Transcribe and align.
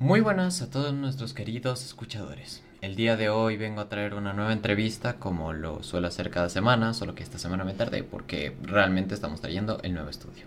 Muy 0.00 0.20
buenas 0.20 0.60
a 0.60 0.68
todos 0.68 0.92
nuestros 0.92 1.34
queridos 1.34 1.84
escuchadores. 1.84 2.64
El 2.80 2.96
día 2.96 3.16
de 3.16 3.28
hoy 3.28 3.56
vengo 3.56 3.80
a 3.80 3.88
traer 3.88 4.14
una 4.14 4.32
nueva 4.32 4.52
entrevista 4.52 5.20
como 5.20 5.52
lo 5.52 5.84
suelo 5.84 6.08
hacer 6.08 6.30
cada 6.30 6.48
semana, 6.48 6.94
solo 6.94 7.14
que 7.14 7.22
esta 7.22 7.38
semana 7.38 7.62
me 7.62 7.74
tardé 7.74 8.02
porque 8.02 8.56
realmente 8.62 9.14
estamos 9.14 9.40
trayendo 9.40 9.78
el 9.84 9.94
nuevo 9.94 10.10
estudio. 10.10 10.46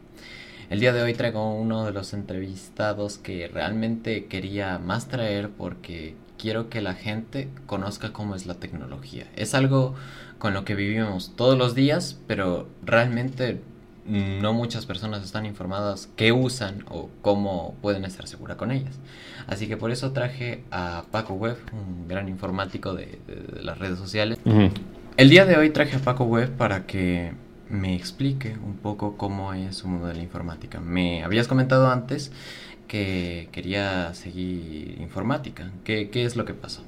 El 0.69 0.81
día 0.81 0.91
de 0.91 1.01
hoy 1.01 1.13
traigo 1.13 1.55
uno 1.55 1.85
de 1.85 1.93
los 1.93 2.13
entrevistados 2.13 3.17
que 3.17 3.47
realmente 3.47 4.25
quería 4.25 4.79
más 4.79 5.07
traer 5.07 5.49
porque 5.49 6.15
quiero 6.37 6.69
que 6.69 6.81
la 6.81 6.93
gente 6.93 7.49
conozca 7.67 8.11
cómo 8.11 8.35
es 8.35 8.47
la 8.47 8.55
tecnología. 8.55 9.27
Es 9.37 9.55
algo 9.55 9.95
con 10.39 10.53
lo 10.53 10.65
que 10.65 10.75
vivimos 10.75 11.37
todos 11.37 11.57
los 11.57 11.73
días, 11.73 12.19
pero 12.27 12.67
realmente 12.83 13.61
no 14.07 14.53
muchas 14.53 14.85
personas 14.85 15.23
están 15.23 15.45
informadas 15.45 16.09
qué 16.15 16.31
usan 16.31 16.85
o 16.89 17.09
cómo 17.21 17.75
pueden 17.81 18.05
estar 18.05 18.27
seguras 18.27 18.57
con 18.57 18.71
ellas. 18.71 18.97
Así 19.47 19.67
que 19.67 19.77
por 19.77 19.91
eso 19.91 20.11
traje 20.11 20.63
a 20.71 21.03
Paco 21.11 21.33
Web, 21.33 21.57
un 21.73 22.07
gran 22.07 22.29
informático 22.29 22.93
de, 22.93 23.19
las 23.61 23.77
redes 23.77 23.99
sociales. 23.99 24.39
El 25.17 25.29
día 25.29 25.45
de 25.45 25.57
hoy 25.57 25.69
traje 25.71 25.97
a 25.97 25.99
Paco 25.99 26.23
Web 26.23 26.51
para 26.51 26.85
que 26.85 27.33
me 27.69 27.95
explique 27.95 28.55
un 28.63 28.77
poco 28.77 29.17
cómo 29.17 29.53
es 29.53 29.75
su 29.77 29.87
mundo 29.87 30.07
de 30.07 30.15
la 30.15 30.23
informática. 30.23 30.79
Me 30.79 31.23
habías 31.23 31.47
comentado 31.47 31.91
antes 31.91 32.31
que 32.87 33.49
quería 33.51 34.13
seguir 34.13 34.97
informática. 35.01 35.71
¿Qué, 35.83 36.09
qué 36.09 36.23
es 36.23 36.35
lo 36.35 36.45
que 36.45 36.53
pasó? 36.53 36.83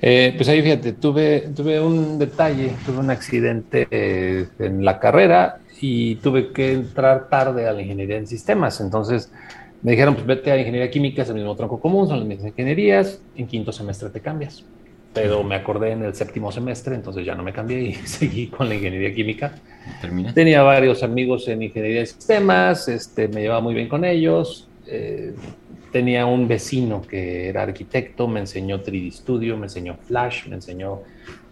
Eh, 0.00 0.32
pues 0.36 0.48
ahí 0.48 0.62
fíjate, 0.62 0.92
tuve, 0.92 1.48
tuve 1.54 1.80
un 1.80 2.18
detalle, 2.18 2.72
tuve 2.86 2.98
un 2.98 3.10
accidente 3.10 3.88
eh, 3.90 4.46
en 4.60 4.84
la 4.84 5.00
carrera 5.00 5.58
y 5.80 6.16
tuve 6.16 6.52
que 6.52 6.72
entrar 6.72 7.28
tarde 7.28 7.66
a 7.66 7.72
la 7.72 7.82
ingeniería 7.82 8.16
en 8.16 8.26
sistemas. 8.26 8.80
Entonces 8.80 9.32
me 9.82 9.92
dijeron, 9.92 10.14
pues 10.14 10.26
vete 10.26 10.52
a 10.52 10.58
ingeniería 10.58 10.90
química, 10.90 11.22
es 11.22 11.28
el 11.28 11.36
mismo 11.36 11.54
tronco 11.56 11.80
común, 11.80 12.08
son 12.08 12.18
las 12.18 12.28
mismas 12.28 12.48
ingenierías, 12.48 13.20
en 13.36 13.46
quinto 13.46 13.72
semestre 13.72 14.10
te 14.10 14.20
cambias. 14.20 14.64
Pero 15.14 15.42
me 15.42 15.56
acordé 15.56 15.92
en 15.92 16.04
el 16.04 16.14
séptimo 16.14 16.52
semestre, 16.52 16.94
entonces 16.94 17.24
ya 17.24 17.34
no 17.34 17.42
me 17.42 17.52
cambié 17.52 17.80
y 17.80 17.94
seguí 18.06 18.48
con 18.48 18.68
la 18.68 18.76
ingeniería 18.76 19.12
química. 19.12 19.52
¿Termina? 20.00 20.32
Tenía 20.32 20.62
varios 20.62 21.02
amigos 21.02 21.48
en 21.48 21.62
ingeniería 21.62 22.00
de 22.00 22.06
sistemas, 22.06 22.86
este, 22.88 23.26
me 23.26 23.40
llevaba 23.40 23.60
muy 23.60 23.74
bien 23.74 23.88
con 23.88 24.04
ellos. 24.04 24.68
Eh, 24.86 25.34
tenía 25.92 26.26
un 26.26 26.48
vecino 26.48 27.02
que 27.02 27.48
era 27.48 27.62
arquitecto, 27.62 28.28
me 28.28 28.40
enseñó 28.40 28.82
3D 28.82 29.12
Studio, 29.12 29.56
me 29.56 29.66
enseñó 29.66 29.96
Flash, 30.06 30.46
me 30.48 30.56
enseñó 30.56 31.00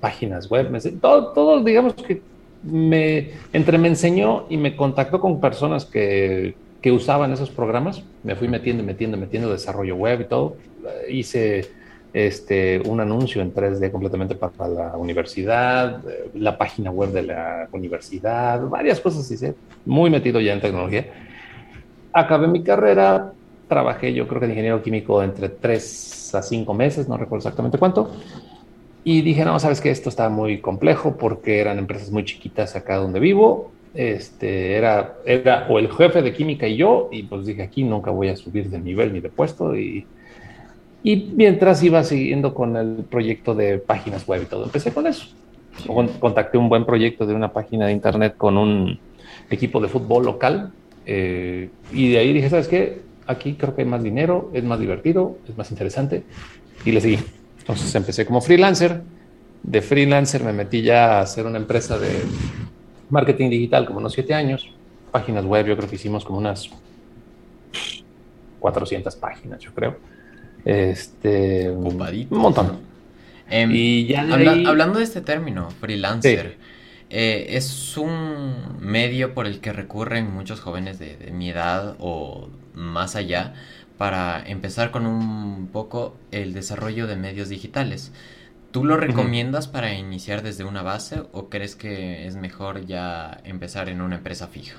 páginas 0.00 0.50
web, 0.50 0.70
me 0.70 0.80
todo, 0.80 1.32
todo, 1.32 1.64
digamos 1.64 1.94
que 1.94 2.20
me, 2.62 3.30
entre 3.52 3.78
me 3.78 3.88
enseñó 3.88 4.46
y 4.48 4.56
me 4.56 4.76
contactó 4.76 5.20
con 5.20 5.40
personas 5.40 5.84
que, 5.84 6.54
que 6.80 6.92
usaban 6.92 7.32
esos 7.32 7.50
programas, 7.50 8.02
me 8.22 8.36
fui 8.36 8.48
metiendo, 8.48 8.82
metiendo, 8.82 9.16
metiendo 9.16 9.50
desarrollo 9.50 9.96
web 9.96 10.20
y 10.20 10.24
todo, 10.24 10.56
hice 11.08 11.68
este, 12.12 12.80
un 12.86 13.00
anuncio 13.00 13.42
en 13.42 13.52
3D 13.52 13.90
completamente 13.90 14.34
para 14.34 14.68
la 14.68 14.96
universidad, 14.96 16.00
la 16.34 16.56
página 16.56 16.90
web 16.90 17.10
de 17.10 17.22
la 17.22 17.68
universidad, 17.72 18.66
varias 18.68 19.00
cosas 19.00 19.30
hice, 19.30 19.54
muy 19.84 20.10
metido 20.10 20.40
ya 20.40 20.52
en 20.52 20.60
tecnología. 20.60 21.06
Acabé 22.12 22.48
mi 22.48 22.62
carrera, 22.62 23.32
trabajé 23.68 24.12
yo 24.12 24.26
creo 24.28 24.40
que 24.40 24.46
de 24.46 24.52
ingeniero 24.52 24.82
químico 24.82 25.22
entre 25.22 25.48
tres 25.48 26.34
a 26.34 26.42
cinco 26.42 26.74
meses, 26.74 27.08
no 27.08 27.16
recuerdo 27.16 27.38
exactamente 27.38 27.78
cuánto. 27.78 28.10
Y 29.04 29.22
dije, 29.22 29.44
no, 29.44 29.58
sabes 29.60 29.80
que 29.80 29.90
esto 29.90 30.08
está 30.08 30.28
muy 30.28 30.60
complejo 30.60 31.16
porque 31.16 31.60
eran 31.60 31.78
empresas 31.78 32.10
muy 32.10 32.24
chiquitas 32.24 32.74
acá 32.74 32.96
donde 32.96 33.20
vivo. 33.20 33.70
Este 33.94 34.74
era, 34.74 35.14
era 35.24 35.66
o 35.70 35.78
el 35.78 35.90
jefe 35.90 36.22
de 36.22 36.32
química 36.32 36.66
y 36.66 36.76
yo, 36.76 37.08
y 37.12 37.22
pues 37.22 37.46
dije, 37.46 37.62
aquí 37.62 37.84
nunca 37.84 38.10
voy 38.10 38.28
a 38.28 38.36
subir 38.36 38.68
de 38.68 38.80
nivel 38.80 39.12
ni 39.12 39.20
de 39.20 39.28
puesto. 39.28 39.76
Y, 39.76 40.06
y 41.04 41.32
mientras 41.36 41.82
iba 41.84 42.02
siguiendo 42.02 42.52
con 42.52 42.76
el 42.76 43.04
proyecto 43.08 43.54
de 43.54 43.78
páginas 43.78 44.26
web 44.26 44.42
y 44.42 44.46
todo, 44.46 44.64
empecé 44.64 44.92
con 44.92 45.06
eso. 45.06 45.28
Contacté 46.18 46.58
un 46.58 46.68
buen 46.68 46.84
proyecto 46.84 47.26
de 47.26 47.34
una 47.34 47.52
página 47.52 47.86
de 47.86 47.92
internet 47.92 48.34
con 48.36 48.58
un 48.58 48.98
equipo 49.50 49.80
de 49.80 49.86
fútbol 49.86 50.24
local. 50.24 50.72
Eh, 51.06 51.70
y 51.92 52.10
de 52.10 52.18
ahí 52.18 52.32
dije, 52.32 52.50
¿sabes 52.50 52.66
qué? 52.66 53.05
Aquí 53.26 53.54
creo 53.54 53.74
que 53.74 53.82
hay 53.82 53.88
más 53.88 54.02
dinero, 54.02 54.50
es 54.52 54.64
más 54.64 54.78
divertido, 54.78 55.38
es 55.48 55.56
más 55.56 55.70
interesante. 55.70 56.24
Y 56.84 56.92
le 56.92 57.00
seguí. 57.00 57.18
Entonces 57.58 57.94
empecé 57.94 58.24
como 58.26 58.40
freelancer. 58.40 59.02
De 59.62 59.82
freelancer 59.82 60.44
me 60.44 60.52
metí 60.52 60.82
ya 60.82 61.18
a 61.18 61.20
hacer 61.22 61.46
una 61.46 61.58
empresa 61.58 61.98
de 61.98 62.10
marketing 63.10 63.50
digital 63.50 63.86
como 63.86 63.98
unos 63.98 64.12
siete 64.12 64.34
años. 64.34 64.68
Páginas 65.10 65.44
web, 65.44 65.66
yo 65.66 65.76
creo 65.76 65.88
que 65.88 65.96
hicimos 65.96 66.24
como 66.24 66.38
unas 66.38 66.70
400 68.60 69.16
páginas, 69.16 69.60
yo 69.60 69.72
creo. 69.74 69.96
Este, 70.64 71.70
un 71.70 71.96
montón. 72.30 72.78
Em, 73.48 73.70
y 73.72 74.06
ya 74.06 74.22
hablando 74.22 74.98
de 74.98 75.04
este 75.04 75.20
término, 75.20 75.70
freelancer, 75.70 76.56
eh, 77.08 77.46
es 77.50 77.96
un 77.96 78.54
medio 78.80 79.34
por 79.34 79.46
el 79.46 79.60
que 79.60 79.72
recurren 79.72 80.32
muchos 80.32 80.60
jóvenes 80.60 80.98
de, 80.98 81.16
de 81.16 81.30
mi 81.30 81.50
edad 81.50 81.94
o 82.00 82.48
más 82.76 83.16
allá 83.16 83.54
para 83.98 84.42
empezar 84.46 84.92
con 84.92 85.06
un 85.06 85.68
poco 85.72 86.14
el 86.30 86.52
desarrollo 86.52 87.08
de 87.08 87.16
medios 87.16 87.48
digitales. 87.48 88.12
¿Tú 88.70 88.84
lo 88.84 88.96
recomiendas 88.98 89.68
para 89.68 89.94
iniciar 89.94 90.42
desde 90.42 90.64
una 90.64 90.82
base 90.82 91.22
o 91.32 91.48
crees 91.48 91.74
que 91.76 92.26
es 92.26 92.36
mejor 92.36 92.84
ya 92.84 93.40
empezar 93.44 93.88
en 93.88 94.02
una 94.02 94.16
empresa 94.16 94.48
fija? 94.48 94.76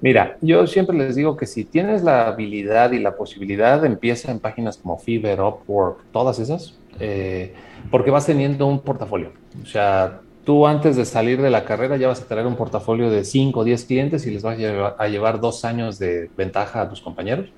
Mira, 0.00 0.36
yo 0.40 0.66
siempre 0.66 0.96
les 0.96 1.16
digo 1.16 1.36
que 1.36 1.46
si 1.46 1.64
tienes 1.64 2.02
la 2.02 2.28
habilidad 2.28 2.92
y 2.92 3.00
la 3.00 3.16
posibilidad, 3.16 3.84
empieza 3.84 4.30
en 4.30 4.38
páginas 4.38 4.76
como 4.76 4.98
Fiverr, 4.98 5.40
Upwork, 5.40 6.04
todas 6.12 6.38
esas, 6.38 6.78
eh, 7.00 7.54
porque 7.90 8.10
vas 8.10 8.26
teniendo 8.26 8.66
un 8.66 8.80
portafolio. 8.80 9.32
O 9.60 9.66
sea, 9.66 10.20
tú 10.48 10.66
antes 10.66 10.96
de 10.96 11.04
salir 11.04 11.42
de 11.42 11.50
la 11.50 11.66
carrera 11.66 11.98
ya 11.98 12.08
vas 12.08 12.22
a 12.22 12.24
tener 12.24 12.46
un 12.46 12.56
portafolio 12.56 13.10
de 13.10 13.22
5 13.22 13.60
o 13.60 13.64
10 13.64 13.84
clientes 13.84 14.26
y 14.26 14.30
les 14.30 14.42
vas 14.42 14.58
a 14.98 15.06
llevar, 15.06 15.40
dos 15.40 15.62
años 15.66 15.98
de 15.98 16.30
ventaja 16.38 16.80
a 16.80 16.88
tus 16.88 17.02
compañeros, 17.02 17.50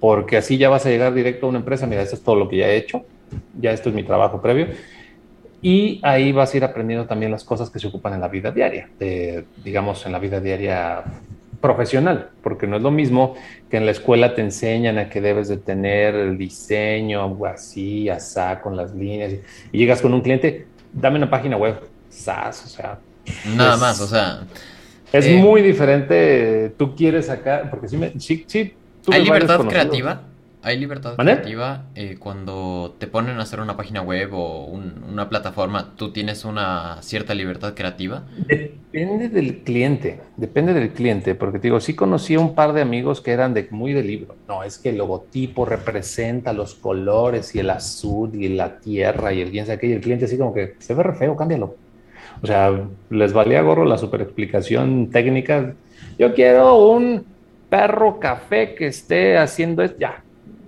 porque 0.00 0.38
así 0.38 0.56
ya 0.56 0.70
vas 0.70 0.86
a 0.86 0.88
llegar 0.88 1.12
directo 1.12 1.44
a 1.44 1.50
una 1.50 1.58
empresa, 1.58 1.86
mira, 1.86 2.00
esto 2.00 2.16
es 2.16 2.22
todo 2.22 2.36
lo 2.36 2.48
que 2.48 2.56
ya 2.56 2.68
he 2.68 2.78
hecho, 2.78 3.04
ya 3.60 3.72
esto 3.72 3.90
es 3.90 3.94
mi 3.94 4.04
trabajo 4.04 4.40
previo, 4.40 4.68
y 5.60 6.00
ahí 6.02 6.32
vas 6.32 6.54
a 6.54 6.56
ir 6.56 6.64
aprendiendo 6.64 7.04
también 7.04 7.30
las 7.30 7.44
cosas 7.44 7.68
que 7.68 7.78
se 7.78 7.88
ocupan 7.88 8.14
en 8.14 8.22
la 8.22 8.28
vida 8.28 8.52
diaria, 8.52 8.88
digamos, 9.62 10.06
en 10.06 10.12
la 10.12 10.18
vida 10.18 10.40
diaria 10.40 11.04
profesional, 11.60 12.30
porque 12.42 12.66
no 12.66 12.76
es 12.78 12.82
lo 12.82 12.90
mismo 12.90 13.34
que 13.68 13.76
en 13.76 13.84
la 13.84 13.92
escuela 13.92 14.34
te 14.34 14.40
enseñan 14.40 14.96
a 14.96 15.10
que 15.10 15.20
debes 15.20 15.48
de 15.48 15.58
tener 15.58 16.14
el 16.14 16.38
diseño 16.38 17.38
así, 17.44 18.08
asá, 18.08 18.62
con 18.62 18.78
las 18.78 18.94
líneas, 18.94 19.34
y 19.72 19.76
llegas 19.76 20.00
con 20.00 20.14
un 20.14 20.22
cliente, 20.22 20.68
dame 20.94 21.18
una 21.18 21.28
página 21.28 21.58
web, 21.58 21.97
SAS, 22.18 22.64
o 22.64 22.68
sea. 22.68 22.98
Nada 23.54 23.76
más, 23.76 24.00
o 24.00 24.06
sea. 24.06 24.42
Es 25.12 25.26
eh, 25.26 25.36
muy 25.36 25.62
diferente. 25.62 26.74
Tú 26.76 26.94
quieres 26.94 27.26
sacar, 27.26 27.70
porque 27.70 27.88
sí, 27.88 27.96
me, 27.96 28.18
sí, 28.18 28.44
sí 28.46 28.74
¿Hay 29.12 29.24
libertad 29.24 29.60
creativa? 29.66 30.22
¿Hay 30.60 30.76
libertad 30.76 31.14
creativa 31.14 31.84
eh, 31.94 32.16
cuando 32.18 32.96
te 32.98 33.06
ponen 33.06 33.38
a 33.38 33.42
hacer 33.42 33.60
una 33.60 33.76
página 33.76 34.02
web 34.02 34.34
o 34.34 34.64
una 34.64 35.28
plataforma? 35.28 35.94
¿Tú 35.96 36.12
tienes 36.12 36.44
una 36.44 36.98
cierta 37.00 37.32
libertad 37.32 37.74
creativa? 37.74 38.24
Depende 38.48 39.28
del 39.28 39.58
cliente, 39.58 40.20
depende 40.36 40.74
del 40.74 40.90
cliente, 40.90 41.36
porque 41.36 41.58
te 41.58 41.68
digo, 41.68 41.78
sí 41.80 41.94
conocí 41.94 42.34
a 42.34 42.40
un 42.40 42.56
par 42.56 42.72
de 42.72 42.82
amigos 42.82 43.20
que 43.20 43.30
eran 43.30 43.54
de 43.54 43.68
muy 43.70 43.92
de 43.92 44.02
libro. 44.02 44.34
No, 44.48 44.64
es 44.64 44.78
que 44.78 44.90
el 44.90 44.98
logotipo 44.98 45.64
representa 45.64 46.52
los 46.52 46.74
colores 46.74 47.54
y 47.54 47.60
el 47.60 47.70
azul 47.70 48.34
y 48.34 48.48
la 48.48 48.78
tierra 48.78 49.32
y 49.32 49.40
el 49.40 49.50
bien 49.50 49.64
sabe 49.64 49.86
y 49.86 49.92
el 49.92 50.00
cliente 50.00 50.24
así 50.24 50.36
como 50.36 50.52
que 50.52 50.74
se 50.80 50.92
ve 50.92 51.04
re 51.04 51.14
feo, 51.14 51.36
cámbialo. 51.36 51.76
O 52.42 52.46
sea, 52.46 52.86
les 53.10 53.32
valía 53.32 53.62
gorro 53.62 53.84
la 53.84 53.98
super 53.98 54.20
explicación 54.20 55.10
técnica. 55.10 55.74
Yo 56.18 56.34
quiero 56.34 56.88
un 56.88 57.24
perro 57.68 58.18
café 58.18 58.74
que 58.74 58.86
esté 58.86 59.36
haciendo 59.36 59.82
esto. 59.82 59.98
Ya, 59.98 60.22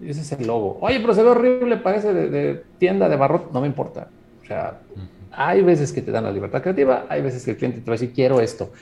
ese 0.05 0.21
es 0.21 0.33
el 0.33 0.47
logo. 0.47 0.79
Oye, 0.81 1.01
pero 1.01 1.15
se 1.15 1.23
ve 1.23 1.29
horrible, 1.29 1.77
parece 1.77 2.13
de, 2.13 2.63
tienda 2.79 3.09
de 3.09 3.17
barro. 3.17 3.49
No 3.53 3.61
me 3.61 3.67
importa. 3.67 4.09
O 4.43 4.47
sea, 4.47 4.79
hay 5.33 5.63
veces 5.63 5.93
que 5.93 6.03
te 6.03 6.11
dan 6.11 6.25
la 6.25 6.33
libertad 6.33 6.63
creativa, 6.63 7.07
hay 7.09 7.23
veces 7.23 7.45
que 7.45 7.53
el 7.53 7.57
cliente 7.57 7.81
te 7.81 7.87
va 7.87 7.95
a 7.95 7.99
decir, 7.99 8.13
quiero 8.13 8.41
esto. 8.41 8.73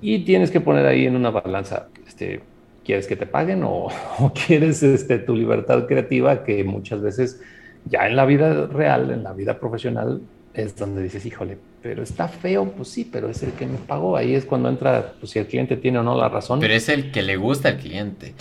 Y 0.00 0.24
tienes 0.24 0.50
que 0.50 0.60
poner 0.60 0.86
ahí 0.86 1.06
en 1.06 1.16
una 1.16 1.30
balanza, 1.30 1.88
este, 2.06 2.40
¿quieres 2.84 3.06
que 3.06 3.16
te 3.16 3.26
paguen 3.26 3.62
o, 3.64 3.88
quieres 4.46 4.82
este, 4.82 5.18
tu 5.18 5.36
libertad 5.36 5.86
creativa 5.86 6.44
que 6.44 6.64
muchas 6.64 7.02
veces 7.02 7.40
ya 7.84 8.06
en 8.06 8.16
la 8.16 8.24
vida 8.24 8.66
real, 8.66 9.10
en 9.10 9.22
la 9.22 9.32
vida 9.32 9.58
profesional, 9.58 10.20
es 10.54 10.76
donde 10.76 11.02
dices, 11.02 11.24
híjole, 11.26 11.58
pero 11.82 12.02
está 12.02 12.28
feo, 12.28 12.72
pues 12.76 12.88
sí, 12.88 13.08
pero 13.10 13.28
es 13.28 13.42
el 13.42 13.52
que 13.52 13.66
me 13.66 13.78
pagó. 13.78 14.16
Ahí 14.16 14.34
es 14.34 14.44
cuando 14.44 14.68
entra, 14.68 15.14
pues 15.18 15.32
si 15.32 15.38
el 15.38 15.46
cliente 15.46 15.76
tiene 15.76 15.98
o 15.98 16.02
no 16.02 16.16
la 16.16 16.28
razón. 16.28 16.60
Pero 16.60 16.74
es 16.74 16.88
el 16.88 17.10
que 17.10 17.22
le 17.22 17.36
gusta 17.36 17.70
al 17.70 17.78
cliente. 17.78 18.34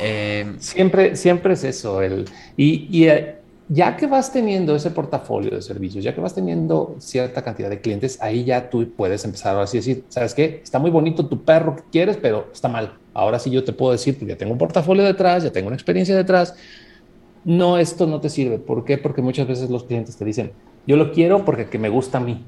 Eh, 0.00 0.54
siempre, 0.58 1.14
siempre 1.14 1.54
es 1.54 1.64
eso. 1.64 2.02
El, 2.02 2.24
y, 2.56 2.88
y, 2.90 3.08
eh, 3.08 3.36
ya 3.68 3.96
que 3.96 4.06
vas 4.06 4.32
teniendo 4.32 4.74
ese 4.74 4.90
portafolio 4.90 5.52
de 5.52 5.62
servicios, 5.62 6.04
ya 6.04 6.14
que 6.14 6.20
vas 6.20 6.34
teniendo 6.34 6.96
cierta 6.98 7.42
cantidad 7.42 7.70
de 7.70 7.80
clientes, 7.80 8.20
ahí 8.20 8.44
ya 8.44 8.68
tú 8.68 8.86
puedes 8.94 9.24
empezar 9.24 9.56
a 9.56 9.62
así 9.62 9.78
decir, 9.78 10.04
¿sabes 10.08 10.34
qué? 10.34 10.60
Está 10.62 10.78
muy 10.78 10.90
bonito 10.90 11.26
tu 11.26 11.44
perro 11.44 11.76
que 11.76 11.82
quieres, 11.90 12.16
pero 12.16 12.48
está 12.52 12.68
mal. 12.68 12.98
Ahora 13.14 13.38
sí 13.38 13.50
yo 13.50 13.64
te 13.64 13.72
puedo 13.72 13.92
decir, 13.92 14.18
porque 14.18 14.32
ya 14.32 14.38
tengo 14.38 14.52
un 14.52 14.58
portafolio 14.58 15.04
detrás, 15.04 15.44
ya 15.44 15.50
tengo 15.50 15.68
una 15.68 15.76
experiencia 15.76 16.16
detrás. 16.16 16.56
No, 17.44 17.78
esto 17.78 18.06
no 18.06 18.20
te 18.20 18.28
sirve. 18.28 18.58
¿Por 18.58 18.84
qué? 18.84 18.98
Porque 18.98 19.22
muchas 19.22 19.46
veces 19.46 19.70
los 19.70 19.84
clientes 19.84 20.16
te 20.16 20.24
dicen, 20.24 20.52
yo 20.86 20.96
lo 20.96 21.12
quiero 21.12 21.44
porque 21.44 21.66
que 21.66 21.78
me 21.78 21.88
gusta 21.88 22.18
a 22.18 22.20
mí. 22.20 22.44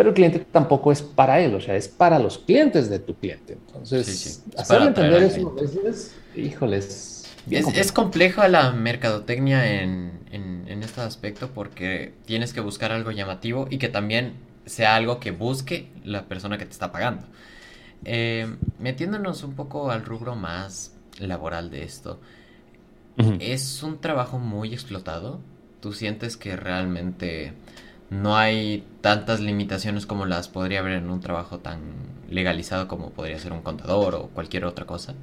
Pero 0.00 0.08
el 0.08 0.14
cliente 0.14 0.38
tampoco 0.38 0.92
es 0.92 1.02
para 1.02 1.40
él, 1.40 1.54
o 1.54 1.60
sea, 1.60 1.76
es 1.76 1.86
para 1.86 2.18
los 2.18 2.38
clientes 2.38 2.88
de 2.88 3.00
tu 3.00 3.16
cliente. 3.16 3.58
Entonces, 3.66 4.42
hacerle 4.56 4.86
entender 4.86 5.24
eso 5.24 5.54
a 5.54 5.60
veces, 5.60 6.16
híjoles, 6.34 7.30
es, 7.50 7.92
complejo. 7.92 8.42
la 8.48 8.72
mercadotecnia 8.72 9.82
en, 9.82 10.20
en, 10.32 10.82
este 10.82 11.02
aspecto 11.02 11.50
porque 11.50 12.14
tienes 12.24 12.54
que 12.54 12.62
buscar 12.62 12.92
algo 12.92 13.10
llamativo 13.10 13.66
y 13.68 13.76
que 13.76 13.90
también 13.90 14.36
sea 14.64 14.96
algo 14.96 15.20
que 15.20 15.32
busque 15.32 15.90
la 16.02 16.24
persona 16.24 16.56
que 16.56 16.64
te 16.64 16.72
está 16.72 16.90
pagando. 16.92 17.26
Eh, 18.06 18.50
metiéndonos 18.78 19.42
un 19.42 19.52
poco 19.52 19.90
al 19.90 20.06
rubro 20.06 20.34
más 20.34 20.94
laboral 21.18 21.68
de 21.68 21.82
esto, 21.82 22.22
¿es 23.38 23.82
un 23.82 24.00
trabajo 24.00 24.38
muy 24.38 24.72
explotado? 24.72 25.40
¿Tú 25.82 25.92
sientes 25.92 26.38
que 26.38 26.56
realmente 26.56 27.52
no 28.10 28.36
hay 28.36 28.84
tantas 29.00 29.40
limitaciones 29.40 30.04
como 30.04 30.26
las 30.26 30.48
podría 30.48 30.80
haber 30.80 30.94
en 30.94 31.10
un 31.10 31.20
trabajo 31.20 31.58
tan 31.58 31.80
legalizado 32.28 32.88
como 32.88 33.10
podría 33.10 33.38
ser 33.38 33.52
un 33.52 33.62
contador 33.62 34.14
o 34.16 34.26
cualquier 34.28 34.64
otra 34.64 34.84
cosa? 34.84 35.14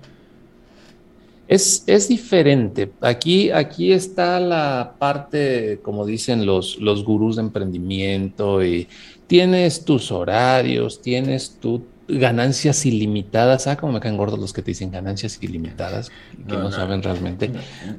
Es, 1.47 1.83
es, 1.87 2.09
diferente. 2.09 2.91
Aquí, 2.99 3.51
aquí 3.51 3.93
está 3.93 4.39
la 4.39 4.95
parte, 4.99 5.79
como 5.81 6.05
dicen 6.05 6.45
los, 6.45 6.77
los 6.77 7.05
gurús 7.05 7.37
de 7.37 7.43
emprendimiento, 7.43 8.63
y 8.65 8.89
tienes 9.27 9.85
tus 9.85 10.11
horarios, 10.11 11.01
tienes 11.01 11.57
tus 11.61 11.81
ganancias 12.09 12.85
ilimitadas. 12.85 13.67
Ah, 13.67 13.77
como 13.77 13.93
me 13.93 14.01
caen 14.01 14.17
gordos 14.17 14.39
los 14.39 14.51
que 14.51 14.61
te 14.61 14.71
dicen 14.71 14.91
ganancias 14.91 15.39
ilimitadas, 15.41 16.11
que 16.47 16.57
no, 16.57 16.69
saben 16.69 17.01
realmente. 17.01 17.49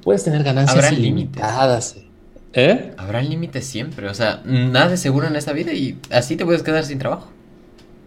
Puedes 0.02 0.25
tener 0.25 0.43
ganancias 0.43 0.93
ilimitadas. 0.93 1.96
¿Eh? 2.59 2.93
Habrá 2.97 3.23
límites 3.23 3.67
siempre. 3.67 4.09
O 4.09 4.15
sea, 4.15 4.43
nada 4.45 4.89
de 4.89 4.97
seguro 4.97 5.29
en 5.29 5.37
esta 5.37 5.53
vida 5.53 5.73
y 5.73 5.97
así 6.11 6.35
te 6.35 6.45
puedes 6.45 6.65
quedar 6.65 6.85
sin 6.85 6.99
trabajo. 6.99 7.31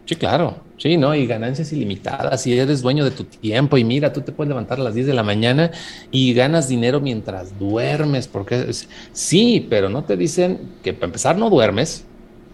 Sí, 0.06 0.18
claro, 0.18 0.57
sí, 0.77 0.98
¿no? 0.98 1.15
Y 1.15 1.25
ganancias 1.25 1.71
ilimitadas, 1.71 2.45
y 2.45 2.59
eres 2.59 2.81
dueño 2.81 3.06
de 3.06 3.12
tu 3.12 3.24
tiempo, 3.24 3.77
y 3.77 3.86
mira, 3.86 4.12
tú 4.12 4.19
te 4.19 4.33
puedes 4.33 4.50
levantar 4.50 4.77
a 4.80 4.83
las 4.83 4.94
10 4.94 5.07
de 5.07 5.13
la 5.13 5.24
mañana 5.24 5.71
y 6.12 6.33
ganas 6.33 6.68
dinero 6.68 7.00
mientras 7.00 7.57
duermes, 7.57 8.27
porque 8.27 8.69
sí, 9.13 9.65
pero 9.69 9.88
no 9.88 10.03
te 10.03 10.18
dicen 10.18 10.59
que 10.83 10.92
para 10.94 11.06
empezar 11.06 11.38
no 11.38 11.50
duermes, 11.50 12.03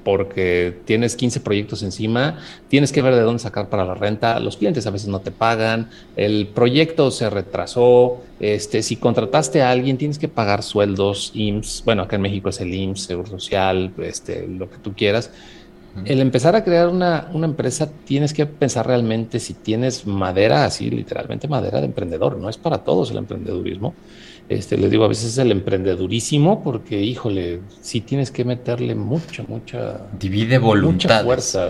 porque 0.08 0.74
tienes 0.86 1.18
15 1.18 1.42
proyectos 1.42 1.84
encima, 1.84 2.38
tienes 2.70 2.94
que 2.94 3.02
ver 3.02 3.14
de 3.14 3.20
dónde 3.20 3.40
sacar 3.40 3.68
para 3.68 3.84
la 3.84 3.94
renta, 3.94 4.40
los 4.40 4.56
clientes 4.56 4.88
a 4.88 4.90
veces 4.90 5.10
no 5.10 5.20
te 5.20 5.32
pagan, 5.32 5.90
el 6.16 6.48
proyecto 6.48 7.12
se 7.12 7.30
retrasó, 7.30 8.22
este, 8.40 8.84
si 8.84 8.96
contrataste 8.96 9.62
a 9.64 9.70
alguien 9.70 9.98
tienes 9.98 10.18
que 10.18 10.30
pagar 10.30 10.64
sueldos, 10.64 11.32
IMSS, 11.34 11.84
bueno, 11.84 12.04
acá 12.04 12.16
en 12.16 12.22
México 12.22 12.48
es 12.48 12.62
el 12.62 12.74
IMSS, 12.74 13.04
Seguro 13.04 13.28
Social, 13.28 13.92
este, 13.98 14.48
lo 14.48 14.70
que 14.70 14.78
tú 14.78 14.94
quieras 14.94 15.30
el 16.06 16.22
empezar 16.22 16.56
a 16.56 16.64
crear 16.64 16.90
una, 16.90 17.28
empresa, 17.34 17.90
tienes 18.06 18.34
que 18.34 18.46
pensar 18.46 18.86
realmente 18.86 19.40
si 19.40 19.56
tienes 19.56 20.06
madera, 20.06 20.66
así 20.66 20.90
literalmente 20.90 21.48
madera 21.48 21.80
de 21.80 21.88
emprendedor. 21.88 22.38
No 22.38 22.50
es 22.50 22.58
para 22.58 22.78
todos 22.78 23.10
el 23.10 23.18
emprendedurismo. 23.18 23.96
Este, 24.50 24.78
les 24.78 24.90
digo, 24.90 25.04
a 25.04 25.10
veces 25.10 25.26
es 25.32 25.38
el 25.40 25.52
emprendedurísimo 25.52 26.64
porque, 26.64 27.02
híjole, 27.02 27.60
sí 27.82 28.02
tienes 28.02 28.32
que 28.32 28.46
meterle 28.46 28.96
mucha, 28.96 29.44
mucha... 29.48 30.08
Divide 30.18 30.58
voluntad. 30.58 31.10
Mucha 31.10 31.24
fuerza. 31.24 31.70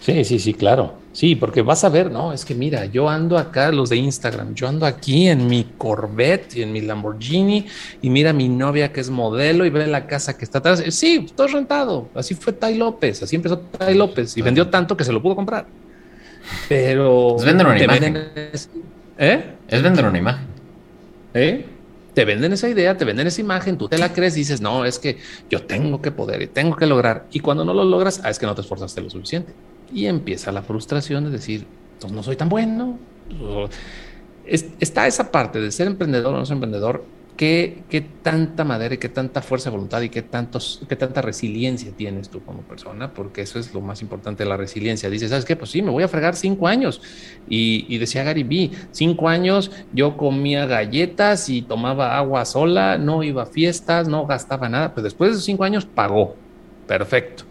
Sí, 0.00 0.24
sí, 0.24 0.38
sí, 0.38 0.54
claro. 0.54 0.94
Sí, 1.12 1.36
porque 1.36 1.60
vas 1.60 1.84
a 1.84 1.90
ver, 1.90 2.10
no, 2.10 2.32
es 2.32 2.46
que 2.46 2.54
mira, 2.54 2.86
yo 2.86 3.06
ando 3.06 3.36
acá, 3.36 3.70
los 3.70 3.90
de 3.90 3.96
Instagram, 3.96 4.54
yo 4.54 4.66
ando 4.66 4.86
aquí 4.86 5.28
en 5.28 5.46
mi 5.46 5.64
Corvette 5.76 6.56
y 6.56 6.62
en 6.62 6.72
mi 6.72 6.80
Lamborghini 6.80 7.66
y 8.00 8.08
mira 8.08 8.32
mi 8.32 8.48
novia 8.48 8.90
que 8.90 9.00
es 9.00 9.10
modelo 9.10 9.66
y 9.66 9.70
ve 9.70 9.86
la 9.86 10.06
casa 10.06 10.38
que 10.38 10.46
está 10.46 10.58
atrás. 10.58 10.82
Sí, 10.88 11.26
todo 11.36 11.48
rentado. 11.48 12.08
Así 12.14 12.34
fue 12.34 12.54
Tai 12.54 12.74
López, 12.78 13.22
así 13.22 13.36
empezó 13.36 13.58
Tai 13.58 13.94
López 13.94 14.38
y 14.38 14.42
vendió 14.42 14.68
tanto 14.68 14.96
que 14.96 15.04
se 15.04 15.12
lo 15.12 15.20
pudo 15.20 15.36
comprar. 15.36 15.66
Pero... 16.66 17.36
Es 17.38 17.44
vender 17.44 17.66
una 17.66 17.84
imagen. 17.84 18.16
¿Eh? 19.18 19.44
Es 19.68 19.82
vender 19.82 20.06
una 20.06 20.18
imagen. 20.18 20.51
¿Eh? 21.34 21.66
Te 22.14 22.24
venden 22.26 22.52
esa 22.52 22.68
idea, 22.68 22.96
te 22.96 23.04
venden 23.06 23.26
esa 23.26 23.40
imagen, 23.40 23.78
tú 23.78 23.88
te 23.88 23.96
la 23.96 24.12
crees 24.12 24.36
y 24.36 24.40
dices, 24.40 24.60
no, 24.60 24.84
es 24.84 24.98
que 24.98 25.16
yo 25.48 25.62
tengo 25.62 26.02
que 26.02 26.10
poder 26.10 26.42
y 26.42 26.46
tengo 26.46 26.76
que 26.76 26.86
lograr. 26.86 27.26
Y 27.32 27.40
cuando 27.40 27.64
no 27.64 27.72
lo 27.72 27.84
logras, 27.84 28.20
ah, 28.22 28.30
es 28.30 28.38
que 28.38 28.44
no 28.44 28.54
te 28.54 28.60
esforzaste 28.60 29.00
lo 29.00 29.08
suficiente 29.08 29.54
y 29.92 30.06
empieza 30.06 30.52
la 30.52 30.62
frustración 30.62 31.24
de 31.24 31.30
decir, 31.30 31.66
pues, 32.00 32.12
no 32.12 32.22
soy 32.22 32.36
tan 32.36 32.48
bueno. 32.48 32.98
está 34.46 35.06
esa 35.06 35.30
parte 35.30 35.60
de 35.60 35.70
ser 35.70 35.86
emprendedor 35.86 36.34
o 36.34 36.38
no 36.38 36.44
ser 36.44 36.54
emprendedor, 36.54 37.04
¿qué, 37.36 37.82
qué 37.88 38.00
tanta 38.00 38.64
madera 38.64 38.94
y 38.94 38.98
qué 38.98 39.08
tanta 39.08 39.42
fuerza 39.42 39.70
de 39.70 39.76
voluntad 39.76 40.00
y 40.02 40.08
qué, 40.08 40.22
tantos, 40.22 40.82
qué 40.88 40.96
tanta 40.96 41.22
resiliencia 41.22 41.92
tienes 41.92 42.28
tú 42.28 42.42
como 42.44 42.62
persona, 42.62 43.12
porque 43.14 43.42
eso 43.42 43.58
es 43.58 43.74
lo 43.74 43.80
más 43.80 44.02
importante 44.02 44.44
la 44.44 44.56
resiliencia. 44.56 45.10
Dices, 45.10 45.30
¿sabes 45.30 45.44
qué? 45.44 45.56
Pues 45.56 45.70
sí, 45.70 45.82
me 45.82 45.90
voy 45.90 46.02
a 46.02 46.08
fregar 46.08 46.36
cinco 46.36 46.68
años. 46.68 47.00
Y, 47.48 47.86
y 47.88 47.98
decía 47.98 48.24
Gary 48.24 48.42
B, 48.44 48.70
cinco 48.90 49.28
años 49.28 49.70
yo 49.92 50.16
comía 50.16 50.66
galletas 50.66 51.48
y 51.48 51.62
tomaba 51.62 52.16
agua 52.16 52.44
sola, 52.44 52.98
no 52.98 53.22
iba 53.22 53.44
a 53.44 53.46
fiestas, 53.46 54.08
no 54.08 54.26
gastaba 54.26 54.68
nada, 54.68 54.94
pues 54.94 55.04
después 55.04 55.30
de 55.30 55.32
esos 55.34 55.44
cinco 55.44 55.64
años 55.64 55.84
pagó. 55.86 56.36
Perfecto. 56.86 57.44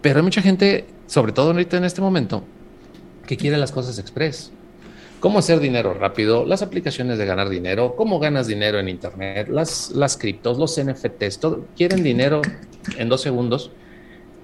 Pero 0.00 0.18
hay 0.18 0.24
mucha 0.24 0.42
gente 0.42 0.86
sobre 1.12 1.32
todo 1.32 1.50
ahorita 1.50 1.76
en 1.76 1.84
este 1.84 2.00
momento, 2.00 2.42
que 3.26 3.36
quiere 3.36 3.58
las 3.58 3.70
cosas 3.70 3.98
express. 3.98 4.50
Cómo 5.22 5.38
hacer 5.38 5.60
dinero 5.60 5.94
rápido, 5.94 6.44
las 6.44 6.62
aplicaciones 6.62 7.16
de 7.16 7.24
ganar 7.24 7.48
dinero, 7.48 7.94
cómo 7.94 8.18
ganas 8.18 8.48
dinero 8.48 8.80
en 8.80 8.88
Internet, 8.88 9.46
las, 9.48 9.92
las 9.92 10.16
criptos, 10.16 10.58
los 10.58 10.76
NFTs, 10.82 11.38
todo, 11.38 11.64
quieren 11.76 12.02
dinero 12.02 12.42
en 12.98 13.08
dos 13.08 13.20
segundos. 13.20 13.70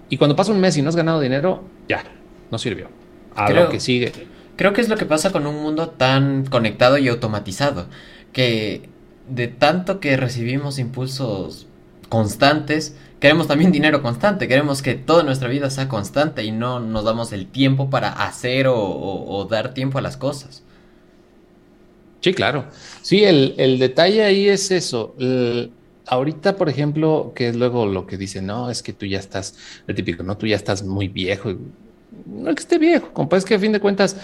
Y 0.09 0.19
cuando 0.19 0.37
pasa 0.37 0.53
un 0.53 0.61
mes 0.61 0.77
y 0.77 0.83
no 0.83 0.89
has 0.89 0.95
ganado 0.95 1.19
dinero, 1.19 1.65
ya, 1.89 2.05
no 2.53 2.59
sirvió. 2.59 2.91
A 3.35 3.51
lo 3.51 3.69
que 3.71 3.81
sigue. 3.81 4.13
Creo 4.55 4.73
que 4.73 4.81
es 4.81 4.89
lo 4.89 4.97
que 4.97 5.05
pasa 5.05 5.33
con 5.33 5.49
un 5.49 5.61
mundo 5.61 5.89
tan 5.91 6.47
conectado 6.47 6.97
y 6.97 7.09
automatizado, 7.09 7.87
que 8.33 8.89
de 9.29 9.49
tanto 9.49 9.99
que 9.99 10.17
recibimos 10.17 10.79
impulsos 10.79 11.67
constantes, 12.09 12.97
queremos 13.19 13.49
también 13.49 13.73
dinero 13.73 14.01
constante, 14.01 14.47
queremos 14.47 14.83
que 14.83 14.95
toda 14.95 15.25
nuestra 15.25 15.49
vida 15.49 15.71
sea 15.71 15.89
constante 15.89 16.45
y 16.45 16.53
no 16.53 16.79
nos 16.79 17.05
damos 17.05 17.33
el 17.33 17.47
tiempo 17.47 17.91
para 17.91 18.11
hacer 18.11 18.67
o, 18.69 19.47
dar 19.51 19.75
tiempo 19.75 19.99
a 19.99 20.03
las 20.03 20.17
cosas. 20.17 20.63
Sí, 22.21 22.35
claro. 22.35 22.67
Sí, 23.03 23.25
el, 23.25 23.79
detalle 23.79 24.25
ahí 24.25 24.49
es 24.49 24.71
eso. 24.71 25.15
ahorita, 26.07 26.57
por 26.57 26.69
ejemplo, 26.69 27.33
que 27.35 27.49
es 27.49 27.57
luego 27.57 27.87
lo 27.87 28.07
que 28.07 28.17
dicen, 28.17 28.47
no, 28.47 28.71
es 28.71 28.83
que 28.83 28.93
tú 28.93 29.07
ya 29.07 29.19
estás, 29.19 29.57
el 29.87 29.95
típico, 29.95 30.23
no, 30.23 30.37
tú 30.37 30.47
ya 30.47 30.57
estás 30.57 30.83
muy 30.83 31.09
viejo. 31.09 31.55
No 32.27 32.51
es 32.51 32.57
que 32.57 32.63
esté 32.63 32.79
viejo, 32.79 33.13
compa, 33.13 33.37
es 33.37 33.45
que 33.45 33.55
a 33.55 33.59
fin 33.59 33.73
de 33.73 33.81
cuentas, 33.81 34.17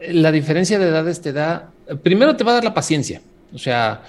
la 0.00 0.32
diferencia 0.32 0.78
de 0.78 0.88
edades 0.88 1.20
te 1.20 1.32
da, 1.32 1.70
primero 2.02 2.36
te 2.36 2.44
va 2.44 2.52
a 2.52 2.54
dar 2.54 2.64
la 2.64 2.74
paciencia. 2.74 3.22
O 3.54 3.58
sea, 3.58 4.02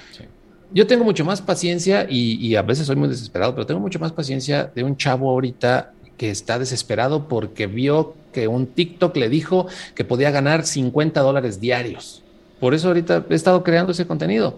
yo 0.74 0.88
tengo 0.88 1.04
mucho 1.04 1.24
más 1.24 1.42
paciencia 1.42 2.08
y, 2.10 2.56
a 2.56 2.62
veces 2.64 2.88
soy 2.88 2.96
muy 2.96 3.08
desesperado, 3.08 3.54
pero 3.54 3.66
tengo 3.66 3.80
mucho 3.80 4.00
más 4.00 4.12
paciencia 4.12 4.72
de 4.74 4.84
un 4.84 4.98
chavo 4.98 5.30
ahorita 5.30 5.94
que 6.18 6.32
está 6.32 6.58
desesperado 6.58 7.28
porque 7.28 7.68
vio 7.68 8.16
que 8.32 8.48
un 8.48 8.68
TikTok 8.68 9.16
le 9.18 9.30
dijo 9.30 9.68
que 9.94 10.04
podía 10.04 10.32
ganar 10.32 10.66
50 10.66 11.22
dólares 11.22 11.60
diarios. 11.60 12.23
Por 12.60 12.74
eso 12.74 12.88
ahorita 12.88 13.26
he 13.30 13.36
estado 13.36 13.64
creando 13.64 13.92
ese 13.92 14.08
contenido. 14.08 14.58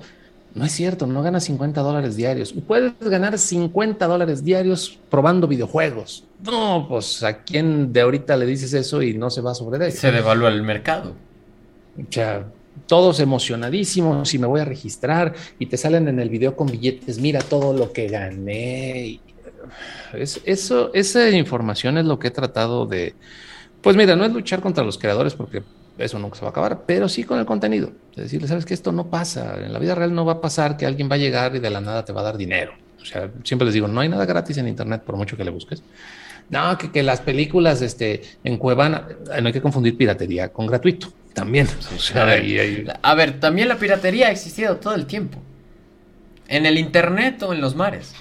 No 0.53 0.63
es 0.63 0.71
cierto, 0.71 1.05
no 1.05 1.21
ganas 1.21 1.43
50 1.43 1.81
dólares 1.81 2.15
diarios. 2.15 2.53
Puedes 2.65 2.93
ganar 3.01 3.37
50 3.37 4.07
dólares 4.07 4.43
diarios 4.43 4.97
probando 5.09 5.47
videojuegos. 5.47 6.23
No, 6.43 6.85
pues 6.87 7.23
a 7.23 7.43
quién 7.43 7.91
de 7.91 8.01
ahorita 8.01 8.37
le 8.37 8.45
dices 8.45 8.73
eso 8.73 9.01
y 9.01 9.17
no 9.17 9.29
se 9.29 9.41
va 9.41 9.53
sobre 9.53 9.85
él. 9.85 9.91
Se 9.91 10.11
devalúa 10.11 10.49
el 10.49 10.63
mercado. 10.63 11.13
O 11.97 12.05
sea, 12.09 12.45
todos 12.87 13.19
emocionadísimos 13.19 14.33
y 14.33 14.39
me 14.39 14.47
voy 14.47 14.61
a 14.61 14.65
registrar 14.65 15.33
y 15.59 15.65
te 15.65 15.77
salen 15.77 16.07
en 16.07 16.19
el 16.19 16.29
video 16.29 16.55
con 16.55 16.67
billetes, 16.67 17.19
mira 17.19 17.39
todo 17.39 17.73
lo 17.73 17.91
que 17.91 18.07
gané. 18.07 19.19
Es, 20.13 20.39
eso, 20.45 20.91
esa 20.93 21.29
información 21.31 21.97
es 21.97 22.05
lo 22.05 22.19
que 22.19 22.27
he 22.27 22.31
tratado 22.31 22.85
de, 22.85 23.15
pues 23.81 23.97
mira, 23.97 24.15
no 24.15 24.23
es 24.23 24.31
luchar 24.31 24.61
contra 24.61 24.83
los 24.83 24.97
creadores 24.97 25.33
porque 25.33 25.63
eso 25.97 26.19
nunca 26.19 26.35
se 26.35 26.41
va 26.41 26.49
a 26.49 26.51
acabar, 26.51 26.81
pero 26.85 27.07
sí 27.07 27.23
con 27.23 27.39
el 27.39 27.45
contenido. 27.45 27.91
Es 28.11 28.23
decirle, 28.23 28.47
sabes 28.47 28.65
que 28.65 28.73
esto 28.73 28.91
no 28.91 29.07
pasa, 29.09 29.55
en 29.63 29.73
la 29.73 29.79
vida 29.79 29.95
real 29.95 30.13
no 30.13 30.25
va 30.25 30.33
a 30.33 30.41
pasar 30.41 30.77
que 30.77 30.85
alguien 30.85 31.09
va 31.09 31.15
a 31.15 31.19
llegar 31.19 31.55
y 31.55 31.59
de 31.59 31.69
la 31.69 31.81
nada 31.81 32.05
te 32.05 32.13
va 32.13 32.21
a 32.21 32.25
dar 32.25 32.37
dinero. 32.37 32.73
O 33.01 33.05
sea, 33.05 33.29
siempre 33.43 33.65
les 33.65 33.73
digo, 33.73 33.87
no 33.87 34.01
hay 34.01 34.09
nada 34.09 34.25
gratis 34.25 34.57
en 34.57 34.67
Internet 34.67 35.03
por 35.03 35.15
mucho 35.15 35.37
que 35.37 35.43
le 35.43 35.51
busques. 35.51 35.83
No, 36.49 36.77
que, 36.77 36.91
que 36.91 37.03
las 37.03 37.21
películas 37.21 37.81
este, 37.81 38.21
en 38.43 38.57
Cuevana, 38.57 39.07
no 39.41 39.47
hay 39.47 39.53
que 39.53 39.61
confundir 39.61 39.97
piratería 39.97 40.49
con 40.49 40.67
gratuito 40.67 41.11
también. 41.33 41.67
a, 43.01 43.13
ver, 43.13 43.39
también 43.39 43.67
la 43.67 43.77
piratería 43.77 44.27
ha 44.27 44.31
existido 44.31 44.77
todo 44.77 44.95
el 44.95 45.05
tiempo. 45.05 45.37
En 46.47 46.65
el 46.65 46.79
internet 46.79 47.43
o 47.43 47.53
en 47.53 47.61
los 47.61 47.75
mares. 47.75 48.15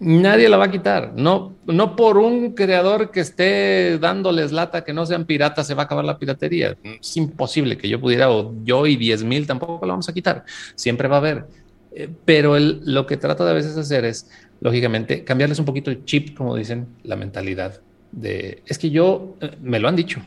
Nadie 0.00 0.48
la 0.48 0.56
va 0.56 0.64
a 0.64 0.70
quitar. 0.70 1.12
No, 1.14 1.56
no 1.66 1.94
por 1.94 2.16
un 2.16 2.54
creador 2.54 3.10
que 3.10 3.20
esté 3.20 3.98
dándoles 3.98 4.50
lata 4.50 4.82
que 4.82 4.94
no 4.94 5.04
sean 5.04 5.26
piratas 5.26 5.66
se 5.66 5.74
va 5.74 5.82
a 5.82 5.84
acabar 5.84 6.06
la 6.06 6.18
piratería. 6.18 6.74
Es 6.82 7.16
imposible 7.18 7.76
que 7.76 7.86
yo 7.86 8.00
pudiera, 8.00 8.30
o 8.30 8.54
yo 8.64 8.86
y 8.86 8.96
10 8.96 9.24
mil 9.24 9.46
tampoco 9.46 9.84
la 9.84 9.92
vamos 9.92 10.08
a 10.08 10.14
quitar. 10.14 10.44
Siempre 10.74 11.06
va 11.06 11.16
a 11.16 11.18
haber. 11.18 11.46
Eh, 11.92 12.08
pero 12.24 12.58
lo 12.58 13.06
que 13.06 13.18
trato 13.18 13.44
de 13.44 13.50
a 13.50 13.54
veces 13.54 13.76
hacer 13.76 14.06
es, 14.06 14.30
lógicamente, 14.60 15.22
cambiarles 15.22 15.58
un 15.58 15.66
poquito 15.66 15.90
el 15.90 16.04
chip, 16.06 16.34
como 16.34 16.56
dicen, 16.56 16.86
la 17.02 17.16
mentalidad 17.16 17.80
de, 18.10 18.62
es 18.66 18.78
que 18.78 18.90
yo, 18.90 19.36
eh, 19.40 19.50
me 19.60 19.80
lo 19.80 19.88
han 19.88 19.96
dicho, 19.96 20.22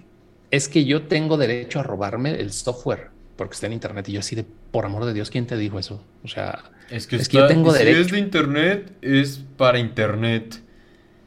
es 0.52 0.70
que 0.70 0.86
yo 0.86 1.04
tengo 1.04 1.36
derecho 1.36 1.80
a 1.80 1.84
robarme 1.84 2.40
el 2.40 2.52
software 2.52 3.13
porque 3.36 3.54
está 3.56 3.68
en 3.68 3.74
internet. 3.74 4.08
Y 4.10 4.14
yo 4.14 4.20
así 4.20 4.36
de, 4.36 4.44
por 4.44 4.86
amor 4.86 5.06
de 5.06 5.14
Dios, 5.14 5.30
¿quién 5.30 5.48
te 5.48 5.58
dijo 5.58 5.80
eso? 5.80 6.04
O 6.24 6.28
sea, 6.28 6.64
es 6.90 7.08
que, 7.08 7.18
yo 7.18 7.48
tengo 7.48 7.74
derecho. 7.74 7.96
Si 7.96 8.02
es 8.02 8.12
de 8.12 8.20
internet, 8.20 8.92
es 9.02 9.44
para 9.58 9.80
internet. 9.80 10.62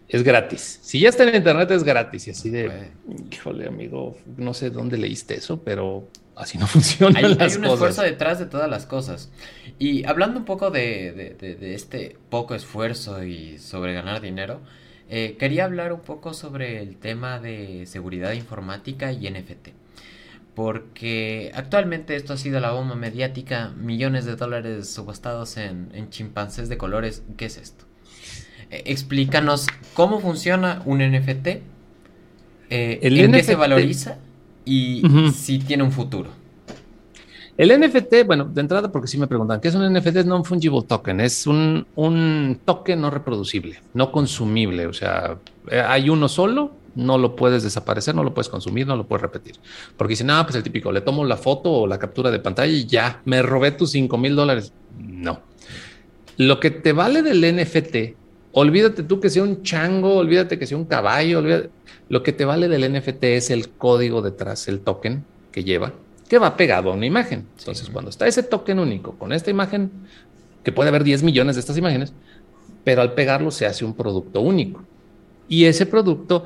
Es 0.09 0.23
gratis. 0.23 0.79
Si 0.83 1.01
ya 1.01 1.09
está 1.09 1.25
en 1.25 1.35
internet, 1.35 1.71
es 1.71 1.83
gratis. 1.83 2.29
Y 2.29 2.31
así 2.31 2.51
de, 2.51 2.91
híjole, 3.33 3.67
amigo, 3.67 4.17
no 4.37 4.55
sé 4.55 4.71
dónde 4.71 4.99
leíste 4.99 5.35
eso, 5.35 5.63
pero 5.65 6.09
así 6.37 6.59
no 6.59 6.67
funciona. 6.69 7.19
Hay, 7.19 7.25
hay 7.25 7.55
un 7.57 7.65
esfuerzo 7.65 8.03
detrás 8.03 8.39
de 8.39 8.47
todas 8.47 8.71
las 8.71 8.87
cosas. 8.87 9.31
Y 9.79 10.05
hablando 10.05 10.39
un 10.39 10.45
poco 10.45 10.71
de, 10.71 11.37
de, 11.39 11.75
este 11.75 12.17
poco 12.31 12.55
esfuerzo 12.55 13.25
y 13.25 13.59
sobre 13.59 13.95
ganar 13.95 14.21
dinero, 14.21 14.61
eh, 15.09 15.37
quería 15.39 15.65
hablar 15.65 15.93
un 15.93 16.01
poco 16.01 16.35
sobre 16.35 16.81
el 16.81 16.97
tema 16.97 17.41
de 17.41 17.87
seguridad 17.87 18.33
informática 18.33 19.13
y 19.13 19.29
NFT 19.31 19.86
porque 20.57 21.53
actualmente 21.55 22.17
esto 22.17 22.33
ha 22.33 22.39
sido 22.39 22.59
la 22.61 22.71
bomba 22.71 22.95
mediática, 22.95 23.75
millones 23.77 24.25
de 24.25 24.37
dólares 24.37 24.89
subastados 24.89 25.59
en, 25.59 26.09
chimpancés 26.09 26.71
de 26.71 26.79
colores. 26.79 27.23
¿Qué 27.37 27.45
es 27.45 27.59
esto? 27.59 27.85
Eh, 28.71 28.83
explícanos 28.87 29.67
cómo 29.93 30.19
funciona 30.19 30.81
un 30.87 31.01
NFT, 31.01 31.47
eh, 31.47 31.61
en 32.71 33.33
qué 33.33 33.43
se 33.45 33.55
valoriza 33.55 34.17
y 34.65 35.03
si 35.35 35.59
tiene 35.59 35.83
un 35.83 35.93
futuro. 35.93 36.31
El 37.59 37.79
NFT, 37.79 38.25
bueno, 38.27 38.47
de 38.47 38.63
entrada, 38.63 38.91
porque 38.91 39.09
si 39.09 39.19
me 39.19 39.27
preguntan, 39.27 39.61
¿qué 39.61 39.69
es 39.69 39.75
un 39.75 39.93
NFT? 39.93 40.17
Es 40.17 40.27
non-fungible 40.27 40.83
token, 40.89 41.21
es 41.21 41.47
un, 41.47 41.87
un 41.97 42.61
token 42.65 43.03
no 43.03 43.11
reproducible, 43.11 43.81
no 43.93 44.11
consumible, 44.11 44.87
o 44.87 44.95
sea, 44.95 45.37
eh, 45.71 45.83
hay 45.87 46.09
uno 46.09 46.29
solo 46.29 46.73
no 46.97 47.19
lo 47.19 47.37
puedes 47.37 47.63
desaparecer, 47.63 48.15
no 48.15 48.25
lo 48.25 48.35
puedes 48.35 48.49
consumir, 48.49 48.87
no 48.87 48.97
lo 48.97 49.07
puedes 49.07 49.23
repetir. 49.23 49.57
Porque 49.97 50.17
si 50.17 50.25
no, 50.25 50.43
pues 50.45 50.57
el 50.57 50.63
típico, 50.63 50.91
le 50.91 51.03
tomo 51.03 51.25
la 51.25 51.37
foto 51.37 51.71
o 51.71 51.87
la 51.87 51.99
captura 51.99 52.31
de 52.31 52.41
pantalla 52.41 52.73
y 52.73 52.87
ya, 52.87 53.21
me 53.25 53.43
robé 53.43 53.71
tus 53.71 53.91
5 53.93 54.19
mil 54.19 54.35
dólares. 54.35 54.73
No. 54.99 55.41
Lo 56.39 56.59
que 56.59 56.71
te 56.71 56.93
vale 56.93 57.23
del 57.23 57.41
NFT, 57.57 58.17
olvídate 58.53 59.03
tú 59.03 59.21
que 59.21 59.31
sea 59.31 59.43
un 59.43 59.63
chango, 59.63 60.17
olvídate 60.17 60.59
que 60.59 60.67
sea 60.67 60.77
un 60.77 60.87
caballo, 60.87 61.43
lo 62.09 62.23
que 62.23 62.33
te 62.33 62.45
vale 62.45 62.69
del 62.69 62.93
NFT 62.93 63.25
es 63.25 63.51
el 63.51 63.71
código 63.71 64.23
detrás, 64.23 64.69
el 64.69 64.81
token 64.81 65.25
que 65.53 65.65
lleva, 65.65 65.93
que 66.29 66.39
va 66.39 66.57
pegado 66.57 66.91
a 66.91 66.95
una 66.95 67.07
imagen. 67.07 67.47
Entonces, 67.59 67.89
cuando 67.91 68.11
está 68.11 68.27
ese 68.27 68.43
token 68.43 68.79
único 68.79 69.13
con 69.19 69.33
esta 69.33 69.51
imagen, 69.51 69.91
que 70.63 70.73
puede 70.73 70.89
haber 70.89 71.05
10 71.05 71.23
millones 71.23 71.57
de 71.57 71.61
estas 71.61 71.79
imágenes, 71.79 72.13
pero 72.85 73.03
al 73.03 73.15
pegarlo 73.15 73.51
se 73.51 73.67
hace 73.67 73.85
un 73.85 73.95
producto 73.95 74.41
único. 74.41 74.83
Y 75.49 75.65
ese 75.65 75.87
producto 75.87 76.45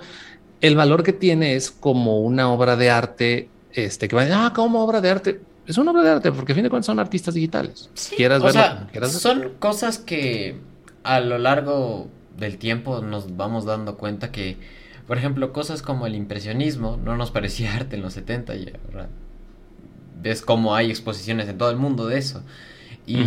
el 0.60 0.76
valor 0.76 1.02
que 1.02 1.12
tiene 1.12 1.54
es 1.54 1.70
como 1.70 2.20
una 2.20 2.50
obra 2.52 2.76
de 2.76 2.90
arte, 2.90 3.48
este, 3.72 4.08
que 4.08 4.16
va 4.16 4.22
a 4.22 4.46
ah, 4.46 4.52
como 4.52 4.82
obra 4.82 5.00
de 5.00 5.10
arte. 5.10 5.40
Es 5.66 5.78
una 5.78 5.92
obra 5.92 6.02
de 6.02 6.10
arte, 6.10 6.32
porque 6.32 6.52
a 6.52 6.54
fin 6.54 6.64
de 6.64 6.70
cuentas 6.70 6.86
son 6.86 6.98
artistas 6.98 7.34
digitales. 7.34 7.90
quieras 8.16 8.42
verlo, 8.42 9.08
son 9.08 9.52
cosas 9.58 9.98
que 9.98 10.58
a 11.02 11.20
lo 11.20 11.38
largo 11.38 12.08
del 12.36 12.58
tiempo 12.58 13.00
nos 13.00 13.36
vamos 13.36 13.64
dando 13.64 13.96
cuenta 13.96 14.32
que, 14.32 14.56
por 15.06 15.16
ejemplo, 15.16 15.52
cosas 15.52 15.82
como 15.82 16.06
el 16.06 16.14
impresionismo 16.14 16.98
no 17.02 17.16
nos 17.16 17.30
parecía 17.30 17.74
arte 17.76 17.96
en 17.96 18.02
los 18.02 18.14
70 18.14 18.54
y 18.56 18.72
ahora 18.86 19.08
ves 20.20 20.42
cómo 20.42 20.74
hay 20.74 20.90
exposiciones 20.90 21.48
en 21.48 21.56
todo 21.56 21.70
el 21.70 21.76
mundo 21.76 22.06
de 22.06 22.18
eso. 22.18 22.42
Y 23.06 23.24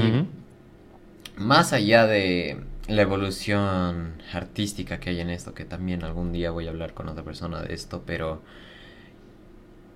más 1.36 1.74
allá 1.74 2.06
de 2.06 2.58
la 2.88 3.02
evolución 3.02 4.22
artística 4.34 5.00
que 5.00 5.12
hay 5.12 5.20
en 5.22 5.30
esto, 5.30 5.54
que 5.54 5.66
también 5.66 6.04
algún 6.04 6.32
día 6.34 6.52
voy 6.52 6.68
a 6.68 6.70
hablar 6.70 6.94
con 6.94 7.08
otra 7.08 7.24
persona 7.24 7.62
de 7.62 7.74
esto, 7.74 8.04
pero 8.06 8.42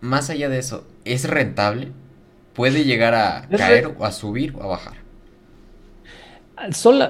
más 0.01 0.29
allá 0.29 0.49
de 0.49 0.59
eso, 0.59 0.85
¿es 1.05 1.27
rentable? 1.27 1.91
¿Puede 2.53 2.85
llegar 2.85 3.13
a 3.13 3.47
caer 3.49 3.95
o 3.97 4.05
a 4.05 4.11
subir 4.11 4.55
o 4.55 4.63
a 4.63 4.67
bajar? 4.67 5.07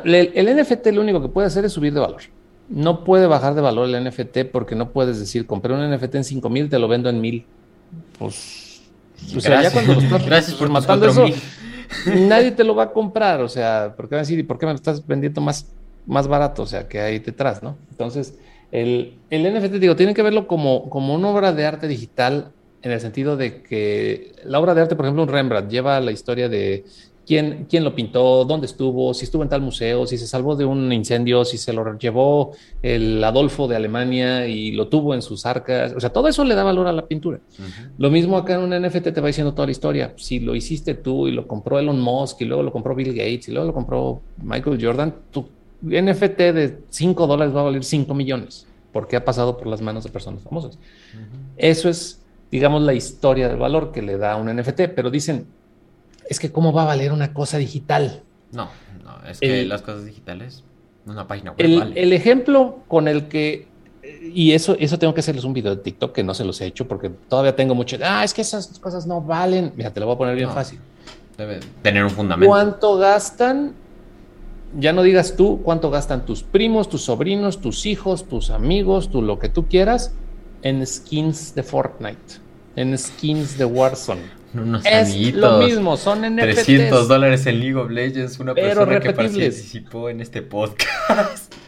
el, 0.04 0.58
NFT 0.58 0.88
lo 0.88 1.02
único 1.02 1.22
que 1.22 1.30
puede 1.30 1.48
hacer 1.48 1.64
es 1.66 1.74
subir 1.74 1.94
de 1.94 2.00
valor. 2.00 2.22
No 2.70 3.06
puede 3.06 3.28
bajar 3.28 3.56
de 3.56 3.62
valor 3.62 3.88
el 3.88 4.04
NFT 4.04 4.46
porque 4.52 4.76
no 4.76 4.90
puedes 4.92 5.20
decir, 5.20 5.46
compré 5.46 5.74
un 5.74 5.90
NFT 5.90 6.16
en 6.16 6.24
5 6.26 6.50
mil, 6.50 6.70
te 6.70 6.80
lo 6.80 6.88
vendo 6.88 7.10
en 7.10 7.22
mil. 7.22 7.46
Pues, 8.20 8.82
o 9.36 9.40
sea, 9.40 9.62
ya 9.62 9.72
cuando 9.72 9.96
Gracias 10.26 10.58
por 10.58 10.70
matando 10.70 11.08
eso, 11.08 11.26
nadie 12.06 12.51
te 12.51 12.63
lo 12.63 12.75
va 12.75 12.84
a 12.84 12.91
comprar, 12.91 13.41
o 13.41 13.50
sea, 13.50 13.94
porque 13.96 14.15
van 14.15 14.20
a 14.20 14.24
decir, 14.24 14.39
¿y 14.39 14.44
por 14.44 14.58
qué 14.58 14.65
me 14.65 14.72
lo 14.72 14.77
estás 14.77 15.06
vendiendo 15.06 15.41
más, 15.41 15.74
más 16.06 16.27
barato? 16.27 16.63
O 16.63 16.67
sea, 16.67 16.88
que 16.88 17.00
hay 17.00 17.20
detrás, 17.20 17.63
¿no? 17.63 17.77
Entonces, 17.91 18.38
el, 18.72 19.17
el 19.29 19.53
NFT, 19.53 19.74
digo, 19.75 19.96
tienen 19.96 20.15
que 20.15 20.24
verlo 20.24 20.48
como, 20.48 20.89
como 20.89 21.15
una 21.15 21.29
obra 21.29 21.53
de 21.53 21.65
arte 21.65 21.88
digital 21.88 22.51
en 22.82 22.91
el 22.91 23.00
sentido 23.00 23.38
de 23.38 23.63
que 23.63 24.34
la 24.44 24.60
obra 24.60 24.74
de 24.74 24.82
arte, 24.82 24.96
por 24.96 25.06
ejemplo, 25.06 25.24
un 25.24 25.29
Rembrandt 25.29 25.70
lleva 25.70 26.00
la 26.00 26.12
historia 26.12 26.50
de 26.50 26.86
quién, 27.28 27.68
quién 27.70 27.84
lo 27.84 27.94
pintó, 27.94 28.46
dónde 28.46 28.66
estuvo, 28.66 29.14
si 29.14 29.26
estuvo 29.26 29.44
en 29.44 29.50
tal 29.50 29.62
museo, 29.62 30.08
si 30.08 30.18
se 30.18 30.26
salvó 30.26 30.56
de 30.56 30.64
un 30.64 30.92
incendio, 30.94 31.44
si 31.44 31.58
se 31.58 31.74
lo 31.74 31.98
llevó 31.98 32.54
el 32.82 33.22
Adolfo 33.24 33.68
de 33.68 33.76
Alemania 33.76 34.48
y 34.48 34.72
lo 34.72 34.88
tuvo 34.88 35.14
en 35.14 35.22
sus 35.22 35.46
arcas. 35.46 35.94
O 35.94 36.00
sea, 36.00 36.12
todo 36.12 36.30
eso 36.30 36.46
le 36.46 36.56
da 36.56 36.64
valor 36.64 36.88
a 36.88 36.94
la 36.94 37.06
pintura. 37.06 37.40
Lo 37.98 38.10
mismo 38.10 38.38
acá 38.38 38.56
en 38.56 38.62
un 38.62 38.82
NFT 38.82 39.14
te 39.14 39.22
va 39.22 39.28
diciendo 39.28 39.54
toda 39.54 39.66
la 39.66 39.72
historia. 39.72 40.14
Si 40.16 40.40
lo 40.40 40.56
hiciste 40.56 40.94
tú 40.94 41.28
y 41.28 41.32
lo 41.32 41.48
compró 41.48 41.78
Elon 41.78 42.00
Musk 42.00 42.42
y 42.42 42.46
luego 42.46 42.64
lo 42.64 42.72
compró 42.72 42.96
Bill 42.96 43.14
Gates 43.14 43.50
y 43.50 43.52
luego 43.52 43.68
lo 43.68 43.74
compró 43.74 44.22
Michael 44.42 44.80
Jordan, 44.82 45.14
tu 45.30 45.46
NFT 45.82 46.38
de 46.38 46.78
5 46.90 47.28
dólares 47.28 47.54
va 47.54 47.60
a 47.60 47.64
valer 47.66 47.84
5 47.84 48.14
millones 48.14 48.66
porque 48.94 49.18
ha 49.18 49.26
pasado 49.26 49.58
por 49.58 49.68
las 49.68 49.82
manos 49.82 50.06
de 50.06 50.10
personas 50.10 50.42
famosas. 50.42 50.80
Eso 51.58 51.90
es, 51.90 52.24
digamos, 52.50 52.82
la 52.82 52.94
historia 52.94 53.50
del 53.50 53.58
valor 53.58 53.92
que 53.92 54.02
le 54.02 54.18
da 54.18 54.38
un 54.38 54.48
NFT, 54.48 54.94
pero 54.96 55.12
dicen, 55.12 55.46
es 56.30 56.40
que 56.40 56.52
cómo 56.52 56.74
va 56.74 56.84
a 56.84 56.86
valer 56.86 57.12
una 57.12 57.34
cosa 57.34 57.58
digital. 57.58 58.24
No, 58.52 58.70
no, 59.04 59.28
es 59.28 59.40
que 59.40 59.66
las 59.66 59.82
cosas 59.82 60.06
digitales, 60.06 60.64
una 61.06 61.28
página 61.28 61.52
web. 61.52 61.60
El, 61.60 61.98
el, 61.98 62.14
ejemplo 62.14 62.80
con 62.88 63.08
el 63.08 63.28
que, 63.28 63.68
y 64.34 64.52
eso, 64.54 64.76
eso 64.80 64.98
tengo 65.00 65.14
que 65.14 65.22
hacerles 65.22 65.44
un 65.44 65.54
video 65.54 65.76
de 65.76 65.82
TikTok 65.82 66.14
que 66.14 66.24
no 66.24 66.34
se 66.34 66.46
los 66.46 66.60
he 66.62 66.66
hecho 66.66 66.88
porque 66.88 67.10
todavía 67.10 67.56
tengo 67.56 67.76
mucho, 67.76 67.98
ah, 68.04 68.24
es 68.24 68.34
que 68.34 68.42
esas 68.42 68.80
cosas 68.80 69.06
no 69.06 69.22
valen. 69.22 69.74
Mira, 69.76 69.92
te 69.92 70.00
lo 70.00 70.06
voy 70.06 70.16
a 70.16 70.18
poner 70.18 70.36
bien 70.36 70.52
fácil. 70.52 70.80
Debe 71.38 71.60
tener 71.82 72.04
un 72.04 72.10
fundamento. 72.10 72.50
¿Cuánto 72.50 72.98
gastan? 72.98 73.74
Ya 74.78 74.92
no 74.92 75.02
digas 75.02 75.36
tú 75.38 75.62
cuánto 75.64 75.90
gastan 75.90 76.26
tus 76.26 76.44
primos, 76.44 76.90
tus 76.90 77.04
sobrinos, 77.04 77.62
tus 77.62 77.86
hijos, 77.86 78.28
tus 78.28 78.50
amigos, 78.50 79.10
tú 79.10 79.22
lo 79.22 79.40
que 79.40 79.48
tú 79.48 79.68
quieras 79.68 80.14
en 80.62 80.86
skins 80.86 81.56
de 81.56 81.64
Fortnite, 81.64 82.42
en 82.76 82.98
skins 82.98 83.58
de 83.58 83.64
Warzone 83.64 84.37
es 84.86 85.34
lo 85.34 85.60
mismo, 85.60 85.98
son 85.98 86.22
NFTs. 86.22 86.66
300 86.66 87.08
dólares 87.08 87.46
en 87.46 87.60
League 87.60 87.75
of 87.75 87.89
Legends, 87.89 88.39
una 88.39 88.54
persona 88.54 89.00
que 89.00 89.13
participó 89.13 90.10
en 90.10 90.22
este 90.22 90.42
podcast. 90.42 91.54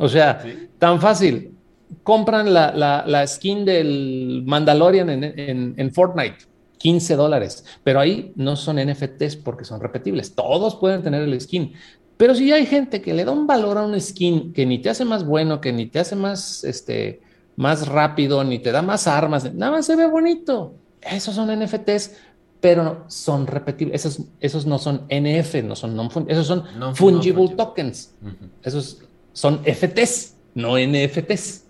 O 0.00 0.08
sea, 0.08 0.44
tan 0.78 1.00
fácil. 1.00 1.56
Compran 2.04 2.54
la, 2.54 3.24
skin 3.26 3.64
del 3.64 4.44
Mandalorian 4.46 5.10
en, 5.10 5.74
en, 5.76 5.92
Fortnite, 5.92 6.36
15 6.78 7.16
dólares. 7.16 7.64
Pero 7.82 7.98
ahí 7.98 8.32
no 8.36 8.54
son 8.54 8.76
NFTs 8.76 9.34
porque 9.34 9.64
son 9.64 9.80
repetibles. 9.80 10.36
Todos 10.36 10.76
pueden 10.76 11.02
tener 11.02 11.22
el 11.22 11.40
skin. 11.40 11.72
Pero 12.16 12.36
si 12.36 12.52
hay 12.52 12.64
gente 12.64 13.02
que 13.02 13.12
le 13.12 13.24
da 13.24 13.32
un 13.32 13.48
valor 13.48 13.76
a 13.76 13.82
un 13.84 14.00
skin 14.00 14.52
que 14.52 14.66
ni 14.66 14.78
te 14.78 14.90
hace 14.90 15.04
más 15.04 15.24
bueno, 15.24 15.60
que 15.60 15.72
ni 15.72 15.86
te 15.86 15.98
hace 15.98 16.14
más, 16.14 16.62
este, 16.62 17.20
más 17.56 17.88
rápido, 17.88 18.44
ni 18.44 18.60
te 18.60 18.70
da 18.70 18.82
más 18.82 19.08
armas, 19.08 19.52
nada 19.52 19.72
más 19.72 19.86
se 19.86 19.96
ve 19.96 20.06
bonito 20.06 20.76
esos 21.02 21.34
son 21.34 21.48
NFTs, 21.58 22.16
pero 22.60 23.04
son 23.08 23.46
repetibles. 23.46 24.04
Esos, 24.04 24.26
esos 24.40 24.66
no 24.66 24.78
son 24.78 25.06
NF, 25.08 25.62
no 25.64 25.76
son 25.76 25.94
non 25.96 26.10
esos 26.28 26.46
son 26.46 26.64
fungible 26.94 27.48
tokens. 27.56 28.14
Esos 28.62 29.02
son 29.32 29.60
FTs, 29.64 30.34
no 30.54 30.76
NFTs. 30.76 31.64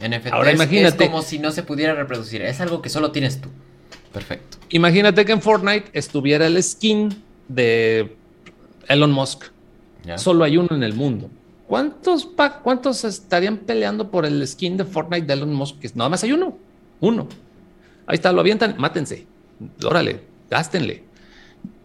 NFTs 0.00 0.32
Ahora 0.32 0.52
imagínate, 0.52 1.04
es 1.04 1.10
como 1.10 1.22
si 1.22 1.38
no 1.38 1.50
se 1.50 1.62
pudiera 1.62 1.94
reproducir. 1.94 2.42
Es 2.42 2.60
algo 2.60 2.82
que 2.82 2.88
solo 2.88 3.10
tienes 3.10 3.40
tú. 3.40 3.48
Perfecto. 4.12 4.58
Imagínate 4.70 5.24
que 5.24 5.32
en 5.32 5.42
Fortnite 5.42 5.90
estuviera 5.92 6.46
el 6.46 6.62
skin 6.62 7.22
de 7.48 8.16
Elon 8.88 9.12
Musk. 9.12 9.44
Solo 10.16 10.44
hay 10.44 10.56
uno 10.56 10.68
en 10.70 10.82
el 10.82 10.94
mundo. 10.94 11.30
¿Cuántos, 11.66 12.26
¿Cuántos 12.62 13.04
estarían 13.04 13.58
peleando 13.58 14.10
por 14.10 14.24
el 14.24 14.46
skin 14.46 14.78
de 14.78 14.84
Fortnite 14.84 15.26
de 15.26 15.34
Elon 15.34 15.52
Musk? 15.52 15.84
Nada 15.94 16.08
más 16.08 16.22
hay 16.24 16.32
uno. 16.32 16.56
Uno. 17.00 17.28
Ahí 18.08 18.14
está, 18.14 18.32
lo 18.32 18.40
avientan, 18.40 18.74
mátense. 18.78 19.26
Órale, 19.84 20.22
gástenle. 20.50 21.04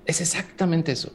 Es 0.05 0.21
exactamente 0.21 0.93
eso. 0.93 1.11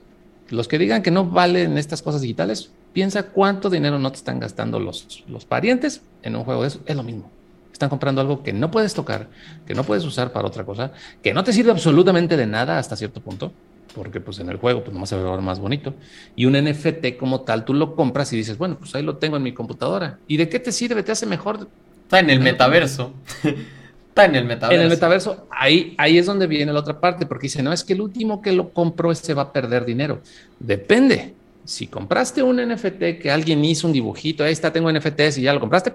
Los 0.50 0.68
que 0.68 0.78
digan 0.78 1.02
que 1.02 1.10
no 1.10 1.24
valen 1.24 1.78
estas 1.78 2.02
cosas 2.02 2.20
digitales, 2.20 2.70
piensa 2.92 3.22
cuánto 3.24 3.70
dinero 3.70 3.98
no 3.98 4.12
te 4.12 4.18
están 4.18 4.38
gastando 4.38 4.78
los, 4.78 5.24
los 5.26 5.46
parientes 5.46 6.02
en 6.22 6.36
un 6.36 6.44
juego 6.44 6.60
de 6.60 6.68
eso. 6.68 6.80
Es 6.84 6.94
lo 6.94 7.02
mismo. 7.02 7.30
Están 7.72 7.88
comprando 7.88 8.20
algo 8.20 8.42
que 8.42 8.52
no 8.52 8.70
puedes 8.70 8.92
tocar, 8.92 9.28
que 9.66 9.74
no 9.74 9.82
puedes 9.82 10.04
usar 10.04 10.30
para 10.30 10.46
otra 10.46 10.64
cosa, 10.64 10.92
que 11.22 11.32
no 11.32 11.42
te 11.42 11.54
sirve 11.54 11.70
absolutamente 11.70 12.36
de 12.36 12.46
nada 12.46 12.78
hasta 12.78 12.94
cierto 12.94 13.22
punto, 13.22 13.52
porque 13.94 14.20
pues 14.20 14.40
en 14.40 14.50
el 14.50 14.58
juego 14.58 14.82
pues 14.82 14.92
nomás 14.92 15.08
se 15.08 15.16
ve 15.16 15.40
más 15.40 15.58
bonito. 15.58 15.94
Y 16.36 16.44
un 16.44 16.52
NFT 16.52 17.16
como 17.18 17.42
tal, 17.42 17.64
tú 17.64 17.72
lo 17.72 17.96
compras 17.96 18.30
y 18.34 18.36
dices, 18.36 18.58
bueno, 18.58 18.76
pues 18.78 18.94
ahí 18.94 19.02
lo 19.02 19.16
tengo 19.16 19.38
en 19.38 19.42
mi 19.42 19.54
computadora. 19.54 20.18
¿Y 20.26 20.36
de 20.36 20.50
qué 20.50 20.58
te 20.58 20.70
sirve? 20.70 21.02
¿Te 21.02 21.12
hace 21.12 21.24
mejor? 21.24 21.66
Está 22.02 22.20
en 22.20 22.28
el 22.28 22.40
metaverso. 22.40 23.14
Está 24.22 24.30
en 24.30 24.36
el 24.36 24.44
metaverso. 24.44 24.74
En 24.74 24.82
el 24.82 24.88
metaverso, 24.88 25.46
ahí, 25.50 25.94
ahí 25.98 26.18
es 26.18 26.26
donde 26.26 26.46
viene 26.46 26.72
la 26.72 26.80
otra 26.80 27.00
parte, 27.00 27.26
porque 27.26 27.44
dice, 27.44 27.62
no, 27.62 27.72
es 27.72 27.84
que 27.84 27.92
el 27.92 28.00
último 28.00 28.42
que 28.42 28.52
lo 28.52 28.70
compró 28.70 29.12
ese 29.12 29.34
va 29.34 29.42
a 29.42 29.52
perder 29.52 29.84
dinero. 29.84 30.20
Depende. 30.58 31.34
Si 31.64 31.86
compraste 31.86 32.42
un 32.42 32.56
NFT 32.56 33.20
que 33.20 33.30
alguien 33.30 33.64
hizo 33.64 33.86
un 33.86 33.92
dibujito, 33.92 34.42
ahí 34.42 34.52
está, 34.52 34.72
tengo 34.72 34.90
NFTs 34.90 35.38
y 35.38 35.42
ya 35.42 35.52
lo 35.52 35.60
compraste, 35.60 35.94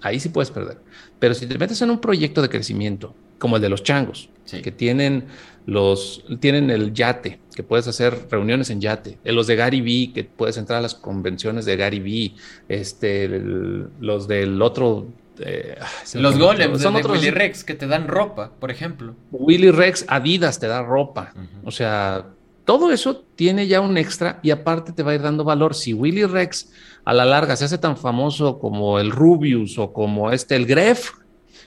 ahí 0.00 0.20
sí 0.20 0.28
puedes 0.28 0.50
perder. 0.50 0.78
Pero 1.18 1.34
si 1.34 1.46
te 1.46 1.58
metes 1.58 1.82
en 1.82 1.90
un 1.90 2.00
proyecto 2.00 2.40
de 2.40 2.48
crecimiento, 2.48 3.14
como 3.38 3.56
el 3.56 3.62
de 3.62 3.68
los 3.68 3.82
changos, 3.82 4.30
que 4.62 4.72
tienen 4.72 5.24
los 5.66 6.24
tienen 6.40 6.70
el 6.70 6.94
yate, 6.94 7.40
que 7.54 7.62
puedes 7.62 7.86
hacer 7.86 8.28
reuniones 8.30 8.70
en 8.70 8.80
yate, 8.80 9.18
los 9.24 9.46
de 9.46 9.54
Gary 9.54 9.82
Vee, 9.82 10.12
que 10.14 10.24
puedes 10.24 10.56
entrar 10.56 10.78
a 10.78 10.82
las 10.82 10.94
convenciones 10.94 11.66
de 11.66 11.76
Gary 11.76 12.00
Vee, 12.00 12.34
este, 12.70 13.28
los 14.00 14.26
del 14.26 14.62
otro 14.62 15.08
eh, 15.40 15.78
los 16.14 16.38
golems 16.38 16.82
son 16.82 16.94
de, 16.94 17.00
otros... 17.00 17.18
Willy 17.18 17.30
Rex 17.30 17.64
que 17.64 17.74
te 17.74 17.86
dan 17.86 18.08
ropa, 18.08 18.52
por 18.58 18.70
ejemplo. 18.70 19.14
Willy 19.30 19.70
Rex, 19.70 20.04
Adidas 20.08 20.58
te 20.58 20.66
da 20.66 20.82
ropa. 20.82 21.32
O 21.64 21.70
sea, 21.70 22.26
todo 22.64 22.92
eso 22.92 23.24
tiene 23.34 23.66
ya 23.66 23.80
un 23.80 23.96
extra 23.96 24.40
y 24.42 24.50
aparte 24.50 24.92
te 24.92 25.02
va 25.02 25.12
a 25.12 25.14
ir 25.14 25.22
dando 25.22 25.44
valor. 25.44 25.74
Si 25.74 25.94
Willy 25.94 26.24
Rex 26.24 26.70
a 27.04 27.14
la 27.14 27.24
larga 27.24 27.56
se 27.56 27.64
hace 27.64 27.78
tan 27.78 27.96
famoso 27.96 28.58
como 28.58 28.98
el 28.98 29.10
Rubius 29.10 29.78
o 29.78 29.92
como 29.92 30.30
este, 30.30 30.56
el 30.56 30.66
Gref, 30.66 31.12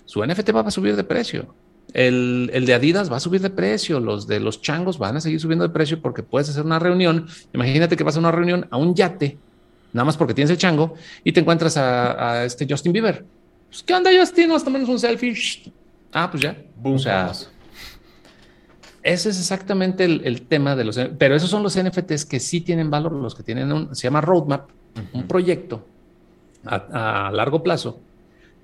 su 0.06 0.24
NFT 0.24 0.56
va 0.56 0.62
a 0.62 0.72
subir 0.72 0.96
de 0.96 1.04
precio. 1.04 1.56
El, 1.94 2.50
el, 2.54 2.66
de 2.66 2.74
Adidas 2.74 3.12
va 3.12 3.18
a 3.18 3.20
subir 3.20 3.42
de 3.42 3.50
precio, 3.50 4.00
los 4.00 4.28
de 4.28 4.40
los 4.40 4.62
changos 4.62 4.98
van 4.98 5.18
a 5.18 5.22
seguir 5.22 5.40
subiendo 5.40 5.68
de 5.68 5.74
precio 5.74 6.02
porque 6.02 6.24
puedes 6.24 6.50
hacer 6.50 6.64
una 6.64 6.80
reunión. 6.80 7.28
Imagínate 7.54 7.98
que 7.98 8.04
vas 8.04 8.16
a 8.16 8.20
una 8.20 8.32
reunión 8.32 8.68
a 8.70 8.78
un 8.78 8.94
yate, 8.94 9.38
nada 9.94 10.06
más 10.06 10.18
porque 10.18 10.34
tienes 10.34 10.52
el 10.52 10.58
chango, 10.58 10.94
y 11.24 11.32
te 11.32 11.40
encuentras 11.40 11.78
a, 11.78 12.46
este 12.46 12.66
Justin 12.70 12.94
Bieber. 12.94 13.26
Pues, 13.72 13.84
¿Qué 13.84 13.94
onda, 13.94 14.12
Justin? 14.14 14.50
Nos 14.50 14.66
tomamos 14.66 14.90
un 14.90 15.00
selfie. 15.00 15.34
Ah, 16.12 16.30
pues 16.30 16.44
ya. 16.44 16.58
o 16.84 17.00
sea, 17.00 17.32
ese 19.02 19.30
es 19.30 19.40
exactamente 19.40 20.04
el, 20.04 20.42
tema 20.42 20.76
de 20.76 20.84
los... 20.84 21.00
Pero 21.18 21.36
esos 21.36 21.50
son 21.50 21.64
los 21.64 21.82
NFTs 21.82 22.26
que 22.26 22.42
sí 22.42 22.60
tienen 22.60 22.92
valor, 22.92 23.14
los 23.14 23.34
que 23.34 23.44
tienen 23.44 23.72
un... 23.72 23.96
Se 23.96 24.04
llama 24.04 24.20
roadmap, 24.20 24.70
un 25.14 25.26
proyecto 25.26 25.86
a, 26.66 27.32
largo 27.34 27.64
plazo 27.64 28.02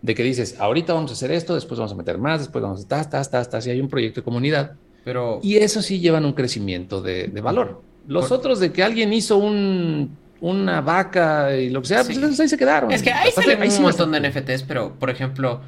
de 0.01 0.13
que 0.13 0.23
dices, 0.23 0.57
ahorita 0.59 0.93
vamos 0.93 1.11
a 1.11 1.13
hacer 1.13 1.31
esto, 1.31 1.55
después 1.55 1.79
vamos 1.79 1.93
a 1.93 1.95
meter 1.95 2.17
más, 2.17 2.41
después 2.41 2.61
vamos 2.61 2.83
a... 2.83 2.87
Ta, 2.87 3.09
ta, 3.09 3.23
ta, 3.23 3.45
ta, 3.45 3.61
si 3.61 3.69
hay 3.69 3.79
un 3.79 3.87
proyecto 3.87 4.19
de 4.19 4.25
comunidad. 4.25 4.73
Pero... 5.05 5.39
Y 5.41 5.55
eso 5.55 5.81
sí 5.81 6.01
llevan 6.01 6.25
un 6.25 6.33
crecimiento 6.33 7.01
de, 7.01 7.29
valor. 7.41 7.81
Los 8.07 8.33
otros 8.33 8.59
de 8.59 8.73
que 8.73 8.83
alguien 8.83 9.13
hizo 9.13 9.37
un 9.37 10.17
una 10.39 10.81
vaca 10.81 11.55
y 11.55 11.69
lo 11.69 11.81
que 11.81 11.87
sea, 11.87 12.03
pues 12.03 12.39
ahí 12.39 12.47
se 12.47 12.57
quedaron. 12.57 12.91
Es 12.91 13.01
que 13.01 13.11
ahí 13.11 13.31
hay 13.59 13.69
un 13.69 13.81
montón 13.81 14.11
de 14.11 14.19
NFTs, 14.21 14.63
pero 14.63 14.93
por 14.99 15.09
ejemplo, 15.09 15.61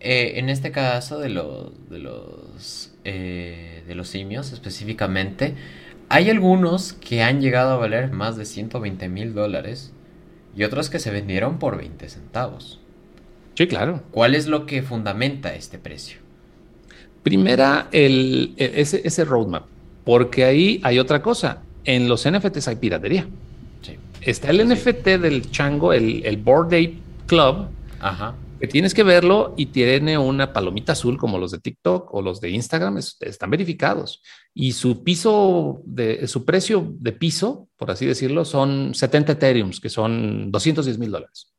eh, 0.00 0.34
en 0.36 0.48
este 0.48 0.70
caso 0.72 1.18
de 1.18 1.30
los 1.30 1.72
de 1.88 1.98
los 1.98 2.92
eh, 3.04 3.84
de 3.86 3.94
los 3.94 4.08
simios 4.08 4.52
específicamente, 4.52 5.54
hay 6.08 6.30
algunos 6.30 6.92
que 6.92 7.22
han 7.22 7.40
llegado 7.40 7.72
a 7.72 7.76
valer 7.76 8.10
más 8.10 8.36
de 8.36 8.44
120 8.44 9.08
mil 9.08 9.34
dólares 9.34 9.92
y 10.56 10.64
otros 10.64 10.90
que 10.90 10.98
se 10.98 11.10
vendieron 11.10 11.58
por 11.58 11.76
20 11.76 12.08
centavos. 12.08 12.80
Sí, 13.54 13.66
claro. 13.66 14.02
¿Cuál 14.10 14.34
es 14.34 14.46
lo 14.46 14.66
que 14.66 14.82
fundamenta 14.82 15.54
este 15.54 15.78
precio? 15.78 16.18
Primera, 17.22 17.88
el, 17.92 18.54
ese, 18.56 19.00
ese 19.04 19.24
roadmap, 19.24 19.64
porque 20.04 20.44
ahí 20.44 20.80
hay 20.84 20.98
otra 20.98 21.22
cosa. 21.22 21.62
En 21.84 22.08
los 22.08 22.28
NFTs 22.28 22.68
hay 22.68 22.76
piratería. 22.76 23.26
Está 24.26 24.50
el 24.50 24.68
NFT 24.68 25.06
del 25.20 25.52
chango, 25.52 25.92
el, 25.92 26.26
el 26.26 26.36
Board 26.38 26.66
Ape 26.66 26.98
Club, 27.26 27.68
Ajá. 28.00 28.34
que 28.58 28.66
tienes 28.66 28.92
que 28.92 29.04
verlo 29.04 29.54
y 29.56 29.66
tiene 29.66 30.18
una 30.18 30.52
palomita 30.52 30.92
azul 30.92 31.16
como 31.16 31.38
los 31.38 31.52
de 31.52 31.60
TikTok 31.60 32.12
o 32.12 32.20
los 32.20 32.40
de 32.40 32.50
Instagram, 32.50 32.98
están 32.98 33.50
verificados. 33.50 34.24
Y 34.52 34.72
su 34.72 35.04
piso, 35.04 35.80
de 35.84 36.26
su 36.26 36.44
precio 36.44 36.92
de 36.98 37.12
piso, 37.12 37.68
por 37.76 37.92
así 37.92 38.04
decirlo, 38.04 38.44
son 38.44 38.96
70 38.96 39.30
Ethereums, 39.30 39.78
que 39.78 39.90
son 39.90 40.50
210 40.50 40.98
mil 40.98 41.12
dólares. 41.12 41.54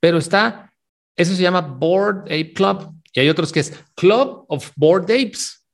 Pero 0.00 0.18
está, 0.18 0.74
eso 1.14 1.32
se 1.36 1.42
llama 1.42 1.60
Board 1.60 2.22
Ape 2.24 2.54
Club. 2.54 2.92
Y 3.12 3.20
hay 3.20 3.28
otros 3.28 3.52
que 3.52 3.60
es 3.60 3.72
Club 3.94 4.46
of 4.48 4.72
Board 4.74 5.04
Apes, 5.04 5.64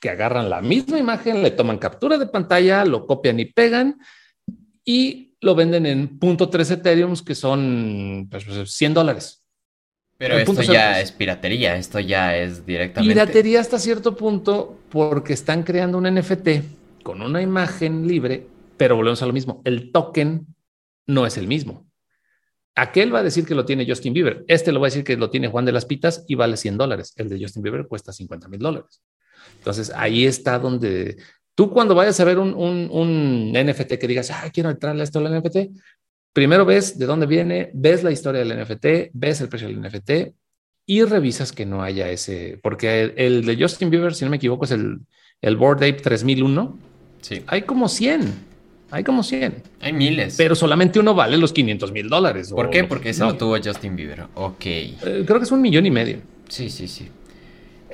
que 0.00 0.08
agarran 0.08 0.48
la 0.48 0.62
misma 0.62 0.98
imagen, 0.98 1.42
le 1.42 1.50
toman 1.50 1.76
captura 1.76 2.16
de 2.16 2.26
pantalla, 2.26 2.86
lo 2.86 3.04
copian 3.06 3.38
y 3.38 3.44
pegan 3.44 3.98
y 4.84 5.33
lo 5.44 5.54
venden 5.54 5.86
en 5.86 6.18
.3 6.18 6.70
Ethereum, 6.70 7.14
que 7.24 7.34
son 7.34 8.28
100 8.30 8.30
pues, 8.30 8.94
dólares. 8.94 9.44
Pero 10.16 10.38
esto 10.38 10.62
ya 10.62 11.00
es 11.00 11.12
piratería, 11.12 11.76
esto 11.76 12.00
ya 12.00 12.36
es 12.36 12.64
directamente. 12.64 13.14
Piratería 13.14 13.60
hasta 13.60 13.78
cierto 13.78 14.16
punto 14.16 14.78
porque 14.90 15.32
están 15.32 15.64
creando 15.64 15.98
un 15.98 16.04
NFT 16.04 17.02
con 17.02 17.20
una 17.20 17.42
imagen 17.42 18.06
libre, 18.06 18.46
pero 18.76 18.96
volvemos 18.96 19.22
a 19.22 19.26
lo 19.26 19.32
mismo. 19.32 19.60
El 19.64 19.92
token 19.92 20.46
no 21.06 21.26
es 21.26 21.36
el 21.36 21.46
mismo. 21.46 21.86
Aquel 22.76 23.14
va 23.14 23.18
a 23.20 23.22
decir 23.22 23.44
que 23.44 23.54
lo 23.54 23.64
tiene 23.64 23.86
Justin 23.86 24.14
Bieber. 24.14 24.44
Este 24.48 24.72
lo 24.72 24.80
va 24.80 24.86
a 24.86 24.90
decir 24.90 25.04
que 25.04 25.16
lo 25.16 25.30
tiene 25.30 25.48
Juan 25.48 25.64
de 25.64 25.72
las 25.72 25.84
Pitas 25.84 26.24
y 26.26 26.36
vale 26.36 26.56
100 26.56 26.78
dólares. 26.78 27.12
El 27.16 27.28
de 27.28 27.40
Justin 27.40 27.62
Bieber 27.62 27.86
cuesta 27.86 28.12
50 28.12 28.48
mil 28.48 28.60
dólares. 28.60 29.02
Entonces 29.58 29.92
ahí 29.94 30.24
está 30.24 30.58
donde 30.58 31.16
Tú 31.54 31.70
cuando 31.70 31.94
vayas 31.94 32.18
a 32.18 32.24
ver 32.24 32.38
un, 32.38 32.54
un, 32.54 33.52
NFT 33.52 33.94
que 33.94 34.08
digas, 34.08 34.30
ah, 34.30 34.50
quiero 34.52 34.70
entrarle 34.70 35.02
a 35.02 35.04
esto 35.04 35.20
al 35.20 35.38
NFT, 35.38 35.56
primero 36.32 36.64
ves 36.64 36.98
de 36.98 37.06
dónde 37.06 37.26
viene, 37.26 37.70
ves 37.74 38.02
la 38.02 38.10
historia 38.10 38.44
del 38.44 38.60
NFT, 38.60 39.12
ves 39.12 39.40
el 39.40 39.48
precio 39.48 39.68
del 39.68 39.80
NFT 39.80 40.34
y 40.86 41.02
revisas 41.04 41.52
que 41.52 41.64
no 41.64 41.82
haya 41.82 42.10
ese, 42.10 42.58
porque 42.62 43.14
el, 43.16 43.44
de 43.44 43.56
Justin 43.56 43.90
Bieber, 43.90 44.14
si 44.14 44.24
no 44.24 44.30
me 44.30 44.36
equivoco, 44.36 44.64
es 44.64 44.72
el, 44.72 44.98
el 45.40 45.56
Board 45.56 45.78
Ape 45.78 45.92
3001. 45.94 46.78
Sí. 47.20 47.42
Hay 47.46 47.62
como 47.62 47.88
100. 47.88 48.54
Hay 48.90 49.02
como 49.02 49.22
100. 49.22 49.62
Hay 49.80 49.92
miles. 49.92 50.34
Pero 50.36 50.54
solamente 50.54 50.98
uno 50.98 51.14
vale 51.14 51.36
los 51.36 51.52
500 51.52 51.90
mil 51.92 52.08
dólares. 52.08 52.50
¿Por 52.50 52.70
qué? 52.70 52.84
Porque 52.84 53.10
ese 53.10 53.24
lo 53.24 53.36
tuvo 53.36 53.56
Justin 53.62 53.96
Bieber. 53.96 54.26
Ok. 54.34 54.66
Eh, 54.66 55.24
creo 55.26 55.38
que 55.38 55.44
es 55.44 55.52
un 55.52 55.62
millón 55.62 55.86
y 55.86 55.90
medio. 55.90 56.18
Sí, 56.48 56.68
sí, 56.68 56.86
sí. 56.86 57.08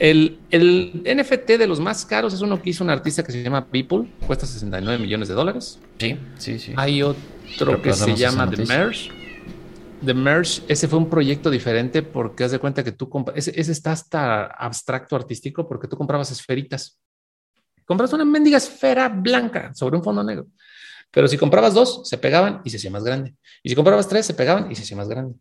El, 0.01 0.39
NFT 0.51 1.59
de 1.59 1.67
los 1.67 1.79
más 1.79 2.07
caros 2.07 2.33
es 2.33 2.41
uno 2.41 2.61
que 2.61 2.71
hizo 2.71 2.83
un 2.83 2.89
artista 2.89 3.23
que 3.23 3.33
se 3.33 3.43
llama 3.43 3.67
People, 3.67 4.11
cuesta 4.27 4.47
69 4.47 4.99
millones 4.99 5.29
de 5.29 5.35
dólares. 5.35 5.79
Sí, 5.99 6.19
sí, 6.39 6.59
sí. 6.59 6.73
Hay 6.77 7.03
otro 7.03 7.83
que 7.83 7.93
se 7.93 8.17
llama 8.17 8.49
The 8.49 8.65
Merge. 8.65 9.11
The 10.03 10.15
Merge, 10.15 10.63
ese 10.69 10.89
fue 10.89 10.99
un 10.99 11.11
proyecto 11.11 11.51
diferente 11.51 12.03
porque 12.03 12.45
haz 12.45 12.51
de 12.51 12.59
cuenta 12.59 12.83
que 12.83 12.93
tú 12.93 13.11
compras, 13.11 13.47
ese, 13.47 13.61
está 13.71 13.93
hasta 13.93 14.47
abstracto 14.47 15.17
artístico 15.17 15.69
porque 15.69 15.87
tú 15.87 15.99
comprabas 15.99 16.31
esferitas. 16.31 16.99
Compras 17.85 18.11
una 18.15 18.25
mendiga 18.25 18.57
esfera 18.57 19.11
blanca 19.11 19.75
sobre 19.75 19.99
un 19.99 20.03
fondo 20.03 20.25
negro. 20.25 20.47
Pero 21.11 21.29
si 21.29 21.37
comprabas 21.37 21.75
dos, 21.75 22.09
se 22.09 22.17
pegaban 22.17 22.63
y 22.65 22.71
se 22.71 22.79
hacía 22.79 22.91
más 22.91 23.05
grande. 23.05 23.35
Y 23.63 23.69
si 23.69 23.75
comprabas 23.75 24.09
tres, 24.09 24.25
se 24.25 24.33
pegaban 24.33 24.73
y 24.73 24.77
se 24.77 24.83
hacía 24.83 24.97
más 24.97 25.11
grande. 25.11 25.35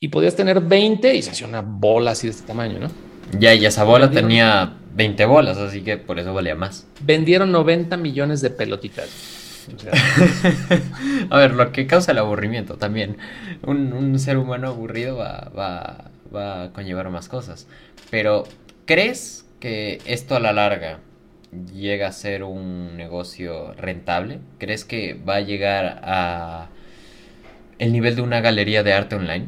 Y 0.00 0.08
podías 0.08 0.34
tener 0.34 0.60
20 0.60 1.14
y 1.14 1.22
se 1.22 1.30
hacía 1.30 1.46
una 1.46 1.60
bola 1.60 2.10
así 2.10 2.26
de 2.26 2.32
este 2.32 2.44
tamaño, 2.44 2.80
¿no? 2.80 3.13
Ya, 3.38 3.54
y 3.54 3.66
esa 3.66 3.84
bola 3.84 4.10
tenía 4.10 4.74
20 4.94 5.24
bolas, 5.26 5.58
así 5.58 5.82
que 5.82 5.96
por 5.96 6.18
eso 6.18 6.32
valía 6.34 6.54
más. 6.54 6.86
Vendieron 7.00 7.52
90 7.52 7.96
millones 7.96 8.40
de 8.40 8.50
pelotitas. 8.50 9.08
a 11.30 11.38
ver, 11.38 11.54
lo 11.54 11.72
que 11.72 11.86
causa 11.86 12.12
el 12.12 12.18
aburrimiento 12.18 12.76
también. 12.76 13.16
Un, 13.62 14.18
ser 14.18 14.36
humano 14.36 14.68
aburrido 14.68 15.16
va, 15.16 15.50
va, 15.56 16.10
va 16.34 16.64
a 16.64 16.72
conllevar 16.72 17.10
más 17.10 17.28
cosas. 17.28 17.66
Pero, 18.10 18.44
¿crees 18.86 19.46
que 19.60 20.00
esto 20.06 20.36
a 20.36 20.40
la 20.40 20.52
larga 20.52 20.98
llega 21.74 22.08
a 22.08 22.12
ser 22.12 22.42
un 22.42 22.96
negocio 22.96 23.72
rentable? 23.74 24.40
¿Crees 24.58 24.84
que 24.84 25.14
va 25.14 25.36
a 25.36 25.40
llegar 25.40 26.00
a 26.02 26.68
el 27.78 27.92
nivel 27.92 28.16
de 28.16 28.22
una 28.22 28.40
galería 28.40 28.82
de 28.82 28.92
arte 28.92 29.16
online? 29.16 29.46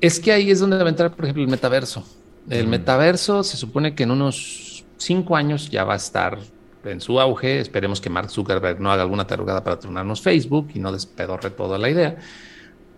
Es 0.00 0.20
que 0.20 0.32
ahí 0.32 0.50
es 0.50 0.60
donde 0.60 0.76
va 0.76 0.84
a 0.84 0.88
entrar, 0.88 1.14
por 1.14 1.24
ejemplo, 1.24 1.42
el 1.42 1.48
metaverso. 1.48 2.04
El 2.48 2.68
metaverso 2.68 3.42
se 3.42 3.56
supone 3.56 3.94
que 3.94 4.04
en 4.04 4.12
unos 4.12 4.84
cinco 4.98 5.36
años 5.36 5.68
ya 5.70 5.84
va 5.84 5.94
a 5.94 5.96
estar 5.96 6.38
en 6.84 7.00
su 7.00 7.20
auge. 7.20 7.60
Esperemos 7.60 8.00
que 8.00 8.10
Mark 8.10 8.30
Zuckerberg 8.30 8.80
no 8.80 8.92
haga 8.92 9.02
alguna 9.02 9.26
tarugada 9.26 9.64
para 9.64 9.78
tronarnos 9.78 10.20
Facebook 10.20 10.68
y 10.74 10.78
no 10.78 10.92
despedorre 10.92 11.50
toda 11.50 11.78
la 11.78 11.90
idea. 11.90 12.16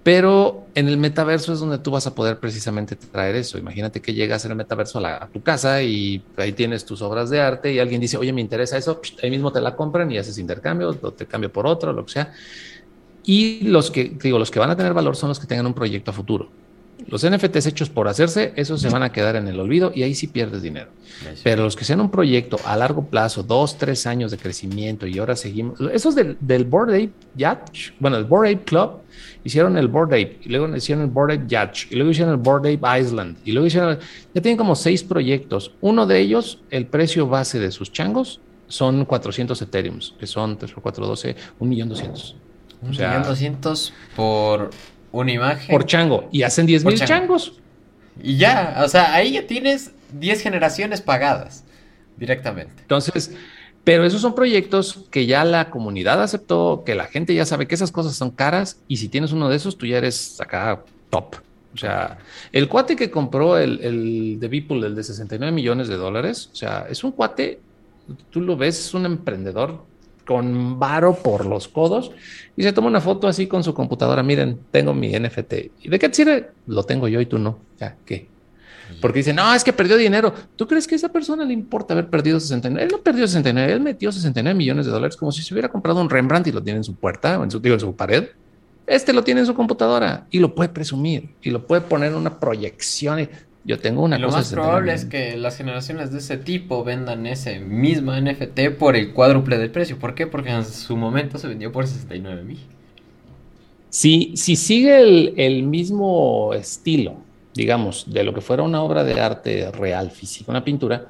Pero 0.02 0.66
en 0.74 0.88
el 0.88 0.96
metaverso 0.96 1.52
es 1.52 1.60
donde 1.60 1.78
tú 1.78 1.90
vas 1.90 2.06
a 2.06 2.14
poder 2.14 2.38
precisamente 2.38 2.96
traer 2.96 3.36
eso. 3.36 3.58
Imagínate 3.58 4.00
que 4.00 4.14
llegas 4.14 4.44
en 4.44 4.52
el 4.52 4.56
metaverso 4.56 5.04
a, 5.04 5.28
tu 5.28 5.42
casa 5.42 5.82
y 5.82 6.22
ahí 6.36 6.52
tienes 6.52 6.84
tus 6.84 7.02
obras 7.02 7.30
de 7.30 7.40
arte 7.40 7.72
y 7.72 7.78
alguien 7.78 8.00
dice, 8.00 8.16
oye, 8.16 8.32
me 8.32 8.40
interesa 8.40 8.78
eso, 8.78 9.00
ahí 9.22 9.30
mismo 9.30 9.52
te 9.52 9.60
la 9.60 9.76
compran 9.76 10.10
y 10.10 10.18
haces 10.18 10.38
intercambio, 10.38 10.96
o 11.02 11.12
te 11.12 11.26
cambio 11.26 11.52
por 11.52 11.66
otro, 11.66 11.92
lo 11.92 12.06
que 12.06 12.12
sea. 12.12 12.32
Y 13.24 13.64
los 13.64 13.90
que, 13.90 14.16
digo, 14.22 14.38
los 14.38 14.50
que 14.50 14.58
van 14.58 14.70
a 14.70 14.76
tener 14.76 14.94
valor 14.94 15.14
son 15.14 15.28
los 15.28 15.38
que 15.38 15.46
tengan 15.46 15.66
un 15.66 15.74
proyecto 15.74 16.10
a 16.10 16.14
futuro. 16.14 16.48
Los 17.06 17.28
NFTs 17.28 17.66
hechos 17.66 17.90
por 17.90 18.08
hacerse, 18.08 18.52
esos 18.56 18.80
se 18.80 18.88
van 18.90 19.02
a 19.02 19.12
quedar 19.12 19.36
en 19.36 19.48
el 19.48 19.58
olvido 19.58 19.92
y 19.94 20.02
ahí 20.02 20.14
sí 20.14 20.26
pierdes 20.26 20.62
dinero. 20.62 20.90
Pero 21.42 21.62
los 21.62 21.76
que 21.76 21.84
sean 21.84 22.00
un 22.00 22.10
proyecto 22.10 22.58
a 22.64 22.76
largo 22.76 23.06
plazo, 23.06 23.42
dos, 23.42 23.78
tres 23.78 24.06
años 24.06 24.30
de 24.30 24.38
crecimiento 24.38 25.06
y 25.06 25.18
ahora 25.18 25.36
seguimos, 25.36 25.80
esos 25.92 26.14
del, 26.14 26.36
del 26.40 26.64
Board 26.64 26.90
Ape 26.90 27.10
Yacht, 27.36 27.94
bueno, 27.98 28.16
el 28.16 28.24
Board 28.24 28.48
Ape 28.48 28.64
Club, 28.64 29.00
hicieron 29.44 29.76
el 29.78 29.88
Board 29.88 30.08
Ape 30.08 30.38
y 30.42 30.48
luego 30.48 30.74
hicieron 30.76 31.04
el 31.04 31.10
Board 31.10 31.32
Ape 31.32 31.44
Yacht 31.46 31.90
y 31.90 31.96
luego 31.96 32.10
hicieron 32.10 32.34
el 32.34 32.40
Board 32.40 32.66
Ape 32.66 33.00
Island 33.00 33.38
y 33.44 33.52
luego 33.52 33.66
hicieron, 33.66 33.98
ya 34.34 34.42
tienen 34.42 34.58
como 34.58 34.74
seis 34.74 35.02
proyectos. 35.02 35.72
Uno 35.80 36.06
de 36.06 36.18
ellos, 36.18 36.62
el 36.70 36.86
precio 36.86 37.26
base 37.26 37.58
de 37.58 37.70
sus 37.70 37.92
changos 37.92 38.40
son 38.66 39.04
400 39.04 39.60
Ethereum, 39.62 39.98
que 40.18 40.26
son 40.26 40.58
3 40.58 40.72
por 40.72 40.82
4, 40.82 41.06
12, 41.06 41.36
1 41.58 41.68
millón 41.70 41.88
200. 41.88 42.36
O 42.88 42.92
sea, 42.92 43.20
200 43.20 43.92
por 44.14 44.70
una 45.12 45.32
imagen. 45.32 45.70
Por 45.70 45.86
chango. 45.86 46.28
Y 46.32 46.42
hacen 46.42 46.66
10 46.66 46.84
mil 46.84 46.98
changos. 46.98 47.54
Y 48.22 48.36
ya, 48.36 48.82
o 48.84 48.88
sea, 48.88 49.14
ahí 49.14 49.32
ya 49.32 49.46
tienes 49.46 49.92
10 50.12 50.42
generaciones 50.42 51.00
pagadas 51.00 51.64
directamente. 52.16 52.82
Entonces, 52.82 53.32
pero 53.84 54.04
esos 54.04 54.20
son 54.20 54.34
proyectos 54.34 55.06
que 55.10 55.26
ya 55.26 55.44
la 55.44 55.70
comunidad 55.70 56.22
aceptó, 56.22 56.82
que 56.84 56.94
la 56.94 57.06
gente 57.06 57.34
ya 57.34 57.46
sabe 57.46 57.66
que 57.66 57.74
esas 57.74 57.92
cosas 57.92 58.16
son 58.16 58.30
caras 58.30 58.80
y 58.88 58.96
si 58.98 59.08
tienes 59.08 59.32
uno 59.32 59.48
de 59.48 59.56
esos, 59.56 59.78
tú 59.78 59.86
ya 59.86 59.98
eres 59.98 60.40
acá 60.40 60.82
top. 61.10 61.36
O 61.74 61.78
sea, 61.78 62.18
el 62.52 62.68
cuate 62.68 62.96
que 62.96 63.10
compró 63.10 63.56
el, 63.56 63.80
el 63.80 64.40
de 64.40 64.48
Beeple, 64.48 64.86
el 64.86 64.94
de 64.94 65.04
69 65.04 65.52
millones 65.52 65.88
de 65.88 65.96
dólares, 65.96 66.50
o 66.52 66.56
sea, 66.56 66.86
es 66.90 67.04
un 67.04 67.12
cuate, 67.12 67.60
tú 68.30 68.40
lo 68.40 68.56
ves, 68.56 68.78
es 68.78 68.94
un 68.94 69.06
emprendedor 69.06 69.84
con 70.28 70.78
varo 70.78 71.14
por 71.14 71.46
los 71.46 71.68
codos 71.68 72.12
y 72.54 72.62
se 72.62 72.74
toma 72.74 72.88
una 72.88 73.00
foto 73.00 73.28
así 73.28 73.46
con 73.46 73.64
su 73.64 73.72
computadora. 73.72 74.22
Miren, 74.22 74.58
tengo 74.70 74.92
mi 74.92 75.08
NFT. 75.18 75.54
¿Y 75.80 75.88
de 75.88 75.98
qué 75.98 76.12
sirve? 76.12 76.50
Lo 76.66 76.82
tengo 76.82 77.08
yo 77.08 77.18
y 77.22 77.24
tú 77.24 77.38
no. 77.38 77.58
Ya, 77.80 77.96
¿qué? 78.04 78.28
Porque 79.00 79.20
dice, 79.20 79.32
no, 79.32 79.54
es 79.54 79.64
que 79.64 79.72
perdió 79.72 79.96
dinero. 79.96 80.34
¿Tú 80.54 80.66
crees 80.66 80.86
que 80.86 80.96
a 80.96 80.96
esa 80.96 81.08
persona 81.08 81.46
le 81.46 81.54
importa 81.54 81.94
haber 81.94 82.08
perdido 82.10 82.38
69? 82.38 82.84
Él 82.84 82.92
no 82.92 82.98
perdió 82.98 83.26
69, 83.26 83.72
él 83.72 83.80
metió 83.80 84.12
69 84.12 84.54
millones 84.54 84.84
de 84.84 84.92
dólares 84.92 85.16
como 85.16 85.32
si 85.32 85.42
se 85.42 85.54
hubiera 85.54 85.70
comprado 85.70 85.98
un 85.98 86.10
Rembrandt 86.10 86.48
y 86.48 86.52
lo 86.52 86.62
tiene 86.62 86.76
en 86.76 86.84
su 86.84 86.94
puerta 86.94 87.38
o 87.38 87.44
en 87.44 87.50
su, 87.50 87.58
digo, 87.58 87.74
en 87.74 87.80
su 87.80 87.96
pared. 87.96 88.28
Este 88.86 89.14
lo 89.14 89.24
tiene 89.24 89.40
en 89.40 89.46
su 89.46 89.54
computadora 89.54 90.26
y 90.30 90.40
lo 90.40 90.54
puede 90.54 90.68
presumir 90.68 91.30
y 91.40 91.48
lo 91.48 91.66
puede 91.66 91.80
poner 91.80 92.12
en 92.12 92.18
una 92.18 92.38
proyección. 92.38 93.30
Yo 93.64 93.78
tengo 93.78 94.02
una 94.02 94.18
Lo 94.18 94.30
más 94.30 94.52
probable 94.52 94.94
es 94.94 95.04
que 95.04 95.36
las 95.36 95.56
generaciones 95.56 96.10
de 96.10 96.18
ese 96.18 96.38
tipo 96.38 96.84
vendan 96.84 97.26
ese 97.26 97.60
mismo 97.60 98.12
NFT 98.18 98.70
por 98.78 98.96
el 98.96 99.12
cuádruple 99.12 99.58
del 99.58 99.70
precio. 99.70 99.98
¿Por 99.98 100.14
qué? 100.14 100.26
Porque 100.26 100.50
en 100.50 100.64
su 100.64 100.96
momento 100.96 101.38
se 101.38 101.48
vendió 101.48 101.70
por 101.70 101.86
69 101.86 102.44
mil. 102.44 102.58
Si, 103.90 104.32
si 104.36 104.56
sigue 104.56 105.00
el, 105.00 105.34
el, 105.36 105.62
mismo 105.64 106.54
estilo, 106.54 107.16
digamos, 107.54 108.10
de 108.10 108.22
lo 108.22 108.32
que 108.34 108.40
fuera 108.40 108.62
una 108.62 108.82
obra 108.82 109.02
de 109.02 109.20
arte 109.20 109.70
real, 109.72 110.10
física, 110.10 110.50
una 110.50 110.64
pintura, 110.64 111.08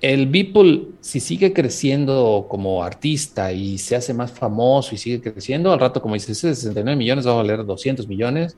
el 0.00 0.26
Beeple, 0.26 0.88
si 1.00 1.20
sigue 1.20 1.52
creciendo 1.52 2.46
como 2.48 2.82
artista 2.82 3.52
y 3.52 3.78
se 3.78 3.96
hace 3.96 4.14
más 4.14 4.32
famoso 4.32 4.94
y 4.94 4.98
sigue 4.98 5.20
creciendo, 5.20 5.72
al 5.72 5.80
rato, 5.80 6.00
como 6.00 6.14
dices, 6.14 6.38
69 6.38 6.96
millones 6.96 7.26
va 7.26 7.32
a 7.32 7.36
valer 7.36 7.64
200 7.64 8.08
millones 8.08 8.56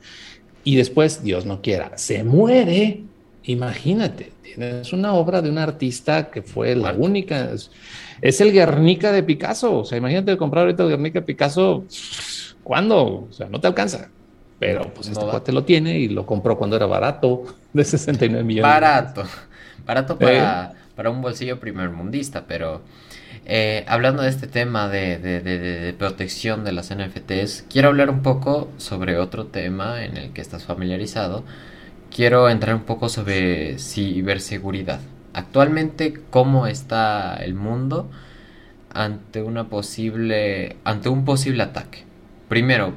y 0.65 0.77
después, 0.77 1.23
Dios 1.23 1.45
no 1.45 1.61
quiera, 1.61 1.99
se 1.99 2.23
muere 2.23 3.03
Imagínate, 3.45 4.33
tienes 4.43 4.93
una 4.93 5.15
obra 5.15 5.43
de 5.43 5.51
un 5.51 5.59
artista 5.59 6.31
que 6.31 6.43
fue 6.43 6.77
la 6.77 6.93
única. 6.93 7.51
Es, 8.21 8.41
el 8.41 8.53
Guernica 8.53 9.11
de 9.13 9.23
Picasso. 9.23 9.79
O 9.79 9.85
sea, 9.85 9.99
imagínate 9.99 10.37
comprar 10.37 10.65
ahorita 10.65 10.85
el 10.85 10.91
Guernica 10.91 11.21
de 11.21 11.27
Picasso. 11.27 11.85
¿Cuándo? 12.63 13.27
O 13.29 13.33
sea, 13.33 13.49
no 13.49 13.61
te 13.61 13.67
alcanza. 13.67 14.09
Pero 14.59 14.95
pues 14.95 15.09
este 15.09 15.25
cuate 15.25 15.51
lo 15.51 15.65
tiene 15.65 15.99
y 15.99 16.09
lo 16.09 16.25
compró 16.25 16.57
cuando 16.57 16.77
era 16.77 16.87
barato, 16.87 17.45
de 17.73 17.85
69 17.85 18.45
millones. 18.45 18.71
Barato. 18.71 19.25
Barato 19.85 20.17
para, 20.17 20.73
para 20.95 21.11
un 21.11 21.21
bolsillo 21.21 21.59
primermundista, 21.59 22.45
pero 22.47 22.83
eh, 23.45 23.85
hablando 23.89 24.23
de 24.23 24.29
este 24.29 24.47
tema 24.47 24.89
de, 24.89 25.19
de, 25.19 25.93
protección 25.95 26.65
de 26.65 26.71
las 26.71 26.95
NFTs, 26.95 27.65
quiero 27.69 27.89
hablar 27.89 28.09
un 28.09 28.23
poco 28.23 28.71
sobre 28.77 29.19
otro 29.19 29.47
tema 29.47 30.05
en 30.05 30.17
el 30.17 30.33
que 30.33 30.41
estás 30.41 30.63
familiarizado, 30.63 31.43
quiero 32.15 32.49
entrar 32.49 32.75
un 32.75 32.83
poco 32.83 33.09
sobre 33.09 33.79
ciberseguridad. 33.79 35.01
Actualmente, 35.33 36.15
¿cómo 36.31 36.67
está 36.67 37.37
el 37.37 37.55
mundo 37.55 38.11
ante 38.91 39.43
una 39.43 39.69
posible 39.69 40.77
ante 40.85 41.09
un 41.09 41.25
posible 41.25 41.63
ataque? 41.63 42.05
Primero, 42.49 42.93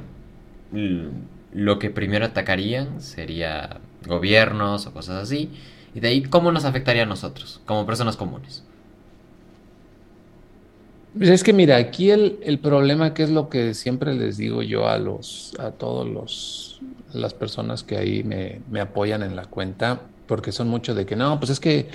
lo 1.52 1.78
que 1.78 1.90
primero 1.90 2.26
atacarían 2.26 3.00
sería 3.00 3.80
gobiernos 4.06 4.86
o 4.86 4.92
cosas 4.92 5.22
así, 5.22 5.50
y 5.94 6.00
de 6.00 6.08
ahí 6.08 6.22
cómo 6.22 6.52
nos 6.52 6.64
afectaría 6.64 7.04
a 7.04 7.06
nosotros 7.06 7.60
como 7.64 7.86
personas 7.86 8.16
comunes. 8.16 8.64
Pues 11.16 11.30
es 11.30 11.42
que 11.42 11.54
mira, 11.54 11.76
aquí 11.76 12.10
el, 12.10 12.38
el 12.42 12.58
problema 12.58 13.14
que 13.14 13.22
es 13.22 13.30
lo 13.30 13.48
que 13.48 13.72
siempre 13.72 14.12
les 14.14 14.36
digo 14.36 14.62
yo 14.62 14.86
a 14.86 14.98
los 14.98 15.54
a 15.58 15.70
todos 15.70 16.06
los 16.06 16.82
las 17.16 17.34
personas 17.34 17.82
que 17.82 17.96
ahí 17.96 18.22
me, 18.22 18.60
me 18.70 18.80
apoyan 18.80 19.22
en 19.22 19.36
la 19.36 19.46
cuenta, 19.46 20.00
porque 20.26 20.52
son 20.52 20.68
mucho 20.68 20.94
de 20.94 21.06
que 21.06 21.16
no, 21.16 21.38
pues 21.38 21.50
es 21.50 21.60
que 21.60 21.88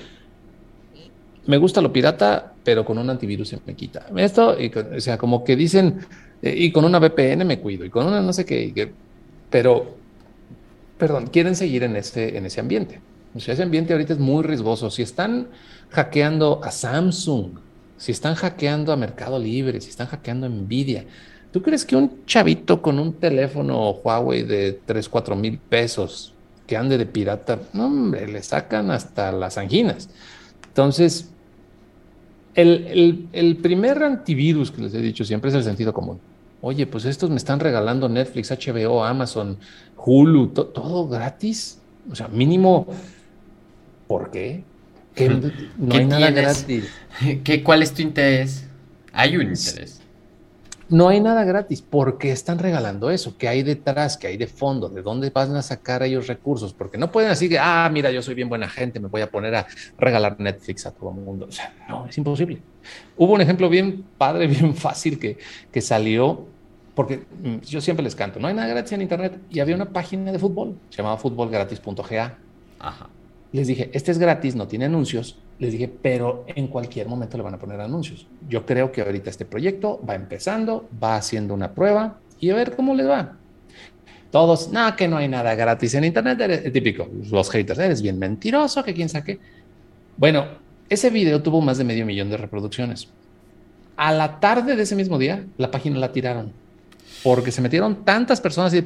me 1.45 1.57
gusta 1.57 1.81
lo 1.81 1.91
pirata, 1.91 2.53
pero 2.63 2.86
con 2.86 2.97
un 2.97 3.10
antivirus 3.10 3.49
se 3.49 3.60
me 3.65 3.75
quita. 3.75 4.05
Esto, 4.15 4.60
y, 4.60 4.71
o 4.75 4.99
sea, 4.99 5.17
como 5.17 5.43
que 5.43 5.55
dicen, 5.55 5.99
y 6.41 6.71
con 6.71 6.86
una 6.86 6.99
VPN 6.99 7.45
me 7.45 7.60
cuido, 7.60 7.86
y 7.86 7.89
con 7.89 8.05
una 8.05 8.21
no 8.21 8.34
sé 8.34 8.45
qué, 8.45 8.91
pero, 9.49 9.95
perdón, 10.97 11.27
quieren 11.27 11.55
seguir 11.55 11.84
en 11.84 11.95
ese, 11.95 12.38
en 12.38 12.45
ese 12.45 12.60
ambiente. 12.60 13.01
Ese 13.36 13.62
ambiente 13.63 13.93
ahorita 13.93 14.13
es 14.13 14.19
muy 14.19 14.43
riesgoso. 14.43 14.89
Si 14.89 15.01
están 15.01 15.47
hackeando 15.89 16.62
a 16.63 16.71
Samsung, 16.71 17.60
si 17.97 18.12
están 18.12 18.36
hackeando 18.36 18.91
a 18.91 18.97
Mercado 18.97 19.39
Libre, 19.39 19.79
si 19.79 19.89
están 19.89 20.07
hackeando 20.07 20.47
a 20.47 20.49
Nvidia, 20.49 21.05
¿Tú 21.51 21.61
crees 21.61 21.85
que 21.85 21.95
un 21.95 22.25
chavito 22.25 22.81
con 22.81 22.97
un 22.97 23.13
teléfono 23.13 23.91
Huawei 23.91 24.43
de 24.43 24.79
3, 24.85 25.09
4 25.09 25.35
mil 25.35 25.57
pesos 25.57 26.33
que 26.65 26.77
ande 26.77 26.97
de 26.97 27.05
pirata, 27.05 27.59
no, 27.73 27.87
hombre, 27.87 28.27
le 28.27 28.41
sacan 28.41 28.89
hasta 28.89 29.31
las 29.33 29.57
anginas? 29.57 30.09
Entonces, 30.67 31.29
el, 32.55 33.27
el, 33.33 33.57
primer 33.57 34.01
antivirus 34.03 34.71
que 34.71 34.81
les 34.81 34.93
he 34.93 35.01
dicho 35.01 35.25
siempre 35.25 35.49
es 35.49 35.55
el 35.55 35.63
sentido 35.63 35.93
común. 35.93 36.19
Oye, 36.61 36.85
pues 36.87 37.05
estos 37.05 37.29
me 37.29 37.37
están 37.37 37.59
regalando 37.59 38.07
Netflix, 38.07 38.51
HBO, 38.51 39.03
Amazon, 39.03 39.57
Hulu, 39.97 40.47
todo 40.49 41.07
gratis. 41.07 41.79
O 42.09 42.15
sea, 42.15 42.27
mínimo, 42.27 42.87
¿por 44.07 44.31
qué? 44.31 44.63
Que 45.15 45.29
no 45.77 45.95
hay 45.95 46.05
nada 46.05 46.31
gratis. 46.31 46.85
¿Qué, 47.43 47.63
¿Cuál 47.63 47.83
es 47.83 47.93
tu 47.93 48.01
interés? 48.01 48.65
Hay 49.11 49.35
un 49.35 49.43
interés. 49.43 50.00
No 50.91 51.08
hay 51.08 51.21
nada 51.21 51.45
gratis. 51.45 51.82
¿Por 51.82 52.17
qué 52.17 52.34
están 52.34 52.60
regalando 52.60 53.10
eso? 53.12 53.38
¿Qué 53.38 53.47
hay 53.47 53.63
detrás? 53.63 54.17
¿Qué 54.17 54.27
hay 54.27 54.36
de 54.36 54.47
fondo? 54.47 54.89
¿De 54.89 55.01
dónde 55.01 55.30
van 55.30 55.56
a 55.56 55.62
sacar 55.62 56.04
ellos 56.04 56.27
recursos? 56.27 56.73
Porque 56.73 56.97
no 56.97 57.10
pueden 57.13 57.32
así 57.32 57.47
que, 57.47 57.58
ah, 57.58 57.89
mira, 57.91 58.12
yo 58.12 58.21
soy 58.21 58.36
bien 58.36 58.49
buena 58.49 58.67
gente, 58.67 58.99
me 58.99 59.08
voy 59.08 59.21
a 59.21 59.32
poner 59.32 59.56
a 59.56 59.65
regalar 59.97 60.38
Netflix 60.38 60.86
a 60.86 60.91
todo 60.91 61.12
el 61.12 61.15
mundo. 61.15 61.45
O 61.47 61.51
sea, 61.51 61.73
no, 61.88 62.08
es 62.08 62.17
imposible. 62.17 62.62
Hubo 63.15 63.34
un 63.34 63.39
ejemplo 63.39 63.69
bien 63.69 64.04
padre, 64.17 64.47
bien 64.47 64.75
fácil 64.75 65.17
que, 65.17 65.38
que 65.71 65.80
salió, 65.80 66.45
porque 66.93 67.23
mm, 67.41 67.62
yo 67.62 67.80
siempre 67.80 68.04
les 68.04 68.13
canto, 68.13 68.41
no 68.41 68.49
hay 68.49 68.54
nada 68.54 68.67
gratis 68.67 68.91
en 68.91 69.01
Internet. 69.01 69.39
Y 69.49 69.62
había 69.62 69.75
una 69.75 69.86
página 69.86 70.34
de 70.34 70.39
fútbol, 70.39 70.75
se 70.89 70.97
llamaba. 70.97 71.17
Ajá. 72.80 73.08
Les 73.53 73.67
dije, 73.67 73.89
este 73.93 74.11
es 74.11 74.17
gratis, 74.17 74.55
no 74.55 74.67
tiene 74.67 74.85
anuncios, 74.85 75.37
les 75.59 75.73
dije, 75.73 75.91
pero 76.01 76.45
en 76.47 76.67
cualquier 76.67 77.07
momento 77.07 77.37
le 77.37 77.43
van 77.43 77.53
a 77.53 77.59
poner 77.59 77.81
anuncios. 77.81 78.27
Yo 78.47 78.65
creo 78.65 78.91
que 78.91 79.01
ahorita 79.01 79.29
este 79.29 79.45
proyecto 79.45 79.99
va 80.07 80.15
empezando, 80.15 80.87
va 81.01 81.17
haciendo 81.17 81.53
una 81.53 81.73
prueba 81.73 82.19
y 82.39 82.49
a 82.49 82.55
ver 82.55 82.75
cómo 82.75 82.95
les 82.95 83.07
va. 83.07 83.37
Todos, 84.31 84.71
no, 84.71 84.95
que 84.95 85.09
no 85.09 85.17
hay 85.17 85.27
nada 85.27 85.53
gratis 85.55 85.93
en 85.93 86.05
Internet, 86.05 86.39
eres, 86.39 86.71
típico, 86.71 87.09
los 87.29 87.49
haters, 87.49 87.79
eres 87.79 88.01
bien 88.01 88.17
mentiroso, 88.17 88.83
que 88.83 88.93
quién 88.93 89.09
saque. 89.09 89.39
Bueno, 90.15 90.45
ese 90.87 91.09
video 91.09 91.41
tuvo 91.41 91.59
más 91.59 91.77
de 91.77 91.83
medio 91.83 92.05
millón 92.05 92.29
de 92.29 92.37
reproducciones. 92.37 93.09
A 93.97 94.13
la 94.13 94.39
tarde 94.39 94.77
de 94.77 94.83
ese 94.83 94.95
mismo 94.95 95.17
día, 95.17 95.45
la 95.57 95.69
página 95.69 95.99
la 95.99 96.13
tiraron 96.13 96.53
porque 97.23 97.51
se 97.51 97.61
metieron 97.61 98.03
tantas 98.03 98.41
personas 98.41 98.73
y 98.73 98.83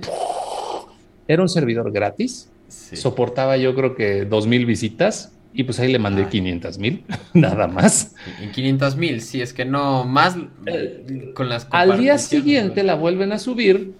era 1.28 1.42
un 1.42 1.50
servidor 1.50 1.92
gratis. 1.92 2.50
Soportaba 2.68 3.58
yo 3.58 3.76
creo 3.76 3.96
que 3.96 4.26
dos 4.26 4.48
mil 4.48 4.66
visitas 4.66 5.32
y 5.54 5.64
pues 5.64 5.80
ahí 5.80 5.92
le 5.92 6.00
mandé 6.00 6.28
500 6.28 6.78
mil, 6.80 7.04
nada 7.34 7.68
más. 7.68 8.16
En 8.42 8.52
500 8.52 8.96
mil, 8.98 9.22
si 9.22 9.42
es 9.42 9.54
que 9.54 9.66
no, 9.66 10.04
más 10.04 10.36
con 11.34 11.48
las... 11.50 11.68
Al 11.72 11.98
día 12.00 12.18
siguiente 12.18 12.84
la 12.84 12.96
vuelven 12.96 13.32
a 13.32 13.40
subir 13.40 13.94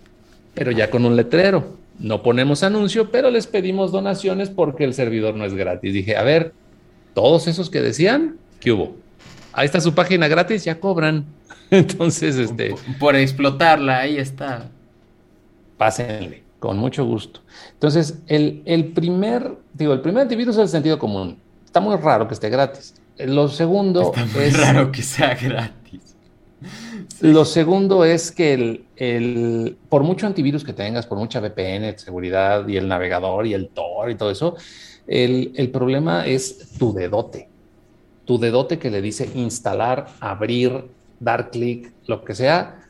pero 0.56 0.72
ya 0.72 0.90
con 0.90 1.06
un 1.06 1.16
letrero. 1.16 1.78
No 2.00 2.24
ponemos 2.24 2.64
anuncio, 2.64 3.12
pero 3.12 3.30
les 3.30 3.46
pedimos 3.46 3.92
donaciones 3.92 4.50
porque 4.50 4.84
el 4.84 4.94
servidor 4.94 5.36
no 5.36 5.46
es 5.46 5.54
gratis. 5.54 5.94
Dije, 5.94 6.18
a 6.18 6.24
ver, 6.24 6.54
todos 7.14 7.48
esos 7.48 7.70
que 7.70 7.82
decían, 7.82 8.38
¿qué 8.60 8.72
hubo? 8.72 8.96
Ahí 9.54 9.66
está 9.66 9.80
su 9.80 9.94
página 9.94 10.28
gratis, 10.28 10.64
ya 10.64 10.80
cobran. 10.80 11.26
Entonces, 11.70 12.38
este. 12.38 12.74
Por, 13.00 13.16
explotarla, 13.16 14.00
ahí 14.00 14.18
está. 14.18 14.70
Pásenle, 15.78 16.44
con 16.66 16.78
mucho 16.78 17.06
gusto. 17.06 17.42
Entonces, 17.74 18.20
el, 18.28 18.64
el 18.66 18.94
primer, 18.94 19.56
digo, 19.74 19.94
el 19.94 20.02
primer 20.02 20.24
antivirus 20.24 20.56
es 20.56 20.64
el 20.64 20.70
sentido 20.70 20.98
común. 20.98 21.38
Está 21.64 21.80
muy 21.80 21.96
raro 21.98 22.28
que 22.28 22.34
esté 22.34 22.50
gratis. 22.50 22.96
Lo 23.20 23.48
segundo 23.48 24.02
Está 24.02 24.26
muy 24.26 24.46
es. 24.46 24.60
raro 24.60 24.92
que 24.92 25.02
sea 25.04 25.36
gratis. 25.36 26.16
Lo 27.22 27.46
segundo 27.46 28.04
es 28.04 28.32
que 28.32 28.54
el, 28.54 28.86
el, 28.96 29.78
por 29.90 30.04
mucho 30.04 30.26
antivirus 30.26 30.64
que 30.64 30.74
tengas, 30.74 31.06
por 31.06 31.18
mucha 31.18 31.40
VPN, 31.40 31.98
seguridad 31.98 32.68
y 32.68 32.78
el 32.78 32.88
navegador 32.88 33.46
y 33.46 33.54
el 33.54 33.70
Tor 33.70 34.10
y 34.10 34.16
todo 34.16 34.32
eso, 34.32 34.56
el, 35.06 35.54
el 35.56 35.70
problema 35.70 36.26
es 36.26 36.72
tu 36.80 36.94
dedote. 36.94 37.48
Tu 38.26 38.40
dedote 38.40 38.80
que 38.80 38.90
le 38.90 39.02
dice 39.02 39.30
instalar, 39.36 40.08
abrir, 40.20 40.86
dar 41.20 41.52
clic, 41.52 41.94
lo 42.08 42.24
que 42.26 42.34
sea. 42.34 42.85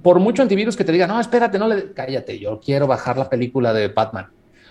Por 0.00 0.18
mucho 0.18 0.42
antivirus 0.42 0.76
que 0.76 0.84
te 0.84 0.92
diga, 0.92 1.06
no, 1.06 1.20
espérate, 1.20 1.58
no 1.58 1.68
le 1.68 1.92
cállate, 1.92 2.38
yo 2.38 2.60
quiero 2.60 2.86
bajar 2.86 3.18
la 3.18 3.28
película 3.28 3.72
de 3.72 3.88
Batman. 3.88 4.28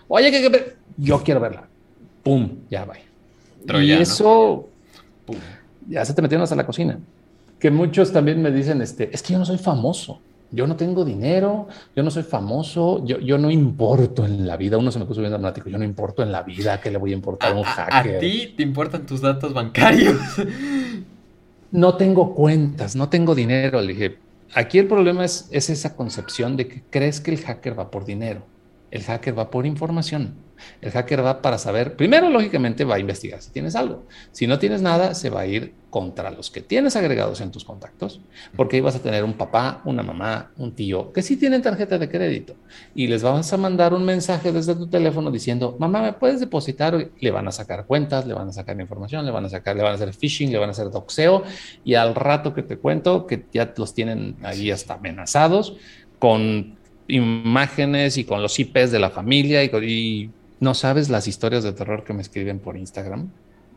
Oye, 0.08 0.32
que, 0.32 0.76
yo 0.98 1.22
quiero 1.24 1.40
verla. 1.40 1.68
Pum, 2.24 2.50
ya 2.70 2.86
va. 2.86 2.96
Y 3.80 3.92
eso 3.92 4.68
ya 5.88 6.06
se 6.06 6.14
te 6.14 6.22
metieron 6.22 6.44
hasta 6.44 6.56
la 6.56 6.66
cocina. 6.66 7.00
Que 7.60 7.70
muchos 7.70 8.12
también 8.12 8.42
me 8.42 8.52
dicen, 8.52 8.82
este, 8.82 9.14
es 9.14 9.22
que 9.22 9.34
yo 9.34 9.40
no 9.40 9.46
soy 9.46 9.58
famoso. 9.58 10.20
Yo 10.54 10.68
no 10.68 10.76
tengo 10.76 11.06
dinero, 11.06 11.70
yo 11.96 12.04
no 12.04 12.12
soy 12.12 12.24
famoso, 12.24 13.06
yo, 13.06 13.20
yo 13.20 13.38
no 13.38 13.50
importo 13.50 14.26
en 14.26 14.46
la 14.46 14.58
vida. 14.58 14.78
Uno 14.78 14.92
se 14.92 15.00
me 15.00 15.06
puso 15.06 15.22
bien 15.22 15.32
dramático, 15.32 15.70
yo 15.70 15.78
no 15.78 15.86
importo 15.86 16.24
en 16.24 16.32
la 16.32 16.44
vida, 16.44 16.82
¿qué 16.82 16.92
le 16.92 16.98
voy 16.98 17.12
a 17.12 17.14
importar 17.14 17.54
a 17.54 17.56
un 17.56 17.64
hacker? 17.64 18.18
¿A 18.18 18.20
ti 18.20 18.54
te 18.58 18.64
importan 18.64 19.06
tus 19.06 19.22
datos 19.22 19.54
bancarios? 19.54 20.18
no 21.72 21.96
tengo 21.96 22.36
cuentas, 22.36 22.98
no 22.98 23.08
tengo 23.08 23.34
dinero. 23.34 23.80
Le 23.80 23.94
dije, 23.94 24.18
aquí 24.54 24.80
el 24.80 24.88
problema 24.88 25.26
es, 25.26 25.48
es 25.52 25.70
esa 25.70 25.96
concepción 25.96 26.58
de 26.58 26.68
que 26.68 26.84
crees 26.90 27.22
que 27.22 27.32
el 27.32 27.40
hacker 27.40 27.78
va 27.78 27.92
por 27.92 28.06
dinero. 28.06 28.46
El 28.92 29.04
hacker 29.04 29.38
va 29.38 29.50
por 29.50 29.66
información. 29.66 30.36
El 30.82 30.92
hacker 30.92 31.26
va 31.26 31.42
para 31.42 31.58
saber, 31.58 31.96
primero, 31.96 32.30
lógicamente, 32.30 32.84
va 32.84 32.96
a 32.96 33.00
investigar 33.00 33.42
si 33.42 33.52
tienes 33.52 33.76
algo. 33.76 34.06
Si 34.32 34.48
no 34.48 34.60
tienes 34.60 34.82
nada, 34.82 35.14
se 35.14 35.30
va 35.30 35.42
a 35.42 35.48
ir 35.48 35.74
contra 35.92 36.32
los 36.32 36.50
que 36.50 36.62
tienes 36.62 36.96
agregados 36.96 37.42
en 37.42 37.52
tus 37.52 37.66
contactos, 37.66 38.22
porque 38.56 38.78
ahí 38.78 38.82
vas 38.82 38.96
a 38.96 39.04
tener 39.04 39.24
un 39.24 39.34
papá, 39.34 39.82
una 39.84 40.02
mamá, 40.02 40.52
un 40.58 40.74
tío 40.74 41.12
que 41.12 41.22
sí 41.22 41.36
tienen 41.36 41.62
tarjeta 41.62 41.98
de 41.98 42.10
crédito 42.10 42.56
y 42.96 43.08
les 43.08 43.22
vas 43.22 43.52
a 43.52 43.58
mandar 43.58 43.94
un 43.94 44.06
mensaje 44.06 44.54
desde 44.54 44.74
tu 44.74 44.88
teléfono 44.88 45.30
diciendo, 45.30 45.76
mamá, 45.78 46.02
¿me 46.02 46.14
puedes 46.14 46.40
depositar? 46.40 47.10
Le 47.20 47.32
van 47.32 47.48
a 47.48 47.52
sacar 47.52 47.86
cuentas, 47.86 48.26
le 48.26 48.34
van 48.34 48.48
a 48.48 48.54
sacar 48.54 48.80
información, 48.80 49.26
le 49.26 49.32
van 49.32 49.46
a 49.46 49.50
sacar, 49.50 49.76
le 49.76 49.84
van 49.84 49.92
a 49.92 49.96
hacer 49.96 50.14
phishing, 50.14 50.52
le 50.52 50.58
van 50.58 50.70
a 50.70 50.72
hacer 50.72 50.90
doxeo 50.90 51.44
y 51.84 51.96
al 51.96 52.16
rato 52.16 52.54
que 52.54 52.64
te 52.64 52.78
cuento 52.78 53.28
que 53.28 53.46
ya 53.52 53.72
los 53.76 53.94
tienen 53.94 54.38
ahí 54.44 54.72
hasta 54.72 54.94
amenazados 54.94 55.76
con 56.20 56.78
imágenes 57.10 58.18
y 58.18 58.24
con 58.24 58.42
los 58.42 58.58
IPs 58.58 58.92
de 58.92 59.00
la 59.00 59.10
familia 59.10 59.62
y, 59.62 59.70
y 59.84 60.30
no 60.62 60.74
sabes 60.76 61.10
las 61.10 61.28
historias 61.28 61.64
de 61.64 61.74
terror 61.74 62.06
que 62.06 62.14
me 62.14 62.22
escriben 62.22 62.60
por 62.60 62.78
Instagram 62.78 63.30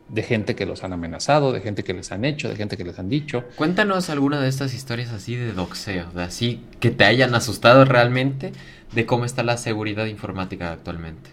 de 0.08 0.22
gente 0.22 0.54
que 0.54 0.66
los 0.66 0.84
han 0.84 0.92
amenazado, 0.92 1.52
de 1.52 1.60
gente 1.60 1.82
que 1.82 1.94
les 1.94 2.12
han 2.12 2.24
hecho, 2.24 2.48
de 2.48 2.56
gente 2.56 2.76
que 2.76 2.84
les 2.84 2.98
han 2.98 3.08
dicho. 3.08 3.44
Cuéntanos 3.56 4.10
alguna 4.10 4.40
de 4.40 4.48
estas 4.48 4.74
historias 4.74 5.10
así 5.10 5.34
de 5.34 5.52
doxeo, 5.52 6.10
de 6.10 6.22
así 6.22 6.62
que 6.80 6.90
te 6.90 7.04
hayan 7.04 7.34
asustado 7.34 7.84
realmente 7.86 8.52
de 8.94 9.06
cómo 9.06 9.24
está 9.24 9.42
la 9.42 9.56
seguridad 9.56 10.04
informática 10.06 10.72
actualmente. 10.72 11.30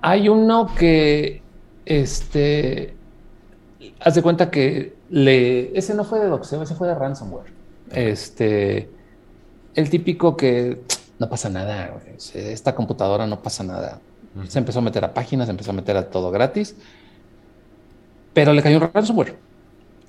Hay 0.00 0.28
uno 0.30 0.74
que, 0.74 1.42
este, 1.84 2.94
haz 4.00 4.14
de 4.14 4.22
cuenta 4.22 4.50
que 4.50 4.94
le, 5.10 5.76
ese 5.78 5.94
no 5.94 6.04
fue 6.04 6.18
de 6.18 6.26
doxeo, 6.26 6.62
ese 6.62 6.74
fue 6.74 6.88
de 6.88 6.94
ransomware. 6.94 7.52
Este, 7.90 8.88
el 9.74 9.90
típico 9.90 10.36
que 10.36 10.80
no 11.22 11.28
pasa 11.28 11.48
nada, 11.48 11.94
esta 12.34 12.74
computadora 12.74 13.28
no 13.28 13.40
pasa 13.40 13.62
nada. 13.62 14.00
Se 14.48 14.58
empezó 14.58 14.80
a 14.80 14.82
meter 14.82 15.04
a 15.04 15.14
páginas, 15.14 15.46
se 15.46 15.52
empezó 15.52 15.70
a 15.70 15.74
meter 15.74 15.96
a 15.96 16.10
todo 16.10 16.32
gratis, 16.32 16.74
pero 18.34 18.52
le 18.52 18.60
cayó 18.60 18.78
un 18.78 18.90
ransomware. 18.92 19.36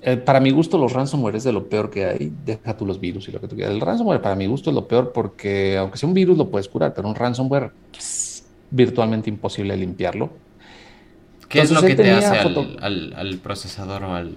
Eh, 0.02 0.16
para 0.16 0.40
mi 0.40 0.50
gusto, 0.50 0.76
los 0.76 0.92
ransomware 0.92 1.36
es 1.36 1.44
de 1.44 1.52
lo 1.52 1.68
peor 1.68 1.88
que 1.88 2.04
hay. 2.04 2.32
Deja 2.44 2.76
tú 2.76 2.84
los 2.84 2.98
virus 2.98 3.28
y 3.28 3.32
lo 3.32 3.40
que 3.40 3.46
tú 3.46 3.54
quieras. 3.54 3.72
El 3.72 3.80
ransomware, 3.80 4.20
para 4.20 4.34
mi 4.34 4.46
gusto, 4.46 4.70
es 4.70 4.74
lo 4.74 4.88
peor 4.88 5.12
porque, 5.12 5.76
aunque 5.78 5.98
sea 5.98 6.08
un 6.08 6.14
virus, 6.14 6.36
lo 6.36 6.50
puedes 6.50 6.68
curar, 6.68 6.92
pero 6.94 7.08
un 7.08 7.14
ransomware 7.14 7.70
es 7.96 8.44
virtualmente 8.72 9.30
imposible 9.30 9.76
limpiarlo. 9.76 10.30
¿Qué 11.48 11.60
es 11.60 11.70
lo 11.70 11.80
que 11.80 11.94
te 11.94 12.10
hace 12.10 12.38
al, 12.80 13.38
procesador 13.40 14.02
o 14.02 14.14
al.? 14.14 14.34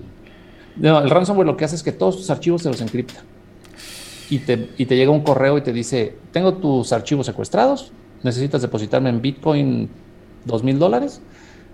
No, 0.76 1.02
el 1.02 1.10
ransomware 1.10 1.48
lo 1.48 1.58
que 1.58 1.66
hace 1.66 1.76
es 1.76 1.82
que 1.82 1.92
todos 1.92 2.18
tus 2.18 2.30
archivos 2.30 2.62
se 2.62 2.70
los 2.70 2.82
encripta 2.82 3.24
y 4.30 4.40
te, 4.40 4.70
y 4.78 4.86
te 4.86 4.96
llega 4.96 5.12
un 5.12 5.22
correo 5.22 5.58
y 5.58 5.62
te 5.62 5.74
dice: 5.74 6.16
Tengo 6.32 6.56
tus 6.56 6.94
archivos 6.94 7.26
secuestrados, 7.26 7.92
necesitas 8.24 8.62
depositarme 8.62 9.10
en 9.10 9.22
Bitcoin 9.22 9.90
dos 10.46 10.63
mil 10.63 10.80
dólares. 10.80 11.22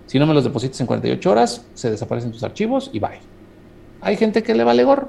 Si 0.06 0.18
no 0.18 0.26
me 0.26 0.34
los 0.34 0.44
depositas 0.44 0.80
en 0.80 0.86
48 0.86 1.30
horas, 1.30 1.64
se 1.74 1.90
desaparecen 1.90 2.32
tus 2.32 2.42
archivos 2.42 2.90
y 2.92 2.98
bye. 2.98 3.20
Hay 4.00 4.16
gente 4.16 4.42
que 4.42 4.54
le 4.54 4.64
vale 4.64 4.84
gorro, 4.84 5.08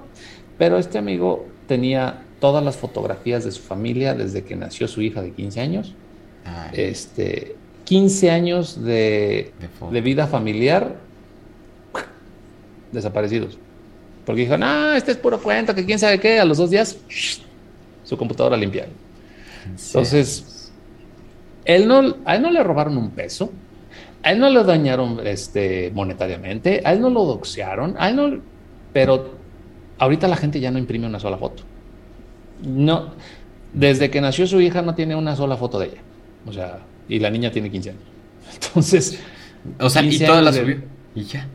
pero 0.58 0.78
este 0.78 0.98
amigo 0.98 1.46
tenía 1.68 2.24
todas 2.40 2.64
las 2.64 2.78
fotografías 2.78 3.44
de 3.44 3.52
su 3.52 3.62
familia 3.62 4.14
desde 4.14 4.44
que 4.44 4.56
nació 4.56 4.88
su 4.88 5.02
hija 5.02 5.22
de 5.22 5.32
15 5.32 5.60
años. 5.62 5.94
Este, 6.74 7.56
15 7.86 8.32
años 8.32 8.84
de, 8.84 9.52
de, 9.92 10.02
vida 10.02 10.28
familiar 10.28 10.96
desaparecidos. 12.92 13.58
Porque 14.26 14.42
dijo, 14.42 14.58
no, 14.58 14.94
este 14.94 15.12
es 15.12 15.18
puro 15.18 15.40
cuento, 15.40 15.76
que 15.76 15.86
quién 15.86 16.00
sabe 16.00 16.20
qué, 16.20 16.40
a 16.40 16.46
los 16.46 16.58
dos 16.58 16.70
días, 16.70 16.98
su 18.04 18.18
computadora 18.18 18.58
limpia. 18.58 18.88
Entonces, 19.70 20.72
él 21.64 21.88
no, 21.88 22.16
a 22.26 22.36
él 22.36 22.42
no 22.42 22.52
le 22.52 22.64
robaron 22.64 22.98
un 22.98 23.12
peso, 23.12 23.52
a 24.24 24.32
él 24.32 24.40
no 24.40 24.50
lo 24.50 24.64
dañaron 24.64 25.20
este, 25.26 25.92
monetariamente, 25.94 26.82
a 26.84 26.94
él 26.94 27.02
no 27.02 27.10
lo 27.10 27.26
doxearon, 27.26 27.96
a 27.98 28.10
él 28.10 28.16
no, 28.16 28.42
pero 28.94 29.36
ahorita 30.00 30.28
la 30.28 30.36
gente 30.36 30.60
ya 30.60 30.72
no 30.72 30.80
imprime 30.80 31.08
una 31.08 31.20
sola 31.20 31.38
foto. 31.38 31.64
No, 32.64 33.14
desde 33.74 34.10
que 34.10 34.22
nació 34.22 34.48
su 34.48 34.62
hija 34.62 34.82
no 34.82 34.96
tiene 34.96 35.16
una 35.16 35.36
sola 35.36 35.58
foto 35.58 35.78
de 35.80 35.88
ella. 35.88 36.02
O 36.48 36.54
sea, 36.54 36.80
y 37.08 37.20
la 37.20 37.30
niña 37.30 37.52
tiene 37.52 37.70
15 37.70 37.90
años. 37.90 38.02
Entonces, 38.54 39.20
o 39.80 39.90
sea, 39.90 40.02
y 40.02 40.18
todas 40.20 40.44
las 40.44 40.56
subió 40.56 40.82
y 41.16 41.24
ya. 41.24 41.48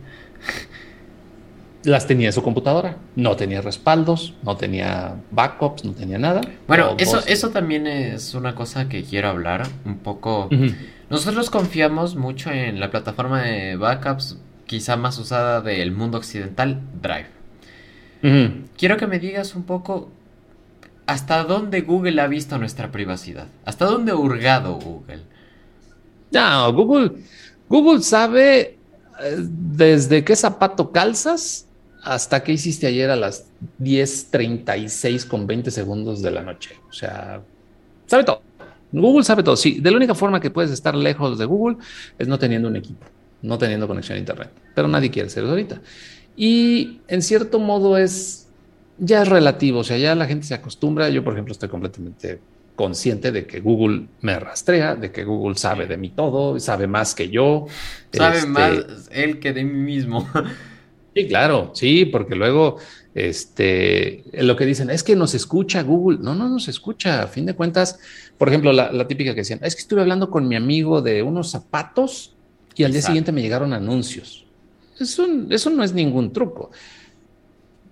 Las 1.82 2.06
tenía 2.06 2.26
en 2.26 2.32
su 2.34 2.42
computadora, 2.42 2.98
no 3.16 3.36
tenía 3.36 3.62
respaldos, 3.62 4.34
no 4.42 4.56
tenía 4.56 5.14
backups, 5.30 5.84
no 5.84 5.92
tenía 5.92 6.18
nada. 6.18 6.42
Bueno, 6.68 6.94
eso, 6.98 7.22
eso 7.26 7.50
también 7.50 7.86
es 7.86 8.34
una 8.34 8.54
cosa 8.54 8.88
que 8.88 9.02
quiero 9.02 9.28
hablar 9.28 9.66
un 9.86 9.98
poco. 9.98 10.50
Nosotros 11.08 11.48
confiamos 11.48 12.16
mucho 12.16 12.50
en 12.50 12.80
la 12.80 12.90
plataforma 12.90 13.42
de 13.42 13.76
backups, 13.76 14.38
quizá 14.66 14.96
más 14.96 15.18
usada 15.18 15.62
del 15.62 15.92
mundo 15.92 16.18
occidental, 16.18 16.80
Drive. 17.00 17.28
Quiero 18.76 18.98
que 18.98 19.06
me 19.06 19.18
digas 19.18 19.54
un 19.54 19.62
poco 19.62 20.10
hasta 21.06 21.42
dónde 21.44 21.80
Google 21.80 22.20
ha 22.20 22.26
visto 22.26 22.58
nuestra 22.58 22.92
privacidad. 22.92 23.46
¿Hasta 23.64 23.86
dónde 23.86 24.12
ha 24.12 24.16
hurgado 24.16 24.74
Google? 24.74 25.22
No, 26.30 26.72
Google, 26.72 27.22
Google 27.68 28.02
sabe 28.02 28.78
eh, 29.20 29.36
desde 29.38 30.22
qué 30.24 30.36
zapato 30.36 30.92
calzas 30.92 31.66
hasta 32.02 32.42
qué 32.42 32.52
hiciste 32.52 32.86
ayer 32.86 33.10
a 33.10 33.16
las 33.16 33.46
10.36 33.80 35.26
con 35.26 35.46
20 35.46 35.70
segundos 35.70 36.22
de 36.22 36.30
la 36.30 36.42
noche. 36.42 36.76
O 36.88 36.92
sea, 36.92 37.42
sabe 38.06 38.24
todo. 38.24 38.42
Google 38.92 39.24
sabe 39.24 39.42
todo. 39.42 39.56
Sí, 39.56 39.80
de 39.80 39.90
la 39.90 39.96
única 39.96 40.14
forma 40.14 40.40
que 40.40 40.50
puedes 40.50 40.70
estar 40.70 40.94
lejos 40.94 41.38
de 41.38 41.44
Google 41.44 41.76
es 42.18 42.26
no 42.26 42.38
teniendo 42.38 42.68
un 42.68 42.76
equipo, 42.76 43.06
no 43.42 43.58
teniendo 43.58 43.86
conexión 43.86 44.16
a 44.16 44.18
Internet. 44.18 44.50
Pero 44.74 44.88
nadie 44.88 45.10
quiere 45.10 45.28
ser 45.28 45.44
eso 45.44 45.50
ahorita. 45.50 45.80
Y 46.36 47.00
en 47.08 47.22
cierto 47.22 47.58
modo 47.58 47.96
es 47.96 48.48
ya 48.98 49.22
es 49.22 49.28
relativo. 49.28 49.80
O 49.80 49.84
sea, 49.84 49.96
ya 49.96 50.14
la 50.14 50.26
gente 50.26 50.46
se 50.46 50.54
acostumbra. 50.54 51.08
Yo, 51.08 51.24
por 51.24 51.32
ejemplo, 51.32 51.52
estoy 51.52 51.68
completamente 51.68 52.40
consciente 52.76 53.32
de 53.32 53.46
que 53.46 53.60
Google 53.60 54.06
me 54.20 54.38
rastrea, 54.38 54.94
de 54.94 55.10
que 55.10 55.24
Google 55.24 55.56
sabe 55.56 55.86
de 55.86 55.96
mí 55.96 56.10
todo, 56.10 56.58
sabe 56.60 56.86
más 56.86 57.14
que 57.14 57.28
yo. 57.28 57.66
Sabe 58.12 58.38
este, 58.38 58.48
más 58.48 59.08
él 59.10 59.38
que 59.38 59.52
de 59.52 59.64
mí 59.64 59.78
mismo. 59.78 60.26
Sí, 61.14 61.26
claro, 61.26 61.72
sí, 61.74 62.04
porque 62.04 62.36
luego 62.36 62.78
este, 63.14 64.22
lo 64.32 64.54
que 64.56 64.64
dicen 64.64 64.90
es 64.90 65.02
que 65.02 65.16
nos 65.16 65.34
escucha 65.34 65.82
Google. 65.82 66.18
No, 66.20 66.34
no 66.34 66.48
nos 66.48 66.68
escucha. 66.68 67.22
A 67.22 67.26
fin 67.26 67.46
de 67.46 67.54
cuentas, 67.54 67.98
por 68.38 68.48
ejemplo, 68.48 68.72
la, 68.72 69.06
típica 69.08 69.32
que 69.32 69.40
decían 69.40 69.60
es 69.62 69.74
que 69.74 69.82
estuve 69.82 70.00
hablando 70.00 70.30
con 70.30 70.46
mi 70.46 70.56
amigo 70.56 71.02
de 71.02 71.22
unos 71.22 71.50
zapatos 71.50 72.34
y 72.76 72.84
al 72.84 72.92
día 72.92 73.02
siguiente 73.02 73.32
me 73.32 73.42
llegaron 73.42 73.72
anuncios. 73.72 74.46
Eso, 74.98 75.26
eso 75.50 75.70
no 75.70 75.82
es 75.82 75.92
ningún 75.92 76.32
truco. 76.32 76.70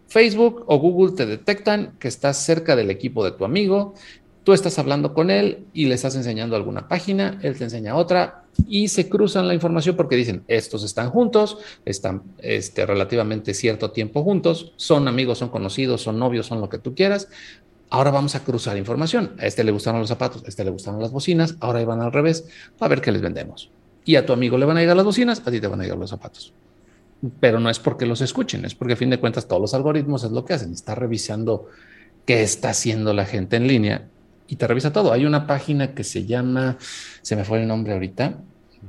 Facebook 0.06 0.64
o 0.66 0.78
Google 0.78 1.14
te 1.14 1.26
detectan 1.26 1.96
que 1.98 2.08
estás 2.08 2.38
cerca 2.38 2.76
del 2.76 2.90
equipo 2.90 3.24
de 3.24 3.32
tu 3.32 3.44
amigo, 3.44 3.94
tú 4.42 4.54
estás 4.54 4.78
hablando 4.78 5.12
con 5.12 5.30
él 5.30 5.66
y 5.74 5.84
le 5.84 5.94
estás 5.94 6.16
enseñando 6.16 6.56
alguna 6.56 6.88
página, 6.88 7.38
él 7.42 7.58
te 7.58 7.64
enseña 7.64 7.94
otra 7.94 8.44
y 8.66 8.88
se 8.88 9.08
cruzan 9.08 9.46
la 9.46 9.54
información 9.54 9.96
porque 9.96 10.16
dicen, 10.16 10.42
estos 10.48 10.82
están 10.84 11.10
juntos, 11.10 11.58
están 11.84 12.22
este, 12.38 12.84
relativamente 12.86 13.54
cierto 13.54 13.90
tiempo 13.90 14.22
juntos, 14.24 14.72
son 14.76 15.08
amigos, 15.08 15.38
son 15.38 15.48
conocidos, 15.50 16.02
son 16.02 16.18
novios, 16.18 16.46
son 16.46 16.60
lo 16.60 16.68
que 16.68 16.78
tú 16.78 16.94
quieras. 16.94 17.28
Ahora 17.90 18.10
vamos 18.10 18.34
a 18.34 18.44
cruzar 18.44 18.76
información. 18.76 19.32
A 19.38 19.46
este 19.46 19.64
le 19.64 19.72
gustaron 19.72 20.00
los 20.00 20.08
zapatos, 20.08 20.44
a 20.44 20.48
este 20.48 20.64
le 20.64 20.70
gustaron 20.70 21.00
las 21.00 21.12
bocinas, 21.12 21.56
ahora 21.60 21.84
van 21.84 22.02
al 22.02 22.12
revés, 22.12 22.46
a 22.80 22.88
ver 22.88 23.00
qué 23.00 23.12
les 23.12 23.22
vendemos. 23.22 23.70
Y 24.04 24.16
a 24.16 24.26
tu 24.26 24.32
amigo 24.32 24.58
le 24.58 24.66
van 24.66 24.76
a 24.76 24.80
llegar 24.80 24.96
las 24.96 25.06
bocinas, 25.06 25.42
a 25.44 25.50
ti 25.50 25.60
te 25.60 25.66
van 25.66 25.80
a 25.80 25.84
llegar 25.84 25.98
los 25.98 26.10
zapatos 26.10 26.52
pero 27.40 27.58
no 27.60 27.68
es 27.68 27.78
porque 27.78 28.06
los 28.06 28.20
escuchen, 28.20 28.64
es 28.64 28.74
porque 28.74 28.94
a 28.94 28.96
fin 28.96 29.10
de 29.10 29.18
cuentas 29.18 29.48
todos 29.48 29.60
los 29.60 29.74
algoritmos 29.74 30.24
es 30.24 30.30
lo 30.30 30.44
que 30.44 30.54
hacen, 30.54 30.72
está 30.72 30.94
revisando 30.94 31.66
qué 32.26 32.42
está 32.42 32.70
haciendo 32.70 33.12
la 33.12 33.24
gente 33.24 33.56
en 33.56 33.66
línea 33.66 34.08
y 34.46 34.56
te 34.56 34.66
revisa 34.66 34.92
todo. 34.92 35.12
Hay 35.12 35.26
una 35.26 35.46
página 35.46 35.94
que 35.94 36.04
se 36.04 36.26
llama, 36.26 36.78
se 37.22 37.36
me 37.36 37.44
fue 37.44 37.60
el 37.60 37.68
nombre 37.68 37.92
ahorita, 37.92 38.38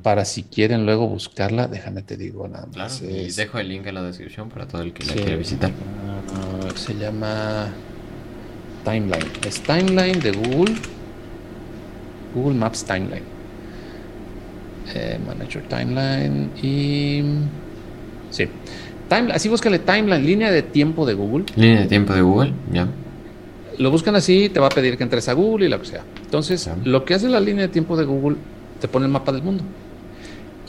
para 0.03 0.25
si 0.25 0.43
quieren 0.43 0.85
luego 0.85 1.07
buscarla, 1.07 1.67
déjame 1.67 2.01
te 2.01 2.17
digo 2.17 2.47
nada 2.47 2.67
más. 2.67 2.99
Claro, 2.99 3.15
y 3.15 3.31
dejo 3.31 3.59
el 3.59 3.69
link 3.69 3.85
en 3.87 3.95
la 3.95 4.03
descripción 4.03 4.49
para 4.49 4.67
todo 4.67 4.81
el 4.81 4.93
que 4.93 5.05
la 5.05 5.13
quiera 5.13 5.35
visitar. 5.35 5.71
Uh, 5.71 6.77
se 6.77 6.95
llama 6.95 7.69
Timeline. 8.85 9.27
Es 9.45 9.61
Timeline 9.61 10.19
de 10.19 10.31
Google. 10.31 10.75
Google 12.33 12.55
Maps 12.55 12.83
Timeline. 12.85 13.23
Eh, 14.93 15.19
Manager 15.25 15.63
Timeline 15.67 16.49
y 16.63 17.23
Sí. 18.31 18.47
Time, 19.07 19.31
así 19.33 19.49
búscale 19.49 19.79
timeline, 19.79 20.23
línea 20.23 20.51
de 20.51 20.61
tiempo 20.61 21.05
de 21.05 21.15
Google. 21.15 21.45
Línea 21.55 21.81
de 21.81 21.87
tiempo 21.87 22.13
de 22.13 22.21
Google, 22.21 22.53
ya. 22.71 22.87
Lo 23.79 23.91
buscan 23.91 24.15
así, 24.15 24.49
te 24.49 24.59
va 24.59 24.67
a 24.67 24.69
pedir 24.69 24.97
que 24.97 25.03
entres 25.03 25.27
a 25.29 25.33
Google 25.33 25.65
y 25.65 25.69
lo 25.69 25.79
que 25.79 25.87
sea. 25.87 26.03
Entonces, 26.23 26.69
lo 26.83 27.05
que 27.05 27.15
hace 27.15 27.27
la 27.27 27.39
línea 27.39 27.63
de 27.63 27.69
tiempo 27.69 27.97
de 27.97 28.05
Google, 28.05 28.37
te 28.79 28.87
pone 28.87 29.07
el 29.07 29.11
mapa 29.11 29.31
del 29.31 29.41
mundo. 29.41 29.63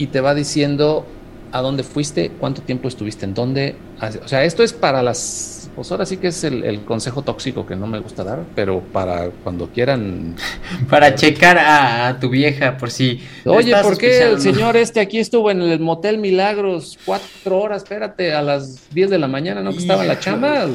Y 0.00 0.08
te 0.08 0.20
va 0.20 0.34
diciendo 0.34 1.06
a 1.52 1.60
dónde 1.60 1.82
fuiste, 1.82 2.30
cuánto 2.40 2.62
tiempo 2.62 2.88
estuviste 2.88 3.24
en 3.24 3.34
dónde. 3.34 3.76
O 4.24 4.28
sea, 4.28 4.44
esto 4.44 4.62
es 4.62 4.72
para 4.72 5.02
las 5.02 5.60
pues 5.74 5.90
ahora 5.92 6.04
sí 6.04 6.16
que 6.16 6.28
es 6.28 6.44
el, 6.44 6.84
consejo 6.84 7.22
tóxico 7.22 7.64
que 7.64 7.76
no 7.76 7.86
me 7.86 8.00
gusta 8.00 8.24
dar, 8.24 8.40
pero 8.54 8.80
para 8.80 9.30
cuando 9.42 9.68
quieran. 9.68 10.36
para 10.90 11.14
checar 11.14 11.58
a, 11.58 12.18
tu 12.20 12.28
vieja 12.28 12.76
por 12.76 12.90
si. 12.90 13.20
Oye, 13.44 13.74
¿por 13.82 13.96
qué 13.96 14.24
el 14.24 14.40
señor 14.40 14.76
este 14.76 15.00
aquí 15.00 15.18
estuvo 15.18 15.50
en 15.50 15.62
el 15.62 15.80
Motel 15.80 16.18
Milagros 16.18 16.98
cuatro 17.04 17.58
horas? 17.58 17.84
Espérate, 17.84 18.34
a 18.34 18.42
las 18.42 18.90
10 18.90 19.10
de 19.10 19.18
la 19.18 19.28
mañana, 19.28 19.62
¿no? 19.62 19.70
Que 19.70 19.78
estaba 19.78 20.02
en 20.02 20.08
la 20.08 20.18
chamba. 20.18 20.66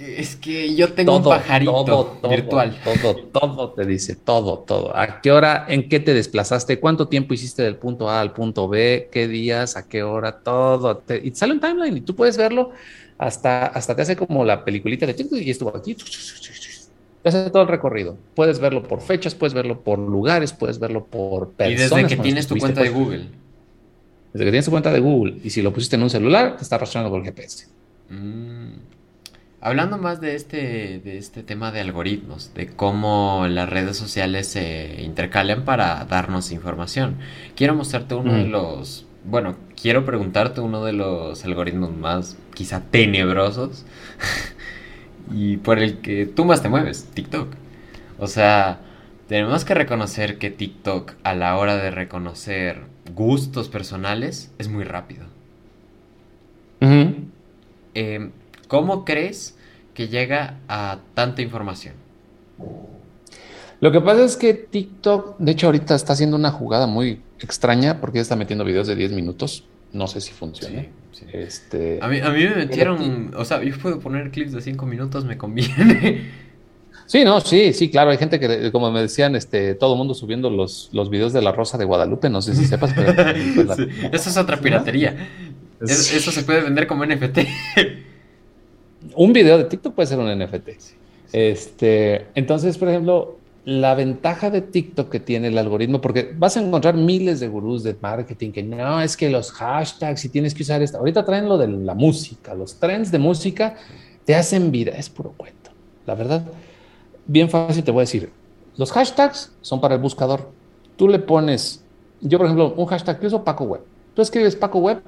Es 0.00 0.34
que 0.36 0.74
yo 0.74 0.92
tengo 0.94 1.18
un 1.18 1.22
pajarito 1.22 2.18
virtual. 2.28 2.78
Todo, 2.82 3.16
todo 3.16 3.70
te 3.72 3.84
dice, 3.84 4.16
todo, 4.16 4.60
todo. 4.60 4.96
¿A 4.96 5.20
qué 5.20 5.30
hora, 5.30 5.66
en 5.68 5.90
qué 5.90 6.00
te 6.00 6.14
desplazaste? 6.14 6.80
¿Cuánto 6.80 7.08
tiempo 7.08 7.34
hiciste 7.34 7.62
del 7.62 7.76
punto 7.76 8.08
A 8.08 8.20
al 8.20 8.32
punto 8.32 8.66
B? 8.66 9.10
¿Qué 9.12 9.28
días? 9.28 9.76
¿A 9.76 9.86
qué 9.86 10.02
hora? 10.02 10.40
Todo. 10.40 11.02
y 11.22 11.30
sale 11.32 11.52
un 11.52 11.60
timeline 11.60 11.98
y 11.98 12.00
tú 12.00 12.14
puedes 12.16 12.38
verlo 12.38 12.70
hasta, 13.18 13.66
hasta 13.66 13.94
te 13.94 14.02
hace 14.02 14.16
como 14.16 14.42
la 14.44 14.64
peliculita 14.64 15.04
de 15.04 15.14
y 15.32 15.50
estuvo 15.50 15.76
aquí. 15.76 15.94
Te 15.94 17.28
hace 17.28 17.50
todo 17.50 17.62
el 17.62 17.68
recorrido. 17.68 18.16
Puedes 18.34 18.58
verlo 18.58 18.82
por 18.82 19.02
fechas, 19.02 19.34
puedes 19.34 19.52
verlo 19.52 19.82
por 19.82 19.98
lugares, 19.98 20.54
puedes 20.54 20.78
verlo 20.78 21.04
por 21.04 21.50
personas. 21.50 21.92
Y 21.92 21.94
desde 21.94 22.16
que 22.16 22.22
tienes 22.22 22.46
tu 22.46 22.56
cuenta 22.56 22.82
de 22.82 22.88
Google. 22.88 23.26
Desde 24.32 24.44
que 24.46 24.50
tienes 24.50 24.64
tu 24.64 24.70
cuenta 24.70 24.90
de 24.90 25.00
Google 25.00 25.36
y 25.44 25.50
si 25.50 25.60
lo 25.60 25.74
pusiste 25.74 25.96
en 25.96 26.04
un 26.04 26.10
celular, 26.10 26.56
te 26.56 26.62
está 26.62 26.76
arrastrando 26.76 27.10
por 27.10 27.20
el 27.20 27.26
GPS. 27.26 27.66
Mm. 28.08 28.89
Hablando 29.62 29.98
más 29.98 30.20
de 30.20 30.34
este, 30.36 31.00
de 31.04 31.18
este 31.18 31.42
tema 31.42 31.70
de 31.70 31.80
algoritmos, 31.80 32.54
de 32.54 32.68
cómo 32.68 33.46
las 33.48 33.68
redes 33.68 33.96
sociales 33.96 34.46
se 34.48 35.02
intercalean 35.02 35.64
para 35.64 36.02
darnos 36.06 36.50
información, 36.50 37.18
quiero 37.56 37.74
mostrarte 37.74 38.14
uno 38.14 38.32
de 38.32 38.44
los 38.44 39.06
bueno, 39.24 39.56
quiero 39.80 40.04
preguntarte 40.04 40.60
uno 40.60 40.84
de 40.84 40.92
los 40.92 41.44
algoritmos 41.44 41.92
más 41.94 42.36
quizá 42.54 42.80
tenebrosos 42.80 43.84
y 45.30 45.58
por 45.58 45.78
el 45.78 45.98
que 45.98 46.26
tú 46.26 46.44
más 46.44 46.62
te 46.62 46.68
mueves, 46.68 47.04
TikTok. 47.14 47.48
O 48.18 48.26
sea, 48.26 48.80
tenemos 49.28 49.64
que 49.64 49.74
reconocer 49.74 50.38
que 50.38 50.50
TikTok 50.50 51.12
a 51.22 51.34
la 51.34 51.56
hora 51.56 51.76
de 51.76 51.90
reconocer 51.90 52.82
gustos 53.14 53.68
personales 53.68 54.52
es 54.58 54.68
muy 54.68 54.84
rápido. 54.84 55.26
Em, 57.92 58.30
¿Cómo 58.70 59.04
crees 59.04 59.56
que 59.94 60.06
llega 60.06 60.60
a 60.68 61.00
tanta 61.14 61.42
información? 61.42 61.94
Lo 63.80 63.90
que 63.90 64.00
pasa 64.00 64.24
es 64.24 64.36
que 64.36 64.54
TikTok, 64.54 65.38
de 65.38 65.50
hecho, 65.50 65.66
ahorita 65.66 65.96
está 65.96 66.12
haciendo 66.12 66.36
una 66.36 66.52
jugada 66.52 66.86
muy 66.86 67.20
extraña 67.40 68.00
porque 68.00 68.20
está 68.20 68.36
metiendo 68.36 68.64
videos 68.64 68.86
de 68.86 68.94
10 68.94 69.10
minutos. 69.10 69.64
No 69.92 70.06
sé 70.06 70.20
si 70.20 70.30
funciona. 70.30 70.86
Este, 71.32 71.98
a, 72.00 72.06
mí, 72.06 72.20
a 72.20 72.30
mí 72.30 72.44
me 72.44 72.54
metieron, 72.54 73.32
o 73.36 73.44
sea, 73.44 73.60
yo 73.60 73.76
puedo 73.76 73.98
poner 73.98 74.30
clips 74.30 74.52
de 74.52 74.60
5 74.60 74.86
minutos, 74.86 75.24
me 75.24 75.36
conviene. 75.36 76.30
Sí, 77.06 77.24
no, 77.24 77.40
sí, 77.40 77.72
sí, 77.72 77.90
claro. 77.90 78.12
Hay 78.12 78.18
gente 78.18 78.38
que, 78.38 78.70
como 78.70 78.92
me 78.92 79.00
decían, 79.02 79.34
este, 79.34 79.74
todo 79.74 79.94
el 79.94 79.98
mundo 79.98 80.14
subiendo 80.14 80.48
los, 80.48 80.90
los 80.92 81.10
videos 81.10 81.32
de 81.32 81.42
la 81.42 81.50
Rosa 81.50 81.76
de 81.76 81.84
Guadalupe. 81.84 82.30
No 82.30 82.40
sé 82.40 82.54
si 82.54 82.66
sepas, 82.66 82.92
pero. 82.94 83.12
Pues, 83.56 83.78
eso 84.12 84.30
es 84.30 84.36
otra 84.36 84.58
piratería. 84.58 85.16
eso 85.80 86.30
se 86.30 86.42
puede 86.44 86.60
vender 86.60 86.86
como 86.86 87.04
NFT. 87.04 87.38
Un 89.14 89.32
video 89.32 89.58
de 89.58 89.64
TikTok 89.64 89.94
puede 89.94 90.06
ser 90.06 90.18
un 90.18 90.28
NFT. 90.38 90.68
Este, 91.32 92.26
entonces, 92.34 92.76
por 92.76 92.88
ejemplo, 92.88 93.38
la 93.64 93.94
ventaja 93.94 94.50
de 94.50 94.62
TikTok 94.62 95.10
que 95.10 95.20
tiene 95.20 95.48
el 95.48 95.58
algoritmo, 95.58 96.00
porque 96.00 96.34
vas 96.36 96.56
a 96.56 96.60
encontrar 96.60 96.96
miles 96.96 97.40
de 97.40 97.48
gurús 97.48 97.82
de 97.82 97.96
marketing 98.00 98.52
que 98.52 98.62
no, 98.62 99.00
es 99.00 99.16
que 99.16 99.30
los 99.30 99.52
hashtags 99.52 100.24
y 100.24 100.28
tienes 100.28 100.54
que 100.54 100.62
usar 100.62 100.82
esto. 100.82 100.98
Ahorita 100.98 101.24
traen 101.24 101.48
lo 101.48 101.58
de 101.58 101.68
la 101.68 101.94
música, 101.94 102.54
los 102.54 102.76
trends 102.76 103.10
de 103.10 103.18
música 103.18 103.76
te 104.24 104.34
hacen 104.34 104.70
vida, 104.70 104.92
es 104.92 105.10
puro 105.10 105.34
cuento. 105.36 105.70
La 106.06 106.14
verdad, 106.14 106.44
bien 107.26 107.48
fácil 107.50 107.84
te 107.84 107.90
voy 107.90 108.00
a 108.00 108.02
decir, 108.02 108.30
los 108.76 108.92
hashtags 108.92 109.52
son 109.60 109.80
para 109.80 109.94
el 109.94 110.00
buscador. 110.00 110.50
Tú 110.96 111.08
le 111.08 111.18
pones, 111.18 111.84
yo 112.20 112.38
por 112.38 112.46
ejemplo, 112.46 112.74
un 112.76 112.86
hashtag 112.86 113.20
que 113.20 113.26
uso 113.26 113.44
Paco 113.44 113.64
Web. 113.64 113.82
Tú 114.20 114.24
escribes 114.24 114.54
Paco 114.54 114.80
Web, 114.80 115.02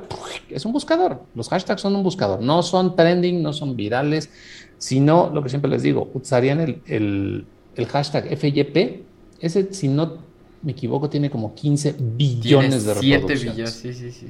es 0.48 0.64
un 0.64 0.72
buscador. 0.72 1.22
Los 1.34 1.48
hashtags 1.50 1.82
son 1.82 1.94
un 1.94 2.02
buscador, 2.02 2.40
no 2.40 2.62
son 2.62 2.96
trending, 2.96 3.42
no 3.42 3.52
son 3.52 3.76
virales, 3.76 4.30
sino 4.78 5.28
lo 5.28 5.42
que 5.42 5.50
siempre 5.50 5.70
les 5.70 5.82
digo, 5.82 6.10
usarían 6.14 6.60
el 6.86 7.46
el 7.76 7.86
hashtag 7.86 8.36
FYP, 8.36 9.04
ese, 9.40 9.72
si 9.72 9.88
no 9.88 10.18
me 10.62 10.72
equivoco, 10.72 11.08
tiene 11.08 11.30
como 11.30 11.54
15 11.54 11.96
billones 11.98 12.84
de 12.84 12.94
reproducciones. 12.94 13.40
7 13.40 13.50
billones, 13.50 13.72
sí, 13.72 13.94
sí, 13.94 14.10
sí. 14.10 14.26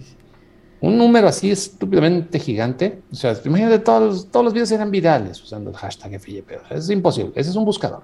Un 0.81 0.99
número 0.99 1.29
así 1.29 1.51
estúpidamente 1.51 2.41
gigante. 2.41 3.03
O 3.13 3.15
sea, 3.15 3.37
imagínate, 3.45 3.79
todos, 3.79 4.29
todos 4.31 4.45
los 4.45 4.53
videos 4.53 4.73
eran 4.73 4.91
virales 4.91 5.41
usando 5.43 5.71
el 5.71 5.77
hashtag 5.77 6.19
FYP. 6.19 6.51
es 6.71 6.91
imposible. 6.91 7.33
Ese 7.37 7.51
es 7.51 7.57
un 7.57 7.65
buscador. 7.65 8.03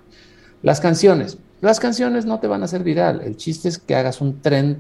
Las 0.63 0.81
canciones. 0.81 1.39
Las 1.61 1.81
canciones 1.81 2.25
no 2.25 2.39
te 2.39 2.47
van 2.47 2.63
a 2.63 2.67
hacer 2.67 2.85
viral. 2.85 3.21
El 3.23 3.37
chiste 3.37 3.69
es 3.69 3.79
que 3.79 3.97
hagas 3.97 4.21
un 4.21 4.41
trend 4.41 4.79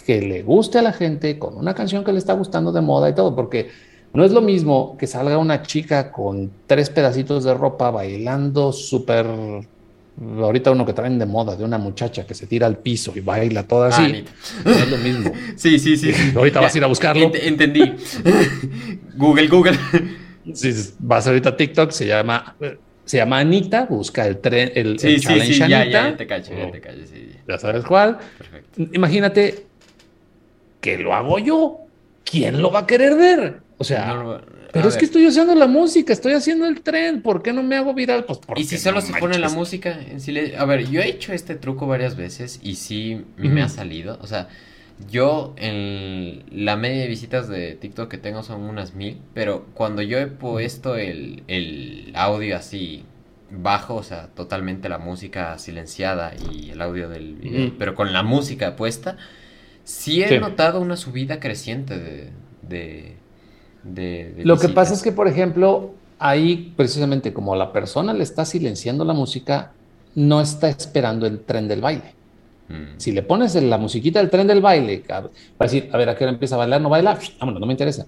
que 0.00 0.20
le 0.20 0.42
guste 0.42 0.78
a 0.78 0.82
la 0.82 0.92
gente 0.92 1.38
con 1.38 1.56
una 1.56 1.74
canción 1.74 2.04
que 2.04 2.12
le 2.12 2.18
está 2.18 2.32
gustando 2.34 2.72
de 2.72 2.80
moda 2.80 3.08
y 3.08 3.14
todo, 3.14 3.34
porque 3.34 3.70
no 4.12 4.24
es 4.24 4.32
lo 4.32 4.40
mismo 4.40 4.96
que 4.98 5.06
salga 5.06 5.38
una 5.38 5.62
chica 5.62 6.10
con 6.10 6.50
tres 6.66 6.90
pedacitos 6.90 7.44
de 7.44 7.54
ropa 7.54 7.90
bailando 7.90 8.72
súper 8.72 9.26
ahorita 10.38 10.70
uno 10.70 10.84
que 10.84 10.92
traen 10.92 11.18
de 11.18 11.26
moda 11.26 11.56
de 11.56 11.64
una 11.64 11.78
muchacha 11.78 12.26
que 12.26 12.34
se 12.34 12.46
tira 12.46 12.66
al 12.66 12.76
piso 12.78 13.12
y 13.14 13.20
baila 13.20 13.62
toda 13.62 13.88
así. 13.88 14.24
Ah, 14.64 14.70
es 14.70 14.90
lo 14.90 14.98
mismo. 14.98 15.32
Sí, 15.56 15.78
sí, 15.78 15.96
sí. 15.96 16.12
ahorita 16.36 16.60
vas 16.60 16.74
a 16.74 16.78
ir 16.78 16.84
a 16.84 16.88
buscarlo. 16.88 17.30
entendí. 17.34 17.82
Google, 19.16 19.48
Google. 19.48 19.78
Sí, 20.52 20.74
vas 20.98 21.26
ahorita 21.26 21.50
a 21.50 21.56
TikTok, 21.56 21.90
se 21.90 22.06
llama 22.06 22.56
se 23.04 23.16
llama 23.16 23.40
Anita, 23.40 23.86
busca 23.86 24.24
el 24.24 24.38
tren, 24.38 24.70
el, 24.74 24.98
sí, 24.98 25.18
sí, 25.18 25.20
challenge 25.20 25.54
sí, 25.54 25.62
Anita. 25.62 25.84
Ya, 25.84 26.10
ya, 26.10 26.16
te 26.16 26.26
cacho, 26.28 26.52
ya 26.56 26.70
te 26.70 26.80
cacho, 26.80 27.00
sí. 27.12 27.32
Ya 27.48 27.58
sabes 27.58 27.84
cuál. 27.84 28.18
Perfecto. 28.38 28.82
Imagínate 28.92 29.66
que 30.80 30.98
lo 30.98 31.14
hago 31.14 31.38
yo. 31.38 31.78
¿Quién 32.24 32.62
lo 32.62 32.70
va 32.70 32.80
a 32.80 32.86
querer 32.86 33.16
ver? 33.16 33.60
O 33.78 33.84
sea, 33.84 34.42
pero 34.72 34.88
es 34.88 34.96
que 34.96 35.04
estoy 35.04 35.26
haciendo 35.26 35.54
la 35.54 35.66
música, 35.66 36.12
estoy 36.12 36.34
haciendo 36.34 36.66
el 36.66 36.82
tren, 36.82 37.22
¿por 37.22 37.42
qué 37.42 37.52
no 37.52 37.62
me 37.62 37.76
hago 37.76 37.94
viral? 37.94 38.24
Pues 38.24 38.38
porque 38.38 38.62
¿Y 38.62 38.64
si 38.64 38.78
solo 38.78 39.00
se 39.00 39.14
pone 39.14 39.38
la 39.38 39.48
música? 39.48 39.98
En 40.00 40.20
A 40.58 40.64
ver, 40.64 40.88
yo 40.88 41.00
he 41.00 41.08
hecho 41.08 41.32
este 41.32 41.54
truco 41.54 41.86
varias 41.86 42.16
veces 42.16 42.60
y 42.62 42.76
sí 42.76 43.24
me 43.36 43.62
ha 43.62 43.68
salido. 43.68 44.18
O 44.20 44.26
sea, 44.26 44.48
yo 45.10 45.54
en 45.56 46.44
la 46.52 46.76
media 46.76 47.02
de 47.02 47.08
visitas 47.08 47.48
de 47.48 47.74
TikTok 47.74 48.08
que 48.10 48.18
tengo 48.18 48.42
son 48.42 48.62
unas 48.62 48.94
mil, 48.94 49.18
pero 49.34 49.66
cuando 49.74 50.02
yo 50.02 50.18
he 50.18 50.26
puesto 50.26 50.96
el, 50.96 51.42
el 51.48 52.12
audio 52.14 52.56
así 52.56 53.04
bajo, 53.50 53.96
o 53.96 54.02
sea, 54.02 54.28
totalmente 54.28 54.88
la 54.88 54.98
música 54.98 55.58
silenciada 55.58 56.32
y 56.52 56.70
el 56.70 56.80
audio 56.80 57.08
del 57.08 57.34
video, 57.34 57.72
pero 57.78 57.94
con 57.94 58.12
la 58.12 58.22
música 58.22 58.76
puesta, 58.76 59.16
sí 59.84 60.22
he 60.22 60.38
notado 60.38 60.80
una 60.80 60.96
subida 60.96 61.40
creciente 61.40 61.98
de, 62.62 63.16
de 63.82 64.34
lo 64.44 64.58
que 64.58 64.68
pasa 64.68 64.94
es 64.94 65.02
que, 65.02 65.12
por 65.12 65.28
ejemplo, 65.28 65.94
ahí 66.18 66.72
precisamente 66.76 67.32
como 67.32 67.56
la 67.56 67.72
persona 67.72 68.12
le 68.12 68.22
está 68.22 68.44
silenciando 68.44 69.04
la 69.04 69.14
música, 69.14 69.72
no 70.14 70.40
está 70.40 70.68
esperando 70.68 71.26
el 71.26 71.40
tren 71.40 71.68
del 71.68 71.80
baile. 71.80 72.14
Mm. 72.68 72.98
Si 72.98 73.12
le 73.12 73.22
pones 73.22 73.54
la 73.54 73.78
musiquita 73.78 74.18
del 74.20 74.30
tren 74.30 74.46
del 74.46 74.60
baile, 74.60 75.02
va 75.08 75.30
a 75.58 75.64
decir, 75.64 75.88
a 75.92 75.96
ver, 75.96 76.08
¿a 76.10 76.16
qué 76.16 76.24
hora 76.24 76.32
empieza 76.32 76.56
a 76.56 76.58
bailar? 76.58 76.80
No 76.80 76.88
baila, 76.88 77.18
vámonos, 77.38 77.60
no 77.60 77.66
me 77.66 77.72
interesa. 77.72 78.06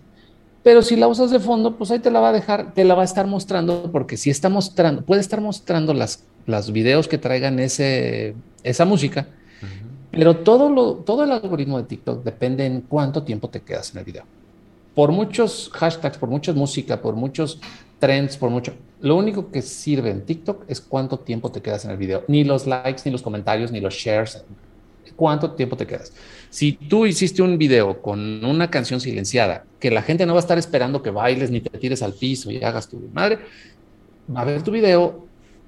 Pero 0.63 0.83
si 0.83 0.95
la 0.95 1.09
usas 1.09 1.31
de 1.31 1.41
fondo, 1.41 1.77
pues 1.77 1.91
ahí 1.91 1.99
te 1.99 2.11
la 2.11 2.21
va 2.21 2.29
a 2.29 2.33
dejar, 2.33 2.73
te 2.73 2.85
la 2.85 2.95
va 2.95 3.03
a 3.03 3.05
estar 3.05 3.27
mostrando, 3.27 3.91
porque 3.91 4.17
si 4.17 4.31
está 4.31 4.49
mostrando, 4.49 5.03
puede 5.03 5.21
estar 5.21 5.41
mostrando 5.41 5.93
las, 5.93 6.25
las 6.47 6.71
videos 6.71 7.09
que 7.09 7.19
traigan 7.19 7.59
ese, 7.59 8.35
esa 8.63 8.85
música, 8.85 9.27
pero 10.13 10.37
todo, 10.37 10.97
todo 10.97 11.25
el 11.25 11.33
algoritmo 11.33 11.79
de 11.79 11.85
TikTok 11.85 12.23
depende 12.23 12.67
en 12.67 12.83
cuánto 12.83 13.23
tiempo 13.23 13.49
te 13.49 13.61
quedas 13.61 13.93
en 13.93 13.99
el 13.99 14.05
video. 14.05 14.25
Por 14.95 15.11
muchos 15.11 15.71
hashtags, 15.73 16.19
por 16.19 16.29
mucha 16.29 16.53
música, 16.53 17.01
por 17.01 17.17
muchos 17.17 17.59
trends, 17.99 18.37
por 18.37 18.51
mucho. 18.51 18.75
Lo 19.01 19.17
único 19.17 19.51
que 19.51 19.63
sirve 19.63 20.11
en 20.11 20.27
TikTok 20.27 20.65
es 20.69 20.81
cuánto 20.81 21.19
tiempo 21.19 21.51
te 21.51 21.63
quedas 21.63 21.85
en 21.87 21.93
el 21.93 21.97
video. 21.97 22.25
Ni 22.29 22.45
los 22.45 22.67
likes, 22.67 23.03
ni 23.05 23.11
los 23.11 23.23
comentarios, 23.23 23.73
ni 23.73 23.81
los 23.81 23.95
shares. 23.95 24.45
¿Cuánto 25.17 25.53
tiempo 25.53 25.77
te 25.77 25.87
quedas? 25.87 26.13
Si 26.51 26.73
tú 26.73 27.07
hiciste 27.07 27.43
un 27.43 27.57
video 27.59 28.03
con 28.03 28.45
una 28.45 28.71
canción 28.71 29.01
silenciada, 29.01 29.65
que 29.81 29.91
la 29.91 30.03
gente 30.03 30.27
no 30.27 30.35
va 30.35 30.41
a 30.41 30.43
estar 30.43 30.59
esperando 30.59 31.03
que 31.03 31.11
bailes 31.11 31.51
ni 31.51 31.61
te 31.61 31.79
tires 31.79 32.03
al 32.03 32.13
piso 32.13 32.51
y 32.51 32.63
hagas 32.63 32.89
tu 32.89 32.99
madre, 33.13 33.39
va 34.35 34.43
a 34.43 34.45
ver 34.45 34.63
tu 34.63 34.71
video, 34.71 35.27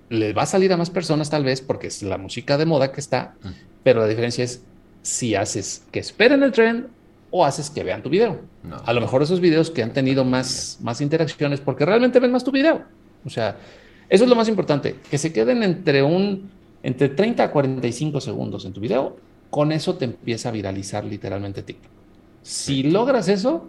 le 0.09 0.33
va 0.33 0.43
a 0.43 0.47
salir 0.47 0.73
a 0.73 0.77
más 0.77 0.91
personas 0.91 1.31
tal 1.31 1.45
vez 1.45 1.61
porque 1.61 1.87
es 1.87 2.03
la 2.03 2.19
música 2.19 2.59
de 2.59 2.67
moda 2.67 2.93
que 2.93 3.01
está, 3.01 3.35
pero 3.83 4.01
la 4.01 4.07
diferencia 4.07 4.45
es 4.45 4.63
si 5.03 5.35
haces 5.35 5.85
que 5.91 6.01
esperen 6.01 6.43
el 6.43 6.53
tren 6.53 6.89
o 7.31 7.45
haces 7.45 7.71
que 7.71 7.83
vean 7.83 8.03
tu 8.03 8.11
video. 8.11 8.41
A 8.85 8.93
lo 8.93 9.01
mejor 9.01 9.23
esos 9.23 9.41
videos 9.41 9.71
que 9.71 9.83
han 9.83 9.93
tenido 9.93 10.25
más, 10.25 10.79
más 10.83 11.01
interacciones 11.01 11.61
porque 11.61 11.85
realmente 11.85 12.21
ven 12.21 12.33
más 12.33 12.45
tu 12.45 12.51
video. 12.51 12.83
O 13.25 13.31
sea, 13.31 13.57
eso 14.09 14.25
es 14.25 14.31
lo 14.31 14.37
más 14.37 14.49
importante, 14.49 14.97
que 15.11 15.19
se 15.19 15.33
queden 15.33 15.63
entre 15.63 16.03
un 16.03 16.51
entre 16.85 17.09
30 17.09 17.45
a 17.45 17.51
45 17.51 18.21
segundos 18.21 18.67
en 18.67 18.75
tu 18.75 18.81
video, 18.81 19.17
con 19.49 19.73
eso 19.73 19.95
te 19.95 20.05
empieza 20.05 20.51
a 20.51 20.53
viralizar 20.53 21.03
literalmente 21.03 21.63
TikTok. 21.63 21.91
Si 22.43 22.83
logras 22.83 23.29
eso, 23.29 23.67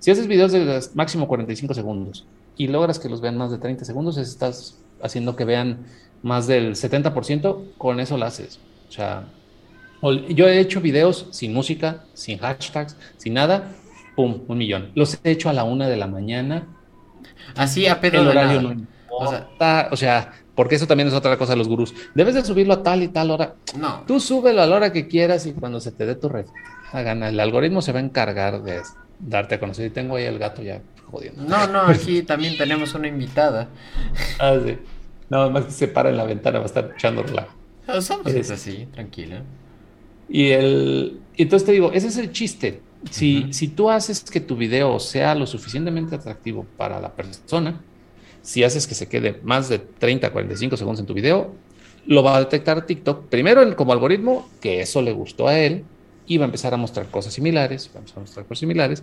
si 0.00 0.10
haces 0.10 0.26
videos 0.26 0.50
de 0.50 0.80
máximo 0.94 1.28
45 1.28 1.74
segundos 1.74 2.26
y 2.56 2.66
logras 2.66 2.98
que 2.98 3.08
los 3.08 3.20
vean 3.20 3.36
más 3.36 3.52
de 3.52 3.58
30 3.58 3.84
segundos, 3.84 4.16
estás 4.16 4.78
haciendo 5.02 5.36
que 5.36 5.44
vean 5.44 5.86
más 6.22 6.46
del 6.46 6.74
70%, 6.74 7.76
con 7.78 8.00
eso 8.00 8.16
lo 8.16 8.26
haces. 8.26 8.60
O 8.88 8.92
sea, 8.92 9.24
yo 10.28 10.48
he 10.48 10.60
hecho 10.60 10.80
videos 10.80 11.28
sin 11.30 11.52
música, 11.52 12.04
sin 12.14 12.38
hashtags, 12.38 12.96
sin 13.16 13.34
nada, 13.34 13.72
pum, 14.16 14.42
un 14.46 14.58
millón. 14.58 14.90
Los 14.94 15.18
he 15.22 15.30
hecho 15.30 15.48
a 15.48 15.52
la 15.52 15.64
una 15.64 15.88
de 15.88 15.96
la 15.96 16.06
mañana. 16.06 16.66
Así 17.56 17.86
a 17.86 18.00
pedo 18.00 18.20
El 18.20 18.28
horario 18.28 18.62
no 18.62 18.72
importa, 18.72 19.88
o 19.90 19.96
sea, 19.96 20.32
porque 20.54 20.74
eso 20.74 20.86
también 20.86 21.08
es 21.08 21.14
otra 21.14 21.36
cosa 21.36 21.52
de 21.52 21.58
los 21.58 21.68
gurús. 21.68 21.94
Debes 22.14 22.34
de 22.34 22.44
subirlo 22.44 22.74
a 22.74 22.82
tal 22.82 23.02
y 23.02 23.08
tal 23.08 23.30
hora. 23.30 23.54
No. 23.76 24.02
Tú 24.06 24.20
súbelo 24.20 24.62
a 24.62 24.66
la 24.66 24.76
hora 24.76 24.92
que 24.92 25.06
quieras 25.06 25.46
y 25.46 25.52
cuando 25.52 25.80
se 25.80 25.92
te 25.92 26.06
dé 26.06 26.14
tu 26.14 26.28
red, 26.28 26.46
gana. 26.92 27.28
El 27.28 27.40
algoritmo 27.40 27.82
se 27.82 27.92
va 27.92 28.00
a 28.00 28.02
encargar 28.02 28.62
de 28.62 28.80
darte 29.20 29.56
a 29.56 29.60
conocer. 29.60 29.86
Y 29.86 29.90
tengo 29.90 30.16
ahí 30.16 30.24
el 30.24 30.38
gato 30.38 30.62
ya 30.62 30.80
jodiendo. 31.10 31.42
No, 31.42 31.66
no, 31.66 31.80
aquí 31.80 32.22
también 32.22 32.56
tenemos 32.56 32.94
una 32.94 33.08
invitada. 33.08 33.68
Ah, 34.38 34.56
sí. 34.64 34.78
Nada 35.28 35.50
más 35.50 35.66
que 35.66 35.70
se 35.72 35.88
para 35.88 36.10
en 36.10 36.16
la 36.16 36.24
ventana, 36.24 36.58
va 36.58 36.64
a 36.64 36.66
estar 36.66 36.92
echando 36.94 37.22
relajo. 37.22 37.54
es 38.24 38.50
así, 38.50 38.86
tranquila. 38.92 39.42
Y 40.28 40.50
el, 40.50 41.20
entonces 41.36 41.66
te 41.66 41.72
digo, 41.72 41.92
ese 41.92 42.08
es 42.08 42.16
el 42.18 42.32
chiste. 42.32 42.80
Si, 43.10 43.52
si 43.52 43.68
tú 43.68 43.90
haces 43.90 44.22
que 44.22 44.40
tu 44.40 44.56
video 44.56 44.98
sea 44.98 45.34
lo 45.34 45.46
suficientemente 45.46 46.16
atractivo 46.16 46.66
para 46.76 47.00
la 47.00 47.12
persona, 47.12 47.80
si 48.42 48.64
haces 48.64 48.86
que 48.86 48.94
se 48.94 49.08
quede 49.08 49.40
más 49.42 49.68
de 49.68 49.78
30, 49.78 50.30
45 50.30 50.76
segundos 50.76 51.00
en 51.00 51.06
tu 51.06 51.14
video, 51.14 51.54
lo 52.06 52.22
va 52.22 52.36
a 52.36 52.40
detectar 52.40 52.86
TikTok 52.86 53.26
primero 53.26 53.76
como 53.76 53.92
algoritmo, 53.92 54.48
que 54.60 54.80
eso 54.80 55.02
le 55.02 55.12
gustó 55.12 55.48
a 55.48 55.58
él, 55.58 55.84
y 56.28 56.36
va 56.36 56.44
a 56.44 56.46
empezar 56.46 56.74
a 56.74 56.76
mostrar 56.76 57.06
cosas 57.06 57.32
similares, 57.32 57.90
va 57.92 57.96
a 57.96 57.98
empezar 58.00 58.18
a 58.18 58.20
mostrar 58.20 58.46
cosas 58.46 58.60
similares, 58.60 59.02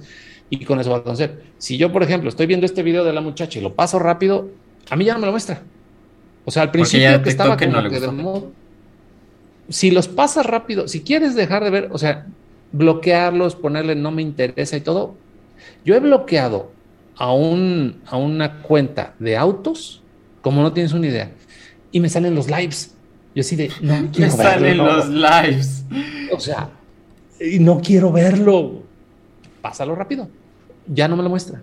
y 0.49 0.63
con 0.63 0.79
eso 0.79 0.91
va 0.91 0.97
a 0.97 1.03
conocer. 1.03 1.43
Si 1.57 1.77
yo, 1.77 1.91
por 1.91 2.03
ejemplo, 2.03 2.29
estoy 2.29 2.45
viendo 2.45 2.65
este 2.65 2.83
video 2.83 3.03
de 3.03 3.11
la 3.11 3.21
muchacha 3.21 3.59
y 3.59 3.61
lo 3.61 3.73
paso 3.73 3.99
rápido, 3.99 4.49
a 4.89 4.95
mí 4.95 5.05
ya 5.05 5.13
no 5.13 5.19
me 5.19 5.25
lo 5.25 5.31
muestra. 5.31 5.61
O 6.45 6.51
sea, 6.51 6.61
al 6.61 6.71
principio 6.71 7.21
que 7.23 7.29
estaba 7.29 7.57
como 7.57 7.89
que 7.89 7.99
de 7.99 8.11
modo, 8.11 8.51
si 9.69 9.89
los 9.89 10.07
pasas 10.07 10.45
rápido, 10.45 10.87
si 10.87 11.01
quieres 11.01 11.35
dejar 11.35 11.63
de 11.63 11.71
ver, 11.71 11.89
o 11.91 11.97
sea, 11.97 12.27
bloquearlos, 12.71 13.55
ponerle 13.55 13.95
no 13.95 14.11
me 14.11 14.21
interesa 14.21 14.77
y 14.77 14.81
todo, 14.81 15.15
yo 15.83 15.95
he 15.95 15.99
bloqueado 15.99 16.71
a, 17.17 17.33
un, 17.33 18.01
a 18.05 18.17
una 18.17 18.61
cuenta 18.61 19.15
de 19.17 19.35
autos, 19.35 20.03
como 20.41 20.61
no 20.61 20.71
tienes 20.71 20.93
una 20.93 21.07
idea, 21.07 21.31
y 21.91 21.99
me 21.99 22.09
salen 22.09 22.35
los 22.35 22.47
lives. 22.47 22.93
Yo 23.33 23.41
así 23.41 23.55
de, 23.55 23.71
no 23.81 23.95
quiero 24.13 24.31
me 24.31 24.43
salen 24.43 24.77
los 24.77 25.09
lives. 25.09 25.83
O 26.31 26.39
sea, 26.39 26.69
y 27.39 27.59
no 27.59 27.79
quiero 27.79 28.11
verlo. 28.11 28.83
Pásalo 29.61 29.95
rápido. 29.95 30.27
Ya 30.87 31.07
no 31.07 31.15
me 31.15 31.23
lo 31.23 31.29
muestra. 31.29 31.61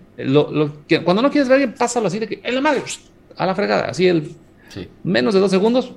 cuando 1.05 1.21
no 1.21 1.31
quieres 1.31 1.47
ver 1.47 1.61
alguien, 1.61 1.75
pásalo 1.75 2.07
así 2.07 2.19
de 2.19 2.27
que, 2.27 2.41
en 2.43 2.55
la 2.55 2.61
madre, 2.61 2.81
a 3.37 3.45
la 3.45 3.55
fregada, 3.55 3.85
así 3.85 4.07
el 4.07 4.35
menos 5.03 5.33
de 5.33 5.39
dos 5.39 5.51
segundos, 5.51 5.93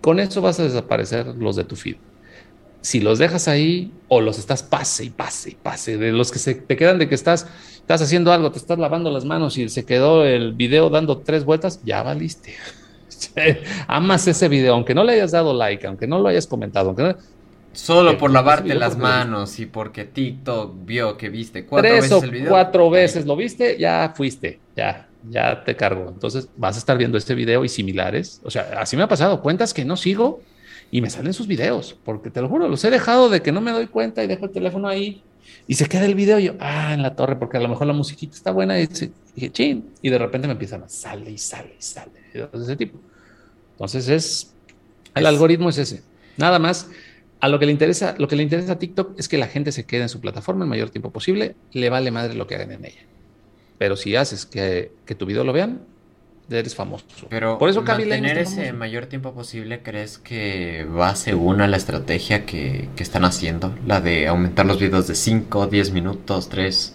con 0.00 0.18
eso 0.18 0.40
vas 0.40 0.58
a 0.60 0.64
desaparecer 0.64 1.26
los 1.26 1.56
de 1.56 1.64
tu 1.64 1.76
feed. 1.76 1.96
Si 2.80 3.00
los 3.00 3.18
dejas 3.18 3.48
ahí 3.48 3.92
o 4.08 4.20
los 4.20 4.38
estás 4.38 4.62
pase 4.62 5.04
y 5.04 5.10
pase 5.10 5.50
y 5.50 5.54
pase, 5.54 5.96
de 5.96 6.12
los 6.12 6.30
que 6.30 6.38
se 6.38 6.54
te 6.54 6.76
quedan 6.76 6.98
de 6.98 7.08
que 7.08 7.14
estás, 7.14 7.46
estás 7.76 8.02
haciendo 8.02 8.32
algo, 8.32 8.50
te 8.50 8.58
estás 8.58 8.78
lavando 8.78 9.10
las 9.10 9.24
manos 9.24 9.56
y 9.56 9.68
se 9.68 9.86
quedó 9.86 10.24
el 10.24 10.52
video 10.52 10.90
dando 10.90 11.18
tres 11.18 11.44
vueltas, 11.44 11.80
ya 11.84 12.02
valiste. 12.02 12.54
Amas 13.86 14.26
ese 14.26 14.48
video, 14.48 14.74
aunque 14.74 14.94
no 14.94 15.04
le 15.04 15.14
hayas 15.14 15.30
dado 15.30 15.54
like, 15.54 15.86
aunque 15.86 16.06
no 16.06 16.18
lo 16.18 16.28
hayas 16.28 16.46
comentado, 16.46 16.88
aunque 16.88 17.16
Solo 17.74 18.16
por 18.18 18.30
lavarte 18.30 18.74
las 18.74 18.96
manos 18.96 19.58
y 19.58 19.66
porque 19.66 20.04
TikTok 20.04 20.84
vio 20.84 21.16
que 21.16 21.28
viste 21.28 21.66
cuatro 21.66 21.90
veces 21.90 22.22
el 22.22 22.30
video. 22.30 22.48
Cuatro 22.50 22.90
veces 22.90 23.26
lo 23.26 23.36
viste, 23.36 23.78
ya 23.78 24.12
fuiste, 24.16 24.60
ya, 24.76 25.08
ya 25.28 25.62
te 25.64 25.76
cargo. 25.76 26.08
Entonces 26.08 26.48
vas 26.56 26.76
a 26.76 26.78
estar 26.78 26.96
viendo 26.96 27.18
este 27.18 27.34
video 27.34 27.64
y 27.64 27.68
similares. 27.68 28.40
O 28.44 28.50
sea, 28.50 28.76
así 28.78 28.96
me 28.96 29.02
ha 29.02 29.08
pasado. 29.08 29.42
Cuentas 29.42 29.74
que 29.74 29.84
no 29.84 29.96
sigo 29.96 30.40
y 30.90 31.00
me 31.00 31.10
salen 31.10 31.32
sus 31.32 31.46
videos, 31.46 31.96
porque 32.04 32.30
te 32.30 32.40
lo 32.40 32.48
juro, 32.48 32.68
los 32.68 32.84
he 32.84 32.90
dejado 32.90 33.28
de 33.28 33.42
que 33.42 33.52
no 33.52 33.60
me 33.60 33.72
doy 33.72 33.86
cuenta 33.86 34.22
y 34.22 34.26
dejo 34.26 34.44
el 34.44 34.52
teléfono 34.52 34.86
ahí 34.86 35.22
y 35.66 35.74
se 35.74 35.86
queda 35.86 36.04
el 36.04 36.14
video 36.14 36.38
y 36.38 36.44
yo, 36.44 36.54
ah, 36.60 36.92
en 36.94 37.02
la 37.02 37.16
torre, 37.16 37.36
porque 37.36 37.56
a 37.56 37.60
lo 37.60 37.68
mejor 37.68 37.86
la 37.86 37.92
musiquita 37.92 38.36
está 38.36 38.50
buena 38.50 38.78
y 38.78 38.86
dije, 38.86 39.50
chin, 39.50 39.90
y 40.02 40.10
de 40.10 40.18
repente 40.18 40.46
me 40.46 40.52
empiezan 40.52 40.82
a 40.82 40.88
sale 40.88 41.30
y 41.30 41.38
sale 41.38 41.74
y 41.78 41.82
sale, 41.82 42.12
de 42.32 42.48
ese 42.52 42.76
tipo. 42.76 42.98
Entonces 43.72 44.08
es, 44.08 44.52
el 45.14 45.26
algoritmo 45.26 45.70
es 45.70 45.78
ese. 45.78 46.02
Nada 46.36 46.58
más, 46.58 46.88
a 47.44 47.48
lo 47.48 47.58
que 47.58 47.66
le 47.66 47.72
interesa, 47.72 48.14
lo 48.16 48.26
que 48.26 48.36
le 48.36 48.42
interesa 48.42 48.72
a 48.72 48.78
TikTok 48.78 49.18
es 49.18 49.28
que 49.28 49.36
la 49.36 49.46
gente 49.46 49.70
se 49.70 49.84
quede 49.84 50.00
en 50.00 50.08
su 50.08 50.18
plataforma 50.18 50.64
el 50.64 50.70
mayor 50.70 50.88
tiempo 50.88 51.10
posible, 51.10 51.56
le 51.72 51.90
vale 51.90 52.10
madre 52.10 52.32
lo 52.32 52.46
que 52.46 52.54
hagan 52.54 52.72
en 52.72 52.86
ella. 52.86 53.02
Pero 53.76 53.96
si 53.96 54.16
haces 54.16 54.46
que, 54.46 54.92
tu 55.18 55.26
video 55.26 55.44
lo 55.44 55.52
vean, 55.52 55.82
eres 56.48 56.74
famoso. 56.74 57.04
Pero 57.28 57.58
por 57.58 57.68
eso 57.68 57.82
mantener 57.82 58.38
ese 58.38 58.72
mayor 58.72 59.04
tiempo 59.06 59.34
posible, 59.34 59.82
¿crees 59.82 60.16
que 60.16 60.86
va 60.86 61.14
según 61.16 61.60
a 61.60 61.68
la 61.68 61.76
estrategia 61.76 62.46
que, 62.46 62.88
están 62.96 63.26
haciendo? 63.26 63.74
La 63.86 64.00
de 64.00 64.26
aumentar 64.26 64.64
los 64.64 64.80
videos 64.80 65.06
de 65.06 65.14
5, 65.14 65.66
10 65.66 65.90
minutos, 65.90 66.48
3. 66.48 66.94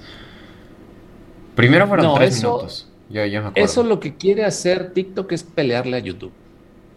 Primero 1.53 1.87
fueron 1.87 2.15
3 2.15 2.37
minutos. 2.37 2.91
Yo, 3.07 3.23
yo 3.23 3.43
me 3.43 3.49
acuerdo. 3.49 3.65
Eso 3.65 3.83
lo 3.83 3.99
que 3.99 4.15
quiere 4.15 4.45
hacer 4.45 4.93
TikTok 4.93 5.31
es 5.31 5.43
pelearle 5.43 5.97
a 5.97 5.99
YouTube. 5.99 6.31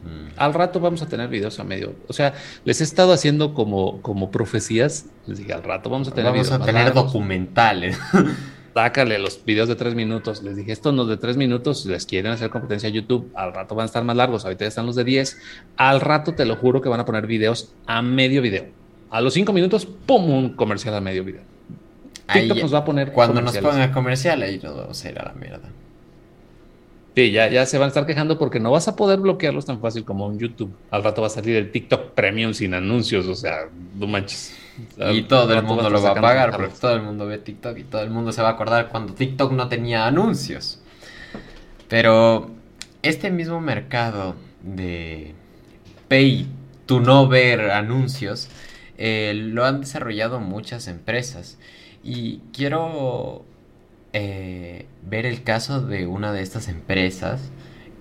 Mm. 0.05 0.33
Al 0.37 0.55
rato 0.55 0.81
vamos 0.81 1.03
a 1.03 1.09
tener 1.09 1.29
videos 1.29 1.59
a 1.61 1.65
medio. 1.65 1.95
O 2.09 2.13
sea, 2.13 2.35
les 2.65 2.81
he 2.81 2.85
estado 2.85 3.13
haciendo 3.13 3.55
como, 3.55 4.03
como 4.03 4.31
profecías. 4.31 5.07
Les 5.27 5.39
dije, 5.39 5.53
al 5.53 5.63
rato 5.63 5.91
vamos 5.91 6.09
a 6.09 6.13
tener 6.13 6.33
vamos 6.33 6.51
a 6.51 6.59
tener 6.61 6.93
documentales. 6.93 7.99
sácale 8.75 9.19
los 9.19 9.45
videos 9.45 9.69
de 9.69 9.77
tres 9.77 9.95
minutos. 9.95 10.43
Les 10.43 10.57
dije, 10.57 10.73
estos 10.73 10.95
los 10.95 11.09
de 11.09 11.17
tres 11.17 11.37
minutos, 11.37 11.87
les 11.87 12.07
quieren 12.07 12.33
hacer 12.33 12.51
competencia 12.51 12.89
a 12.89 12.93
YouTube, 12.93 13.31
al 13.35 13.53
rato 13.53 13.75
van 13.75 13.85
a 13.85 13.87
estar 13.87 14.05
más 14.05 14.17
largos, 14.17 14.45
ahorita 14.45 14.65
ya 14.65 14.69
están 14.69 14.87
los 14.87 14.97
de 14.97 15.05
10. 15.05 15.39
Al 15.77 16.01
rato 16.01 16.35
te 16.35 16.45
lo 16.45 16.57
juro 16.57 16.81
que 16.81 16.89
van 16.89 17.01
a 17.01 17.05
poner 17.05 17.27
videos 17.27 17.73
a 17.87 18.03
medio 18.03 18.43
video. 18.43 18.67
A 19.11 19.21
los 19.21 19.35
cinco 19.35 19.53
minutos, 19.53 19.87
¡pum! 19.87 20.31
Un 20.31 20.55
comercial 20.55 20.95
a 20.95 21.01
medio 21.01 21.25
video. 21.25 21.43
TikTok 22.33 22.63
nos 22.63 22.75
va 22.75 22.79
a 22.79 22.85
poner. 22.85 23.13
Cuando 23.13 23.43
nos 23.43 23.57
pongan 23.59 23.93
comercial, 23.93 24.41
ahí 24.43 24.59
todo 24.59 24.95
se 24.95 25.11
irá 25.11 25.23
a 25.23 25.27
la 25.27 25.33
mierda. 25.35 25.69
Sí, 27.15 27.31
ya, 27.31 27.49
ya 27.49 27.67
se 27.67 27.77
van 27.77 27.87
a 27.87 27.89
estar 27.89 28.07
quejando 28.07 28.39
porque 28.39 28.59
no 28.59 28.71
vas 28.71 28.89
a 28.89 28.97
poder 28.97 29.21
bloquearlos 29.21 29.67
tan 29.67 29.81
fácil 29.81 30.05
como 30.05 30.31
en 30.31 30.39
YouTube. 30.39 30.75
Al 30.91 31.05
rato 31.05 31.21
va 31.21 31.27
a 31.27 31.31
salir 31.31 31.57
el 31.57 31.71
TikTok 31.71 32.13
Premium 32.13 32.55
sin 32.55 32.73
anuncios, 32.73 33.27
o 33.27 33.35
sea, 33.35 33.69
no 33.95 34.07
manches. 34.07 34.57
Y 35.13 35.23
todo 35.25 35.53
el 35.53 35.63
mundo 35.63 35.91
lo 35.91 36.03
va 36.03 36.13
a 36.13 36.15
pagar 36.15 36.53
porque 36.53 36.73
todo 36.81 36.95
el 36.95 37.03
mundo 37.03 37.27
ve 37.27 37.37
TikTok 37.39 37.77
y 37.79 37.85
todo 37.85 38.03
el 38.03 38.11
mundo 38.11 38.33
se 38.33 38.41
va 38.41 38.49
a 38.49 38.53
acordar 38.53 38.89
cuando 38.89 39.13
TikTok 39.13 39.53
no 39.53 39.69
tenía 39.69 40.07
anuncios. 40.07 40.81
Pero 41.89 42.51
este 43.03 43.31
mismo 43.31 43.61
mercado 43.61 44.35
de 44.63 45.35
pay 46.09 46.49
to 46.87 47.01
no 47.01 47.29
ver 47.29 47.71
anuncios 47.73 48.49
eh, 48.97 49.33
lo 49.35 49.67
han 49.67 49.81
desarrollado 49.81 50.41
muchas 50.41 50.89
empresas. 50.89 51.59
Y 52.03 52.39
quiero 52.55 53.45
eh, 54.13 54.87
ver 55.09 55.27
el 55.27 55.43
caso 55.43 55.81
de 55.81 56.07
una 56.07 56.33
de 56.33 56.43
estas 56.43 56.69
empresas 56.69 57.51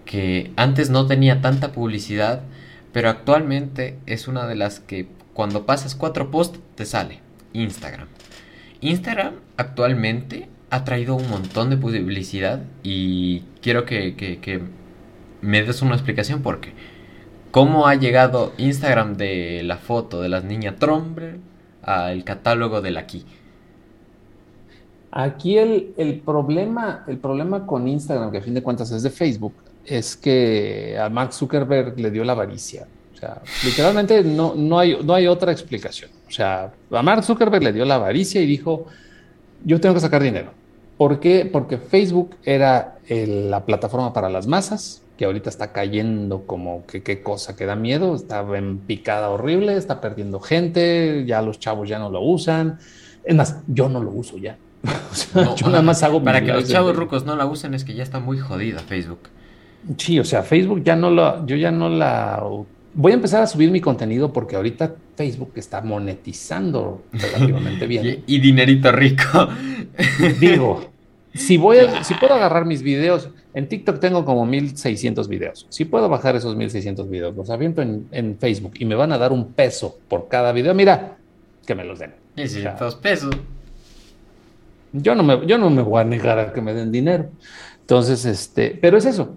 que 0.05 0.51
antes 0.57 0.89
no 0.89 1.07
tenía 1.07 1.41
tanta 1.41 1.71
publicidad, 1.71 2.43
pero 2.91 3.09
actualmente 3.09 3.97
es 4.05 4.27
una 4.27 4.47
de 4.47 4.55
las 4.55 4.79
que 4.79 5.07
cuando 5.33 5.65
pasas 5.65 5.95
cuatro 5.95 6.31
posts 6.31 6.59
te 6.75 6.85
sale 6.85 7.19
Instagram. 7.53 8.07
Instagram 8.81 9.35
actualmente 9.57 10.49
ha 10.69 10.83
traído 10.83 11.15
un 11.15 11.29
montón 11.29 11.69
de 11.69 11.77
publicidad 11.77 12.63
y 12.83 13.41
quiero 13.61 13.85
que, 13.85 14.61
me 15.41 15.63
des 15.63 15.81
una 15.81 15.95
explicación 15.95 16.41
porque 16.41 16.73
cómo 17.51 17.87
ha 17.87 17.95
llegado 17.95 18.53
Instagram 18.57 19.17
de 19.17 19.63
la 19.63 19.77
foto 19.77 20.21
de 20.21 20.29
las 20.29 20.43
niñas 20.43 20.75
Trombre 20.77 21.37
al 21.83 22.23
catálogo 22.23 22.81
del 22.81 22.97
aquí. 22.97 23.25
Aquí 25.11 25.57
el, 25.57 25.93
el, 25.97 26.19
problema, 26.19 27.03
el 27.07 27.17
problema 27.17 27.65
con 27.65 27.87
Instagram, 27.87 28.31
que 28.31 28.37
a 28.37 28.41
fin 28.41 28.53
de 28.53 28.63
cuentas 28.63 28.91
es 28.91 29.03
de 29.03 29.09
Facebook, 29.09 29.53
es 29.85 30.15
que 30.15 30.97
a 30.97 31.09
Mark 31.09 31.33
Zuckerberg 31.33 31.99
le 31.99 32.11
dio 32.11 32.23
la 32.23 32.31
avaricia. 32.31 32.87
O 33.13 33.17
sea, 33.17 33.41
literalmente 33.63 34.23
no, 34.23 34.55
no, 34.55 34.79
hay, 34.79 34.97
no 35.03 35.13
hay 35.13 35.27
otra 35.27 35.51
explicación. 35.51 36.09
O 36.27 36.31
sea, 36.31 36.71
a 36.91 37.03
Mark 37.03 37.23
Zuckerberg 37.23 37.63
le 37.63 37.73
dio 37.73 37.85
la 37.85 37.95
avaricia 37.95 38.41
y 38.41 38.45
dijo, 38.45 38.85
yo 39.65 39.79
tengo 39.79 39.95
que 39.95 40.01
sacar 40.01 40.23
dinero. 40.23 40.51
¿Por 40.97 41.19
qué? 41.19 41.49
Porque 41.51 41.77
Facebook 41.77 42.35
era 42.43 42.99
la 43.09 43.65
plataforma 43.65 44.13
para 44.13 44.29
las 44.29 44.47
masas, 44.47 45.01
que 45.17 45.25
ahorita 45.25 45.49
está 45.49 45.71
cayendo 45.71 46.45
como 46.45 46.85
que 46.85 47.03
qué 47.03 47.21
cosa 47.21 47.55
que 47.55 47.65
da 47.65 47.75
miedo, 47.75 48.15
está 48.15 48.45
en 48.55 48.77
picada 48.79 49.29
horrible, 49.29 49.75
está 49.75 49.99
perdiendo 49.99 50.39
gente, 50.39 51.25
ya 51.25 51.41
los 51.41 51.59
chavos 51.59 51.89
ya 51.89 51.99
no 51.99 52.09
lo 52.09 52.21
usan. 52.21 52.79
Es 53.23 53.35
más, 53.35 53.57
yo 53.67 53.89
no 53.89 54.01
lo 54.01 54.11
uso 54.11 54.37
ya. 54.37 54.57
yo 55.55 55.67
nada 55.67 55.81
más 55.81 56.01
hago 56.03 56.23
Para 56.23 56.41
que 56.41 56.51
los 56.51 56.67
chavos 56.67 56.95
rucos 56.95 57.25
no 57.25 57.35
la 57.35 57.45
usen 57.45 57.73
es 57.73 57.83
que 57.83 57.93
ya 57.93 58.03
está 58.03 58.19
muy 58.19 58.39
jodida 58.39 58.79
Facebook. 58.79 59.29
Sí, 59.97 60.19
o 60.19 60.23
sea, 60.23 60.43
Facebook 60.43 60.83
ya 60.83 60.95
no 60.95 61.09
lo, 61.09 61.45
yo 61.45 61.55
ya 61.55 61.71
no 61.71 61.89
la 61.89 62.43
voy 62.93 63.11
a 63.11 63.15
empezar 63.15 63.41
a 63.41 63.47
subir 63.47 63.71
mi 63.71 63.81
contenido 63.81 64.31
porque 64.31 64.55
ahorita 64.55 64.95
Facebook 65.15 65.53
está 65.55 65.81
monetizando 65.81 67.03
relativamente 67.11 67.87
bien. 67.87 68.23
y, 68.25 68.39
dinerito 68.39 68.91
rico. 68.91 69.47
Digo, 70.39 70.91
si 71.33 71.57
voy 71.57 71.77
si 72.03 72.13
puedo 72.15 72.33
agarrar 72.33 72.65
mis 72.65 72.83
videos, 72.83 73.29
en 73.53 73.67
TikTok 73.67 73.99
tengo 73.99 74.25
como 74.25 74.45
1600 74.45 75.27
videos. 75.27 75.65
Si 75.69 75.85
puedo 75.85 76.09
bajar 76.09 76.35
esos 76.35 76.55
1600 76.55 77.09
videos, 77.09 77.35
los 77.35 77.49
aviento 77.49 77.81
en, 77.81 78.37
Facebook 78.39 78.73
y 78.79 78.85
me 78.85 78.95
van 78.95 79.11
a 79.11 79.17
dar 79.17 79.31
un 79.31 79.53
peso 79.53 79.97
por 80.07 80.27
cada 80.27 80.51
video, 80.51 80.73
mira, 80.73 81.17
que 81.65 81.75
me 81.75 81.83
los 81.83 81.99
den. 81.99 82.13
1600 82.35 82.95
pesos. 82.95 83.35
Yo 84.93 85.15
no, 85.15 85.23
me, 85.23 85.45
yo 85.47 85.57
no 85.57 85.69
me 85.69 85.81
voy 85.81 86.01
a 86.01 86.03
negar 86.03 86.37
a 86.39 86.51
que 86.51 86.61
me 86.61 86.73
den 86.73 86.91
dinero. 86.91 87.29
Entonces, 87.79 88.25
este, 88.25 88.77
pero 88.81 88.97
es 88.97 89.05
eso. 89.05 89.35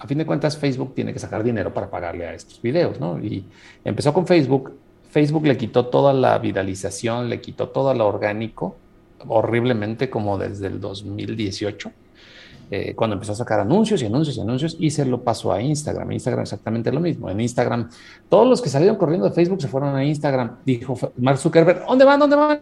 A 0.00 0.06
fin 0.06 0.18
de 0.18 0.26
cuentas, 0.26 0.56
Facebook 0.56 0.94
tiene 0.94 1.12
que 1.12 1.18
sacar 1.18 1.42
dinero 1.42 1.72
para 1.72 1.90
pagarle 1.90 2.26
a 2.26 2.34
estos 2.34 2.60
videos, 2.60 3.00
¿no? 3.00 3.18
Y 3.18 3.44
empezó 3.84 4.12
con 4.12 4.26
Facebook. 4.26 4.72
Facebook 5.10 5.46
le 5.46 5.56
quitó 5.56 5.86
toda 5.86 6.12
la 6.12 6.38
viralización, 6.38 7.28
le 7.28 7.40
quitó 7.40 7.68
todo 7.68 7.94
lo 7.94 8.06
orgánico, 8.06 8.76
horriblemente 9.26 10.10
como 10.10 10.36
desde 10.36 10.66
el 10.66 10.80
2018. 10.80 11.92
Eh, 12.70 12.94
cuando 12.94 13.14
empezó 13.14 13.32
a 13.32 13.36
sacar 13.36 13.60
anuncios 13.60 14.02
y 14.02 14.06
anuncios 14.06 14.36
y 14.38 14.40
anuncios 14.40 14.76
y 14.80 14.90
se 14.90 15.04
lo 15.04 15.22
pasó 15.22 15.52
a 15.52 15.62
Instagram. 15.62 16.10
Instagram 16.12 16.42
exactamente 16.42 16.90
lo 16.90 17.00
mismo. 17.00 17.30
En 17.30 17.40
Instagram, 17.40 17.90
todos 18.28 18.48
los 18.48 18.60
que 18.60 18.70
salieron 18.70 18.96
corriendo 18.96 19.28
de 19.28 19.34
Facebook 19.34 19.60
se 19.60 19.68
fueron 19.68 19.94
a 19.94 20.04
Instagram. 20.04 20.56
Dijo 20.64 20.98
Mark 21.18 21.38
Zuckerberg, 21.38 21.86
¿dónde 21.86 22.04
van? 22.04 22.18
¿Dónde 22.18 22.36
van? 22.36 22.60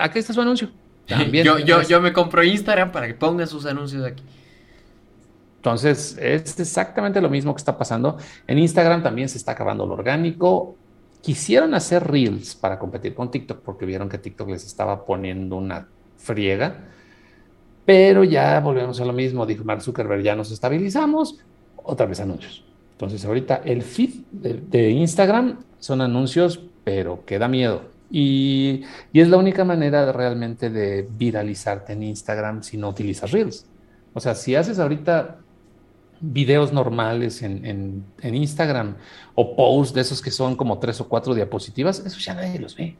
Aquí 0.00 0.18
está 0.18 0.32
su 0.32 0.40
anuncio 0.40 0.70
yo, 1.08 1.58
yo, 1.58 1.82
yo 1.82 2.00
me 2.00 2.12
compro 2.12 2.42
Instagram 2.44 2.92
para 2.92 3.06
que 3.06 3.14
pongan 3.14 3.46
sus 3.46 3.64
anuncios 3.66 4.04
aquí. 4.04 4.22
Entonces, 5.56 6.16
es 6.20 6.58
exactamente 6.60 7.20
lo 7.20 7.28
mismo 7.28 7.54
que 7.54 7.58
está 7.58 7.76
pasando. 7.76 8.16
En 8.46 8.58
Instagram 8.58 9.02
también 9.02 9.28
se 9.28 9.38
está 9.38 9.52
acabando 9.52 9.86
lo 9.86 9.94
orgánico. 9.94 10.76
Quisieron 11.20 11.74
hacer 11.74 12.06
reels 12.06 12.54
para 12.54 12.78
competir 12.78 13.14
con 13.14 13.30
TikTok 13.30 13.60
porque 13.60 13.84
vieron 13.84 14.08
que 14.08 14.18
TikTok 14.18 14.48
les 14.50 14.64
estaba 14.64 15.04
poniendo 15.04 15.56
una 15.56 15.88
friega. 16.16 16.84
Pero 17.84 18.22
ya 18.22 18.60
volvemos 18.60 19.00
a 19.00 19.04
lo 19.04 19.12
mismo. 19.12 19.46
Dijo 19.46 19.64
Mark 19.64 19.82
Zuckerberg, 19.82 20.22
ya 20.22 20.36
nos 20.36 20.52
estabilizamos. 20.52 21.40
Otra 21.76 22.06
vez 22.06 22.20
anuncios. 22.20 22.64
Entonces, 22.92 23.24
ahorita 23.24 23.62
el 23.64 23.82
feed 23.82 24.10
de, 24.30 24.54
de 24.54 24.90
Instagram 24.90 25.58
son 25.80 26.02
anuncios, 26.02 26.60
pero 26.84 27.24
que 27.24 27.38
da 27.38 27.48
miedo 27.48 27.97
y, 28.10 28.84
es 29.12 29.28
la 29.28 29.36
única 29.36 29.64
manera 29.64 30.12
realmente 30.12 30.70
de 30.70 31.08
viralizarte 31.10 31.92
en 31.92 32.02
Instagram 32.02 32.62
si 32.62 32.76
no 32.76 32.88
utilizas 32.88 33.30
Reels. 33.30 33.66
O 34.14 34.20
sea, 34.20 34.34
si 34.34 34.54
haces 34.54 34.78
ahorita 34.78 35.38
videos 36.20 36.72
normales 36.72 37.42
en, 37.42 38.04
en 38.20 38.34
Instagram 38.34 38.96
o 39.34 39.54
posts 39.54 39.94
de 39.94 40.00
esos 40.00 40.20
que 40.20 40.30
son 40.30 40.56
como 40.56 40.78
tres 40.78 41.00
o 41.00 41.08
cuatro 41.08 41.34
diapositivas, 41.34 42.00
eso 42.00 42.18
ya 42.18 42.34
nadie 42.34 42.58
los 42.58 42.74
ve. 42.76 42.96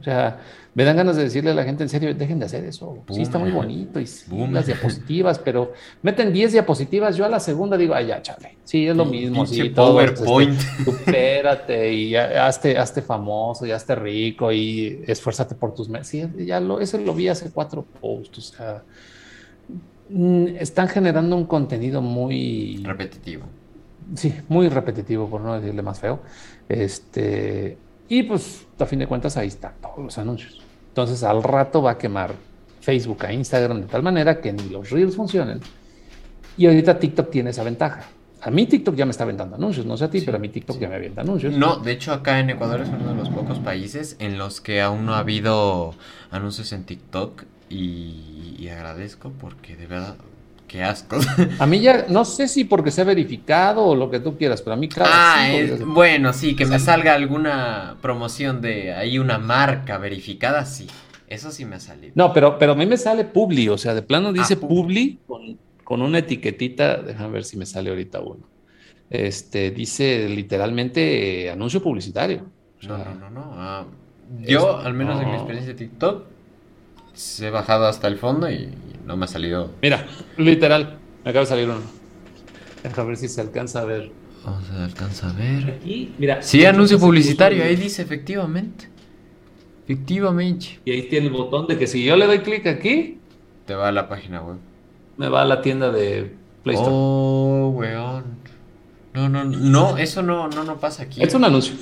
O 0.00 0.04
sea, 0.04 0.38
me 0.74 0.84
dan 0.84 0.96
ganas 0.96 1.16
de 1.16 1.24
decirle 1.24 1.50
a 1.50 1.54
la 1.54 1.64
gente 1.64 1.82
en 1.82 1.88
serio, 1.88 2.14
dejen 2.14 2.38
de 2.38 2.46
hacer 2.46 2.64
eso. 2.64 2.98
sí, 3.10 3.22
está 3.22 3.38
muy 3.38 3.50
bonito 3.50 4.00
y 4.00 4.06
las 4.50 4.66
diapositivas, 4.66 5.38
pero 5.38 5.72
meten 6.02 6.32
10 6.32 6.52
diapositivas. 6.52 7.16
Yo 7.16 7.26
a 7.26 7.28
la 7.28 7.40
segunda 7.40 7.76
digo, 7.76 7.94
ay, 7.94 8.06
ya, 8.06 8.22
chale. 8.22 8.56
Sí, 8.64 8.86
es 8.86 8.96
lo 8.96 9.04
mismo. 9.04 9.44
Sí, 9.44 9.70
todo. 9.70 10.00
Este, 10.00 10.24
PowerPoint. 10.24 10.58
supérate 10.84 11.92
y 11.92 12.16
hazte, 12.16 12.78
hazte, 12.78 13.02
famoso 13.02 13.66
y 13.66 13.70
hazte 13.70 13.94
rico 13.94 14.50
y 14.50 15.02
esfuérzate 15.06 15.54
por 15.54 15.74
tus. 15.74 15.90
Sí, 16.02 16.26
ya 16.38 16.58
lo, 16.58 16.80
ese 16.80 16.98
lo 16.98 17.14
vi 17.14 17.28
hace 17.28 17.50
cuatro 17.50 17.84
posts. 18.00 18.38
O 18.38 18.40
sea, 18.40 18.82
mm, 20.08 20.56
están 20.58 20.88
generando 20.88 21.36
un 21.36 21.44
contenido 21.44 22.00
muy 22.00 22.82
repetitivo. 22.82 23.44
Sí, 24.14 24.34
muy 24.48 24.68
repetitivo, 24.68 25.28
por 25.28 25.42
no 25.42 25.54
decirle 25.54 25.82
más 25.82 26.00
feo. 26.00 26.20
Este 26.68 27.76
y 28.12 28.24
pues, 28.24 28.66
a 28.78 28.84
fin 28.84 28.98
de 28.98 29.06
cuentas, 29.06 29.38
ahí 29.38 29.48
están 29.48 29.72
todos 29.80 29.96
los 29.96 30.18
anuncios. 30.18 30.60
Entonces, 30.88 31.22
al 31.22 31.42
rato 31.42 31.80
va 31.80 31.92
a 31.92 31.96
quemar 31.96 32.34
Facebook 32.78 33.24
a 33.24 33.32
Instagram 33.32 33.80
de 33.80 33.86
tal 33.86 34.02
manera 34.02 34.38
que 34.38 34.52
ni 34.52 34.68
los 34.68 34.90
Reels 34.90 35.16
funcionen. 35.16 35.60
Y 36.58 36.66
ahorita 36.66 36.98
TikTok 36.98 37.30
tiene 37.30 37.48
esa 37.48 37.64
ventaja. 37.64 38.04
A 38.42 38.50
mí 38.50 38.66
TikTok 38.66 38.94
ya 38.96 39.06
me 39.06 39.12
está 39.12 39.24
aventando 39.24 39.56
anuncios, 39.56 39.86
no 39.86 39.96
sé 39.96 40.04
a 40.04 40.10
ti, 40.10 40.20
pero 40.20 40.36
a 40.36 40.40
mí 40.40 40.50
TikTok 40.50 40.78
ya 40.78 40.90
me 40.90 40.96
avienta 40.96 41.22
anuncios. 41.22 41.56
No, 41.56 41.78
de 41.78 41.92
hecho 41.92 42.12
acá 42.12 42.38
en 42.38 42.50
Ecuador 42.50 42.82
es 42.82 42.90
uno 42.90 43.08
de 43.08 43.14
los 43.14 43.30
pocos 43.30 43.60
países 43.60 44.16
en 44.18 44.36
los 44.36 44.60
que 44.60 44.82
aún 44.82 45.06
no 45.06 45.14
ha 45.14 45.20
habido 45.20 45.94
anuncios 46.30 46.70
en 46.74 46.84
TikTok 46.84 47.44
y 47.70 48.68
agradezco 48.68 49.32
porque 49.40 49.74
de 49.74 49.86
verdad 49.86 50.16
Qué 50.72 50.82
asco. 50.82 51.18
A 51.58 51.66
mí 51.66 51.80
ya, 51.80 52.06
no 52.08 52.24
sé 52.24 52.48
si 52.48 52.64
porque 52.64 52.90
se 52.90 53.02
ha 53.02 53.04
verificado 53.04 53.84
o 53.84 53.94
lo 53.94 54.10
que 54.10 54.20
tú 54.20 54.38
quieras, 54.38 54.62
pero 54.62 54.72
a 54.72 54.76
mí 54.76 54.88
claro. 54.88 55.10
Ah, 55.12 55.46
bueno, 55.84 56.32
sí, 56.32 56.56
que 56.56 56.64
me 56.64 56.78
salga 56.78 57.12
alguna 57.12 57.98
promoción 58.00 58.62
de 58.62 58.94
ahí 58.94 59.18
una 59.18 59.36
marca 59.36 59.98
verificada, 59.98 60.64
sí. 60.64 60.86
Eso 61.28 61.50
sí 61.50 61.66
me 61.66 61.76
ha 61.76 61.80
salido. 61.80 62.14
No, 62.16 62.32
pero, 62.32 62.58
pero 62.58 62.72
a 62.72 62.74
mí 62.74 62.86
me 62.86 62.96
sale 62.96 63.24
Publi, 63.24 63.68
o 63.68 63.76
sea, 63.76 63.92
de 63.92 64.00
plano 64.00 64.28
ah, 64.28 64.32
dice 64.32 64.56
Publi 64.56 65.20
con, 65.84 66.00
una 66.00 66.18
etiquetita, 66.20 67.02
déjame 67.02 67.34
ver 67.34 67.44
si 67.44 67.58
me 67.58 67.66
sale 67.66 67.90
ahorita 67.90 68.20
uno. 68.20 68.48
Este, 69.10 69.72
dice 69.72 70.26
literalmente 70.26 71.44
eh, 71.44 71.50
anuncio 71.50 71.82
publicitario. 71.82 72.46
no, 72.80 72.96
no, 72.96 73.14
no, 73.14 73.30
no. 73.30 73.52
Ah, 73.56 73.84
yo, 74.40 74.78
al 74.78 74.94
menos 74.94 75.20
en 75.20 75.28
mi 75.28 75.34
experiencia 75.34 75.74
de 75.74 75.78
TikTok, 75.78 76.31
he 77.40 77.50
bajado 77.50 77.86
hasta 77.86 78.08
el 78.08 78.18
fondo 78.18 78.50
y 78.50 78.74
no 79.06 79.16
me 79.16 79.24
ha 79.24 79.28
salido. 79.28 79.70
Mira, 79.82 80.06
literal, 80.36 80.98
me 81.24 81.30
acaba 81.30 81.44
de 81.44 81.48
salir 81.48 81.68
uno. 81.68 81.80
Déjame 82.82 83.08
ver 83.08 83.16
si 83.16 83.28
se 83.28 83.40
alcanza 83.40 83.80
a 83.80 83.84
ver. 83.84 84.10
Vamos 84.44 84.68
a 84.70 84.84
alcanza 84.84 85.30
a 85.30 85.32
ver. 85.32 85.78
Aquí, 85.78 86.12
mira. 86.18 86.42
Sí, 86.42 86.64
anuncio 86.64 86.98
publicitario, 86.98 87.62
ahí 87.62 87.76
dice 87.76 88.02
efectivamente. 88.02 88.88
Efectivamente. 89.84 90.80
Y 90.84 90.92
ahí 90.92 91.02
tiene 91.02 91.26
el 91.26 91.32
botón 91.32 91.66
de 91.66 91.78
que 91.78 91.86
si 91.86 92.04
yo 92.04 92.16
le 92.16 92.26
doy 92.26 92.40
clic 92.40 92.66
aquí, 92.66 93.18
te 93.66 93.74
va 93.74 93.88
a 93.88 93.92
la 93.92 94.08
página 94.08 94.42
web. 94.42 94.56
Me 95.16 95.28
va 95.28 95.42
a 95.42 95.44
la 95.44 95.60
tienda 95.60 95.90
de 95.90 96.34
Play 96.62 96.76
Store. 96.76 96.94
Oh, 96.94 97.72
weón. 97.74 98.24
No, 99.14 99.28
no, 99.28 99.44
no, 99.44 99.98
eso 99.98 100.22
no, 100.22 100.48
no, 100.48 100.64
no 100.64 100.78
pasa 100.78 101.02
aquí. 101.04 101.22
Es 101.22 101.34
un 101.34 101.44
anuncio. 101.44 101.74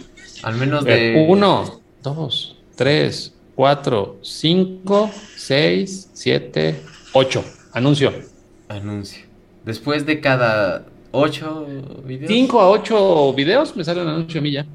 Al 0.42 0.56
menos 0.56 0.84
de. 0.84 1.26
Uno, 1.28 1.80
dos, 2.02 2.58
tres, 2.74 3.34
cuatro, 3.60 4.16
cinco, 4.22 5.10
seis, 5.36 6.08
siete, 6.14 6.80
8. 7.12 7.44
Anuncio. 7.74 8.10
Anuncio. 8.70 9.26
Después 9.66 10.06
de 10.06 10.18
cada 10.18 10.86
8 11.10 11.66
videos. 12.06 12.30
5 12.30 12.58
a 12.58 12.70
8 12.70 13.34
videos 13.34 13.76
me 13.76 13.84
sale 13.84 14.00
un 14.00 14.08
anuncio 14.08 14.40
a 14.40 14.42
mí 14.42 14.52
ya. 14.52 14.66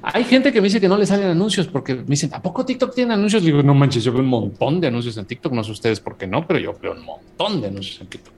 Hay 0.00 0.22
gente 0.22 0.52
que 0.52 0.60
me 0.60 0.66
dice 0.66 0.80
que 0.80 0.86
no 0.86 0.96
le 0.96 1.06
salen 1.06 1.26
anuncios 1.26 1.66
porque 1.66 1.96
me 1.96 2.04
dicen, 2.04 2.32
¿a 2.32 2.40
poco 2.40 2.64
TikTok 2.64 2.94
tiene 2.94 3.14
anuncios? 3.14 3.42
digo, 3.42 3.64
no 3.64 3.74
manches, 3.74 4.04
yo 4.04 4.12
veo 4.12 4.22
un 4.22 4.28
montón 4.28 4.80
de 4.80 4.86
anuncios 4.86 5.16
en 5.16 5.24
TikTok. 5.24 5.52
No 5.52 5.64
sé 5.64 5.72
ustedes 5.72 5.98
por 5.98 6.16
qué 6.16 6.28
no, 6.28 6.46
pero 6.46 6.60
yo 6.60 6.78
veo 6.80 6.92
un 6.92 7.04
montón 7.04 7.60
de 7.60 7.66
anuncios 7.66 8.00
en 8.00 8.06
TikTok. 8.06 8.37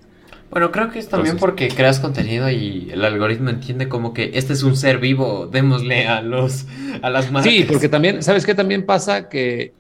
Bueno, 0.51 0.73
creo 0.73 0.91
que 0.91 0.99
es 0.99 1.09
también 1.09 1.37
porque 1.37 1.69
creas 1.69 2.01
contenido 2.01 2.51
y 2.51 2.91
el 2.93 3.05
algoritmo 3.05 3.51
entiende 3.51 3.89
como 3.89 4.13
que 4.13 4.33
este 4.35 4.53
es 4.53 4.63
un 4.63 4.77
ser 4.77 4.99
vivo, 4.99 5.47
démosle 5.47 6.07
a 6.09 6.23
los 6.23 6.67
a 7.03 7.11
las 7.11 7.31
marcas. 7.31 7.53
Sí, 7.53 7.65
porque 7.65 7.89
también, 7.89 8.23
¿sabes 8.23 8.45
qué 8.45 8.55
también 8.55 8.85
pasa? 8.85 9.29
Que 9.29 9.73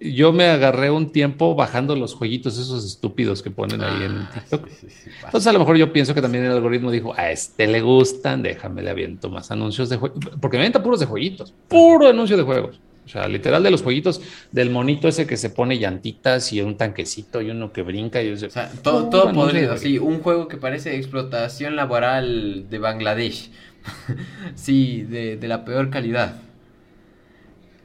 yo 0.00 0.32
me 0.32 0.44
agarré 0.44 0.90
un 0.90 1.10
tiempo 1.10 1.54
bajando 1.56 1.96
los 1.96 2.14
jueguitos 2.14 2.56
esos 2.58 2.84
estúpidos 2.84 3.42
que 3.42 3.50
ponen 3.50 3.82
ahí 3.82 4.04
en 4.04 4.12
Ah, 4.18 4.30
TikTok. 4.34 4.68
sí, 4.68 4.74
sí, 4.82 4.86
sí, 4.90 5.10
pasa. 5.16 5.26
Entonces 5.28 5.46
a 5.48 5.52
lo 5.54 5.58
mejor 5.60 5.76
yo 5.76 5.92
pienso 5.92 6.14
que 6.14 6.22
también 6.22 6.44
el 6.44 6.52
algoritmo 6.52 6.90
dijo, 6.90 7.14
a 7.16 7.30
este 7.30 7.66
le 7.66 7.80
gustan, 7.80 8.42
déjame 8.42 8.82
le 8.82 8.90
aviento 8.90 9.30
más 9.30 9.50
anuncios 9.50 9.88
de 9.88 9.96
juegos, 9.96 10.20
porque 10.40 10.56
me 10.56 10.62
avienta 10.64 10.82
puros 10.82 11.00
de 11.00 11.06
jueguitos, 11.06 11.52
puro 11.68 12.06
anuncio 12.06 12.36
de 12.36 12.42
juegos. 12.44 12.78
O 13.08 13.10
sea, 13.10 13.26
literal 13.26 13.62
de 13.62 13.70
los 13.70 13.82
jueguitos, 13.82 14.20
del 14.52 14.68
monito 14.68 15.08
ese 15.08 15.26
que 15.26 15.38
se 15.38 15.48
pone 15.48 15.78
llantitas 15.78 16.52
y 16.52 16.60
un 16.60 16.76
tanquecito 16.76 17.40
y 17.40 17.50
uno 17.50 17.72
que 17.72 17.80
brinca. 17.82 18.22
Y 18.22 18.30
O 18.32 18.36
sea, 18.36 18.70
todo, 18.82 19.08
todo 19.08 19.32
podrido, 19.32 19.78
sí, 19.78 19.98
un 19.98 20.20
juego 20.20 20.46
que 20.46 20.58
parece 20.58 20.94
explotación 20.96 21.74
laboral 21.74 22.66
de 22.68 22.78
Bangladesh. 22.78 23.50
sí, 24.54 25.02
de, 25.02 25.36
de 25.38 25.48
la 25.48 25.64
peor 25.64 25.88
calidad. 25.88 26.36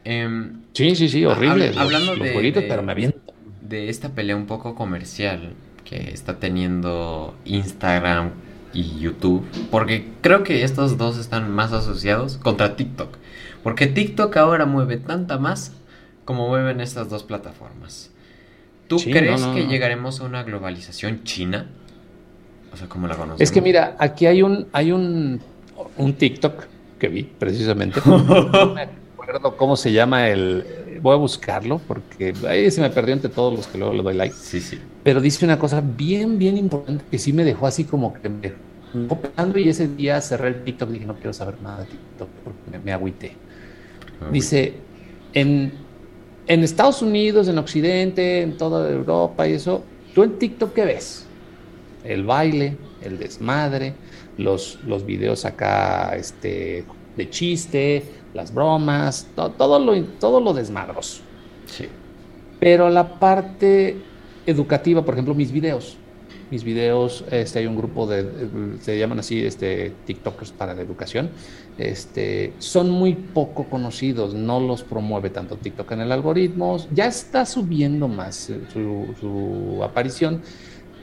Em, 0.03 0.61
Sí, 0.74 0.95
sí, 0.95 1.07
sí, 1.07 1.24
horrible. 1.26 1.71
Hab- 1.74 1.78
hablando 1.80 2.11
los, 2.11 2.17
los 2.19 2.28
de- 2.28 2.34
jueguitos, 2.34 2.63
de- 2.63 2.67
pero 2.69 2.84
me 2.84 2.91
avientan. 2.91 3.21
de 3.61 3.89
esta 3.89 4.09
pelea 4.09 4.36
un 4.36 4.45
poco 4.47 4.76
comercial 4.76 5.53
que 5.86 6.11
está 6.11 6.39
teniendo 6.39 7.36
Instagram 7.45 8.32
y 8.74 8.99
YouTube, 8.99 9.45
porque 9.69 10.05
creo 10.21 10.43
que 10.43 10.63
estos 10.63 10.97
dos 10.97 11.17
están 11.19 11.49
más 11.51 11.71
asociados 11.74 12.38
contra 12.38 12.76
TikTok, 12.76 13.15
porque 13.64 13.88
TikTok 13.88 14.36
ahora 14.38 14.66
mueve 14.66 14.97
tanta 14.97 15.38
más 15.38 15.74
como 16.26 16.47
mueven 16.47 16.82
estas 16.82 17.09
dos 17.09 17.24
plataformas. 17.24 18.11
¿Tú 18.88 18.99
Sí, 18.99 19.11
crees 19.11 19.41
no, 19.41 19.47
no, 19.47 19.55
que 19.55 19.64
no. 19.64 19.70
llegaremos 19.70 20.20
a 20.22 20.26
una 20.26 20.43
globalización 20.43 21.24
china? 21.24 21.68
O 22.74 22.78
sea, 22.78 22.88
como 22.89 23.07
la 23.07 23.16
conocemos. 23.16 23.41
Es 23.41 23.51
que 23.51 23.61
mira, 23.61 23.95
aquí 23.99 24.26
hay 24.26 24.41
un, 24.41 24.68
hay 24.74 24.91
un, 24.91 25.41
un 25.97 26.14
TikTok 26.14 26.66
que 26.99 27.07
vi 27.09 27.24
precisamente. 27.24 28.01
No 28.05 28.74
me 28.74 28.82
acuerdo 28.82 29.55
cómo 29.57 29.76
se 29.76 29.91
llama 29.91 30.28
el. 30.30 30.66
Voy 31.01 31.14
a 31.14 31.18
buscarlo 31.18 31.80
porque 31.80 32.34
ahí 32.47 32.70
se 32.72 32.82
me 32.82 32.89
perdió 32.89 33.14
entre 33.14 33.30
todos 33.30 33.53
los 33.53 33.68
que 33.68 33.78
luego 33.78 33.93
le 33.93 34.03
doy 34.03 34.16
like. 34.16 34.36
Sí, 34.36 34.59
sí. 34.61 34.80
Pero 35.03 35.22
dice 35.22 35.45
una 35.45 35.59
cosa 35.59 35.82
bien, 35.82 36.38
bien 36.38 36.57
importante 36.57 37.05
que 37.09 37.18
sí 37.20 37.34
me 37.34 37.43
dejó 37.43 37.68
así 37.68 37.84
como 37.86 38.14
que 38.14 38.30
me 38.30 38.53
dejó 38.93 39.22
pensando 39.22 39.59
y 39.59 39.70
ese 39.70 39.88
día 39.88 40.20
cerré 40.22 40.49
el 40.49 40.64
TikTok 40.64 40.89
y 40.89 40.93
dije 40.93 41.05
no 41.05 41.16
quiero 41.16 41.34
saber 41.34 41.61
nada 41.61 41.82
de 41.82 41.88
TikTok 41.88 42.30
porque 42.43 42.59
me, 42.72 42.80
me 42.80 42.93
agüité. 42.93 43.38
Dice, 44.32 44.74
en, 45.34 45.74
en 46.47 46.63
Estados 46.63 47.01
Unidos, 47.01 47.47
en 47.47 47.57
Occidente, 47.57 48.41
en 48.41 48.57
toda 48.57 48.89
Europa 48.89 49.47
y 49.47 49.53
eso, 49.53 49.84
¿tú 50.13 50.24
en 50.24 50.38
TikTok 50.39 50.74
qué 50.74 50.86
ves? 50.86 51.26
El 52.03 52.24
baile, 52.26 52.78
el 53.01 53.17
desmadre, 53.17 53.93
los, 54.38 54.80
los 54.86 55.05
videos 55.05 55.45
acá 55.45 56.15
este, 56.15 56.84
de 57.15 57.30
chiste, 57.30 58.03
las 58.34 58.53
bromas, 58.53 59.28
to- 59.36 59.51
todo, 59.51 59.80
lo, 59.80 60.01
todo 60.19 60.39
lo 60.39 60.53
desmadroso. 60.53 61.21
Sí. 61.65 61.88
Pero 62.59 62.89
la 62.89 63.19
parte 63.19 63.97
educativa, 64.45 65.03
por 65.03 65.13
ejemplo, 65.13 65.34
mis 65.34 65.51
videos. 65.51 65.97
Mis 66.53 66.63
videos, 66.63 67.25
este, 67.31 67.57
hay 67.57 67.65
un 67.65 67.75
grupo 67.75 68.05
de, 68.05 68.77
se 68.79 68.99
llaman 68.99 69.17
así, 69.17 69.43
este, 69.43 69.91
TikTokers 70.05 70.51
para 70.51 70.75
la 70.75 70.83
educación. 70.83 71.31
Este, 71.79 72.53
son 72.59 72.91
muy 72.91 73.15
poco 73.15 73.63
conocidos, 73.63 74.35
no 74.35 74.59
los 74.59 74.83
promueve 74.83 75.31
tanto 75.31 75.57
TikTok 75.57 75.93
en 75.93 76.01
el 76.01 76.11
algoritmo. 76.11 76.77
Ya 76.91 77.07
está 77.07 77.47
subiendo 77.47 78.07
más 78.07 78.51
su, 78.71 79.15
su 79.19 79.83
aparición, 79.83 80.43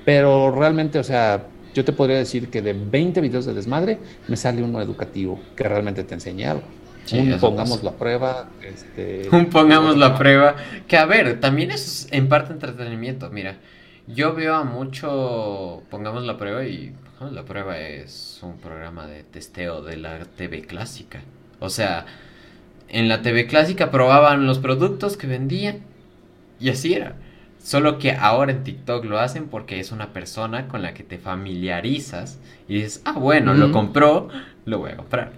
pero 0.05 0.53
realmente, 0.53 1.01
o 1.01 1.03
sea, 1.03 1.49
yo 1.75 1.85
te 1.85 1.93
podría 1.93 2.19
decir 2.19 2.49
que 2.49 2.63
de 2.63 2.73
20 2.73 3.21
videos 3.21 3.45
de 3.45 3.53
desmadre, 3.53 3.99
me 4.29 4.37
sale 4.37 4.63
uno 4.63 4.81
educativo 4.81 5.41
que 5.57 5.65
realmente 5.65 6.05
te 6.05 6.15
enseña 6.15 6.53
algo. 6.53 6.63
Sí, 7.07 7.19
Un 7.19 7.41
pongamos 7.41 7.79
pasa. 7.79 7.91
la 7.91 7.97
prueba. 7.99 8.51
Este, 8.63 9.29
Un 9.33 9.47
pongamos 9.47 9.97
la 9.97 10.17
prueba. 10.17 10.55
Que 10.87 10.97
a 10.97 11.07
ver, 11.07 11.41
también 11.41 11.73
es 11.73 12.07
en 12.13 12.29
parte 12.29 12.53
entretenimiento. 12.53 13.31
Mira, 13.31 13.57
yo 14.15 14.35
veo 14.35 14.55
a 14.55 14.65
mucho. 14.65 15.83
Pongamos 15.91 16.25
la 16.25 16.37
prueba 16.37 16.65
y. 16.65 16.95
Pongamos 17.19 17.35
la 17.35 17.45
prueba 17.45 17.79
es 17.79 18.41
un 18.43 18.59
programa 18.59 19.07
de 19.07 19.23
testeo 19.23 19.83
de 19.83 19.97
la 19.97 20.25
TV 20.25 20.63
clásica. 20.63 21.21
O 21.59 21.69
sea, 21.69 22.07
en 22.89 23.09
la 23.09 23.23
TV 23.23 23.47
clásica 23.47 23.91
probaban 23.91 24.47
los 24.47 24.59
productos 24.59 25.17
que 25.17 25.27
vendían 25.27 25.81
y 26.59 26.71
así 26.71 26.95
era. 26.95 27.17
Solo 27.63 27.99
que 27.99 28.13
ahora 28.13 28.53
en 28.53 28.65
TikTok 28.65 29.05
lo 29.05 29.19
hacen 29.19 29.49
porque 29.49 29.81
es 29.81 29.93
una 29.93 30.13
persona 30.15 30.67
con 30.67 30.81
la 30.83 30.95
que 30.95 31.03
te 31.03 31.19
familiarizas 31.19 32.39
y 32.69 32.77
dices, 32.77 33.03
ah, 33.05 33.13
bueno, 33.13 33.53
lo 33.53 33.71
compró, 33.71 34.29
lo 34.65 34.79
voy 34.79 34.93
a 34.93 34.97
comprar. 34.97 35.33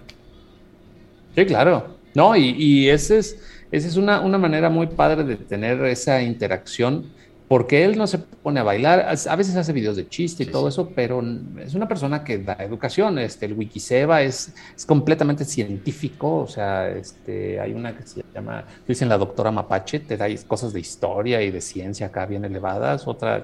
Sí, 1.35 1.45
claro. 1.45 1.97
No, 2.13 2.35
y, 2.35 2.51
y 2.51 2.89
ese 2.89 3.17
es, 3.17 3.39
esa 3.71 3.87
es 3.87 3.97
una, 3.97 4.21
una 4.21 4.37
manera 4.37 4.69
muy 4.69 4.87
padre 4.87 5.23
de 5.23 5.35
tener 5.35 5.83
esa 5.85 6.21
interacción, 6.21 7.11
porque 7.47 7.83
él 7.83 7.97
no 7.97 8.07
se 8.07 8.17
pone 8.19 8.59
a 8.59 8.63
bailar, 8.63 9.07
a 9.29 9.35
veces 9.35 9.55
hace 9.55 9.73
videos 9.73 9.95
de 9.95 10.07
chiste 10.07 10.43
y 10.43 10.45
Sí, 10.45 10.51
todo 10.51 10.63
sí. 10.63 10.69
eso, 10.69 10.91
pero 10.95 11.23
es 11.59 11.75
una 11.75 11.87
persona 11.87 12.23
que 12.23 12.39
da 12.39 12.53
educación. 12.59 13.19
Este, 13.19 13.45
el 13.45 13.53
Wikiseba 13.53 14.21
es, 14.21 14.53
es 14.75 14.85
completamente 14.85 15.45
científico, 15.45 16.37
o 16.37 16.47
sea, 16.47 16.89
este, 16.89 17.59
hay 17.59 17.73
una 17.73 17.95
que 17.95 18.03
se 18.07 18.23
llama, 18.33 18.65
dicen 18.87 19.09
la 19.09 19.17
doctora 19.17 19.51
Mapache, 19.51 19.99
te 19.99 20.17
da 20.17 20.27
cosas 20.47 20.73
de 20.73 20.79
historia 20.79 21.41
y 21.41 21.51
de 21.51 21.61
ciencia 21.61 22.07
acá 22.07 22.25
bien 22.25 22.45
elevadas. 22.45 23.07
Otra, 23.07 23.43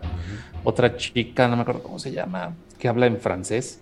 otra 0.64 0.96
chica, 0.96 1.48
no 1.48 1.56
me 1.58 1.62
acuerdo 1.64 1.84
cómo 1.84 2.00
se 2.00 2.12
llama, 2.12 2.56
que 2.78 2.88
habla 2.88 3.06
en 3.06 3.18
francés, 3.20 3.80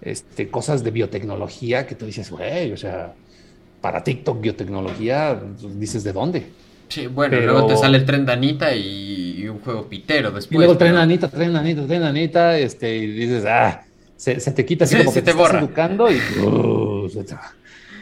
este, 0.00 0.50
cosas 0.50 0.82
de 0.82 0.90
biotecnología 0.90 1.86
que 1.86 1.94
tú 1.94 2.04
dices, 2.06 2.30
güey, 2.30 2.72
o 2.72 2.76
sea, 2.76 3.14
para 3.80 4.02
TikTok 4.04 4.40
biotecnología, 4.40 5.40
pues, 5.60 5.78
dices, 5.78 6.04
¿de 6.04 6.12
dónde? 6.12 6.46
Sí, 6.92 7.06
bueno, 7.06 7.36
Pero- 7.38 7.52
luego 7.52 7.66
te 7.68 7.76
sale 7.76 7.98
el 7.98 8.04
tren 8.04 8.26
de 8.26 8.32
Anita 8.32 8.74
y, 8.74 9.42
y 9.42 9.48
un 9.48 9.60
juego 9.60 9.86
pitero 9.88 10.30
después. 10.30 10.52
y 10.52 10.58
luego 10.58 10.76
pero- 10.78 10.98
Anita, 10.98 11.28
traen 11.28 11.56
Anita, 11.56 11.86
traen 11.86 12.02
Anita, 12.02 12.58
este, 12.58 12.96
y 12.96 13.06
dices, 13.06 13.44
ah, 13.46 13.82
se, 14.16 14.38
se 14.40 14.52
te 14.52 14.64
quita 14.66 14.84
así 14.84 14.96
como 14.98 15.12
que 15.12 15.20
te 15.20 15.24
te, 15.24 15.30
estás 15.30 15.36
borra. 15.48 15.60
educando 15.60 16.10
y 16.10 16.16
uh. 16.44 17.08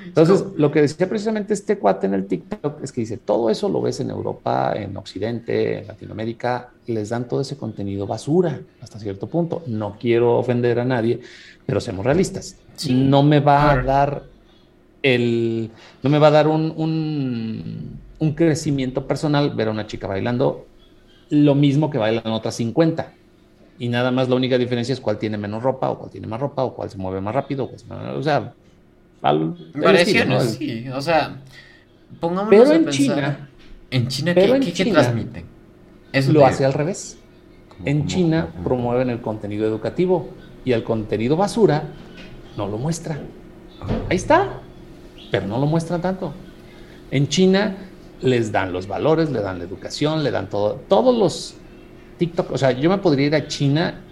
Entonces, 0.06 0.44
lo 0.56 0.72
que 0.72 0.80
decía 0.80 1.08
precisamente 1.08 1.54
este 1.54 1.78
cuate 1.78 2.06
en 2.06 2.14
el 2.14 2.26
TikTok 2.26 2.82
es 2.82 2.90
que 2.90 3.02
dice, 3.02 3.16
todo 3.18 3.48
eso 3.48 3.68
lo 3.68 3.80
ves 3.80 4.00
en 4.00 4.10
Europa, 4.10 4.72
en 4.74 4.96
Occidente, 4.96 5.78
en 5.78 5.86
Latinoamérica, 5.86 6.70
les 6.88 7.10
dan 7.10 7.28
todo 7.28 7.42
ese 7.42 7.56
contenido 7.56 8.08
basura 8.08 8.58
hasta 8.80 8.98
cierto 8.98 9.28
punto. 9.28 9.62
No 9.68 9.96
quiero 10.00 10.36
ofender 10.38 10.80
a 10.80 10.84
nadie, 10.84 11.20
pero 11.64 11.80
seamos 11.80 12.04
realistas. 12.04 12.56
Sí. 12.74 12.92
No 12.92 13.22
me 13.22 13.38
va 13.38 13.70
a 13.70 13.82
dar 13.84 14.22
el, 15.02 15.70
no 16.02 16.10
me 16.10 16.18
va 16.18 16.26
a 16.28 16.30
dar 16.32 16.48
un, 16.48 16.72
un, 16.76 18.00
un 18.20 18.34
crecimiento 18.34 19.06
personal 19.06 19.50
ver 19.54 19.68
a 19.68 19.70
una 19.72 19.86
chica 19.86 20.06
bailando 20.06 20.66
lo 21.30 21.54
mismo 21.54 21.90
que 21.90 21.98
bailan 21.98 22.26
otras 22.28 22.54
50. 22.56 23.12
Y 23.78 23.88
nada 23.88 24.10
más 24.10 24.28
la 24.28 24.36
única 24.36 24.58
diferencia 24.58 24.92
es 24.92 25.00
cuál 25.00 25.18
tiene 25.18 25.38
menos 25.38 25.62
ropa 25.62 25.90
o 25.90 25.98
cuál 25.98 26.10
tiene 26.10 26.26
más 26.26 26.38
ropa 26.40 26.62
o 26.64 26.74
cuál 26.74 26.90
se 26.90 26.98
mueve 26.98 27.20
más 27.20 27.34
rápido. 27.34 27.64
O, 27.64 27.68
cuál 27.68 28.22
sea, 28.22 28.52
al, 29.22 29.56
estilo, 29.96 30.24
¿no? 30.26 30.40
sí. 30.40 30.88
O 30.90 31.00
sea, 31.00 31.38
pongámonos 32.20 32.50
Pero 32.50 32.70
a 32.70 32.74
en 32.74 32.84
pensar- 32.84 32.92
China- 33.16 33.46
¿En 33.92 34.06
China 34.08 34.32
pero 34.34 34.46
qué, 34.52 34.56
en 34.56 34.60
qué- 34.62 34.72
qué 34.72 34.84
China 34.84 35.00
transmiten? 35.00 35.44
Eso 36.12 36.32
Lo 36.32 36.44
hace 36.46 36.64
al 36.64 36.72
revés. 36.74 37.18
¿Cómo, 37.70 37.86
En 37.88 37.98
cómo, 37.98 38.08
China 38.08 38.48
cómo? 38.52 38.64
promueven 38.64 39.10
el 39.10 39.20
contenido 39.20 39.66
educativo 39.66 40.28
y 40.64 40.72
el 40.72 40.84
contenido 40.84 41.36
basura 41.36 41.84
no 42.56 42.68
lo 42.68 42.76
muestra. 42.78 43.18
Ahí 44.10 44.16
está, 44.16 44.60
pero 45.30 45.46
no 45.46 45.58
lo 45.58 45.66
muestran 45.66 46.00
tanto. 46.02 46.32
En 47.10 47.28
China 47.28 47.76
les 48.22 48.52
dan 48.52 48.72
los 48.72 48.86
valores, 48.86 49.30
le 49.30 49.40
dan 49.40 49.58
la 49.58 49.64
educación, 49.64 50.22
le 50.22 50.30
dan 50.30 50.48
todo, 50.48 50.80
todos 50.88 51.16
los 51.16 51.54
TikTok, 52.18 52.52
o 52.52 52.58
sea, 52.58 52.72
yo 52.72 52.90
me 52.90 52.98
podría 52.98 53.26
ir 53.26 53.34
a 53.34 53.46
China, 53.48 54.02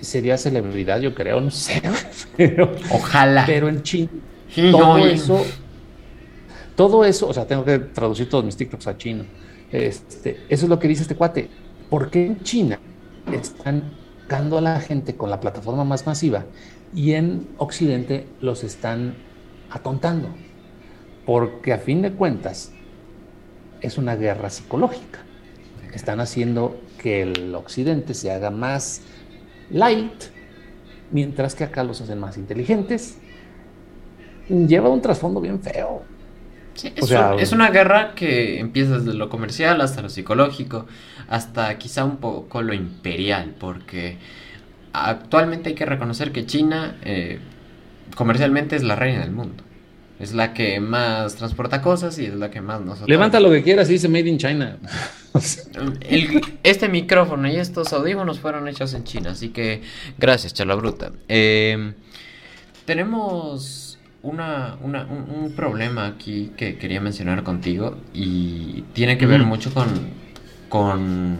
sería 0.00 0.38
celebridad, 0.38 1.00
yo 1.00 1.14
creo, 1.14 1.40
no 1.40 1.50
sé, 1.50 1.82
pero, 2.36 2.72
Ojalá. 2.90 3.44
pero 3.46 3.68
en 3.68 3.82
China 3.82 4.10
Sí, 4.54 4.70
todo 4.70 4.98
no, 4.98 5.06
eso, 5.06 5.42
todo 6.76 7.04
eso, 7.04 7.28
o 7.28 7.32
sea, 7.32 7.46
tengo 7.46 7.64
que 7.64 7.78
traducir 7.78 8.28
todos 8.28 8.44
mis 8.44 8.56
TikToks 8.56 8.86
a 8.86 8.98
chino. 8.98 9.24
Este, 9.70 10.40
eso 10.48 10.66
es 10.66 10.68
lo 10.68 10.78
que 10.78 10.88
dice 10.88 11.02
este 11.02 11.14
cuate. 11.14 11.48
¿Por 11.88 12.10
qué 12.10 12.26
en 12.26 12.42
China 12.42 12.78
están 13.32 13.94
dando 14.28 14.58
a 14.58 14.60
la 14.60 14.78
gente 14.80 15.16
con 15.16 15.30
la 15.30 15.40
plataforma 15.40 15.84
más 15.84 16.06
masiva 16.06 16.44
y 16.94 17.12
en 17.12 17.48
Occidente 17.56 18.26
los 18.42 18.62
están 18.62 19.14
atontando? 19.70 20.28
Porque 21.24 21.72
a 21.72 21.78
fin 21.78 22.02
de 22.02 22.12
cuentas 22.12 22.72
es 23.82 23.98
una 23.98 24.16
guerra 24.16 24.50
psicológica. 24.50 25.20
Están 25.92 26.20
haciendo 26.20 26.80
que 26.98 27.22
el 27.22 27.54
Occidente 27.54 28.14
se 28.14 28.30
haga 28.32 28.50
más 28.50 29.02
light, 29.70 30.24
mientras 31.10 31.54
que 31.54 31.64
acá 31.64 31.84
los 31.84 32.00
hacen 32.00 32.20
más 32.20 32.38
inteligentes. 32.38 33.18
Lleva 34.48 34.88
un 34.88 35.00
trasfondo 35.02 35.40
bien 35.40 35.60
feo. 35.62 36.02
Sí, 36.74 36.92
o 36.98 37.06
es, 37.06 37.06
sea, 37.06 37.34
un- 37.34 37.40
es 37.40 37.52
una 37.52 37.70
guerra 37.70 38.14
que 38.14 38.58
empieza 38.60 38.98
desde 38.98 39.14
lo 39.14 39.28
comercial 39.28 39.80
hasta 39.80 40.02
lo 40.02 40.08
psicológico, 40.08 40.86
hasta 41.28 41.76
quizá 41.78 42.04
un 42.04 42.16
poco 42.18 42.62
lo 42.62 42.74
imperial, 42.74 43.54
porque 43.58 44.18
actualmente 44.92 45.70
hay 45.70 45.74
que 45.74 45.86
reconocer 45.86 46.32
que 46.32 46.46
China 46.46 46.98
eh, 47.02 47.40
comercialmente 48.16 48.76
es 48.76 48.82
la 48.84 48.96
reina 48.96 49.20
del 49.20 49.32
mundo. 49.32 49.64
Es 50.22 50.32
la 50.32 50.54
que 50.54 50.78
más 50.78 51.34
transporta 51.34 51.82
cosas 51.82 52.16
y 52.20 52.26
es 52.26 52.34
la 52.36 52.48
que 52.48 52.60
más 52.60 52.80
nos... 52.80 53.00
Levanta 53.08 53.40
lo 53.40 53.50
que 53.50 53.64
quieras 53.64 53.90
y 53.90 53.94
dice 53.94 54.08
Made 54.08 54.28
in 54.28 54.38
China. 54.38 54.76
este 56.62 56.88
micrófono 56.88 57.50
y 57.50 57.56
estos 57.56 57.92
audífonos 57.92 58.38
fueron 58.38 58.68
hechos 58.68 58.94
en 58.94 59.02
China, 59.02 59.32
así 59.32 59.48
que 59.48 59.82
gracias, 60.18 60.54
charla 60.54 60.76
bruta. 60.76 61.10
Eh, 61.26 61.94
tenemos 62.84 63.98
una, 64.22 64.76
un, 64.80 65.52
problema 65.56 66.06
aquí 66.06 66.52
que 66.56 66.78
quería 66.78 67.00
mencionar 67.00 67.42
contigo 67.42 67.96
y 68.14 68.82
tiene 68.92 69.18
que 69.18 69.26
ver 69.26 69.42
mucho 69.42 69.74
con, 69.74 69.88
con 70.68 71.36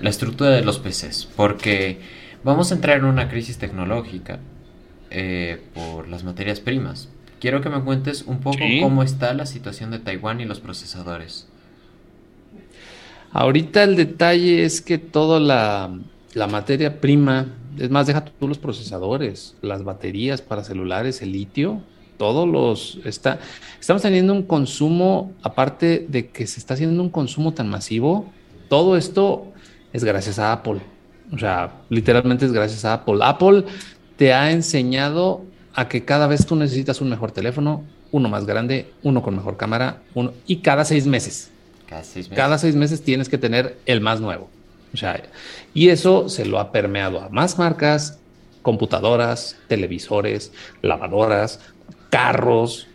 la 0.00 0.10
estructura 0.10 0.50
de 0.50 0.64
los 0.64 0.80
PCs, 0.80 1.28
porque 1.36 2.00
vamos 2.42 2.72
a 2.72 2.74
entrar 2.74 2.98
en 2.98 3.04
una 3.04 3.28
crisis 3.28 3.56
tecnológica 3.58 4.40
eh, 5.10 5.62
por 5.74 6.08
las 6.08 6.24
materias 6.24 6.58
primas. 6.58 7.08
Quiero 7.46 7.60
que 7.60 7.68
me 7.68 7.80
cuentes 7.80 8.24
un 8.26 8.40
poco 8.40 8.58
cómo 8.82 9.04
está 9.04 9.32
la 9.32 9.46
situación 9.46 9.92
de 9.92 10.00
Taiwán 10.00 10.40
y 10.40 10.44
los 10.46 10.58
procesadores. 10.58 11.46
Ahorita 13.30 13.84
el 13.84 13.94
detalle 13.94 14.64
es 14.64 14.80
que 14.80 14.98
toda 14.98 15.38
la, 15.38 15.96
la 16.34 16.48
materia 16.48 17.00
prima, 17.00 17.46
es 17.78 17.88
más, 17.88 18.08
deja 18.08 18.24
tú 18.24 18.48
los 18.48 18.58
procesadores, 18.58 19.54
las 19.62 19.84
baterías 19.84 20.42
para 20.42 20.64
celulares, 20.64 21.22
el 21.22 21.30
litio, 21.30 21.82
todos 22.18 22.48
los 22.48 22.98
está 23.04 23.38
estamos 23.78 24.02
teniendo 24.02 24.32
un 24.32 24.42
consumo 24.42 25.32
aparte 25.40 26.04
de 26.08 26.30
que 26.30 26.48
se 26.48 26.58
está 26.58 26.74
haciendo 26.74 27.00
un 27.00 27.10
consumo 27.10 27.54
tan 27.54 27.68
masivo 27.68 28.28
todo 28.68 28.96
esto 28.96 29.52
es 29.92 30.02
gracias 30.02 30.40
a 30.40 30.50
Apple. 30.50 30.80
O 31.30 31.38
sea 31.38 31.74
literalmente 31.90 32.44
es 32.44 32.52
gracias 32.52 32.84
a 32.84 32.94
Apple. 32.94 33.18
Apple 33.22 33.62
te 34.16 34.34
ha 34.34 34.50
enseñado 34.50 35.44
a 35.76 35.88
que 35.88 36.04
cada 36.04 36.26
vez 36.26 36.46
tú 36.46 36.56
necesitas 36.56 37.02
un 37.02 37.10
mejor 37.10 37.32
teléfono, 37.32 37.84
uno 38.10 38.30
más 38.30 38.46
grande, 38.46 38.90
uno 39.02 39.22
con 39.22 39.36
mejor 39.36 39.58
cámara, 39.58 40.02
uno, 40.14 40.32
y 40.46 40.56
cada 40.56 40.86
seis 40.86 41.06
meses. 41.06 41.50
Cada 41.86 42.02
seis 42.02 42.28
meses. 42.28 42.36
Cada 42.36 42.58
seis 42.58 42.74
meses 42.74 43.02
tienes 43.02 43.28
que 43.28 43.36
tener 43.36 43.76
el 43.84 44.00
más 44.00 44.20
nuevo. 44.20 44.48
O 44.94 44.96
sea, 44.96 45.22
y 45.74 45.90
eso 45.90 46.30
se 46.30 46.46
lo 46.46 46.58
ha 46.58 46.72
permeado 46.72 47.20
a 47.20 47.28
más 47.28 47.58
marcas, 47.58 48.18
computadoras, 48.62 49.56
televisores, 49.68 50.50
lavadoras, 50.80 51.60
carros. 52.08 52.86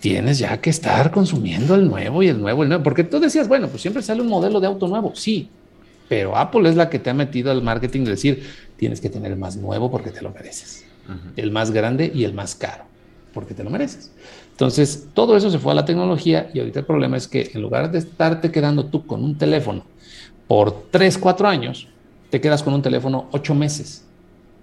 Tienes 0.00 0.38
ya 0.38 0.58
que 0.62 0.70
estar 0.70 1.10
consumiendo 1.10 1.74
el 1.74 1.86
nuevo 1.86 2.22
y 2.22 2.28
el 2.28 2.40
nuevo 2.40 2.62
el 2.62 2.70
nuevo. 2.70 2.82
Porque 2.82 3.04
tú 3.04 3.20
decías, 3.20 3.48
bueno, 3.48 3.68
pues 3.68 3.82
siempre 3.82 4.02
sale 4.02 4.22
un 4.22 4.28
modelo 4.28 4.60
de 4.60 4.66
auto 4.66 4.88
nuevo. 4.88 5.12
Sí, 5.14 5.50
pero 6.08 6.36
Apple 6.36 6.70
es 6.70 6.76
la 6.76 6.88
que 6.88 6.98
te 6.98 7.10
ha 7.10 7.14
metido 7.14 7.50
al 7.50 7.62
marketing 7.62 8.04
de 8.04 8.10
decir, 8.12 8.48
tienes 8.78 9.02
que 9.02 9.10
tener 9.10 9.30
el 9.32 9.38
más 9.38 9.56
nuevo 9.56 9.90
porque 9.90 10.10
te 10.10 10.22
lo 10.22 10.30
mereces. 10.30 10.83
El 11.36 11.50
más 11.50 11.70
grande 11.70 12.10
y 12.14 12.24
el 12.24 12.32
más 12.32 12.54
caro 12.54 12.84
porque 13.34 13.52
te 13.52 13.64
lo 13.64 13.70
mereces. 13.70 14.12
Entonces, 14.52 15.08
todo 15.12 15.36
eso 15.36 15.50
se 15.50 15.58
fue 15.58 15.72
a 15.72 15.74
la 15.74 15.84
tecnología 15.84 16.50
y 16.54 16.60
ahorita 16.60 16.80
el 16.80 16.86
problema 16.86 17.16
es 17.16 17.26
que 17.26 17.50
en 17.52 17.60
lugar 17.60 17.90
de 17.90 17.98
estarte 17.98 18.52
quedando 18.52 18.86
tú 18.86 19.04
con 19.04 19.24
un 19.24 19.36
teléfono 19.36 19.84
por 20.46 20.84
3, 20.90 21.18
4 21.18 21.48
años, 21.48 21.88
te 22.30 22.40
quedas 22.40 22.62
con 22.62 22.72
un 22.72 22.80
teléfono 22.80 23.28
8 23.32 23.54
meses. 23.54 24.04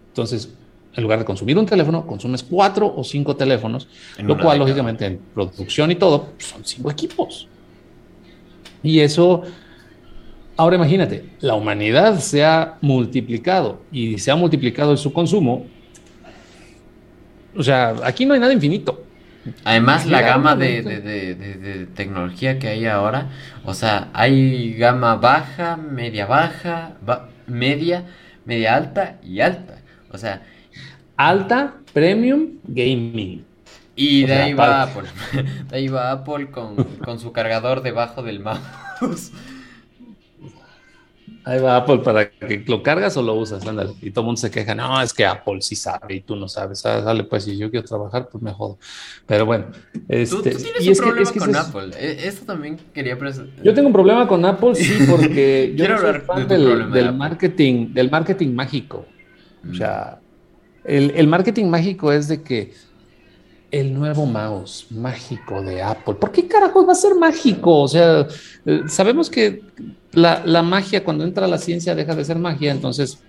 Entonces, 0.07 0.53
en 0.95 1.03
lugar 1.03 1.19
de 1.19 1.25
consumir 1.25 1.57
un 1.57 1.65
teléfono, 1.65 2.07
consumes 2.07 2.43
4 2.43 2.93
o 2.95 3.03
5 3.03 3.35
teléfonos, 3.35 3.89
lo 4.19 4.37
cual, 4.39 4.59
lógicamente, 4.59 5.05
en 5.05 5.19
producción 5.33 5.91
y 5.91 5.95
todo, 5.95 6.27
pues, 6.37 6.47
son 6.47 6.63
5 6.63 6.89
equipos. 6.91 7.47
Y 8.83 8.99
eso 8.99 9.43
Ahora 10.61 10.75
imagínate, 10.75 11.25
la 11.39 11.55
humanidad 11.55 12.19
se 12.19 12.45
ha 12.45 12.77
multiplicado 12.81 13.79
y 13.91 14.19
se 14.19 14.29
ha 14.29 14.35
multiplicado 14.35 14.91
en 14.91 14.97
su 14.97 15.11
consumo. 15.11 15.65
O 17.55 17.63
sea, 17.63 17.95
aquí 18.03 18.25
no 18.25 18.33
hay 18.33 18.39
nada 18.39 18.53
infinito. 18.53 19.05
Además, 19.63 20.05
la 20.05 20.21
gama 20.21 20.55
de, 20.55 21.87
tecnología 21.95 22.59
que 22.59 22.67
hay 22.67 22.85
ahora, 22.85 23.29
o 23.65 23.73
sea, 23.73 24.09
hay 24.13 24.73
gama 24.73 25.15
baja, 25.15 25.77
media 25.77 26.27
baja, 26.27 26.93
media, 27.47 28.05
media 28.45 28.75
alta 28.75 29.17
y 29.23 29.41
alta. 29.41 29.79
O 30.11 30.17
sea, 30.17 30.43
alta, 31.17 31.75
premium, 31.93 32.59
gaming. 32.63 33.43
Y 33.95 34.25
de 34.25 34.33
ahí 34.33 34.53
va 34.53 34.83
Apple. 34.83 35.09
De 35.69 35.77
ahí 35.77 35.87
va 35.87 36.11
Apple 36.11 36.49
con, 36.49 36.75
con 37.03 37.19
su 37.19 37.31
cargador 37.31 37.81
debajo 37.81 38.23
del 38.23 38.39
mouse. 38.39 39.31
Ahí 41.43 41.59
va 41.59 41.77
Apple 41.77 41.99
para 41.99 42.29
que 42.29 42.63
lo 42.67 42.83
cargas 42.83 43.17
o 43.17 43.23
lo 43.23 43.33
usas, 43.33 43.65
ándale. 43.65 43.93
Y 44.01 44.11
todo 44.11 44.21
el 44.21 44.25
mundo 44.27 44.39
se 44.39 44.51
queja, 44.51 44.75
no, 44.75 45.01
es 45.01 45.11
que 45.11 45.25
Apple 45.25 45.61
sí 45.61 45.75
sabe 45.75 46.15
y 46.15 46.21
tú 46.21 46.35
no 46.35 46.47
sabes. 46.47 46.85
Ah, 46.85 47.01
dale, 47.01 47.23
pues 47.23 47.45
si 47.45 47.57
yo 47.57 47.71
quiero 47.71 47.85
trabajar, 47.85 48.29
pues 48.29 48.43
me 48.43 48.51
jodo. 48.51 48.77
Pero 49.25 49.45
bueno. 49.45 49.65
Este, 50.07 50.35
¿Tú, 50.35 50.41
tienes 50.41 50.99
un 50.99 51.05
problema 51.05 51.31
con 51.31 51.55
Apple. 51.55 51.91
E, 51.97 52.27
esto 52.27 52.45
también 52.45 52.77
quería 52.93 53.17
presentar. 53.17 53.63
Yo 53.63 53.73
tengo 53.73 53.87
un 53.87 53.93
problema 53.93 54.27
con 54.27 54.45
Apple, 54.45 54.75
sí, 54.75 55.05
porque 55.09 55.73
yo 55.75 55.89
no 55.89 55.97
soy 55.97 56.19
fan 56.19 56.47
del, 56.47 57.13
marketing, 57.13 57.93
del 57.93 58.11
marketing 58.11 58.53
mágico. 58.53 59.05
O 59.69 59.73
sea, 59.73 60.19
el, 60.83 61.11
el 61.15 61.27
marketing 61.27 61.65
mágico 61.65 62.11
es 62.11 62.27
de 62.27 62.43
que 62.43 62.73
el 63.71 63.93
nuevo 63.93 64.25
mouse 64.25 64.85
mágico 64.91 65.63
de 65.63 65.81
Apple. 65.81 66.15
¿Por 66.15 66.31
qué 66.31 66.47
carajos 66.47 66.87
va 66.87 66.91
a 66.91 66.95
ser 66.95 67.15
mágico? 67.15 67.79
O 67.79 67.87
sea, 67.87 68.27
eh, 68.65 68.81
sabemos 68.87 69.29
que 69.29 69.61
la, 70.11 70.61
magia, 70.61 71.03
cuando 71.03 71.23
entra 71.23 71.47
la 71.47 71.57
ciencia, 71.57 71.95
deja 71.95 72.13
de 72.13 72.25
ser 72.25 72.37
magia, 72.37 72.71
entonces, 72.71 73.19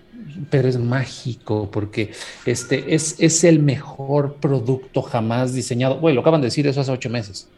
pero 0.50 0.68
es 0.68 0.78
mágico 0.78 1.70
porque 1.70 2.10
este 2.44 2.94
es, 2.94 3.16
es 3.18 3.44
el 3.44 3.60
mejor 3.60 4.34
producto 4.34 5.02
jamás 5.02 5.54
diseñado. 5.54 5.98
Bueno, 5.98 6.16
lo 6.16 6.20
acaban 6.22 6.40
de 6.40 6.48
decir 6.48 6.66
eso 6.66 6.80
hace 6.80 6.90
ocho 6.90 7.08
meses. 7.08 7.48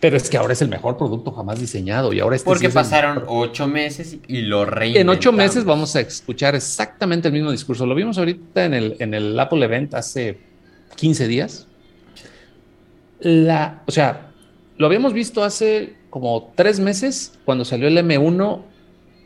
Pero 0.00 0.18
es 0.18 0.28
que 0.28 0.36
ahora 0.36 0.52
es 0.52 0.60
el 0.60 0.68
mejor 0.68 0.98
producto 0.98 1.30
jamás 1.30 1.58
diseñado 1.58 2.12
y 2.12 2.20
ahora 2.20 2.36
este 2.36 2.44
Porque 2.44 2.68
pasaron 2.68 3.24
ocho 3.26 3.66
meses 3.66 4.18
y 4.28 4.42
lo 4.42 4.66
reinventamos. 4.66 5.00
En 5.00 5.08
ocho 5.08 5.32
meses 5.32 5.64
vamos 5.64 5.96
a 5.96 6.00
escuchar 6.00 6.54
exactamente 6.54 7.28
el 7.28 7.32
mismo 7.32 7.50
discurso. 7.50 7.86
Lo 7.86 7.94
vimos 7.94 8.18
ahorita 8.18 8.66
en 8.66 8.74
el, 8.74 8.96
en 8.98 9.14
el 9.14 9.38
Apple 9.40 9.64
Event 9.64 9.94
hace 9.94 10.40
15 10.96 11.26
días. 11.26 11.68
La, 13.24 13.82
o 13.86 13.90
sea, 13.90 14.32
lo 14.76 14.86
habíamos 14.86 15.14
visto 15.14 15.42
hace 15.42 15.94
como 16.10 16.52
tres 16.54 16.78
meses 16.78 17.32
cuando 17.46 17.64
salió 17.64 17.88
el 17.88 17.96
M1 17.96 18.62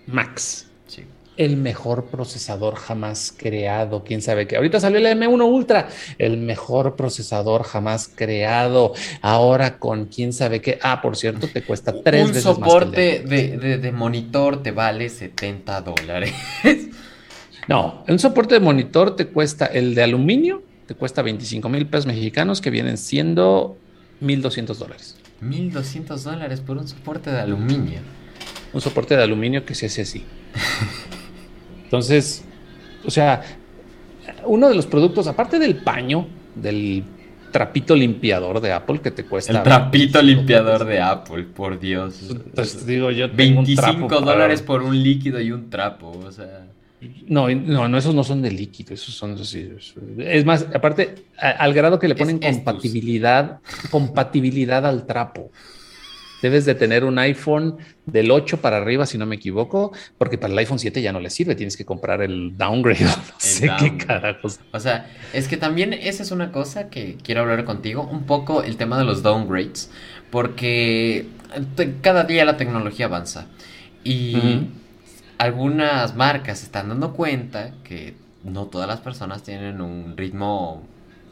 Max. 0.06 0.68
Sí. 0.86 1.02
El 1.36 1.56
mejor 1.56 2.04
procesador 2.04 2.76
jamás 2.76 3.34
creado. 3.36 4.04
Quién 4.04 4.22
sabe 4.22 4.46
qué. 4.46 4.54
Ahorita 4.54 4.78
salió 4.78 4.98
el 4.98 5.06
M1 5.06 5.44
Ultra. 5.44 5.88
El 6.16 6.36
mejor 6.36 6.94
procesador 6.94 7.64
jamás 7.64 8.08
creado. 8.14 8.94
Ahora 9.20 9.80
con 9.80 10.06
quién 10.06 10.32
sabe 10.32 10.60
qué. 10.60 10.78
Ah, 10.80 11.02
por 11.02 11.16
cierto, 11.16 11.48
te 11.48 11.62
cuesta 11.62 11.92
tres 12.04 12.22
Un 12.22 12.28
veces 12.28 12.44
soporte 12.44 13.24
de, 13.26 13.78
de, 13.78 13.92
monitor 13.92 14.62
te 14.62 14.70
vale 14.70 15.08
70 15.08 15.80
dólares. 15.80 16.32
no, 17.68 18.04
un 18.06 18.18
soporte 18.20 18.54
de 18.54 18.60
monitor 18.60 19.16
te 19.16 19.26
cuesta 19.26 19.66
el 19.66 19.96
de 19.96 20.04
aluminio. 20.04 20.62
Te 20.86 20.94
cuesta 20.94 21.20
25 21.20 21.68
mil 21.68 21.86
pesos 21.88 22.06
mexicanos 22.06 22.60
que 22.60 22.70
vienen 22.70 22.96
siendo 22.96 23.76
1.200 24.20 24.76
dólares. 24.76 25.16
1200 25.40 26.24
dólares 26.24 26.60
por 26.60 26.78
un 26.78 26.88
soporte 26.88 27.30
de 27.30 27.40
aluminio. 27.40 28.00
Un 28.72 28.80
soporte 28.80 29.16
de 29.16 29.22
aluminio 29.22 29.64
que 29.64 29.74
se 29.74 29.86
hace 29.86 30.02
así. 30.02 30.24
Entonces, 31.84 32.44
o 33.04 33.10
sea, 33.10 33.42
uno 34.44 34.68
de 34.68 34.74
los 34.74 34.86
productos, 34.86 35.26
aparte 35.26 35.58
del 35.58 35.76
paño, 35.76 36.26
del 36.54 37.04
trapito 37.50 37.94
limpiador 37.94 38.60
de 38.60 38.72
Apple 38.72 39.00
que 39.00 39.10
te 39.10 39.24
cuesta. 39.24 39.52
El 39.52 39.62
trapito 39.62 40.20
limpiador 40.20 40.84
de 40.84 41.00
Apple, 41.00 41.44
por 41.44 41.78
Dios. 41.78 42.26
Entonces, 42.30 42.86
digo, 42.86 43.10
yo 43.10 43.28
25 43.32 44.20
dólares 44.20 44.62
por 44.62 44.82
un 44.82 45.02
líquido 45.02 45.40
y 45.40 45.52
un 45.52 45.70
trapo, 45.70 46.10
o 46.10 46.32
sea. 46.32 46.66
No, 47.28 47.48
no, 47.48 47.88
no, 47.88 47.98
esos 47.98 48.14
no 48.14 48.24
son 48.24 48.42
de 48.42 48.50
líquido, 48.50 48.94
esos 48.94 49.14
son 49.14 49.34
así. 49.34 49.70
Es 50.18 50.44
más, 50.44 50.66
aparte, 50.74 51.14
al 51.36 51.72
grado 51.72 51.98
que 51.98 52.08
le 52.08 52.16
ponen 52.16 52.38
compatibilidad, 52.38 53.60
compatibilidad 53.90 54.84
al 54.84 55.06
trapo. 55.06 55.50
Debes 56.42 56.64
de 56.64 56.74
tener 56.74 57.04
un 57.04 57.18
iPhone 57.18 57.78
del 58.06 58.30
8 58.30 58.60
para 58.60 58.76
arriba, 58.76 59.06
si 59.06 59.18
no 59.18 59.26
me 59.26 59.36
equivoco, 59.36 59.92
porque 60.18 60.38
para 60.38 60.52
el 60.52 60.58
iPhone 60.58 60.78
7 60.78 61.02
ya 61.02 61.12
no 61.12 61.20
le 61.20 61.30
sirve, 61.30 61.56
tienes 61.56 61.76
que 61.76 61.84
comprar 61.84 62.22
el 62.22 62.56
downgrade. 62.56 63.04
No 63.04 63.34
sé 63.38 63.70
qué 63.78 63.96
carajos. 63.96 64.60
O 64.72 64.80
sea, 64.80 65.10
es 65.32 65.48
que 65.48 65.56
también 65.56 65.92
esa 65.92 66.22
es 66.22 66.30
una 66.30 66.52
cosa 66.52 66.90
que 66.90 67.16
quiero 67.22 67.42
hablar 67.42 67.64
contigo, 67.64 68.08
un 68.10 68.24
poco 68.24 68.62
el 68.62 68.76
tema 68.76 68.98
de 68.98 69.04
los 69.04 69.22
downgrades, 69.22 69.90
porque 70.30 71.26
cada 72.02 72.24
día 72.24 72.44
la 72.44 72.56
tecnología 72.56 73.06
avanza. 73.06 73.46
Y 74.04 74.68
algunas 75.38 76.16
marcas 76.16 76.58
se 76.58 76.66
están 76.66 76.88
dando 76.88 77.12
cuenta 77.12 77.70
que 77.84 78.14
no 78.44 78.66
todas 78.66 78.88
las 78.88 79.00
personas 79.00 79.42
tienen 79.42 79.80
un 79.80 80.16
ritmo 80.16 80.82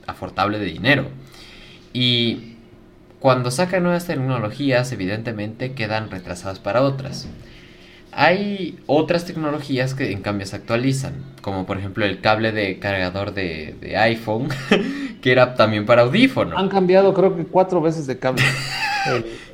afortable 0.07 0.59
de 0.59 0.67
dinero. 0.67 1.09
Y 1.93 2.55
cuando 3.19 3.51
sacan 3.51 3.83
nuevas 3.83 4.07
tecnologías, 4.07 4.93
evidentemente 4.93 5.73
quedan 5.73 6.11
retrasadas 6.11 6.61
para 6.61 6.83
otras. 6.83 7.29
hay 8.13 8.79
otras 8.87 9.27
tecnologías 9.27 9.95
que 9.95 10.13
en 10.13 10.23
cambio 10.23 10.47
se 10.47 10.57
actualizan, 10.57 11.15
como 11.43 11.67
por 11.67 11.77
ejemplo 11.77 12.05
el 12.07 12.21
cable 12.21 12.53
de 12.53 12.79
cargador 12.79 13.35
de, 13.35 13.95
iPhone, 13.99 14.49
que 15.21 15.33
era 15.33 15.55
también 15.55 15.85
para 15.85 16.03
audífono. 16.03 16.57
Han 16.57 16.69
cambiado 16.69 17.13
creo 17.13 17.37
que 17.37 17.45
cuatro 17.45 17.83
veces 17.83 18.07
de 18.07 18.19
cable. 18.19 18.43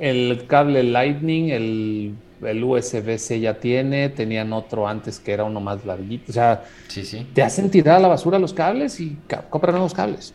el, 0.01 0.45
cable 0.47 0.83
Lightning, 0.85 1.51
el, 1.51 2.15
USB-C 2.43 3.41
ya 3.41 3.55
tiene, 3.55 4.09
tenían 4.09 4.53
otro 4.53 4.89
antes 4.89 5.21
que 5.21 5.33
era 5.33 5.45
uno 5.45 5.61
más 5.61 5.85
larguito. 5.85 6.25
O 6.31 6.33
sea, 6.33 6.65
sí, 6.89 7.05
sí. 7.05 7.27
te 7.33 7.43
hacen 7.43 7.71
tirar 7.71 7.97
a 7.97 8.01
la 8.01 8.09
basura 8.09 8.39
los 8.39 8.53
cables 8.53 8.99
y 9.01 9.17
compran 9.51 9.75
nuevos 9.75 9.95
cables. 9.95 10.35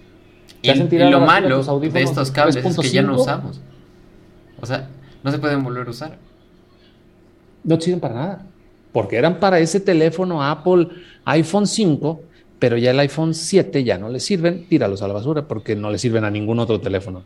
y, 0.61 0.73
lo 0.73 1.21
malo 1.21 1.63
de 1.79 2.01
estos 2.01 2.31
cables 2.31 2.55
es 2.55 2.77
que 2.77 2.89
ya 2.89 3.01
no 3.01 3.15
usamos. 3.15 3.61
O 4.59 4.65
sea, 4.65 4.87
no 5.23 5.31
se 5.31 5.39
pueden 5.39 5.63
volver 5.63 5.87
a 5.87 5.91
usar 5.91 6.17
no 7.67 7.79
sirven 7.79 7.99
para 7.99 8.15
nada, 8.15 8.45
porque 8.93 9.17
eran 9.17 9.39
para 9.39 9.59
ese 9.59 9.79
teléfono 9.79 10.41
Apple 10.41 10.87
iPhone 11.25 11.67
5, 11.67 12.21
pero 12.59 12.77
ya 12.77 12.91
el 12.91 12.99
iPhone 12.99 13.33
7 13.33 13.83
ya 13.83 13.97
no 13.97 14.09
le 14.09 14.19
sirven, 14.19 14.67
tíralos 14.67 15.01
a 15.01 15.07
la 15.07 15.13
basura 15.13 15.47
porque 15.47 15.75
no 15.75 15.91
le 15.91 15.97
sirven 15.97 16.23
a 16.23 16.31
ningún 16.31 16.59
otro 16.59 16.79
teléfono. 16.79 17.23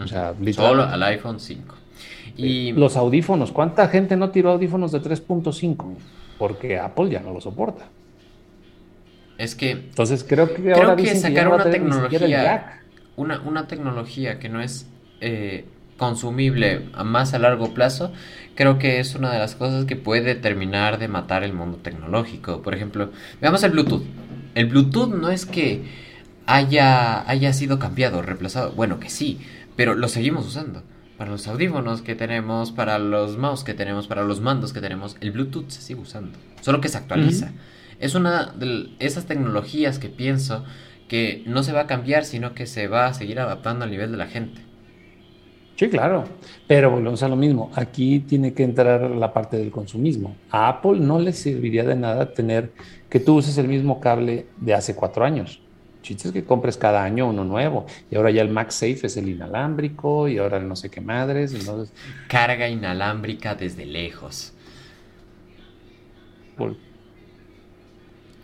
O 0.00 0.06
sea, 0.06 0.32
Solo 0.52 0.84
al 0.84 1.02
iPhone 1.02 1.40
5. 1.40 1.74
Y 2.36 2.72
los 2.72 2.96
audífonos, 2.96 3.52
¿cuánta 3.52 3.88
gente 3.88 4.16
no 4.16 4.30
tiró 4.30 4.50
audífonos 4.52 4.92
de 4.92 5.00
3.5? 5.00 5.94
Porque 6.38 6.78
Apple 6.78 7.10
ya 7.10 7.20
no 7.20 7.32
lo 7.32 7.40
soporta. 7.40 7.86
Es 9.38 9.54
que. 9.54 9.70
Entonces 9.70 10.24
creo 10.26 10.48
que 10.54 10.62
creo 10.62 10.96
que 10.96 11.14
sacar 11.16 11.48
una 11.48 11.70
tecnología. 11.70 12.80
Una, 13.16 13.40
una 13.40 13.66
tecnología 13.66 14.38
que 14.38 14.48
no 14.48 14.62
es 14.62 14.86
eh, 15.20 15.66
consumible 16.00 16.88
a 16.94 17.04
más 17.04 17.34
a 17.34 17.38
largo 17.38 17.74
plazo, 17.74 18.10
creo 18.54 18.78
que 18.78 19.00
es 19.00 19.14
una 19.14 19.30
de 19.30 19.38
las 19.38 19.54
cosas 19.54 19.84
que 19.84 19.96
puede 19.96 20.34
terminar 20.34 20.98
de 20.98 21.08
matar 21.08 21.44
el 21.44 21.52
mundo 21.52 21.76
tecnológico. 21.76 22.62
Por 22.62 22.74
ejemplo, 22.74 23.10
veamos 23.42 23.62
el 23.62 23.72
Bluetooth. 23.72 24.04
El 24.54 24.66
Bluetooth 24.66 25.08
no 25.08 25.28
es 25.28 25.44
que 25.44 25.82
haya, 26.46 27.28
haya 27.28 27.52
sido 27.52 27.78
cambiado, 27.78 28.22
reemplazado. 28.22 28.72
Bueno, 28.72 28.98
que 28.98 29.10
sí, 29.10 29.40
pero 29.76 29.94
lo 29.94 30.08
seguimos 30.08 30.46
usando. 30.46 30.82
Para 31.20 31.32
los 31.32 31.46
audífonos 31.48 32.00
que 32.00 32.14
tenemos, 32.14 32.72
para 32.72 32.98
los 32.98 33.36
mouse 33.36 33.62
que 33.62 33.74
tenemos, 33.74 34.06
para 34.06 34.24
los 34.24 34.40
mandos 34.40 34.72
que 34.72 34.80
tenemos, 34.80 35.18
el 35.20 35.32
Bluetooth 35.32 35.68
se 35.68 35.82
sigue 35.82 36.00
usando. 36.00 36.38
Solo 36.62 36.80
que 36.80 36.88
se 36.88 36.96
actualiza. 36.96 37.52
Es 37.98 38.14
una 38.14 38.54
de 38.58 38.88
esas 39.00 39.26
tecnologías 39.26 39.98
que 39.98 40.08
pienso 40.08 40.64
que 41.08 41.42
no 41.44 41.62
se 41.62 41.74
va 41.74 41.82
a 41.82 41.86
cambiar, 41.86 42.24
sino 42.24 42.54
que 42.54 42.64
se 42.64 42.88
va 42.88 43.04
a 43.04 43.12
seguir 43.12 43.38
adaptando 43.38 43.84
al 43.84 43.90
nivel 43.90 44.12
de 44.12 44.16
la 44.16 44.28
gente. 44.28 44.62
Sí, 45.76 45.90
claro, 45.90 46.24
pero 46.66 46.90
volvemos 46.90 47.22
a 47.22 47.28
lo 47.28 47.36
mismo. 47.36 47.70
Aquí 47.74 48.20
tiene 48.20 48.54
que 48.54 48.62
entrar 48.62 49.02
la 49.10 49.34
parte 49.34 49.58
del 49.58 49.70
consumismo. 49.70 50.36
A 50.50 50.70
Apple 50.70 51.00
no 51.00 51.18
le 51.18 51.34
serviría 51.34 51.84
de 51.84 51.96
nada 51.96 52.32
tener 52.32 52.72
que 53.10 53.20
tú 53.20 53.34
uses 53.34 53.58
el 53.58 53.68
mismo 53.68 54.00
cable 54.00 54.46
de 54.56 54.72
hace 54.72 54.96
cuatro 54.96 55.22
años. 55.22 55.60
Chistes 56.02 56.32
que 56.32 56.44
compres 56.44 56.76
cada 56.76 57.02
año 57.02 57.28
uno 57.28 57.44
nuevo. 57.44 57.86
Y 58.10 58.16
ahora 58.16 58.30
ya 58.30 58.42
el 58.42 58.50
MagSafe 58.50 59.06
es 59.06 59.16
el 59.16 59.28
inalámbrico 59.28 60.28
y 60.28 60.38
ahora 60.38 60.56
el 60.56 60.68
no 60.68 60.76
sé 60.76 60.90
qué 60.90 61.00
madres. 61.00 61.54
Entonces... 61.54 61.94
Carga 62.28 62.68
inalámbrica 62.68 63.54
desde 63.54 63.86
lejos. 63.86 64.52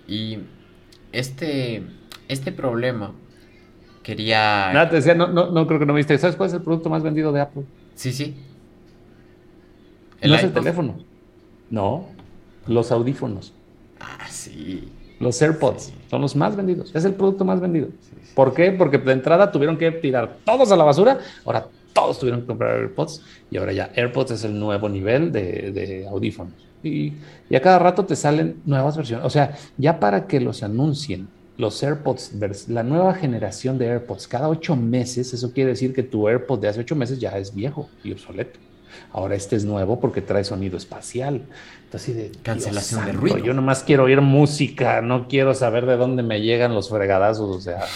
Y 0.09 0.39
este, 1.13 1.83
este 2.29 2.53
problema 2.53 3.13
Quería. 4.07 4.71
Nada, 4.73 4.89
te 4.89 4.95
decía, 4.95 5.17
no, 5.17 5.27
no, 5.27 5.51
no 5.51 5.67
creo 5.67 5.81
que 5.81 5.85
no 5.85 5.93
me 5.93 5.97
viste. 5.97 6.17
¿Sabes 6.17 6.37
cuál 6.37 6.47
es 6.47 6.55
el 6.55 6.63
producto 6.63 6.89
más 6.89 7.03
vendido 7.03 7.33
de 7.33 7.41
Apple? 7.41 7.65
Sí, 7.97 8.13
sí. 8.13 8.37
¿El 10.21 10.31
no 10.31 10.37
es 10.37 10.45
el 10.45 10.53
teléfono. 10.53 10.99
No, 11.71 12.07
los 12.69 12.93
audífonos. 12.93 13.53
Ah, 13.99 14.29
sí. 14.29 14.93
Los 15.19 15.41
AirPods 15.41 15.93
son 16.11 16.21
los 16.21 16.37
más 16.37 16.57
vendidos. 16.57 16.95
Es 16.95 17.05
el 17.05 17.14
producto 17.14 17.45
más 17.45 17.61
vendido. 17.61 17.89
¿Por 18.35 18.53
qué? 18.53 18.73
Porque 18.73 18.99
de 18.99 19.12
entrada 19.12 19.51
tuvieron 19.51 19.79
que 19.79 19.91
tirar 19.93 20.37
todos 20.45 20.71
a 20.71 20.77
la 20.77 20.85
basura. 20.85 21.19
Ahora 21.45 21.69
todos 21.93 22.19
tuvieron 22.19 22.43
que 22.43 22.47
comprar 22.47 22.77
AirPods. 22.77 23.23
Y 23.51 23.57
ahora 23.57 23.73
ya 23.73 23.91
AirPods 23.95 24.33
es 24.33 24.45
el 24.45 24.59
nuevo 24.59 24.89
nivel 24.89 25.33
de, 25.33 25.73
de 25.73 26.07
audífonos. 26.07 26.55
Y, 26.83 27.14
y, 27.49 27.57
a 27.57 27.61
cada 27.61 27.79
rato 27.79 28.05
te 28.05 28.14
salen 28.14 28.61
nuevas 28.67 28.97
versiones. 28.97 29.25
O 29.25 29.31
sea, 29.31 29.57
ya 29.79 29.99
para 29.99 30.27
que 30.27 30.41
los 30.41 30.62
anuncien 30.62 31.29
los 31.59 31.83
AirPods, 31.83 32.69
la 32.69 32.83
nueva 32.83 33.14
generación 33.14 33.79
de 33.79 33.89
AirPods, 33.89 34.29
cada 34.29 34.49
ocho 34.49 34.77
meses, 34.77 35.33
eso 35.33 35.53
quiere 35.53 35.71
decir 35.71 35.95
que 35.95 36.03
tu 36.03 36.29
AirPod 36.29 36.61
de 36.61 36.69
hace 36.69 36.81
ocho 36.81 36.97
meses 36.97 37.19
ya 37.19 37.31
es 37.39 37.55
viejo 37.55 37.89
y 38.05 38.12
obsoleto. 38.12 38.61
Ahora 39.12 39.35
este 39.35 39.57
es 39.57 39.64
nuevo 39.64 39.99
porque 39.99 40.21
trae 40.21 40.45
sonido 40.45 40.77
espacial. 40.77 41.43
De 41.93 42.30
cancelación 42.43 43.07
de 43.07 43.12
ruido. 43.12 43.39
Yo 43.39 43.55
nomás 43.55 43.82
quiero 43.82 44.05
oír 44.05 44.20
música, 44.20 45.01
no 45.01 45.28
quiero 45.28 45.55
saber 45.55 45.87
de 45.87 45.97
dónde 45.97 46.22
me 46.22 46.43
llegan 46.43 46.74
los 46.74 46.91
fregadazos, 46.91 47.57
o 47.57 47.61
sea. 47.61 47.80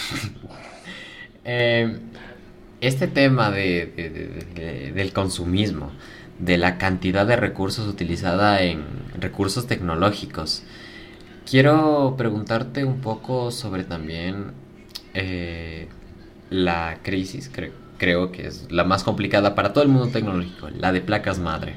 Eh, 1.43 1.97
este 2.81 3.07
tema 3.07 3.49
de, 3.49 4.91
del 4.93 5.11
consumismo, 5.11 5.89
de 6.37 6.59
la 6.59 6.77
cantidad 6.77 7.25
de 7.25 7.35
recursos 7.35 7.87
utilizada 7.87 8.61
en 8.61 8.85
recursos 9.19 9.65
tecnológicos, 9.65 10.63
Quiero 11.51 12.15
preguntarte 12.17 12.85
un 12.85 13.01
poco 13.01 13.51
sobre 13.51 13.83
también 13.83 14.53
eh, 15.13 15.89
la 16.49 16.99
crisis, 17.03 17.51
creo 17.97 18.31
que 18.31 18.47
es 18.47 18.71
la 18.71 18.83
más 18.83 19.03
complicada 19.03 19.55
para 19.55 19.73
todo 19.73 19.83
el 19.83 19.89
mundo 19.89 20.09
tecnológico, 20.09 20.69
la 20.69 20.91
de 20.91 21.01
placas 21.01 21.39
madre. 21.39 21.75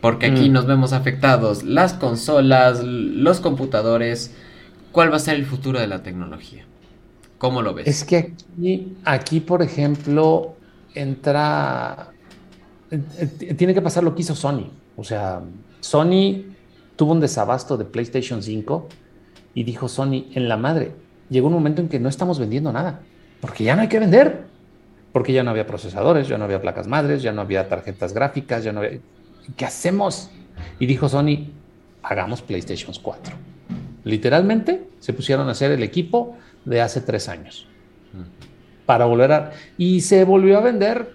Porque 0.00 0.26
aquí 0.26 0.48
mm. 0.48 0.52
nos 0.52 0.66
vemos 0.66 0.92
afectados 0.92 1.62
las 1.62 1.94
consolas, 1.94 2.82
los 2.84 3.40
computadores. 3.40 4.34
¿Cuál 4.92 5.12
va 5.12 5.16
a 5.16 5.20
ser 5.20 5.36
el 5.36 5.46
futuro 5.46 5.80
de 5.80 5.86
la 5.86 6.02
tecnología? 6.02 6.64
¿Cómo 7.38 7.62
lo 7.62 7.74
ves? 7.74 7.86
Es 7.86 8.04
que 8.04 8.32
aquí, 8.56 8.96
aquí 9.04 9.40
por 9.40 9.62
ejemplo, 9.62 10.54
entra... 10.94 12.08
Eh, 12.90 13.54
tiene 13.56 13.74
que 13.74 13.82
pasar 13.82 14.04
lo 14.04 14.14
que 14.14 14.22
hizo 14.22 14.34
Sony. 14.34 14.70
O 14.96 15.04
sea, 15.04 15.42
Sony 15.80 16.44
tuvo 16.96 17.12
un 17.12 17.20
desabasto 17.20 17.76
de 17.76 17.84
PlayStation 17.84 18.42
5 18.42 18.88
y 19.54 19.64
dijo 19.64 19.88
Sony, 19.88 20.26
en 20.34 20.48
la 20.48 20.56
madre, 20.56 20.92
llegó 21.28 21.46
un 21.48 21.54
momento 21.54 21.82
en 21.82 21.88
que 21.88 22.00
no 22.00 22.08
estamos 22.08 22.38
vendiendo 22.38 22.72
nada, 22.72 23.00
porque 23.40 23.64
ya 23.64 23.76
no 23.76 23.82
hay 23.82 23.88
que 23.88 23.98
vender, 23.98 24.44
porque 25.12 25.32
ya 25.32 25.42
no 25.42 25.50
había 25.50 25.66
procesadores, 25.66 26.28
ya 26.28 26.38
no 26.38 26.44
había 26.44 26.60
placas 26.60 26.86
madres, 26.86 27.22
ya 27.22 27.32
no 27.32 27.42
había 27.42 27.68
tarjetas 27.68 28.12
gráficas, 28.12 28.64
ya 28.64 28.72
no 28.72 28.80
había... 28.80 28.98
¿Qué 29.56 29.64
hacemos? 29.64 30.30
Y 30.78 30.86
dijo 30.86 31.08
Sony, 31.08 31.48
hagamos 32.02 32.42
PlayStation 32.42 32.92
4. 33.00 33.34
Literalmente 34.04 34.88
se 35.00 35.12
pusieron 35.12 35.48
a 35.48 35.52
hacer 35.52 35.72
el 35.72 35.82
equipo 35.82 36.36
de 36.64 36.80
hace 36.80 37.00
tres 37.00 37.28
años 37.28 37.66
para 38.86 39.04
volver 39.04 39.32
a... 39.32 39.52
Y 39.76 40.00
se 40.00 40.24
volvió 40.24 40.58
a 40.58 40.60
vender 40.60 41.14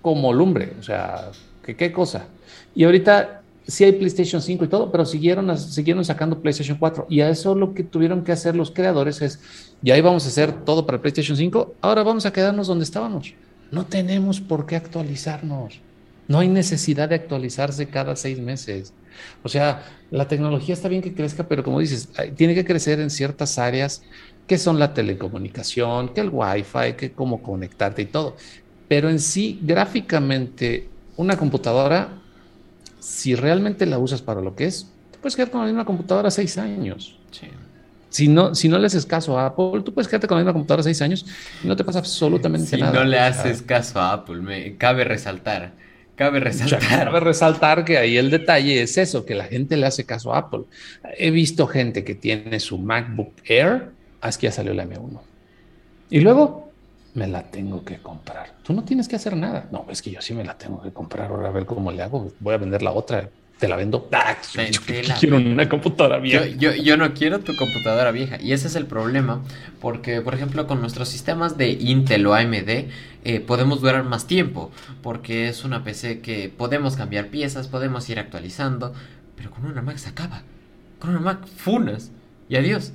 como 0.00 0.32
lumbre, 0.32 0.74
o 0.78 0.82
sea, 0.82 1.30
¿qué, 1.64 1.92
cosa? 1.92 2.28
Y 2.74 2.84
ahorita 2.84 3.42
sí 3.66 3.84
hay 3.84 3.92
PlayStation 3.92 4.40
5 4.40 4.64
y 4.64 4.68
todo, 4.68 4.90
pero 4.90 5.04
siguieron, 5.04 5.58
siguieron 5.58 6.04
sacando 6.04 6.40
PlayStation 6.40 6.78
4. 6.78 7.06
Y 7.10 7.20
a 7.20 7.28
eso 7.28 7.54
lo 7.54 7.74
que 7.74 7.82
tuvieron 7.82 8.22
que 8.22 8.32
hacer 8.32 8.54
los 8.54 8.70
creadores 8.70 9.20
es, 9.20 9.40
ya 9.82 9.96
íbamos 9.98 10.24
a 10.24 10.28
hacer 10.28 10.64
todo 10.64 10.86
para 10.86 11.00
PlayStation 11.00 11.36
5, 11.36 11.74
ahora 11.80 12.04
vamos 12.04 12.24
a 12.24 12.32
quedarnos 12.32 12.68
donde 12.68 12.84
estábamos. 12.84 13.34
No 13.70 13.84
tenemos 13.84 14.40
por 14.40 14.64
qué 14.64 14.76
actualizarnos. 14.76 15.80
No 16.28 16.38
hay 16.38 16.48
necesidad 16.48 17.08
de 17.08 17.16
actualizarse 17.16 17.88
cada 17.88 18.14
seis 18.14 18.38
meses. 18.38 18.92
O 19.42 19.48
sea, 19.48 19.82
la 20.10 20.28
tecnología 20.28 20.74
está 20.74 20.88
bien 20.88 21.02
que 21.02 21.14
crezca, 21.14 21.48
pero 21.48 21.64
como 21.64 21.80
dices, 21.80 22.08
tiene 22.36 22.54
que 22.54 22.64
crecer 22.64 23.00
en 23.00 23.10
ciertas 23.10 23.58
áreas 23.58 24.02
que 24.46 24.58
son 24.58 24.78
la 24.78 24.94
telecomunicación, 24.94 26.14
que 26.14 26.20
el 26.20 26.30
Wi-Fi, 26.32 26.94
que 26.96 27.12
cómo 27.12 27.42
conectarte 27.42 28.02
y 28.02 28.06
todo. 28.06 28.36
Pero 28.86 29.10
en 29.10 29.18
sí, 29.18 29.58
gráficamente, 29.62 30.88
una 31.16 31.36
computadora 31.36 32.10
si 33.00 33.34
realmente 33.34 33.86
la 33.86 33.98
usas 33.98 34.22
para 34.22 34.40
lo 34.40 34.54
que 34.54 34.66
es, 34.66 34.90
te 35.10 35.18
puedes 35.18 35.36
quedar 35.36 35.50
con 35.50 35.60
la 35.60 35.66
misma 35.66 35.84
computadora 35.84 36.30
seis 36.30 36.58
años. 36.58 37.18
Si 38.10 38.28
no, 38.28 38.54
si 38.54 38.68
no 38.68 38.78
le 38.78 38.86
haces 38.86 39.04
caso 39.04 39.38
a 39.38 39.46
Apple, 39.46 39.82
tú 39.84 39.92
puedes 39.92 40.08
quedarte 40.08 40.26
con 40.26 40.36
la 40.36 40.42
misma 40.42 40.52
computadora 40.52 40.82
seis 40.82 41.00
años 41.02 41.26
y 41.62 41.68
no 41.68 41.76
te 41.76 41.84
pasa 41.84 41.98
absolutamente 41.98 42.76
nada. 42.78 42.92
Si 42.92 42.98
no 42.98 43.04
le 43.04 43.18
haces 43.18 43.62
caso 43.62 44.00
a 44.00 44.12
Apple, 44.12 44.36
me 44.36 44.76
cabe 44.76 45.04
resaltar. 45.04 45.72
Cabe 46.18 46.40
resaltar. 46.40 46.80
cabe 47.04 47.20
resaltar 47.20 47.84
que 47.84 47.96
ahí 47.96 48.16
el 48.16 48.28
detalle 48.28 48.82
es 48.82 48.98
eso, 48.98 49.24
que 49.24 49.36
la 49.36 49.44
gente 49.44 49.76
le 49.76 49.86
hace 49.86 50.04
caso 50.04 50.34
a 50.34 50.38
Apple. 50.38 50.64
He 51.16 51.30
visto 51.30 51.68
gente 51.68 52.02
que 52.02 52.16
tiene 52.16 52.58
su 52.58 52.76
MacBook 52.76 53.34
Air, 53.44 53.90
es 54.22 54.36
que 54.36 54.48
ya 54.48 54.52
salió 54.52 54.74
la 54.74 54.84
M1. 54.84 55.20
Y 56.10 56.18
luego 56.18 56.72
me 57.14 57.28
la 57.28 57.44
tengo 57.44 57.84
que 57.84 57.98
comprar. 57.98 58.52
Tú 58.64 58.72
no 58.72 58.82
tienes 58.82 59.06
que 59.06 59.14
hacer 59.14 59.36
nada. 59.36 59.68
No, 59.70 59.86
es 59.88 60.02
que 60.02 60.10
yo 60.10 60.20
sí 60.20 60.34
me 60.34 60.44
la 60.44 60.58
tengo 60.58 60.82
que 60.82 60.90
comprar. 60.90 61.30
Ahora 61.30 61.48
a 61.48 61.52
ver 61.52 61.66
cómo 61.66 61.92
le 61.92 62.02
hago. 62.02 62.32
Voy 62.40 62.54
a 62.54 62.58
vender 62.58 62.82
la 62.82 62.90
otra. 62.90 63.30
Te 63.58 63.66
la 63.66 63.76
vendo. 63.76 64.08
Ah, 64.12 64.36
yo, 64.70 64.80
quiero 65.18 65.36
una 65.36 65.68
computadora 65.68 66.18
vieja. 66.18 66.46
Yo, 66.46 66.96
no 66.96 67.12
quiero 67.12 67.40
tu 67.40 67.56
computadora 67.56 68.12
vieja. 68.12 68.40
Y 68.40 68.52
ese 68.52 68.68
es 68.68 68.76
el 68.76 68.86
problema. 68.86 69.42
Porque, 69.80 70.20
por 70.20 70.34
ejemplo, 70.34 70.66
con 70.66 70.80
nuestros 70.80 71.08
sistemas 71.08 71.58
de 71.58 71.70
Intel 71.70 72.26
o 72.26 72.34
AMD, 72.34 72.68
eh, 73.24 73.40
podemos 73.44 73.80
durar 73.80 74.04
más 74.04 74.26
tiempo. 74.26 74.70
Porque 75.02 75.48
es 75.48 75.64
una 75.64 75.82
PC 75.82 76.20
que 76.20 76.48
podemos 76.48 76.96
cambiar 76.96 77.28
piezas, 77.28 77.66
podemos 77.66 78.08
ir 78.08 78.18
actualizando. 78.18 78.94
pero 79.36 79.50
con 79.50 79.64
una 79.64 79.82
Mac 79.82 79.96
se 79.96 80.10
acaba. 80.10 80.42
Con 81.00 81.10
una 81.10 81.20
Mac 81.20 81.46
funas 81.46 82.12
y 82.48 82.56
adiós. 82.56 82.92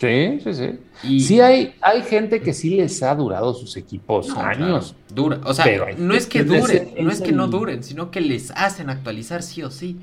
Sí, 0.00 0.40
sí, 0.42 0.54
sí. 0.54 0.78
Y 1.04 1.20
sí 1.20 1.40
hay, 1.40 1.74
hay 1.80 2.02
gente 2.02 2.40
que 2.40 2.52
sí 2.52 2.70
les 2.70 3.02
ha 3.02 3.14
durado 3.14 3.54
sus 3.54 3.76
equipos 3.76 4.30
años. 4.36 4.94
Dura. 5.14 5.40
O 5.44 5.54
sea, 5.54 5.66
no 5.96 6.14
es 6.14 6.26
que 6.26 6.42
duren, 6.42 6.90
no 7.00 7.10
es 7.10 7.20
que 7.20 7.32
no 7.32 7.46
duren, 7.46 7.82
sino 7.82 8.10
que 8.10 8.20
les 8.20 8.50
hacen 8.50 8.90
actualizar 8.90 9.42
sí 9.42 9.62
o 9.62 9.70
sí. 9.70 9.98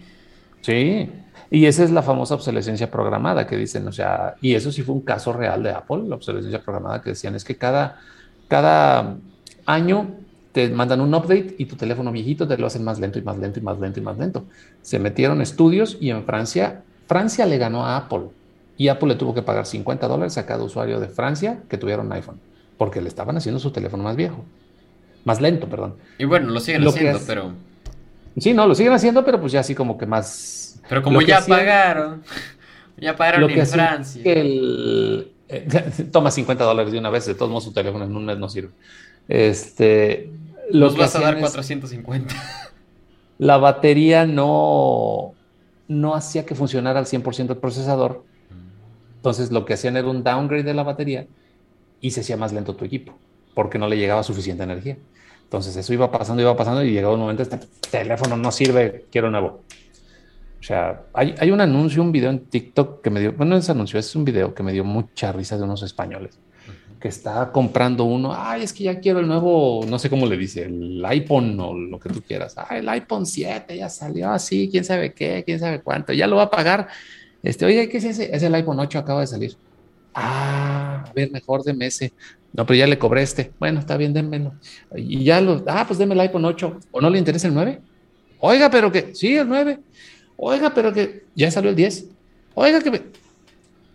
Sí. 0.61 1.09
Y 1.49 1.65
esa 1.65 1.83
es 1.83 1.91
la 1.91 2.01
famosa 2.01 2.35
obsolescencia 2.35 2.89
programada 2.89 3.45
que 3.45 3.57
dicen, 3.57 3.85
o 3.87 3.91
sea, 3.91 4.35
y 4.41 4.55
eso 4.55 4.71
sí 4.71 4.83
fue 4.83 4.95
un 4.95 5.01
caso 5.01 5.33
real 5.33 5.61
de 5.63 5.71
Apple, 5.71 6.03
la 6.07 6.15
obsolescencia 6.15 6.61
programada 6.61 7.01
que 7.01 7.09
decían, 7.09 7.35
es 7.35 7.43
que 7.43 7.57
cada, 7.57 7.99
cada 8.47 9.17
año 9.65 10.15
te 10.53 10.69
mandan 10.69 11.01
un 11.01 11.13
update 11.13 11.55
y 11.57 11.65
tu 11.65 11.75
teléfono 11.75 12.11
viejito 12.11 12.47
te 12.47 12.57
lo 12.57 12.67
hacen 12.67 12.83
más 12.83 12.99
lento 12.99 13.19
y 13.19 13.21
más 13.21 13.37
lento 13.37 13.59
y 13.59 13.63
más 13.63 13.79
lento 13.79 13.99
y 13.99 14.03
más 14.03 14.17
lento. 14.17 14.45
Se 14.81 14.97
metieron 14.99 15.41
estudios 15.41 15.97
y 15.99 16.09
en 16.09 16.23
Francia, 16.23 16.83
Francia 17.07 17.45
le 17.45 17.57
ganó 17.57 17.85
a 17.85 17.97
Apple 17.97 18.29
y 18.81 18.87
Apple 18.87 19.09
le 19.09 19.15
tuvo 19.15 19.35
que 19.35 19.43
pagar 19.43 19.67
50 19.67 20.07
dólares 20.07 20.39
a 20.39 20.47
cada 20.47 20.63
usuario 20.63 20.99
de 20.99 21.07
Francia 21.07 21.59
que 21.69 21.77
tuviera 21.77 22.01
un 22.01 22.11
iPhone, 22.13 22.39
porque 22.79 22.99
le 22.99 23.09
estaban 23.09 23.37
haciendo 23.37 23.59
su 23.59 23.69
teléfono 23.69 24.01
más 24.01 24.15
viejo, 24.15 24.43
más 25.23 25.39
lento, 25.39 25.69
perdón. 25.69 25.97
Y 26.17 26.25
bueno, 26.25 26.49
lo 26.49 26.59
siguen 26.59 26.87
haciendo, 26.87 27.19
pero... 27.27 27.53
Sí, 28.39 28.55
no, 28.55 28.65
lo 28.65 28.73
siguen 28.73 28.93
haciendo, 28.93 29.23
pero 29.23 29.39
pues 29.39 29.51
ya 29.51 29.59
así 29.59 29.75
como 29.75 29.99
que 29.99 30.07
más... 30.07 30.81
Pero 30.89 31.03
como 31.03 31.21
ya 31.21 31.41
pagaron, 31.41 32.23
ya 32.97 33.15
pagaron 33.15 33.51
en 33.51 33.67
Francia. 33.67 34.23
El... 34.25 35.31
toma 36.11 36.31
50 36.31 36.63
dólares 36.63 36.91
de 36.91 36.97
una 36.97 37.11
vez, 37.11 37.27
de 37.27 37.35
todos 37.35 37.51
modos 37.51 37.65
su 37.65 37.73
teléfono 37.73 38.05
en 38.05 38.15
un 38.15 38.25
mes 38.25 38.39
no 38.39 38.49
sirve. 38.49 38.71
Este, 39.27 40.31
Nos 40.73 40.97
vas 40.97 41.15
a 41.15 41.19
dar 41.19 41.39
450. 41.39 42.33
La 43.37 43.57
batería 43.57 44.25
no, 44.25 45.35
no 45.87 46.15
hacía 46.15 46.47
que 46.47 46.55
funcionara 46.55 46.97
al 46.97 47.05
100% 47.05 47.51
el 47.51 47.57
procesador 47.57 48.30
entonces 49.21 49.51
lo 49.51 49.65
que 49.65 49.75
hacían 49.75 49.97
era 49.97 50.09
un 50.09 50.23
downgrade 50.23 50.63
de 50.63 50.73
la 50.73 50.81
batería 50.81 51.27
y 51.99 52.09
se 52.09 52.21
hacía 52.21 52.37
más 52.37 52.51
lento 52.53 52.75
tu 52.75 52.85
equipo 52.85 53.13
porque 53.53 53.77
no 53.77 53.87
le 53.87 53.95
llegaba 53.95 54.23
suficiente 54.23 54.63
energía. 54.63 54.97
Entonces 55.43 55.75
eso 55.75 55.93
iba 55.93 56.09
pasando, 56.09 56.41
iba 56.41 56.57
pasando 56.57 56.83
y 56.83 56.91
llegaba 56.91 57.13
un 57.13 57.19
momento, 57.19 57.43
este 57.43 57.59
teléfono 57.91 58.35
no 58.35 58.51
sirve, 58.51 59.05
quiero 59.11 59.29
nuevo. 59.29 59.61
O 60.59 60.63
sea, 60.63 61.03
hay, 61.13 61.35
hay, 61.37 61.51
un 61.51 61.61
anuncio, 61.61 62.01
un 62.01 62.11
video 62.11 62.31
en 62.31 62.45
TikTok 62.45 63.03
que 63.03 63.11
me 63.11 63.19
dio, 63.19 63.33
bueno, 63.33 63.51
no 63.51 63.57
es 63.57 63.69
anuncio, 63.69 63.99
es 63.99 64.15
un 64.15 64.25
video 64.25 64.55
que 64.55 64.63
me 64.63 64.71
dio 64.71 64.83
mucha 64.83 65.31
risa 65.31 65.55
de 65.55 65.65
unos 65.65 65.83
españoles 65.83 66.39
que 66.99 67.07
está 67.07 67.51
comprando 67.51 68.03
uno, 68.05 68.31
ay, 68.33 68.61
es 68.61 68.71
que 68.71 68.83
ya 68.83 68.99
quiero 68.99 69.19
el 69.19 69.27
nuevo, 69.27 69.83
no 69.87 69.97
sé 69.97 70.07
cómo 70.07 70.27
le 70.27 70.37
dice, 70.37 70.65
el 70.65 71.03
iPhone 71.03 71.59
o 71.59 71.73
lo 71.73 71.99
que 71.99 72.09
tú 72.09 72.21
quieras, 72.21 72.53
ay, 72.57 72.79
el 72.79 72.89
iPhone 72.89 73.25
7 73.25 73.75
ya 73.75 73.89
salió 73.89 74.29
así, 74.29 74.69
quién 74.71 74.85
sabe 74.85 75.11
qué, 75.11 75.43
quién 75.43 75.59
sabe 75.59 75.81
cuánto, 75.81 76.13
ya 76.13 76.27
lo 76.27 76.35
va 76.35 76.43
a 76.43 76.51
pagar 76.51 76.87
este, 77.43 77.65
oye, 77.65 77.89
¿qué 77.89 77.97
es 77.97 78.03
ese? 78.05 78.35
Es 78.35 78.43
el 78.43 78.53
iPhone 78.55 78.79
8, 78.79 78.99
acaba 78.99 79.21
de 79.21 79.27
salir. 79.27 79.55
Ah, 80.13 81.05
a 81.07 81.13
ver, 81.13 81.31
mejor 81.31 81.63
de 81.63 81.75
ese. 81.85 82.13
No, 82.53 82.65
pero 82.65 82.77
ya 82.77 82.87
le 82.87 82.99
cobré 82.99 83.21
este. 83.21 83.51
Bueno, 83.59 83.79
está 83.79 83.97
bien, 83.97 84.13
démelo. 84.13 84.53
Y 84.95 85.23
ya 85.23 85.39
lo, 85.41 85.63
ah, 85.67 85.85
pues 85.87 85.97
déme 85.99 86.13
el 86.13 86.19
iPhone 86.21 86.45
8. 86.45 86.79
¿O 86.91 87.01
no 87.01 87.09
le 87.09 87.17
interesa 87.17 87.47
el 87.47 87.53
9? 87.53 87.79
Oiga, 88.39 88.69
pero 88.69 88.91
que, 88.91 89.15
sí, 89.15 89.35
el 89.35 89.47
9. 89.47 89.79
Oiga, 90.37 90.73
pero 90.73 90.91
que 90.91 91.23
ya 91.35 91.49
salió 91.49 91.69
el 91.69 91.75
10. 91.75 92.05
Oiga, 92.55 92.81
que 92.81 93.03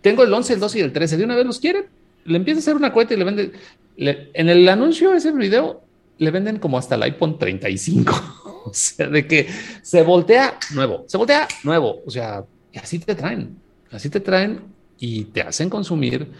tengo 0.01 0.23
el 0.23 0.33
11, 0.33 0.53
el 0.53 0.59
12 0.59 0.79
y 0.79 0.81
el 0.81 0.93
13. 0.93 1.17
¿De 1.17 1.23
una 1.23 1.35
vez 1.35 1.45
los 1.45 1.59
quieren? 1.59 1.85
Le 2.25 2.37
empieza 2.37 2.59
a 2.59 2.61
hacer 2.61 2.75
una 2.75 2.91
cuenta 2.91 3.13
y 3.13 3.17
le 3.17 3.23
vende. 3.23 3.51
en 3.97 4.49
el 4.49 4.67
anuncio, 4.67 5.13
ese 5.13 5.31
video, 5.31 5.83
le 6.17 6.31
venden 6.31 6.57
como 6.59 6.77
hasta 6.77 6.95
el 6.95 7.03
iPhone 7.03 7.37
35. 7.37 8.63
o 8.65 8.73
sea, 8.73 9.07
de 9.07 9.27
que 9.27 9.47
se 9.81 10.01
voltea 10.01 10.57
nuevo, 10.73 11.05
se 11.07 11.17
voltea 11.17 11.47
nuevo. 11.63 12.01
O 12.05 12.09
sea, 12.09 12.43
así 12.75 12.99
te 12.99 13.15
traen, 13.15 13.57
así 13.91 14.09
te 14.09 14.19
traen 14.19 14.61
y 14.99 15.25
te 15.25 15.41
hacen 15.41 15.69
consumir 15.69 16.31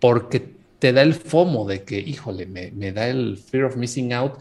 porque 0.00 0.54
te 0.78 0.92
da 0.92 1.02
el 1.02 1.14
FOMO 1.14 1.66
de 1.66 1.82
que, 1.84 1.98
híjole, 1.98 2.46
me, 2.46 2.70
me 2.72 2.92
da 2.92 3.08
el 3.08 3.38
fear 3.38 3.64
of 3.64 3.76
missing 3.76 4.12
out. 4.12 4.34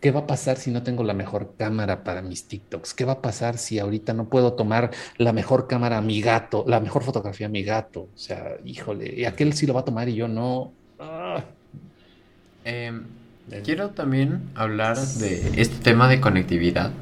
¿Qué 0.00 0.10
va 0.10 0.20
a 0.20 0.26
pasar 0.26 0.56
si 0.56 0.70
no 0.70 0.82
tengo 0.82 1.04
la 1.04 1.12
mejor 1.12 1.54
cámara 1.58 2.04
para 2.04 2.22
mis 2.22 2.44
TikToks? 2.44 2.94
¿Qué 2.94 3.04
va 3.04 3.14
a 3.14 3.20
pasar 3.20 3.58
si 3.58 3.78
ahorita 3.78 4.14
no 4.14 4.30
puedo 4.30 4.54
tomar 4.54 4.90
la 5.18 5.34
mejor 5.34 5.68
cámara 5.68 5.98
a 5.98 6.00
mi 6.00 6.22
gato, 6.22 6.64
la 6.66 6.80
mejor 6.80 7.02
fotografía 7.02 7.48
a 7.48 7.50
mi 7.50 7.62
gato? 7.62 8.08
O 8.14 8.18
sea, 8.18 8.56
híjole, 8.64 9.12
y 9.14 9.26
aquel 9.26 9.52
sí 9.52 9.66
lo 9.66 9.74
va 9.74 9.80
a 9.80 9.84
tomar 9.84 10.08
y 10.08 10.14
yo 10.14 10.26
no. 10.26 10.72
Ah. 10.98 11.44
Em, 12.64 13.04
quiero 13.62 13.90
también 13.90 14.50
hablar 14.54 14.96
de 14.96 15.60
este 15.60 15.76
tema 15.82 16.08
de 16.08 16.20
conectividad 16.20 16.92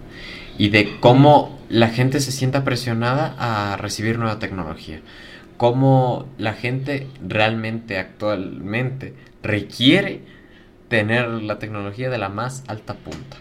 y 0.58 0.68
de 0.70 0.98
cómo 1.00 1.56
la 1.68 1.88
gente 1.88 2.20
se 2.20 2.32
sienta 2.32 2.64
presionada 2.64 3.34
a 3.38 3.76
recibir 3.76 4.18
nueva 4.18 4.38
tecnología. 4.38 5.00
Cómo 5.56 6.26
la 6.36 6.52
gente 6.52 7.06
realmente 7.26 7.98
actualmente 7.98 9.14
requiere 9.42 10.22
tener 10.88 11.28
la 11.28 11.58
tecnología 11.58 12.10
de 12.10 12.18
la 12.18 12.28
más 12.28 12.64
alta 12.66 12.94
punta. 12.94 13.38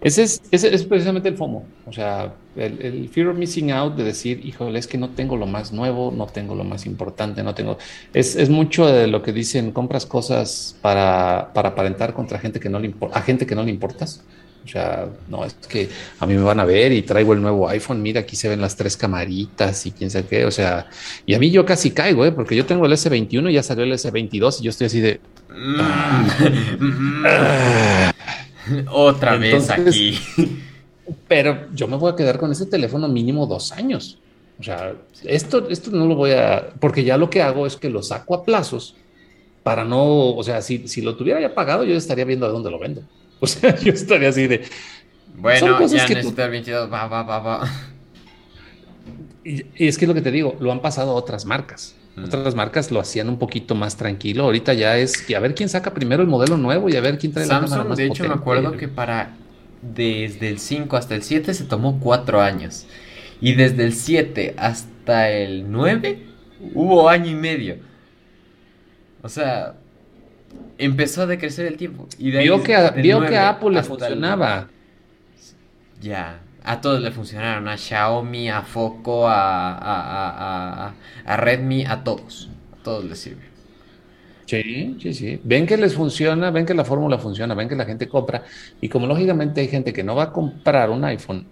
Ese 0.00 0.22
es, 0.22 0.42
ese 0.52 0.72
es 0.72 0.84
precisamente 0.84 1.28
el 1.28 1.36
FOMO, 1.36 1.64
o 1.84 1.92
sea, 1.92 2.32
el, 2.54 3.08
fear 3.08 3.26
of 3.28 3.36
missing 3.36 3.72
out 3.72 3.96
de 3.96 4.04
decir, 4.04 4.46
híjole, 4.46 4.78
es 4.78 4.86
que 4.86 4.96
no 4.96 5.10
tengo 5.10 5.36
lo 5.36 5.46
más 5.46 5.72
nuevo, 5.72 6.12
no 6.16 6.26
tengo 6.26 6.54
lo 6.54 6.62
más 6.62 6.86
importante, 6.86 7.42
no 7.42 7.52
tengo... 7.52 7.78
Es, 8.14 8.36
es 8.36 8.48
mucho 8.48 8.86
de 8.86 9.08
lo 9.08 9.22
que 9.22 9.32
dicen, 9.32 9.72
compras 9.72 10.06
cosas 10.06 10.78
para, 10.82 11.50
para 11.52 11.70
aparentar 11.70 12.14
contra 12.14 12.38
gente 12.38 12.60
que 12.60 12.68
no 12.68 12.78
le 12.78 12.94
a 13.12 13.22
gente 13.22 13.44
que 13.44 13.56
no 13.56 13.64
le 13.64 13.70
importas. 13.70 14.22
O 14.68 14.70
sea, 14.70 15.08
no, 15.28 15.46
es 15.46 15.54
que 15.54 15.88
a 16.20 16.26
mí 16.26 16.34
me 16.34 16.42
van 16.42 16.60
a 16.60 16.66
ver 16.66 16.92
y 16.92 17.00
traigo 17.00 17.32
el 17.32 17.40
nuevo 17.40 17.66
iPhone, 17.70 18.02
mira, 18.02 18.20
aquí 18.20 18.36
se 18.36 18.50
ven 18.50 18.60
las 18.60 18.76
tres 18.76 18.98
camaritas 18.98 19.86
y 19.86 19.92
quién 19.92 20.10
sabe 20.10 20.26
qué, 20.28 20.44
o 20.44 20.50
sea, 20.50 20.88
y 21.24 21.32
a 21.32 21.38
mí 21.38 21.50
yo 21.50 21.64
casi 21.64 21.92
caigo, 21.92 22.26
¿eh? 22.26 22.32
porque 22.32 22.54
yo 22.54 22.66
tengo 22.66 22.84
el 22.84 22.92
S21 22.92 23.50
y 23.50 23.54
ya 23.54 23.62
salió 23.62 23.84
el 23.84 23.92
S22 23.92 24.60
y 24.60 24.64
yo 24.64 24.70
estoy 24.70 24.88
así 24.88 25.00
de... 25.00 25.20
Otra 28.92 29.38
vez 29.38 29.70
aquí. 29.70 30.18
Pero 31.26 31.72
yo 31.72 31.88
me 31.88 31.96
voy 31.96 32.12
a 32.12 32.16
quedar 32.16 32.38
con 32.38 32.52
ese 32.52 32.66
teléfono 32.66 33.08
mínimo 33.08 33.46
dos 33.46 33.72
años. 33.72 34.18
O 34.60 34.62
sea, 34.62 34.92
esto, 35.24 35.66
esto 35.70 35.90
no 35.90 36.04
lo 36.04 36.14
voy 36.14 36.32
a, 36.32 36.74
porque 36.78 37.04
ya 37.04 37.16
lo 37.16 37.30
que 37.30 37.40
hago 37.40 37.66
es 37.66 37.76
que 37.76 37.88
lo 37.88 38.02
saco 38.02 38.34
a 38.34 38.44
plazos 38.44 38.96
para 39.62 39.84
no, 39.84 40.34
o 40.34 40.42
sea, 40.42 40.60
si, 40.60 40.86
si 40.88 41.00
lo 41.00 41.16
tuviera 41.16 41.40
ya 41.40 41.54
pagado, 41.54 41.84
yo 41.84 41.94
estaría 41.94 42.26
viendo 42.26 42.44
a 42.44 42.50
dónde 42.50 42.70
lo 42.70 42.78
vendo. 42.78 43.00
O 43.40 43.46
sea, 43.46 43.76
yo 43.76 43.92
estaría 43.92 44.30
así 44.30 44.46
de. 44.46 44.62
Bueno, 45.36 45.78
ya 45.86 46.08
necesito 46.08 46.44
el 46.44 46.50
22, 46.50 46.92
va, 46.92 47.06
va, 47.06 47.22
va, 47.22 47.38
va. 47.38 47.70
Y, 49.44 49.64
es 49.76 49.96
que 49.96 50.04
es 50.04 50.08
lo 50.08 50.14
que 50.14 50.20
te 50.20 50.32
digo, 50.32 50.56
lo 50.60 50.72
han 50.72 50.82
pasado 50.82 51.14
otras 51.14 51.44
marcas. 51.44 51.94
Mm. 52.16 52.24
Otras 52.24 52.54
marcas 52.54 52.90
lo 52.90 52.98
hacían 53.00 53.28
un 53.28 53.38
poquito 53.38 53.74
más 53.74 53.96
tranquilo. 53.96 54.44
Ahorita 54.44 54.74
ya 54.74 54.98
es 54.98 55.22
que 55.22 55.36
a 55.36 55.40
ver 55.40 55.54
quién 55.54 55.68
saca 55.68 55.94
primero 55.94 56.22
el 56.22 56.28
modelo 56.28 56.56
nuevo 56.56 56.88
y 56.88 56.96
a 56.96 57.00
ver 57.00 57.18
quién 57.18 57.32
trae 57.32 57.46
la 57.46 57.60
cámara 57.60 57.84
más 57.84 57.96
De 57.96 58.06
hecho, 58.06 58.24
me 58.24 58.34
acuerdo 58.34 58.72
que 58.72 58.88
para 58.88 59.36
desde 59.80 60.48
el 60.48 60.58
5 60.58 60.96
hasta 60.96 61.14
el 61.14 61.22
7 61.22 61.54
se 61.54 61.64
tomó 61.64 62.00
4 62.00 62.40
años. 62.40 62.86
Y 63.40 63.54
desde 63.54 63.84
el 63.84 63.94
7 63.94 64.54
hasta 64.58 65.30
el 65.30 65.70
9 65.70 66.26
hubo 66.74 67.08
año 67.08 67.30
y 67.30 67.34
medio. 67.36 67.76
O 69.22 69.28
sea, 69.28 69.74
empezó 70.78 71.22
a 71.22 71.26
decrecer 71.26 71.66
el 71.66 71.76
tiempo. 71.76 72.06
Y 72.18 72.30
vio 72.30 72.62
que, 72.62 72.74
a, 72.74 72.90
vio 72.90 73.24
que 73.24 73.36
a 73.36 73.50
Apple 73.50 73.70
le 73.70 73.82
funcionaba. 73.82 74.68
Ya, 76.00 76.40
a 76.64 76.80
todos 76.80 77.00
le 77.00 77.10
funcionaron, 77.10 77.66
a 77.68 77.76
Xiaomi, 77.76 78.48
a 78.50 78.62
Foco, 78.62 79.28
a, 79.28 79.72
a, 79.76 80.94
a, 81.24 81.36
Redmi, 81.36 81.84
a 81.84 82.04
todos. 82.04 82.48
A 82.72 82.82
todos 82.82 83.04
les 83.04 83.18
sirve. 83.18 83.42
Sí, 84.46 84.96
sí, 85.00 85.12
sí. 85.12 85.40
Ven 85.44 85.66
que 85.66 85.76
les 85.76 85.94
funciona, 85.94 86.50
ven 86.50 86.64
que 86.64 86.74
la 86.74 86.84
fórmula 86.84 87.18
funciona, 87.18 87.54
ven 87.54 87.68
que 87.68 87.76
la 87.76 87.84
gente 87.84 88.08
compra. 88.08 88.44
Y 88.80 88.88
como 88.88 89.06
lógicamente 89.06 89.60
hay 89.60 89.68
gente 89.68 89.92
que 89.92 90.04
no 90.04 90.14
va 90.14 90.24
a 90.24 90.32
comprar 90.32 90.88
un 90.90 91.04
iPhone 91.04 91.46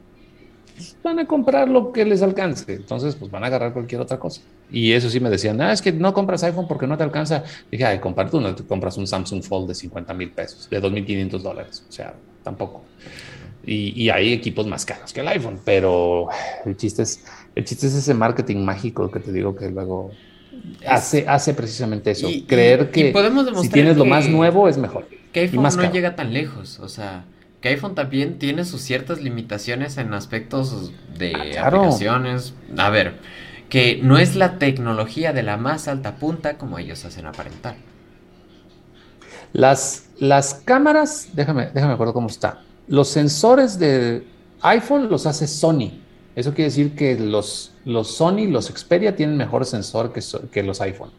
van 1.02 1.18
a 1.18 1.26
comprar 1.26 1.68
lo 1.68 1.92
que 1.92 2.04
les 2.04 2.22
alcance. 2.22 2.74
Entonces, 2.74 3.14
pues 3.14 3.30
van 3.30 3.44
a 3.44 3.46
agarrar 3.46 3.72
cualquier 3.72 4.00
otra 4.00 4.18
cosa. 4.18 4.40
Y 4.70 4.92
eso 4.92 5.08
sí 5.10 5.20
me 5.20 5.30
decían, 5.30 5.60
ah, 5.60 5.72
es 5.72 5.82
que 5.82 5.92
no 5.92 6.12
compras 6.12 6.42
iPhone 6.44 6.66
porque 6.68 6.86
no 6.86 6.96
te 6.96 7.04
alcanza. 7.04 7.44
Dije, 7.70 7.84
ay, 7.84 7.98
comprar 7.98 8.30
tú 8.30 8.40
no 8.40 8.54
te 8.54 8.64
compras 8.64 8.96
un 8.96 9.06
Samsung 9.06 9.42
Fold 9.42 9.68
de 9.68 9.74
50 9.74 10.14
mil 10.14 10.30
pesos, 10.30 10.68
de 10.68 10.82
2.500 10.82 11.38
dólares. 11.40 11.84
O 11.88 11.92
sea, 11.92 12.14
tampoco. 12.42 12.82
Y, 13.64 14.00
y, 14.00 14.10
hay 14.10 14.32
equipos 14.32 14.66
más 14.66 14.86
caros 14.86 15.12
que 15.12 15.20
el 15.20 15.28
iPhone, 15.28 15.58
pero 15.64 16.28
el 16.64 16.76
chiste 16.76 17.02
es, 17.02 17.24
el 17.56 17.64
chiste 17.64 17.88
es 17.88 17.94
ese 17.94 18.14
marketing 18.14 18.58
mágico 18.58 19.10
que 19.10 19.18
te 19.18 19.32
digo 19.32 19.56
que 19.56 19.68
luego 19.70 20.12
hace, 20.86 21.26
hace 21.26 21.52
precisamente 21.52 22.12
eso. 22.12 22.28
creer 22.46 22.92
que 22.92 23.12
si 23.60 23.68
tienes 23.68 23.96
lo 23.96 24.04
más 24.04 24.28
nuevo 24.28 24.68
es 24.68 24.78
mejor. 24.78 25.08
Que 25.32 25.40
iPhone 25.40 25.64
no 25.64 25.92
llega 25.92 26.14
tan 26.14 26.32
lejos, 26.32 26.78
o 26.78 26.88
sea 26.88 27.24
que 27.60 27.68
iPhone 27.68 27.94
también 27.94 28.38
tiene 28.38 28.64
sus 28.64 28.82
ciertas 28.82 29.20
limitaciones 29.20 29.96
en 29.98 30.14
aspectos 30.14 30.92
de 31.18 31.56
ah, 31.58 31.66
aplicaciones. 31.66 32.54
A 32.76 32.90
ver, 32.90 33.18
que 33.68 34.00
no 34.02 34.18
es 34.18 34.36
la 34.36 34.58
tecnología 34.58 35.32
de 35.32 35.42
la 35.42 35.56
más 35.56 35.88
alta 35.88 36.16
punta 36.16 36.58
como 36.58 36.78
ellos 36.78 37.04
hacen 37.04 37.26
aparentar. 37.26 37.76
Las, 39.52 40.08
las 40.18 40.54
cámaras, 40.54 41.30
déjame, 41.32 41.70
déjame 41.72 41.94
acuerdo 41.94 42.12
cómo 42.12 42.28
está. 42.28 42.62
Los 42.88 43.08
sensores 43.08 43.78
de, 43.78 44.24
iPhone 44.62 45.08
los 45.08 45.26
hace 45.26 45.46
Sony. 45.46 45.92
Eso 46.34 46.52
quiere 46.52 46.70
decir 46.70 46.94
que 46.94 47.18
los, 47.18 47.72
los 47.84 48.16
Sony, 48.16 48.46
los 48.48 48.66
Xperia 48.66 49.16
tienen 49.16 49.36
mejor 49.36 49.64
sensor 49.64 50.12
que, 50.12 50.20
que 50.50 50.62
los 50.62 50.80
iPhone. 50.80 51.10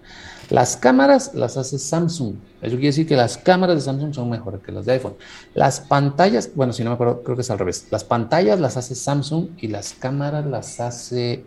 Las 0.49 0.77
cámaras 0.77 1.33
las 1.33 1.57
hace 1.57 1.77
Samsung. 1.77 2.35
Eso 2.61 2.75
quiere 2.75 2.87
decir 2.87 3.07
que 3.07 3.15
las 3.15 3.37
cámaras 3.37 3.75
de 3.75 3.81
Samsung 3.81 4.13
son 4.13 4.29
mejores 4.29 4.61
que 4.61 4.71
las 4.71 4.85
de 4.85 4.93
iPhone. 4.93 5.15
Las 5.53 5.81
pantallas, 5.81 6.51
bueno, 6.55 6.71
si 6.73 6.83
no 6.83 6.91
me 6.91 6.93
acuerdo, 6.93 7.21
creo 7.23 7.35
que 7.35 7.41
es 7.41 7.51
al 7.51 7.59
revés. 7.59 7.87
Las 7.91 8.03
pantallas 8.03 8.59
las 8.59 8.77
hace 8.77 8.95
Samsung 8.95 9.49
y 9.57 9.67
las 9.67 9.93
cámaras 9.93 10.45
las 10.45 10.79
hace. 10.79 11.43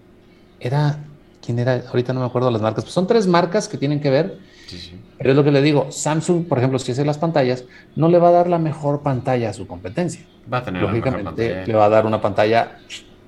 Era. 0.59 0.99
¿Quién 1.45 1.59
era? 1.59 1.83
Ahorita 1.89 2.13
no 2.13 2.21
me 2.21 2.27
acuerdo 2.27 2.51
las 2.51 2.61
marcas. 2.61 2.85
Pues 2.85 2.93
son 2.93 3.07
tres 3.07 3.27
marcas 3.27 3.69
que 3.69 3.79
tienen 3.79 4.01
que 4.01 4.11
ver. 4.11 4.39
Sí, 4.67 4.79
sí. 4.79 5.01
Pero 5.17 5.31
es 5.31 5.37
lo 5.37 5.45
que 5.45 5.51
le 5.51 5.63
digo. 5.63 5.91
Samsung, 5.91 6.47
por 6.47 6.59
ejemplo, 6.59 6.79
si 6.79 6.93
hace 6.93 7.05
las 7.05 7.17
pantallas, 7.17 7.65
no 7.97 8.09
le 8.09 8.19
va 8.19 8.29
a 8.29 8.33
dar 8.33 8.49
la 8.49 8.59
mejor 8.59 9.01
pantalla 9.01 9.51
a 9.51 9.53
su 9.55 9.67
competencia. 9.67 10.27
Va 10.53 10.59
a 10.59 10.65
tener 10.65 10.83
Lógicamente, 10.83 11.67
le 11.67 11.75
va 11.75 11.87
a 11.87 11.89
dar 11.89 12.05
una 12.05 12.21
pantalla 12.21 12.79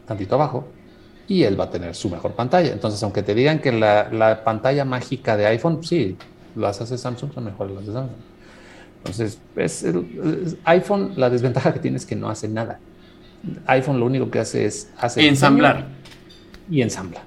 tantito 0.06 0.34
abajo 0.34 0.66
y 1.28 1.44
él 1.44 1.58
va 1.58 1.64
a 1.64 1.70
tener 1.70 1.94
su 1.94 2.10
mejor 2.10 2.32
pantalla. 2.32 2.72
Entonces, 2.72 3.02
aunque 3.02 3.22
te 3.22 3.34
digan 3.34 3.58
que 3.60 3.72
la, 3.72 4.42
pantalla 4.44 4.84
mágica 4.84 5.36
de 5.36 5.46
iPhone, 5.46 5.82
sí, 5.82 6.16
las 6.56 6.80
hace 6.80 6.98
Samsung 6.98 7.32
son 7.32 7.44
mejores 7.44 7.74
las 7.74 7.86
de 7.86 7.92
Samsung. 7.92 8.16
Entonces, 8.98 9.38
es, 9.56 10.56
iPhone, 10.64 11.14
la 11.16 11.30
desventaja 11.30 11.72
que 11.72 11.80
tiene 11.80 11.96
es 11.96 12.06
que 12.06 12.16
no 12.16 12.28
hace 12.28 12.48
nada. 12.48 12.78
iPhone 13.66 13.98
lo 13.98 14.06
único 14.06 14.30
que 14.30 14.38
hace 14.38 14.64
es 14.64 14.90
hace 14.98 15.26
ensamblar 15.26 15.86
y 16.70 16.82
ensambla. 16.82 17.22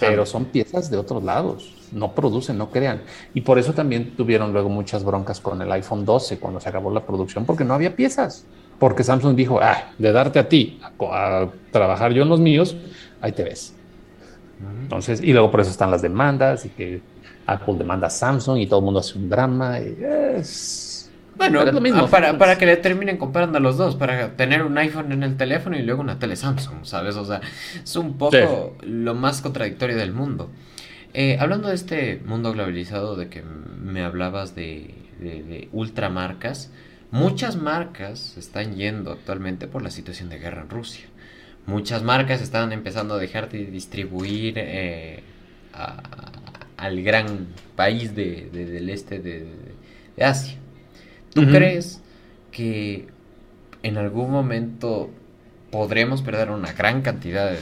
Pero 0.00 0.26
son 0.26 0.46
piezas 0.46 0.90
de 0.90 0.96
otros 0.96 1.22
lados, 1.22 1.72
no 1.92 2.12
producen, 2.12 2.58
no 2.58 2.70
crean. 2.70 3.02
Y 3.32 3.42
por 3.42 3.58
eso 3.58 3.72
también 3.72 4.16
tuvieron 4.16 4.52
luego 4.52 4.68
muchas 4.68 5.04
broncas 5.04 5.40
con 5.40 5.62
el 5.62 5.70
iPhone 5.70 6.04
12 6.04 6.38
cuando 6.38 6.60
se 6.60 6.68
acabó 6.68 6.90
la 6.90 7.06
producción, 7.06 7.44
porque 7.44 7.64
no 7.64 7.74
había 7.74 7.94
piezas. 7.94 8.44
Porque 8.78 9.04
Samsung 9.04 9.36
dijo, 9.36 9.60
ah, 9.60 9.92
de 9.98 10.12
darte 10.12 10.38
a 10.38 10.48
ti 10.48 10.80
a 11.00 11.48
trabajar 11.72 12.12
yo 12.12 12.22
en 12.22 12.28
los 12.28 12.40
míos, 12.40 12.76
ahí 13.20 13.32
te 13.32 13.44
ves. 13.44 13.74
Entonces, 14.82 15.20
y 15.22 15.32
luego 15.32 15.50
por 15.50 15.60
eso 15.60 15.70
están 15.70 15.90
las 15.90 16.02
demandas 16.02 16.64
y 16.66 16.70
que 16.70 17.00
Apple 17.46 17.74
demanda 17.78 18.08
a 18.08 18.10
Samsung 18.10 18.58
y 18.58 18.66
todo 18.66 18.80
el 18.80 18.84
mundo 18.84 19.00
hace 19.00 19.16
un 19.16 19.28
drama. 19.28 19.78
Y 19.80 19.96
es... 20.36 21.10
Bueno, 21.36 21.64
lo 21.64 21.80
mismo, 21.80 22.08
para, 22.08 22.36
para, 22.36 22.58
que 22.58 22.66
le 22.66 22.76
terminen 22.76 23.16
comprando 23.16 23.58
a 23.58 23.60
los 23.60 23.76
dos, 23.76 23.94
para 23.94 24.36
tener 24.36 24.64
un 24.64 24.76
iPhone 24.76 25.12
en 25.12 25.22
el 25.22 25.36
teléfono 25.36 25.78
y 25.78 25.82
luego 25.82 26.00
una 26.00 26.18
tele 26.18 26.34
Samsung, 26.34 26.84
¿sabes? 26.84 27.14
O 27.14 27.24
sea, 27.24 27.40
es 27.80 27.94
un 27.94 28.18
poco 28.18 28.76
lo 28.82 29.14
más 29.14 29.40
contradictorio 29.40 29.96
del 29.96 30.12
mundo. 30.12 30.50
Eh, 31.14 31.38
hablando 31.38 31.68
de 31.68 31.76
este 31.76 32.20
mundo 32.26 32.52
globalizado 32.52 33.14
de 33.14 33.28
que 33.28 33.42
me 33.42 34.04
hablabas 34.04 34.56
de, 34.56 34.94
de, 35.20 35.44
de 35.44 35.68
ultramarcas, 35.72 36.72
muchas 37.12 37.54
marcas 37.54 38.36
están 38.36 38.74
yendo 38.74 39.12
actualmente 39.12 39.68
por 39.68 39.82
la 39.82 39.90
situación 39.90 40.28
de 40.28 40.38
guerra 40.38 40.62
en 40.62 40.70
Rusia 40.70 41.06
muchas 41.68 42.02
marcas 42.02 42.40
están 42.40 42.72
empezando 42.72 43.14
a 43.14 43.18
dejar 43.18 43.50
de 43.50 43.66
distribuir 43.66 44.54
eh, 44.56 45.22
al 46.78 47.02
gran 47.02 47.48
país 47.76 48.16
del 48.16 48.88
este 48.88 49.18
de, 49.20 49.46
Asia. 50.20 50.56
¿Tú 51.32 51.46
crees 51.46 52.02
que 52.50 53.06
en 53.82 53.98
algún 53.98 54.30
momento 54.30 55.10
podremos 55.70 56.22
perder 56.22 56.50
una 56.50 56.72
gran 56.72 57.02
cantidad 57.02 57.50
de, 57.50 57.58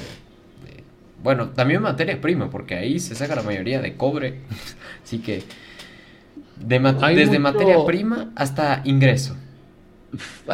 bueno, 1.23 1.49
también 1.49 1.83
materia 1.83 2.21
prima, 2.21 2.49
porque 2.49 2.77
ahí 2.77 3.01
se 3.01 3.17
saca 3.17 3.35
la 3.35 3.43
mayoría 3.43 3.83
de 3.83 3.97
cobre, 3.97 4.41
así 5.05 5.19
que 5.19 5.43
desde 6.57 7.39
materia 7.39 7.85
prima 7.85 8.31
hasta 8.37 8.83
ingreso. 8.85 9.37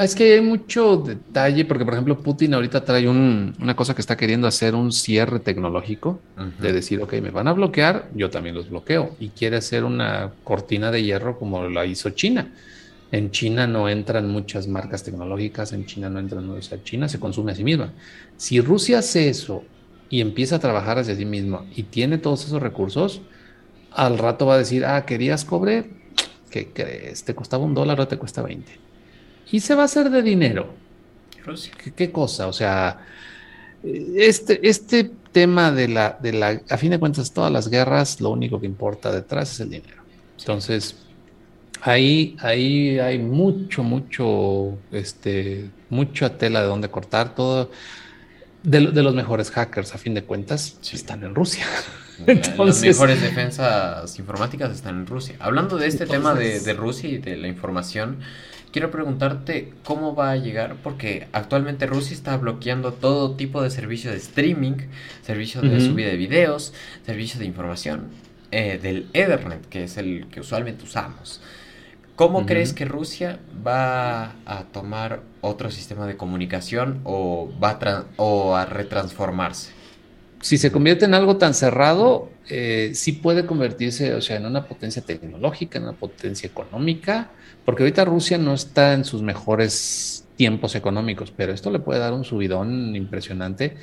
Es 0.00 0.14
que 0.14 0.34
hay 0.34 0.40
mucho 0.40 0.96
detalle, 0.96 1.64
porque 1.64 1.84
por 1.84 1.94
ejemplo 1.94 2.18
Putin 2.18 2.54
ahorita 2.54 2.84
trae 2.84 3.08
una 3.08 3.76
cosa 3.76 3.94
que 3.94 4.00
está 4.00 4.16
queriendo 4.16 4.46
hacer 4.46 4.74
un 4.74 4.92
cierre 4.92 5.40
tecnológico, 5.40 6.20
de 6.58 6.72
decir, 6.72 7.00
ok, 7.02 7.14
me 7.14 7.30
van 7.30 7.48
a 7.48 7.52
bloquear, 7.52 8.08
yo 8.14 8.30
también 8.30 8.54
los 8.54 8.70
bloqueo, 8.70 9.16
y 9.20 9.28
quiere 9.30 9.56
hacer 9.56 9.84
una 9.84 10.32
cortina 10.44 10.90
de 10.90 11.02
hierro 11.02 11.38
como 11.38 11.68
la 11.68 11.84
hizo 11.86 12.10
China. 12.10 12.52
En 13.10 13.30
China 13.30 13.66
no 13.66 13.88
entran 13.90 14.28
muchas 14.30 14.66
marcas 14.66 15.04
tecnológicas, 15.04 15.72
en 15.72 15.84
China 15.84 16.08
no 16.08 16.18
entran, 16.18 16.48
o 16.48 16.62
sea, 16.62 16.82
China 16.82 17.08
se 17.08 17.20
consume 17.20 17.52
a 17.52 17.54
sí 17.54 17.62
misma. 17.62 17.92
Si 18.38 18.60
Rusia 18.60 19.00
hace 19.00 19.28
eso 19.28 19.64
y 20.08 20.22
empieza 20.22 20.56
a 20.56 20.60
trabajar 20.60 20.98
hacia 20.98 21.14
sí 21.14 21.26
misma 21.26 21.66
y 21.76 21.82
tiene 21.84 22.16
todos 22.16 22.46
esos 22.46 22.62
recursos, 22.62 23.20
al 23.90 24.16
rato 24.16 24.46
va 24.46 24.54
a 24.54 24.58
decir, 24.58 24.86
ah, 24.86 25.04
querías 25.04 25.44
cobre, 25.44 25.90
¿qué 26.50 26.68
crees? 26.72 27.24
Te 27.24 27.34
costaba 27.34 27.64
un 27.64 27.74
dólar 27.74 28.00
o 28.00 28.08
te 28.08 28.16
cuesta 28.16 28.40
20 28.40 28.81
y 29.50 29.60
se 29.60 29.74
va 29.74 29.82
a 29.82 29.84
hacer 29.86 30.10
de 30.10 30.22
dinero. 30.22 30.82
¿Qué, 31.96 32.12
cosa? 32.12 32.46
O 32.46 32.52
sea, 32.52 33.04
este, 33.82 34.66
este 34.68 35.10
tema 35.32 35.72
de 35.72 35.88
la, 35.88 36.18
de 36.20 36.32
la, 36.32 36.60
a 36.68 36.76
fin 36.76 36.90
de 36.90 36.98
cuentas, 36.98 37.32
todas 37.32 37.50
las 37.50 37.68
guerras, 37.68 38.20
lo 38.20 38.30
único 38.30 38.60
que 38.60 38.66
importa 38.66 39.10
detrás 39.10 39.52
es 39.52 39.60
el 39.60 39.70
dinero. 39.70 40.02
Entonces, 40.38 40.96
ahí, 41.80 42.36
ahí 42.40 42.98
hay 42.98 43.18
mucho, 43.18 43.82
mucho, 43.82 44.78
este, 44.92 45.70
mucha 45.90 46.38
tela 46.38 46.60
de 46.62 46.68
donde 46.68 46.88
cortar. 46.88 47.34
Todo 47.34 47.70
de, 48.62 48.80
los 48.80 49.14
mejores 49.14 49.50
hackers, 49.50 49.94
a 49.94 49.98
fin 49.98 50.14
de 50.14 50.22
cuentas, 50.22 50.78
están 50.92 51.24
en 51.24 51.34
Rusia. 51.34 51.66
Entonces, 52.26 52.56
las 52.56 52.82
mejores 52.82 53.20
defensas 53.20 54.18
informáticas 54.18 54.70
están 54.70 55.00
en 55.00 55.06
Rusia. 55.06 55.34
Hablando 55.40 55.76
de 55.76 55.88
este 55.88 56.06
tema 56.06 56.34
de, 56.34 56.60
de 56.60 56.72
Rusia 56.72 57.08
y 57.08 57.18
de 57.18 57.36
la 57.36 57.48
información, 57.48 58.18
quiero 58.72 58.90
preguntarte 58.90 59.72
cómo 59.84 60.14
va 60.14 60.30
a 60.30 60.36
llegar, 60.36 60.76
porque 60.82 61.28
actualmente 61.32 61.86
Rusia 61.86 62.14
está 62.14 62.36
bloqueando 62.36 62.92
todo 62.92 63.36
tipo 63.36 63.62
de 63.62 63.70
servicio 63.70 64.10
de 64.10 64.16
streaming, 64.16 64.88
servicio 65.22 65.60
de 65.60 65.80
subida 65.80 66.08
de 66.08 66.16
videos, 66.16 66.72
servicio 67.04 67.38
de 67.38 67.46
información, 67.46 68.08
eh, 68.50 68.78
del 68.82 69.08
Ethernet, 69.12 69.68
que 69.68 69.84
es 69.84 69.96
el 69.98 70.26
que 70.28 70.40
usualmente 70.40 70.84
usamos. 70.84 71.40
¿Cómo 72.16 72.44
crees 72.44 72.72
que 72.72 72.84
Rusia 72.84 73.38
va 73.66 74.34
a 74.44 74.64
tomar 74.72 75.22
otro 75.40 75.70
sistema 75.70 76.06
de 76.06 76.16
comunicación 76.16 77.00
o 77.04 77.50
va 77.62 77.70
a, 77.70 78.04
o 78.16 78.54
a 78.54 78.66
retransformarse? 78.66 79.81
Si 80.42 80.58
se 80.58 80.72
convierte 80.72 81.04
en 81.04 81.14
algo 81.14 81.36
tan 81.36 81.54
cerrado, 81.54 82.28
eh, 82.48 82.90
sí 82.94 83.12
puede 83.12 83.46
convertirse, 83.46 84.12
o 84.14 84.20
sea, 84.20 84.36
en 84.36 84.46
una 84.46 84.66
potencia 84.66 85.00
tecnológica, 85.00 85.78
en 85.78 85.84
una 85.84 85.92
potencia 85.92 86.48
económica, 86.48 87.30
porque 87.64 87.84
ahorita 87.84 88.04
Rusia 88.04 88.38
no 88.38 88.52
está 88.52 88.92
en 88.92 89.04
sus 89.04 89.22
mejores 89.22 90.26
tiempos 90.36 90.74
económicos, 90.74 91.32
pero 91.36 91.52
esto 91.52 91.70
le 91.70 91.78
puede 91.78 92.00
dar 92.00 92.12
un 92.12 92.24
subidón 92.24 92.96
impresionante 92.96 93.76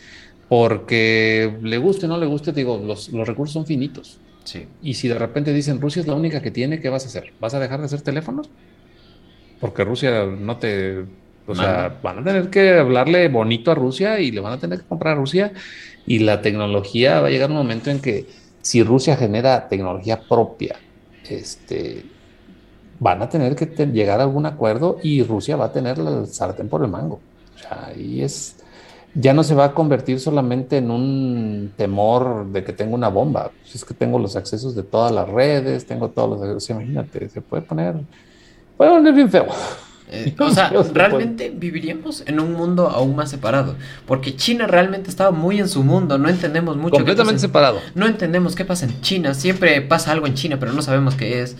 porque 0.49 1.57
le 1.61 1.77
guste 1.77 2.07
o 2.07 2.09
no 2.09 2.17
le 2.17 2.25
guste, 2.25 2.51
digo, 2.51 2.77
los, 2.77 3.09
recursos 3.11 3.53
son 3.53 3.65
finitos. 3.65 4.19
Sí. 4.43 4.67
Y 4.81 4.95
si 4.95 5.07
de 5.07 5.17
repente 5.17 5.53
dicen 5.53 5.79
Rusia 5.79 6.01
es 6.01 6.07
la 6.07 6.15
única 6.15 6.41
que 6.41 6.51
tiene, 6.51 6.81
¿qué 6.81 6.89
vas 6.89 7.05
a 7.05 7.07
hacer? 7.07 7.31
¿Vas 7.39 7.53
a 7.53 7.59
dejar 7.59 7.79
de 7.79 7.85
hacer 7.85 8.01
teléfonos? 8.01 8.49
Porque 9.61 9.85
Rusia 9.85 10.25
no 10.25 10.57
te... 10.57 11.05
O 11.47 11.55
sea, 11.55 11.97
van 12.03 12.19
a 12.19 12.23
tener 12.23 12.49
que 12.51 12.73
hablarle 12.73 13.27
bonito 13.27 13.71
a 13.71 13.75
Rusia 13.75 14.19
y 14.19 14.29
le 14.29 14.39
van 14.39 14.53
a 14.53 14.59
tener 14.59 14.79
que 14.79 14.85
comprar 14.85 15.13
a 15.13 15.19
Rusia 15.19 15.51
y 16.09 16.17
la 16.17 16.41
tecnología 16.41 17.21
va 17.21 17.27
a 17.27 17.29
llegar 17.29 17.51
un 17.51 17.57
momento 17.57 17.91
en 17.91 18.01
que 18.01 18.25
si 18.63 18.81
Rusia 18.81 19.15
genera 19.15 19.69
tecnología 19.69 20.19
propia, 20.27 20.75
este, 21.29 22.03
van 22.99 23.21
a 23.21 23.29
tener 23.29 23.55
que 23.55 23.67
llegar 23.85 24.19
a 24.19 24.23
algún 24.23 24.47
acuerdo 24.47 24.97
y 25.03 25.21
Rusia 25.21 25.55
va 25.55 25.65
a 25.65 25.71
tener 25.71 25.99
el 25.99 26.25
sartén 26.25 26.67
por 26.67 26.83
el 26.83 26.89
mango. 26.89 27.19
O 27.55 27.59
sea, 27.59 27.89
ahí 27.89 28.23
es, 28.23 28.55
ya 29.13 29.35
no 29.35 29.43
se 29.43 29.53
va 29.53 29.65
a 29.65 29.73
convertir 29.75 30.19
solamente 30.19 30.77
en 30.77 30.89
un 30.89 31.73
temor 31.77 32.47
de 32.47 32.63
que 32.63 32.73
tengo 32.73 32.95
una 32.95 33.09
bomba. 33.09 33.51
Es 33.71 33.85
que 33.85 33.93
tengo 33.93 34.17
los 34.17 34.35
accesos 34.35 34.73
de 34.73 34.81
todas 34.81 35.11
las 35.11 35.29
redes, 35.29 35.85
tengo 35.85 36.09
todos 36.09 36.39
los, 36.39 36.69
imagínate, 36.71 37.29
se 37.29 37.41
puede 37.41 37.61
poner, 37.61 37.97
puede 38.75 38.89
poner 38.89 39.13
bien 39.13 39.29
feo. 39.29 39.45
Eh, 40.11 40.33
o 40.39 40.49
sea, 40.51 40.71
realmente 40.93 41.51
viviríamos 41.55 42.23
en 42.25 42.39
un 42.39 42.53
mundo 42.53 42.89
aún 42.89 43.15
más 43.15 43.29
separado. 43.29 43.75
Porque 44.05 44.35
China 44.35 44.67
realmente 44.67 45.09
estaba 45.09 45.31
muy 45.31 45.59
en 45.59 45.69
su 45.69 45.83
mundo. 45.83 46.17
No 46.17 46.29
entendemos 46.29 46.77
mucho. 46.77 46.95
Completamente 46.95 47.39
separado. 47.39 47.79
No 47.95 48.07
entendemos 48.07 48.55
qué 48.55 48.65
pasa 48.65 48.85
en 48.85 49.01
China. 49.01 49.33
Siempre 49.33 49.81
pasa 49.81 50.11
algo 50.11 50.27
en 50.27 50.33
China, 50.33 50.57
pero 50.59 50.73
no 50.73 50.81
sabemos 50.81 51.15
qué 51.15 51.41
es. 51.41 51.57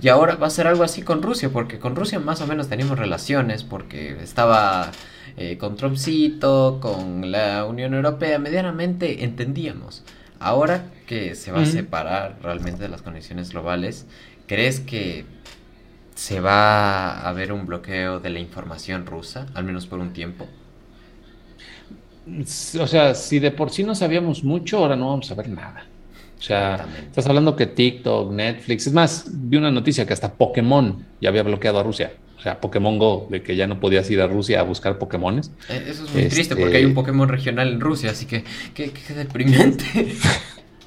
Y 0.00 0.08
ahora 0.08 0.36
va 0.36 0.46
a 0.46 0.50
ser 0.50 0.66
algo 0.66 0.82
así 0.82 1.02
con 1.02 1.22
Rusia. 1.22 1.50
Porque 1.50 1.78
con 1.78 1.94
Rusia 1.94 2.18
más 2.18 2.40
o 2.40 2.46
menos 2.46 2.68
teníamos 2.68 2.98
relaciones. 2.98 3.64
Porque 3.64 4.16
estaba 4.22 4.90
eh, 5.36 5.58
con 5.58 5.76
Trumpcito, 5.76 6.78
con 6.80 7.30
la 7.30 7.66
Unión 7.66 7.94
Europea. 7.94 8.38
Medianamente 8.38 9.24
entendíamos. 9.24 10.02
Ahora 10.38 10.84
que 11.06 11.34
se 11.34 11.52
va 11.52 11.60
a 11.60 11.66
separar 11.66 12.38
realmente 12.42 12.82
de 12.82 12.88
las 12.88 13.02
conexiones 13.02 13.50
globales, 13.50 14.06
¿crees 14.46 14.80
que 14.80 15.26
se 16.20 16.38
va 16.38 17.12
a 17.12 17.30
haber 17.30 17.50
un 17.50 17.64
bloqueo 17.64 18.20
de 18.20 18.28
la 18.28 18.40
información 18.40 19.06
rusa, 19.06 19.46
al 19.54 19.64
menos 19.64 19.86
por 19.86 20.00
un 20.00 20.12
tiempo. 20.12 20.46
O 22.78 22.86
sea, 22.86 23.14
si 23.14 23.38
de 23.38 23.50
por 23.50 23.70
sí 23.70 23.84
no 23.84 23.94
sabíamos 23.94 24.44
mucho, 24.44 24.76
ahora 24.76 24.96
no 24.96 25.08
vamos 25.08 25.30
a 25.30 25.34
ver 25.34 25.48
nada. 25.48 25.86
O 26.38 26.42
sea, 26.42 26.86
estás 27.06 27.26
hablando 27.26 27.56
que 27.56 27.64
TikTok, 27.64 28.32
Netflix, 28.32 28.86
es 28.86 28.92
más, 28.92 29.30
vi 29.32 29.56
una 29.56 29.70
noticia 29.70 30.04
que 30.04 30.12
hasta 30.12 30.34
Pokémon 30.34 31.06
ya 31.22 31.30
había 31.30 31.42
bloqueado 31.42 31.80
a 31.80 31.82
Rusia. 31.82 32.12
O 32.36 32.42
sea, 32.42 32.60
Pokémon 32.60 32.98
Go, 32.98 33.26
de 33.30 33.42
que 33.42 33.56
ya 33.56 33.66
no 33.66 33.80
podías 33.80 34.10
ir 34.10 34.20
a 34.20 34.26
Rusia 34.26 34.60
a 34.60 34.62
buscar 34.62 34.98
Pokémones. 34.98 35.50
Eh, 35.70 35.86
eso 35.88 36.04
es 36.04 36.12
muy 36.12 36.26
triste 36.26 36.54
porque 36.54 36.76
hay 36.76 36.84
un 36.84 36.90
este 36.90 37.00
Pokémon 37.00 37.30
regional 37.30 37.68
en 37.68 37.80
Rusia, 37.80 38.10
así 38.10 38.26
que 38.26 38.44
qué, 38.74 38.92
deprimente. 39.14 40.12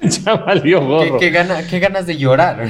ya 0.00 0.36
valió 0.36 0.80
gorro. 0.86 1.18
¿Qué, 1.18 1.32
qué 1.68 1.80
ganas 1.80 2.06
de 2.06 2.16
llorar. 2.16 2.68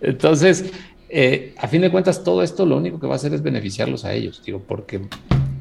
Entonces, 0.00 0.72
eh, 1.08 1.54
a 1.58 1.68
fin 1.68 1.82
de 1.82 1.90
cuentas, 1.90 2.24
todo 2.24 2.42
esto 2.42 2.66
lo 2.66 2.76
único 2.76 2.98
que 2.98 3.06
va 3.06 3.14
a 3.14 3.16
hacer 3.16 3.32
es 3.32 3.42
beneficiarlos 3.42 4.04
a 4.04 4.12
ellos, 4.12 4.42
digo, 4.44 4.62
porque 4.66 5.00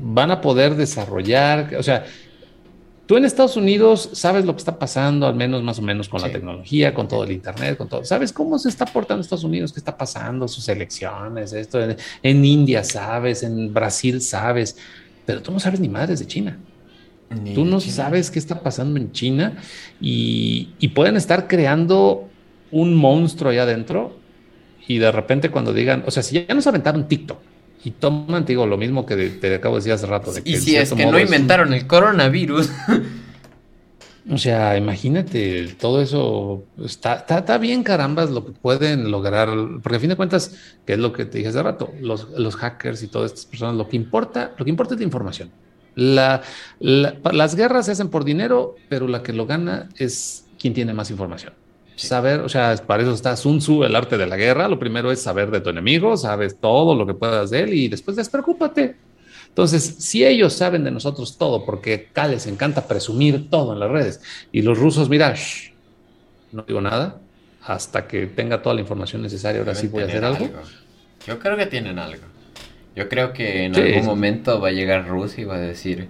van 0.02 0.32
a 0.32 0.42
poder 0.42 0.76
desarrollar, 0.76 1.76
o 1.78 1.84
sea, 1.84 2.06
tú 3.06 3.18
en 3.18 3.26
Estados 3.26 3.56
Unidos 3.56 4.10
sabes 4.14 4.46
lo 4.46 4.54
que 4.54 4.60
está 4.60 4.80
pasando, 4.80 5.28
al 5.28 5.36
menos 5.36 5.62
más 5.62 5.78
o 5.78 5.82
menos 5.84 6.10
con 6.10 6.22
la 6.22 6.32
tecnología, 6.32 6.94
con 6.94 7.08
todo 7.08 7.24
el 7.24 7.32
Internet, 7.32 7.78
con 7.78 7.88
todo. 7.88 8.04
¿Sabes 8.04 8.34
cómo 8.34 8.58
se 8.58 8.70
está 8.70 8.86
portando 8.86 9.22
Estados 9.22 9.44
Unidos? 9.44 9.72
¿Qué 9.72 9.80
está 9.80 9.96
pasando? 9.96 10.48
Sus 10.48 10.68
elecciones, 10.68 11.54
esto. 11.54 11.80
En, 12.24 12.46
India 12.46 12.84
sabes, 12.84 13.44
en 13.44 13.74
Brasil 13.74 14.22
sabes, 14.22 14.78
pero 15.26 15.42
tú 15.42 15.52
no 15.52 15.60
sabes 15.60 15.80
ni 15.80 15.90
madres 15.90 16.20
de 16.20 16.26
China. 16.26 16.58
tú 17.54 17.66
no 17.66 17.80
sabes 17.80 18.32
qué 18.32 18.40
está 18.40 18.62
pasando 18.62 19.00
en 19.00 19.12
China 19.12 19.58
y, 20.02 20.70
y 20.80 20.88
pueden 20.90 21.18
estar 21.18 21.48
creando 21.48 22.28
un 22.72 22.96
monstruo 22.96 23.52
allá 23.52 23.64
adentro 23.64 24.25
y 24.88 24.98
de 24.98 25.12
repente 25.12 25.50
cuando 25.50 25.74
digan, 25.74 26.04
o 26.06 26.12
sea, 26.12 26.24
si 26.24 26.46
ya 26.46 26.54
nos 26.54 26.68
aventaron 26.68 27.08
TikTok 27.08 27.40
y 27.84 27.92
toman, 27.92 28.46
digo, 28.46 28.66
lo 28.66 28.78
mismo 28.78 29.06
que 29.06 29.16
te 29.16 29.56
acabo 29.56 29.76
de 29.76 29.80
decir 29.80 29.94
hace 29.94 30.08
rato. 30.08 30.32
De 30.32 30.42
y 30.44 30.58
si 30.58 30.76
es 30.76 30.92
que 30.94 31.06
no 31.06 31.20
inventaron 31.20 31.74
el 31.74 31.88
coronavirus. 31.88 32.72
O 34.28 34.40
sea, 34.40 34.76
imagínate, 34.76 35.76
todo 35.80 36.02
eso 36.02 36.64
está, 36.84 37.26
está, 37.30 37.58
bien, 37.60 37.84
carambas, 37.84 38.32
lo 38.32 38.44
que 38.44 38.54
pueden 38.54 39.12
lograr, 39.12 39.50
porque 39.84 39.98
a 39.98 40.00
fin 40.00 40.10
de 40.10 40.16
cuentas, 40.16 40.56
que 40.84 40.94
es 40.94 41.00
lo 41.00 41.14
que 41.14 41.26
te 41.26 41.38
dije 41.38 41.50
hace 41.50 41.62
rato, 41.62 41.94
los, 42.02 42.30
los 42.32 42.56
hackers 42.56 43.04
y 43.04 43.08
todas 43.08 43.32
estas 43.32 43.46
personas, 43.46 43.76
lo 43.76 43.88
que 43.88 43.98
importa, 43.98 44.54
lo 44.58 44.66
que 44.66 44.72
importa 44.72 44.96
es 44.96 45.00
la 45.00 45.06
información. 45.06 45.52
La, 45.94 46.42
las 46.80 47.56
guerras 47.56 47.86
se 47.86 47.92
hacen 47.92 48.10
por 48.10 48.26
dinero, 48.26 48.76
pero 48.90 49.08
la 49.08 49.22
que 49.22 49.32
lo 49.32 49.46
gana 49.46 49.90
es 49.96 50.46
quien 50.58 50.74
tiene 50.74 50.94
más 50.94 51.12
información. 51.12 51.54
Saber, 51.96 52.42
o 52.42 52.50
sea, 52.50 52.76
para 52.86 53.04
eso 53.04 53.14
está 53.14 53.36
Sun 53.38 53.60
Tzu, 53.60 53.84
el 53.84 53.96
arte 53.96 54.18
de 54.18 54.28
la 54.28 54.36
guerra. 54.36 54.68
Lo 54.68 54.78
primero 54.78 55.12
es 55.12 55.22
saber 55.22 55.50
de 55.52 55.62
tu 55.62 55.70
enemigo, 55.70 56.18
sabes 56.18 56.58
todo 56.60 56.96
lo 56.96 57.06
que 57.08 57.14
puedas 57.14 57.50
de 57.50 57.62
él 57.62 57.74
y 57.74 57.88
después 57.88 58.18
despreocúpate. 58.18 58.96
Entonces, 59.48 59.96
si 60.00 60.26
ellos 60.26 60.52
saben 60.52 60.84
de 60.84 60.92
nosotros 60.92 61.38
todo, 61.38 61.66
porque 61.66 62.10
acá 62.10 62.28
les 62.28 62.46
encanta 62.48 62.88
presumir 62.88 63.50
todo 63.50 63.72
en 63.72 63.80
las 63.80 63.90
redes, 63.90 64.22
y 64.52 64.62
los 64.62 64.78
rusos, 64.78 65.08
mira, 65.08 65.34
no 66.52 66.64
digo 66.64 66.82
nada, 66.82 67.22
hasta 67.64 68.06
que 68.06 68.28
tenga 68.28 68.62
toda 68.62 68.76
la 68.76 68.82
información 68.82 69.22
necesaria, 69.22 69.62
ahora 69.62 69.74
sí 69.74 69.88
voy 69.88 70.04
a 70.04 70.08
hacer 70.08 70.26
algo. 70.26 70.50
Yo 71.26 71.40
creo 71.40 71.56
que 71.56 71.68
tienen 71.68 72.00
algo. 72.00 72.24
Yo 72.98 73.08
creo 73.08 73.32
que 73.32 73.64
en 73.64 73.76
algún 73.76 74.06
momento 74.06 74.60
va 74.60 74.68
a 74.68 74.72
llegar 74.72 75.08
Rusia 75.08 75.44
y 75.44 75.46
va 75.46 75.56
a 75.56 75.60
decir, 75.60 76.10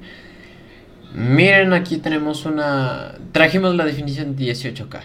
miren, 1.14 1.74
aquí 1.74 1.98
tenemos 1.98 2.46
una... 2.46 3.16
Trajimos 3.32 3.76
la 3.76 3.86
definición 3.86 4.36
18K. 4.36 5.02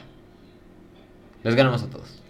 Les 1.43 1.55
ganamos 1.55 1.83
a 1.83 1.87
todos. 1.87 2.21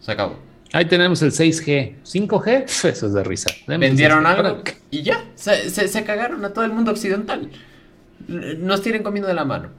Se 0.00 0.12
acabó. 0.12 0.38
Ahí 0.72 0.86
tenemos 0.86 1.22
el 1.22 1.32
6G. 1.32 2.02
5G, 2.04 2.64
eso 2.66 2.88
es 2.88 3.12
de 3.12 3.24
risa. 3.24 3.50
Vendieron 3.66 4.26
algo 4.26 4.62
y 4.90 5.02
ya. 5.02 5.24
Se, 5.34 6.04
cagaron 6.04 6.44
a 6.44 6.52
todo 6.52 6.64
el 6.64 6.72
mundo 6.72 6.90
occidental. 6.90 7.50
Nos 8.28 8.82
tienen 8.82 9.02
comiendo 9.02 9.28
de 9.28 9.34
la 9.34 9.44
mano. 9.44 9.70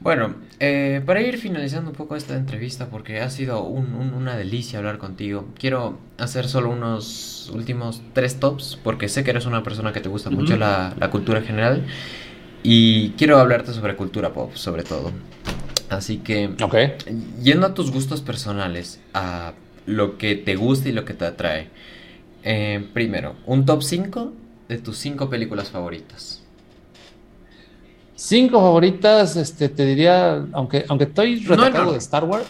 Bueno, 0.00 0.34
eh, 0.60 1.00
para 1.06 1.22
ir 1.22 1.38
finalizando 1.38 1.90
un 1.90 1.96
poco 1.96 2.14
esta 2.14 2.36
entrevista, 2.36 2.90
porque 2.90 3.20
ha 3.20 3.30
sido 3.30 3.62
una 3.62 4.36
delicia 4.36 4.78
hablar 4.78 4.98
contigo, 4.98 5.48
quiero 5.58 5.98
hacer 6.18 6.46
solo 6.46 6.68
unos 6.68 7.50
últimos 7.54 8.02
tres 8.12 8.38
tops, 8.38 8.78
porque 8.84 9.08
sé 9.08 9.24
que 9.24 9.30
eres 9.30 9.46
una 9.46 9.62
persona 9.62 9.94
que 9.94 10.00
te 10.00 10.10
gusta 10.10 10.28
mucho 10.28 10.58
la, 10.58 10.92
la 10.98 11.10
cultura 11.10 11.40
general, 11.40 11.86
y 12.62 13.10
quiero 13.10 13.38
hablarte 13.38 13.72
sobre 13.72 13.96
cultura 13.96 14.34
pop, 14.34 14.54
sobre 14.54 14.82
todo. 14.82 15.10
Así 15.96 16.18
que, 16.18 16.50
yendo 17.42 17.66
a 17.66 17.74
tus 17.74 17.90
gustos 17.90 18.20
personales, 18.20 19.00
a 19.12 19.52
lo 19.86 20.18
que 20.18 20.34
te 20.34 20.56
gusta 20.56 20.88
y 20.88 20.92
lo 20.92 21.04
que 21.04 21.14
te 21.14 21.24
atrae. 21.24 21.68
Eh, 22.42 22.86
primero, 22.92 23.36
un 23.46 23.64
top 23.64 23.82
5 23.82 24.32
de 24.68 24.78
tus 24.78 24.98
5 24.98 25.30
películas 25.30 25.70
favoritas. 25.70 26.44
Cinco 28.16 28.60
favoritas, 28.60 29.36
este, 29.36 29.68
te 29.68 29.84
diría, 29.84 30.46
aunque, 30.52 30.84
aunque 30.88 31.04
estoy 31.04 31.40
retratado 31.40 31.92
de 31.92 31.98
Star 31.98 32.24
Wars, 32.24 32.46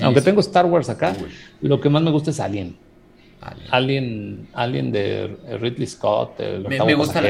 aunque 0.00 0.20
tengo 0.20 0.40
Star 0.40 0.66
Wars 0.66 0.88
acá, 0.88 1.14
lo 1.60 1.80
que 1.80 1.88
más 1.88 2.02
me 2.02 2.10
gusta 2.10 2.30
es 2.30 2.40
Alien. 2.40 2.76
Alien. 3.70 4.48
Alien, 4.52 4.92
de 4.92 5.36
Ridley 5.60 5.86
Scott. 5.86 6.40
me, 6.68 6.94
gusta, 6.94 7.22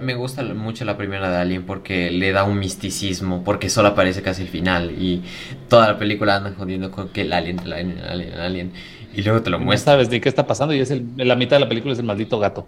me, 0.00 0.14
gusta, 0.14 0.42
mucho 0.42 0.84
la 0.84 0.96
primera 0.96 1.30
de 1.30 1.36
Alien 1.36 1.64
porque 1.64 2.10
le 2.10 2.32
da 2.32 2.44
un 2.44 2.58
misticismo, 2.58 3.44
porque 3.44 3.70
solo 3.70 3.88
aparece 3.88 4.22
casi 4.22 4.42
el 4.42 4.48
final 4.48 4.90
y 4.90 5.22
toda 5.68 5.88
la 5.92 5.98
película 5.98 6.36
anda 6.36 6.54
jodiendo 6.56 6.90
con 6.90 7.08
que 7.10 7.22
el 7.22 7.32
Alien, 7.32 7.60
el 7.60 7.72
Alien, 7.72 7.98
el 7.98 8.04
Alien, 8.04 8.32
el 8.32 8.40
Alien. 8.40 8.72
Y 9.16 9.22
luego 9.22 9.42
te 9.42 9.50
lo 9.50 9.60
muestra. 9.60 9.92
No 9.92 9.96
sabes 9.96 10.10
de 10.10 10.20
qué 10.20 10.28
está 10.28 10.44
pasando 10.44 10.74
y 10.74 10.80
es 10.80 10.90
el, 10.90 11.06
la 11.16 11.36
mitad 11.36 11.56
de 11.56 11.60
la 11.60 11.68
película 11.68 11.92
es 11.92 12.00
el 12.00 12.04
maldito 12.04 12.40
gato. 12.40 12.66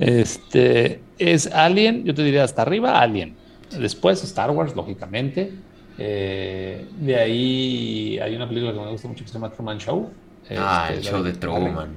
Este 0.00 1.00
es 1.18 1.46
Alien, 1.48 2.04
yo 2.04 2.14
te 2.14 2.22
diría 2.22 2.44
hasta 2.44 2.62
arriba, 2.62 2.98
Alien. 3.00 3.36
Después 3.78 4.24
Star 4.24 4.50
Wars, 4.52 4.74
lógicamente. 4.74 5.52
Eh, 5.98 6.86
de 6.98 7.16
ahí 7.16 8.18
hay 8.18 8.36
una 8.36 8.48
película 8.48 8.72
que 8.72 8.80
me 8.80 8.90
gusta 8.90 9.08
mucho 9.08 9.24
que 9.24 9.28
se 9.28 9.34
llama 9.34 9.50
Truman 9.50 9.78
Show. 9.78 10.10
Ah, 10.58 10.88
el 10.90 10.98
este, 10.98 11.10
show 11.10 11.22
de 11.22 11.32
Truman. 11.32 11.90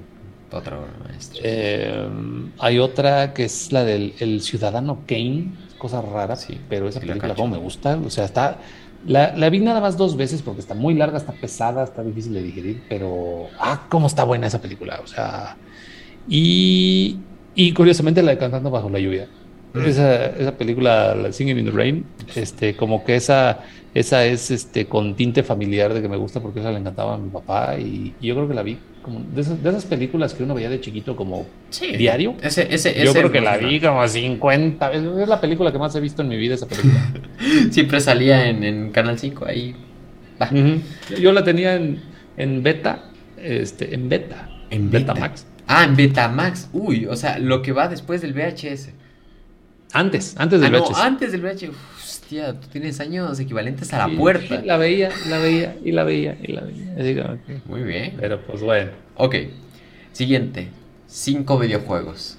Otra 0.52 0.80
maestro. 1.04 1.42
Eh, 1.44 2.10
hay 2.58 2.80
otra 2.80 3.34
que 3.34 3.46
es 3.46 3.72
la 3.72 3.84
del 3.84 4.14
el 4.20 4.42
Ciudadano 4.42 5.00
Kane, 5.08 5.52
cosa 5.78 6.02
rara, 6.02 6.36
sí, 6.36 6.60
pero 6.68 6.88
esa 6.88 7.00
película 7.00 7.36
como 7.36 7.56
me 7.56 7.58
gusta, 7.58 7.98
o 7.98 8.10
sea, 8.10 8.26
está... 8.26 8.58
La, 9.06 9.34
la, 9.34 9.50
vi 9.50 9.60
nada 9.60 9.80
más 9.80 9.96
dos 9.96 10.18
veces 10.18 10.42
porque 10.42 10.60
está 10.60 10.74
muy 10.74 10.94
larga, 10.94 11.18
está 11.18 11.32
pesada, 11.32 11.86
está 11.86 12.04
difícil 12.04 12.34
de 12.34 12.44
digerir, 12.44 12.84
pero... 12.90 13.48
Ah, 13.58 13.86
cómo 13.88 14.08
está 14.08 14.26
buena 14.26 14.48
esa 14.48 14.62
película, 14.62 15.00
o 15.02 15.08
sea... 15.08 15.56
Y, 16.28 17.18
y 17.56 17.74
curiosamente 17.74 18.22
la 18.22 18.32
de 18.32 18.38
Cantando 18.38 18.70
Bajo 18.70 18.90
la 18.90 19.00
Lluvia. 19.00 19.28
Esa, 19.74 20.26
esa 20.28 20.58
película, 20.58 21.14
la 21.16 21.32
Singing 21.32 21.60
in 21.60 21.66
the 21.66 21.72
Rain, 21.72 22.06
este, 22.36 22.76
como 22.76 23.04
que 23.06 23.16
esa 23.16 23.60
esa 23.94 24.24
es 24.26 24.52
este 24.52 24.86
con 24.86 25.16
tinte 25.16 25.42
familiar 25.42 25.94
de 25.94 26.02
que 26.02 26.08
me 26.08 26.18
gusta 26.18 26.40
porque 26.42 26.60
esa 26.60 26.72
le 26.72 26.78
encantaba 26.78 27.16
a 27.16 27.18
mi 27.18 27.30
papá 27.30 27.78
y, 27.80 28.14
yo 28.22 28.36
creo 28.36 28.48
que 28.48 28.54
la 28.54 28.62
vi 28.62 28.78
como 29.02 29.22
de 29.34 29.42
esas, 29.42 29.86
películas 29.86 30.34
que 30.34 30.44
uno 30.44 30.54
veía 30.54 30.70
de 30.70 30.82
chiquito 30.82 31.16
como 31.16 31.48
diario. 31.98 32.36
Ese, 32.42 32.68
ese, 32.74 32.94
yo 33.04 33.14
creo 33.14 33.32
que 33.32 33.42
la 33.42 33.58
vi 33.58 33.80
como 33.80 34.06
50 34.06 34.90
veces. 34.90 35.08
Es 35.18 35.28
la 35.28 35.42
película 35.42 35.72
que 35.72 35.80
más 35.80 35.96
he 35.96 36.00
visto 36.00 36.22
en 36.22 36.28
mi 36.28 36.38
vida 36.38 36.56
esa 36.56 36.68
película. 36.68 37.14
Siempre 37.72 38.02
salía 38.02 38.48
en, 38.50 38.92
Canal 38.92 39.18
5 39.18 39.46
ahí. 39.46 39.76
Yo 41.20 41.32
la 41.32 41.44
tenía 41.44 41.76
en, 41.76 42.02
en 42.38 42.62
beta, 42.62 43.06
este, 43.42 43.96
en 43.96 44.10
beta. 44.10 44.50
En 44.70 44.92
beta. 44.92 45.16
Max. 45.16 45.48
Ah, 45.66 45.86
en 45.86 45.96
Betamax. 45.96 46.70
Uy, 46.74 47.06
o 47.06 47.16
sea, 47.16 47.40
lo 47.40 47.62
que 47.62 47.72
va 47.72 47.88
después 47.88 48.22
del 48.22 48.34
VHS. 48.34 48.90
Antes, 49.92 50.36
antes 50.38 50.62
del 50.62 50.76
ah, 50.76 50.80
VHS. 50.80 50.98
antes 51.00 51.32
del 51.32 51.42
VHS 51.42 51.72
tú 52.30 52.68
tienes 52.72 53.00
años 53.00 53.40
equivalentes 53.40 53.92
a 53.94 54.08
la 54.08 54.18
puerta. 54.18 54.62
la 54.64 54.78
veía, 54.78 55.10
la 55.28 55.40
veía 55.40 55.78
y 55.84 55.92
la 55.92 56.04
veía 56.04 56.38
y 56.42 56.52
la 56.52 56.62
veía. 56.62 57.40
Muy 57.66 57.84
bien. 57.84 58.16
Pero 58.20 58.42
pues 58.42 58.62
bueno. 58.62 58.92
Ok. 59.16 59.36
Siguiente. 60.12 60.70
Cinco 61.08 61.58
videojuegos. 61.58 62.38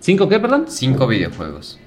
¿Cinco 0.00 0.28
qué, 0.28 0.38
perdón? 0.38 0.66
Cinco 0.68 1.06
videojuegos. 1.06 1.78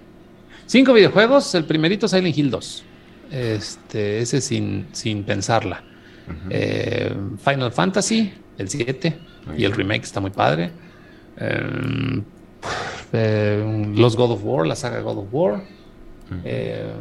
Cinco 0.65 0.93
videojuegos. 0.93 1.55
El 1.55 1.65
primerito 1.65 2.07
Silent 2.07 2.37
Hill 2.37 2.51
2. 2.51 2.83
Este, 3.31 4.19
ese 4.19 4.41
sin, 4.41 4.87
sin 4.91 5.23
pensarla. 5.23 5.83
Eh, 6.49 7.13
Final 7.43 7.71
Fantasy, 7.71 8.33
el 8.57 8.69
7. 8.69 9.17
Y 9.57 9.63
el 9.63 9.71
remake 9.71 10.03
está 10.03 10.19
muy 10.19 10.31
padre. 10.31 10.71
Eh, 11.37 12.21
eh, 13.13 13.93
los 13.95 14.15
God 14.15 14.31
of 14.31 14.41
War, 14.43 14.67
la 14.67 14.75
saga 14.75 15.01
God 15.01 15.17
of 15.19 15.27
War. 15.31 15.63
Eh, 16.45 16.91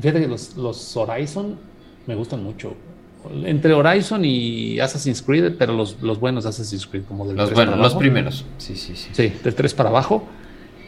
fíjate 0.00 0.20
que 0.20 0.28
los, 0.28 0.56
los, 0.56 0.96
Horizon 0.96 1.58
me 2.06 2.14
gustan 2.14 2.42
mucho. 2.42 2.74
Entre 3.44 3.72
Horizon 3.72 4.24
y 4.24 4.80
Assassin's 4.80 5.22
Creed, 5.22 5.54
pero 5.58 5.72
los, 5.74 6.00
los 6.02 6.18
buenos 6.20 6.46
Assassin's 6.46 6.86
Creed, 6.86 7.04
como 7.06 7.26
de 7.26 7.34
los 7.34 7.52
buenos, 7.52 7.78
los 7.78 7.94
primeros. 7.94 8.44
Sí, 8.58 8.76
sí, 8.76 8.94
sí. 8.96 9.10
Sí, 9.12 9.32
de 9.42 9.52
3 9.52 9.74
para 9.74 9.88
abajo. 9.90 10.24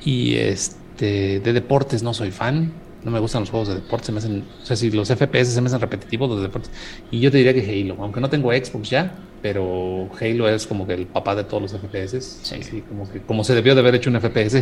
Y 0.04 0.34
este 0.34 1.40
de 1.40 1.52
deportes 1.52 2.02
no 2.02 2.14
soy 2.14 2.30
fan 2.30 2.72
no 3.04 3.10
me 3.10 3.20
gustan 3.20 3.42
los 3.42 3.50
juegos 3.50 3.68
de 3.68 3.74
deporte, 3.74 4.06
se 4.06 4.12
me 4.12 4.18
hacen, 4.18 4.44
o 4.62 4.66
sea, 4.66 4.76
si 4.76 4.90
los 4.90 5.08
FPS 5.08 5.52
se 5.52 5.60
me 5.60 5.66
hacen 5.66 5.80
repetitivos 5.80 6.28
los 6.28 6.40
deportes. 6.40 6.70
Y 7.10 7.20
yo 7.20 7.30
te 7.30 7.36
diría 7.36 7.52
que 7.52 7.60
Halo, 7.60 8.02
aunque 8.02 8.20
no 8.20 8.30
tengo 8.30 8.50
Xbox 8.50 8.88
ya, 8.88 9.14
pero 9.44 10.08
Halo 10.18 10.48
es 10.48 10.66
como 10.66 10.86
que 10.86 10.94
el 10.94 11.06
papá 11.06 11.34
de 11.34 11.44
todos 11.44 11.62
los 11.62 11.72
FPS. 11.78 12.18
Sí. 12.42 12.82
como 12.88 13.12
que 13.12 13.20
como 13.20 13.44
se 13.44 13.54
debió 13.54 13.74
de 13.74 13.82
haber 13.82 13.94
hecho 13.94 14.08
un 14.08 14.18
FPS. 14.18 14.54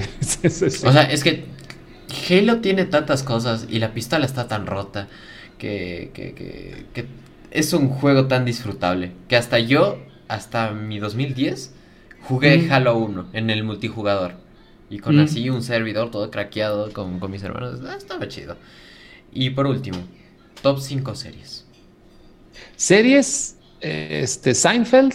o 0.84 0.92
sea, 0.92 1.04
es 1.04 1.22
que 1.22 1.44
Halo 2.28 2.60
tiene 2.60 2.84
tantas 2.86 3.22
cosas 3.22 3.68
y 3.70 3.78
la 3.78 3.94
pistola 3.94 4.26
está 4.26 4.48
tan 4.48 4.66
rota 4.66 5.06
que, 5.56 6.10
que, 6.12 6.34
que, 6.92 7.06
es 7.52 7.72
un 7.74 7.90
juego 7.90 8.26
tan 8.26 8.44
disfrutable 8.44 9.12
que 9.28 9.36
hasta 9.36 9.60
yo, 9.60 9.98
hasta 10.26 10.72
mi 10.72 10.98
2010, 10.98 11.72
jugué 12.22 12.58
Mm. 12.58 12.72
Halo 12.72 12.96
1 12.98 13.28
en 13.34 13.50
el 13.50 13.62
multijugador. 13.62 14.32
Y 14.90 14.98
con 14.98 15.14
Mm. 15.14 15.20
así 15.20 15.48
un 15.48 15.62
servidor 15.62 16.10
todo 16.10 16.28
craqueado 16.32 16.92
con, 16.92 17.20
con 17.20 17.30
mis 17.30 17.44
hermanos. 17.44 17.78
Ah, 17.86 17.94
estaba 17.96 18.26
chido. 18.26 18.56
Y 19.32 19.50
por 19.50 19.68
último, 19.68 19.98
top 20.60 20.80
5 20.80 21.14
series. 21.14 21.66
Series, 22.74 23.58
este, 23.82 24.54
Seinfeld. 24.54 25.14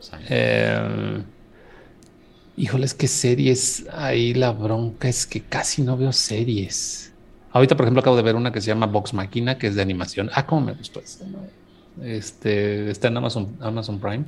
¿sabes? 0.00 0.26
Eh, 0.30 1.22
híjoles, 2.56 2.94
qué 2.94 3.06
series. 3.06 3.86
Ahí 3.92 4.34
la 4.34 4.52
bronca 4.52 5.08
es 5.08 5.26
que 5.26 5.40
casi 5.40 5.82
no 5.82 5.96
veo 5.96 6.12
series. 6.12 7.12
Ahorita, 7.52 7.76
por 7.76 7.84
ejemplo, 7.84 8.00
acabo 8.00 8.16
de 8.16 8.22
ver 8.22 8.36
una 8.36 8.52
que 8.52 8.60
se 8.60 8.68
llama 8.68 8.86
Vox 8.86 9.14
Máquina, 9.14 9.58
que 9.58 9.68
es 9.68 9.74
de 9.74 9.82
animación. 9.82 10.30
Ah, 10.34 10.46
cómo 10.46 10.66
me 10.66 10.72
gustó 10.72 11.00
este. 11.00 11.24
¿no? 11.26 11.38
Este 12.04 12.90
está 12.90 13.08
en 13.08 13.16
Amazon, 13.16 13.56
Amazon 13.60 13.98
Prime. 13.98 14.24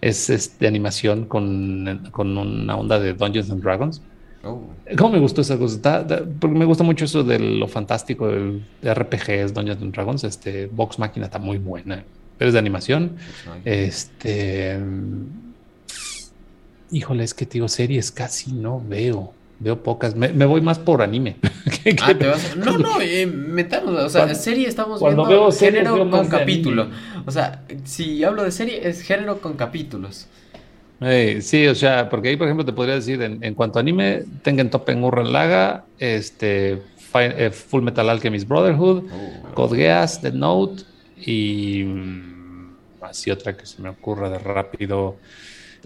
Es, 0.00 0.28
es 0.30 0.58
de 0.58 0.66
animación 0.66 1.26
con, 1.26 2.08
con 2.10 2.36
una 2.36 2.76
onda 2.76 2.98
de 2.98 3.14
Dungeons 3.14 3.50
and 3.50 3.62
Dragons. 3.62 4.02
Oh, 4.44 4.60
¿Cómo 4.98 5.10
me 5.10 5.20
gustó 5.20 5.40
esa 5.40 5.56
cosa? 5.56 6.04
Porque 6.40 6.58
me 6.58 6.64
gusta 6.64 6.82
mucho 6.82 7.04
eso 7.04 7.22
de 7.22 7.38
lo 7.38 7.68
fantástico 7.68 8.26
de 8.28 8.94
RPGs, 8.94 9.54
Dungeons 9.54 9.80
and 9.80 9.94
Dragons. 9.94 10.24
Este 10.24 10.66
Vox 10.66 10.98
Máquina 10.98 11.26
está 11.26 11.38
muy 11.38 11.58
buena. 11.58 12.04
Pero 12.38 12.48
es 12.48 12.52
de 12.52 12.58
animación. 12.58 13.16
Este. 13.64 14.78
Híjole, 16.90 17.24
es 17.24 17.32
que 17.34 17.46
te 17.46 17.54
digo, 17.54 17.68
series 17.68 18.10
casi 18.12 18.52
no 18.52 18.82
veo. 18.86 19.32
Veo 19.60 19.82
pocas. 19.82 20.14
Me, 20.16 20.28
me 20.32 20.44
voy 20.44 20.60
más 20.60 20.78
por 20.78 21.02
anime. 21.02 21.36
Ah, 22.00 22.14
te 22.16 22.26
vas 22.28 22.52
a- 22.52 22.54
No, 22.56 22.78
no, 22.78 23.00
eh, 23.00 23.26
metamos, 23.26 23.90
o 23.94 24.08
sea, 24.08 24.22
Cuando- 24.22 24.38
serie 24.40 24.68
estamos 24.68 25.00
cuando 25.00 25.24
viendo 25.26 25.42
veo 25.42 25.50
series, 25.52 25.82
género 25.82 25.94
veo 25.96 26.10
con 26.10 26.28
capítulo. 26.28 26.88
O 27.26 27.30
sea, 27.32 27.62
si 27.84 28.22
hablo 28.22 28.44
de 28.44 28.52
serie, 28.52 28.86
es 28.88 29.02
género 29.02 29.40
con 29.40 29.54
capítulos. 29.54 30.28
Eh, 31.00 31.40
sí, 31.42 31.66
o 31.66 31.74
sea, 31.74 32.08
porque 32.08 32.28
ahí, 32.28 32.36
por 32.36 32.46
ejemplo, 32.46 32.64
te 32.64 32.72
podría 32.72 32.94
decir, 32.94 33.20
en, 33.20 33.42
en 33.42 33.54
cuanto 33.54 33.80
a 33.80 33.82
anime, 33.82 34.22
Tengen 34.44 34.70
Toppa 34.70 34.92
Gurren 34.92 35.32
Laga, 35.32 35.84
este, 35.98 36.80
eh, 37.14 37.50
Full 37.50 37.82
Metal 37.82 38.08
Alchemist 38.08 38.46
Brotherhood, 38.46 39.04
Oh. 39.10 39.54
Code 39.54 39.76
Geass, 39.76 40.20
The 40.20 40.30
Note 40.30 40.84
y 41.24 41.84
mm, 41.84 42.74
así 43.02 43.30
otra 43.30 43.56
que 43.56 43.66
se 43.66 43.80
me 43.82 43.88
ocurra 43.88 44.28
de 44.30 44.38
rápido. 44.38 45.16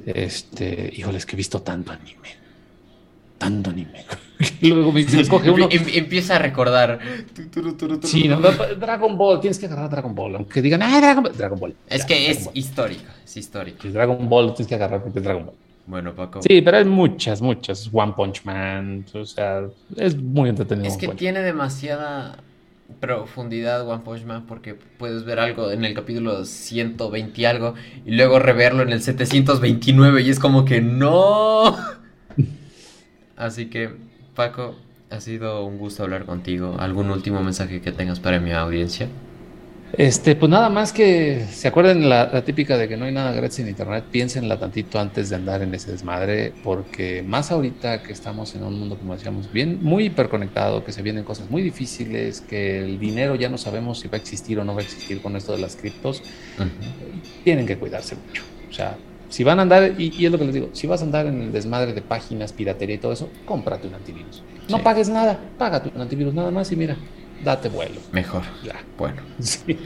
Este, 0.04 0.92
híjole, 0.94 1.18
es 1.18 1.26
que 1.26 1.34
he 1.34 1.36
visto 1.36 1.62
tanto 1.62 1.92
anime. 1.92 2.28
Tanto 3.38 3.70
anime. 3.70 4.04
Luego 4.60 4.92
me 4.92 5.00
dice, 5.00 5.20
escoge 5.20 5.50
uno. 5.50 5.68
Em- 5.70 5.82
em- 5.82 5.94
empieza 5.94 6.36
a 6.36 6.38
recordar. 6.38 6.98
Sí, 8.02 8.28
no. 8.28 8.40
Dragon 8.40 9.16
Ball, 9.16 9.40
tienes 9.40 9.58
que 9.58 9.66
agarrar 9.66 9.90
Dragon 9.90 10.14
Ball. 10.14 10.36
Aunque 10.36 10.60
digan, 10.62 10.82
ah, 10.82 11.00
Dragon 11.00 11.22
Ball. 11.24 11.36
Dragon 11.36 11.58
Ball. 11.58 11.74
Es 11.88 12.00
Ya, 12.02 12.06
que 12.06 12.14
Dragon 12.14 12.30
es 12.38 12.44
Ball. 12.44 12.56
histórico, 12.58 13.04
es 13.24 13.36
histórico. 13.36 13.78
Sí, 13.82 13.88
Dragon 13.88 14.28
Ball 14.28 14.54
tienes 14.54 14.68
que 14.68 14.74
agarrar 14.74 15.02
porque 15.02 15.18
es 15.18 15.24
Dragon 15.24 15.46
Ball. 15.46 15.54
Bueno, 15.86 16.14
Paco. 16.14 16.42
Sí, 16.42 16.60
pero 16.62 16.78
hay 16.78 16.84
muchas, 16.84 17.40
muchas. 17.40 17.88
One 17.92 18.12
Punch 18.16 18.44
Man, 18.44 19.04
o 19.14 19.24
sea, 19.24 19.62
es 19.96 20.16
muy 20.16 20.48
entretenido. 20.50 20.88
Es 20.88 20.96
que 20.96 21.08
tiene 21.08 21.40
demasiada 21.42 22.36
profundidad 23.00 23.88
One 23.88 24.02
Punch 24.04 24.24
Man 24.24 24.46
porque 24.46 24.74
puedes 24.74 25.24
ver 25.24 25.38
algo 25.38 25.70
en 25.70 25.84
el 25.84 25.94
capítulo 25.94 26.44
120 26.44 27.40
y 27.40 27.44
algo 27.44 27.74
y 28.04 28.12
luego 28.12 28.38
reverlo 28.38 28.82
en 28.82 28.92
el 28.92 29.02
729 29.02 30.22
y 30.22 30.30
es 30.30 30.38
como 30.38 30.64
que 30.64 30.80
no. 30.80 31.76
Así 33.36 33.66
que, 33.66 33.90
Paco, 34.34 34.76
ha 35.10 35.20
sido 35.20 35.64
un 35.64 35.78
gusto 35.78 36.02
hablar 36.02 36.24
contigo. 36.24 36.76
¿Algún 36.78 37.10
último 37.10 37.42
mensaje 37.42 37.80
que 37.80 37.92
tengas 37.92 38.20
para 38.20 38.40
mi 38.40 38.52
audiencia? 38.52 39.08
Este, 39.98 40.36
pues 40.36 40.50
nada 40.50 40.68
más 40.68 40.92
que 40.92 41.46
se 41.50 41.68
acuerden 41.68 42.06
la, 42.06 42.26
la 42.30 42.44
típica 42.44 42.76
de 42.76 42.86
que 42.86 42.98
no 42.98 43.06
hay 43.06 43.12
nada 43.12 43.32
gratis 43.32 43.60
en 43.60 43.68
internet, 43.68 44.04
piénsenla 44.10 44.58
tantito 44.58 44.98
antes 45.00 45.30
de 45.30 45.36
andar 45.36 45.62
en 45.62 45.74
ese 45.74 45.90
desmadre, 45.90 46.52
porque 46.62 47.22
más 47.26 47.50
ahorita 47.50 48.02
que 48.02 48.12
estamos 48.12 48.54
en 48.54 48.64
un 48.64 48.78
mundo, 48.78 48.98
como 48.98 49.14
decíamos, 49.14 49.50
bien, 49.50 49.78
muy 49.82 50.04
hiperconectado, 50.06 50.84
que 50.84 50.92
se 50.92 51.00
vienen 51.00 51.24
cosas 51.24 51.48
muy 51.48 51.62
difíciles, 51.62 52.42
que 52.42 52.80
el 52.80 52.98
dinero 52.98 53.36
ya 53.36 53.48
no 53.48 53.56
sabemos 53.56 53.98
si 54.00 54.08
va 54.08 54.18
a 54.18 54.20
existir 54.20 54.58
o 54.58 54.64
no 54.64 54.74
va 54.74 54.80
a 54.80 54.84
existir 54.84 55.22
con 55.22 55.34
esto 55.34 55.52
de 55.52 55.58
las 55.58 55.76
criptos, 55.76 56.22
tienen 57.42 57.64
que 57.66 57.78
cuidarse 57.78 58.16
mucho. 58.16 58.42
O 58.68 58.74
sea, 58.74 58.98
si 59.30 59.44
van 59.44 59.60
a 59.60 59.62
andar, 59.62 59.94
y, 59.96 60.12
y 60.14 60.26
es 60.26 60.30
lo 60.32 60.36
que 60.38 60.44
les 60.44 60.54
digo, 60.54 60.68
si 60.74 60.86
vas 60.86 61.00
a 61.00 61.04
andar 61.04 61.24
en 61.26 61.40
el 61.40 61.52
desmadre 61.52 61.94
de 61.94 62.02
páginas, 62.02 62.52
piratería 62.52 62.96
y 62.96 62.98
todo 62.98 63.12
eso, 63.14 63.30
cómprate 63.46 63.88
un 63.88 63.94
antivirus. 63.94 64.42
No 64.68 64.76
Sí. 64.76 64.82
pagues 64.84 65.08
nada, 65.08 65.40
págate 65.56 65.90
un 65.94 66.02
antivirus 66.02 66.34
nada 66.34 66.50
más 66.50 66.70
y 66.70 66.76
mira, 66.76 66.96
date 67.44 67.68
vuelo. 67.68 68.00
Mejor. 68.12 68.42
Ya. 68.64 68.76
Bueno, 68.98 69.22
Sí. 69.40 69.78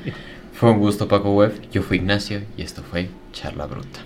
fue 0.53 0.71
un 0.71 0.79
gusto, 0.79 1.09
Paco 1.09 1.35
Web. 1.35 1.69
Yo 1.71 1.83
fui 1.83 1.97
Ignacio 1.99 2.43
y 2.57 2.63
esto 2.63 2.83
fue 2.83 3.09
Charla 3.33 3.67
Bruta. 3.67 4.01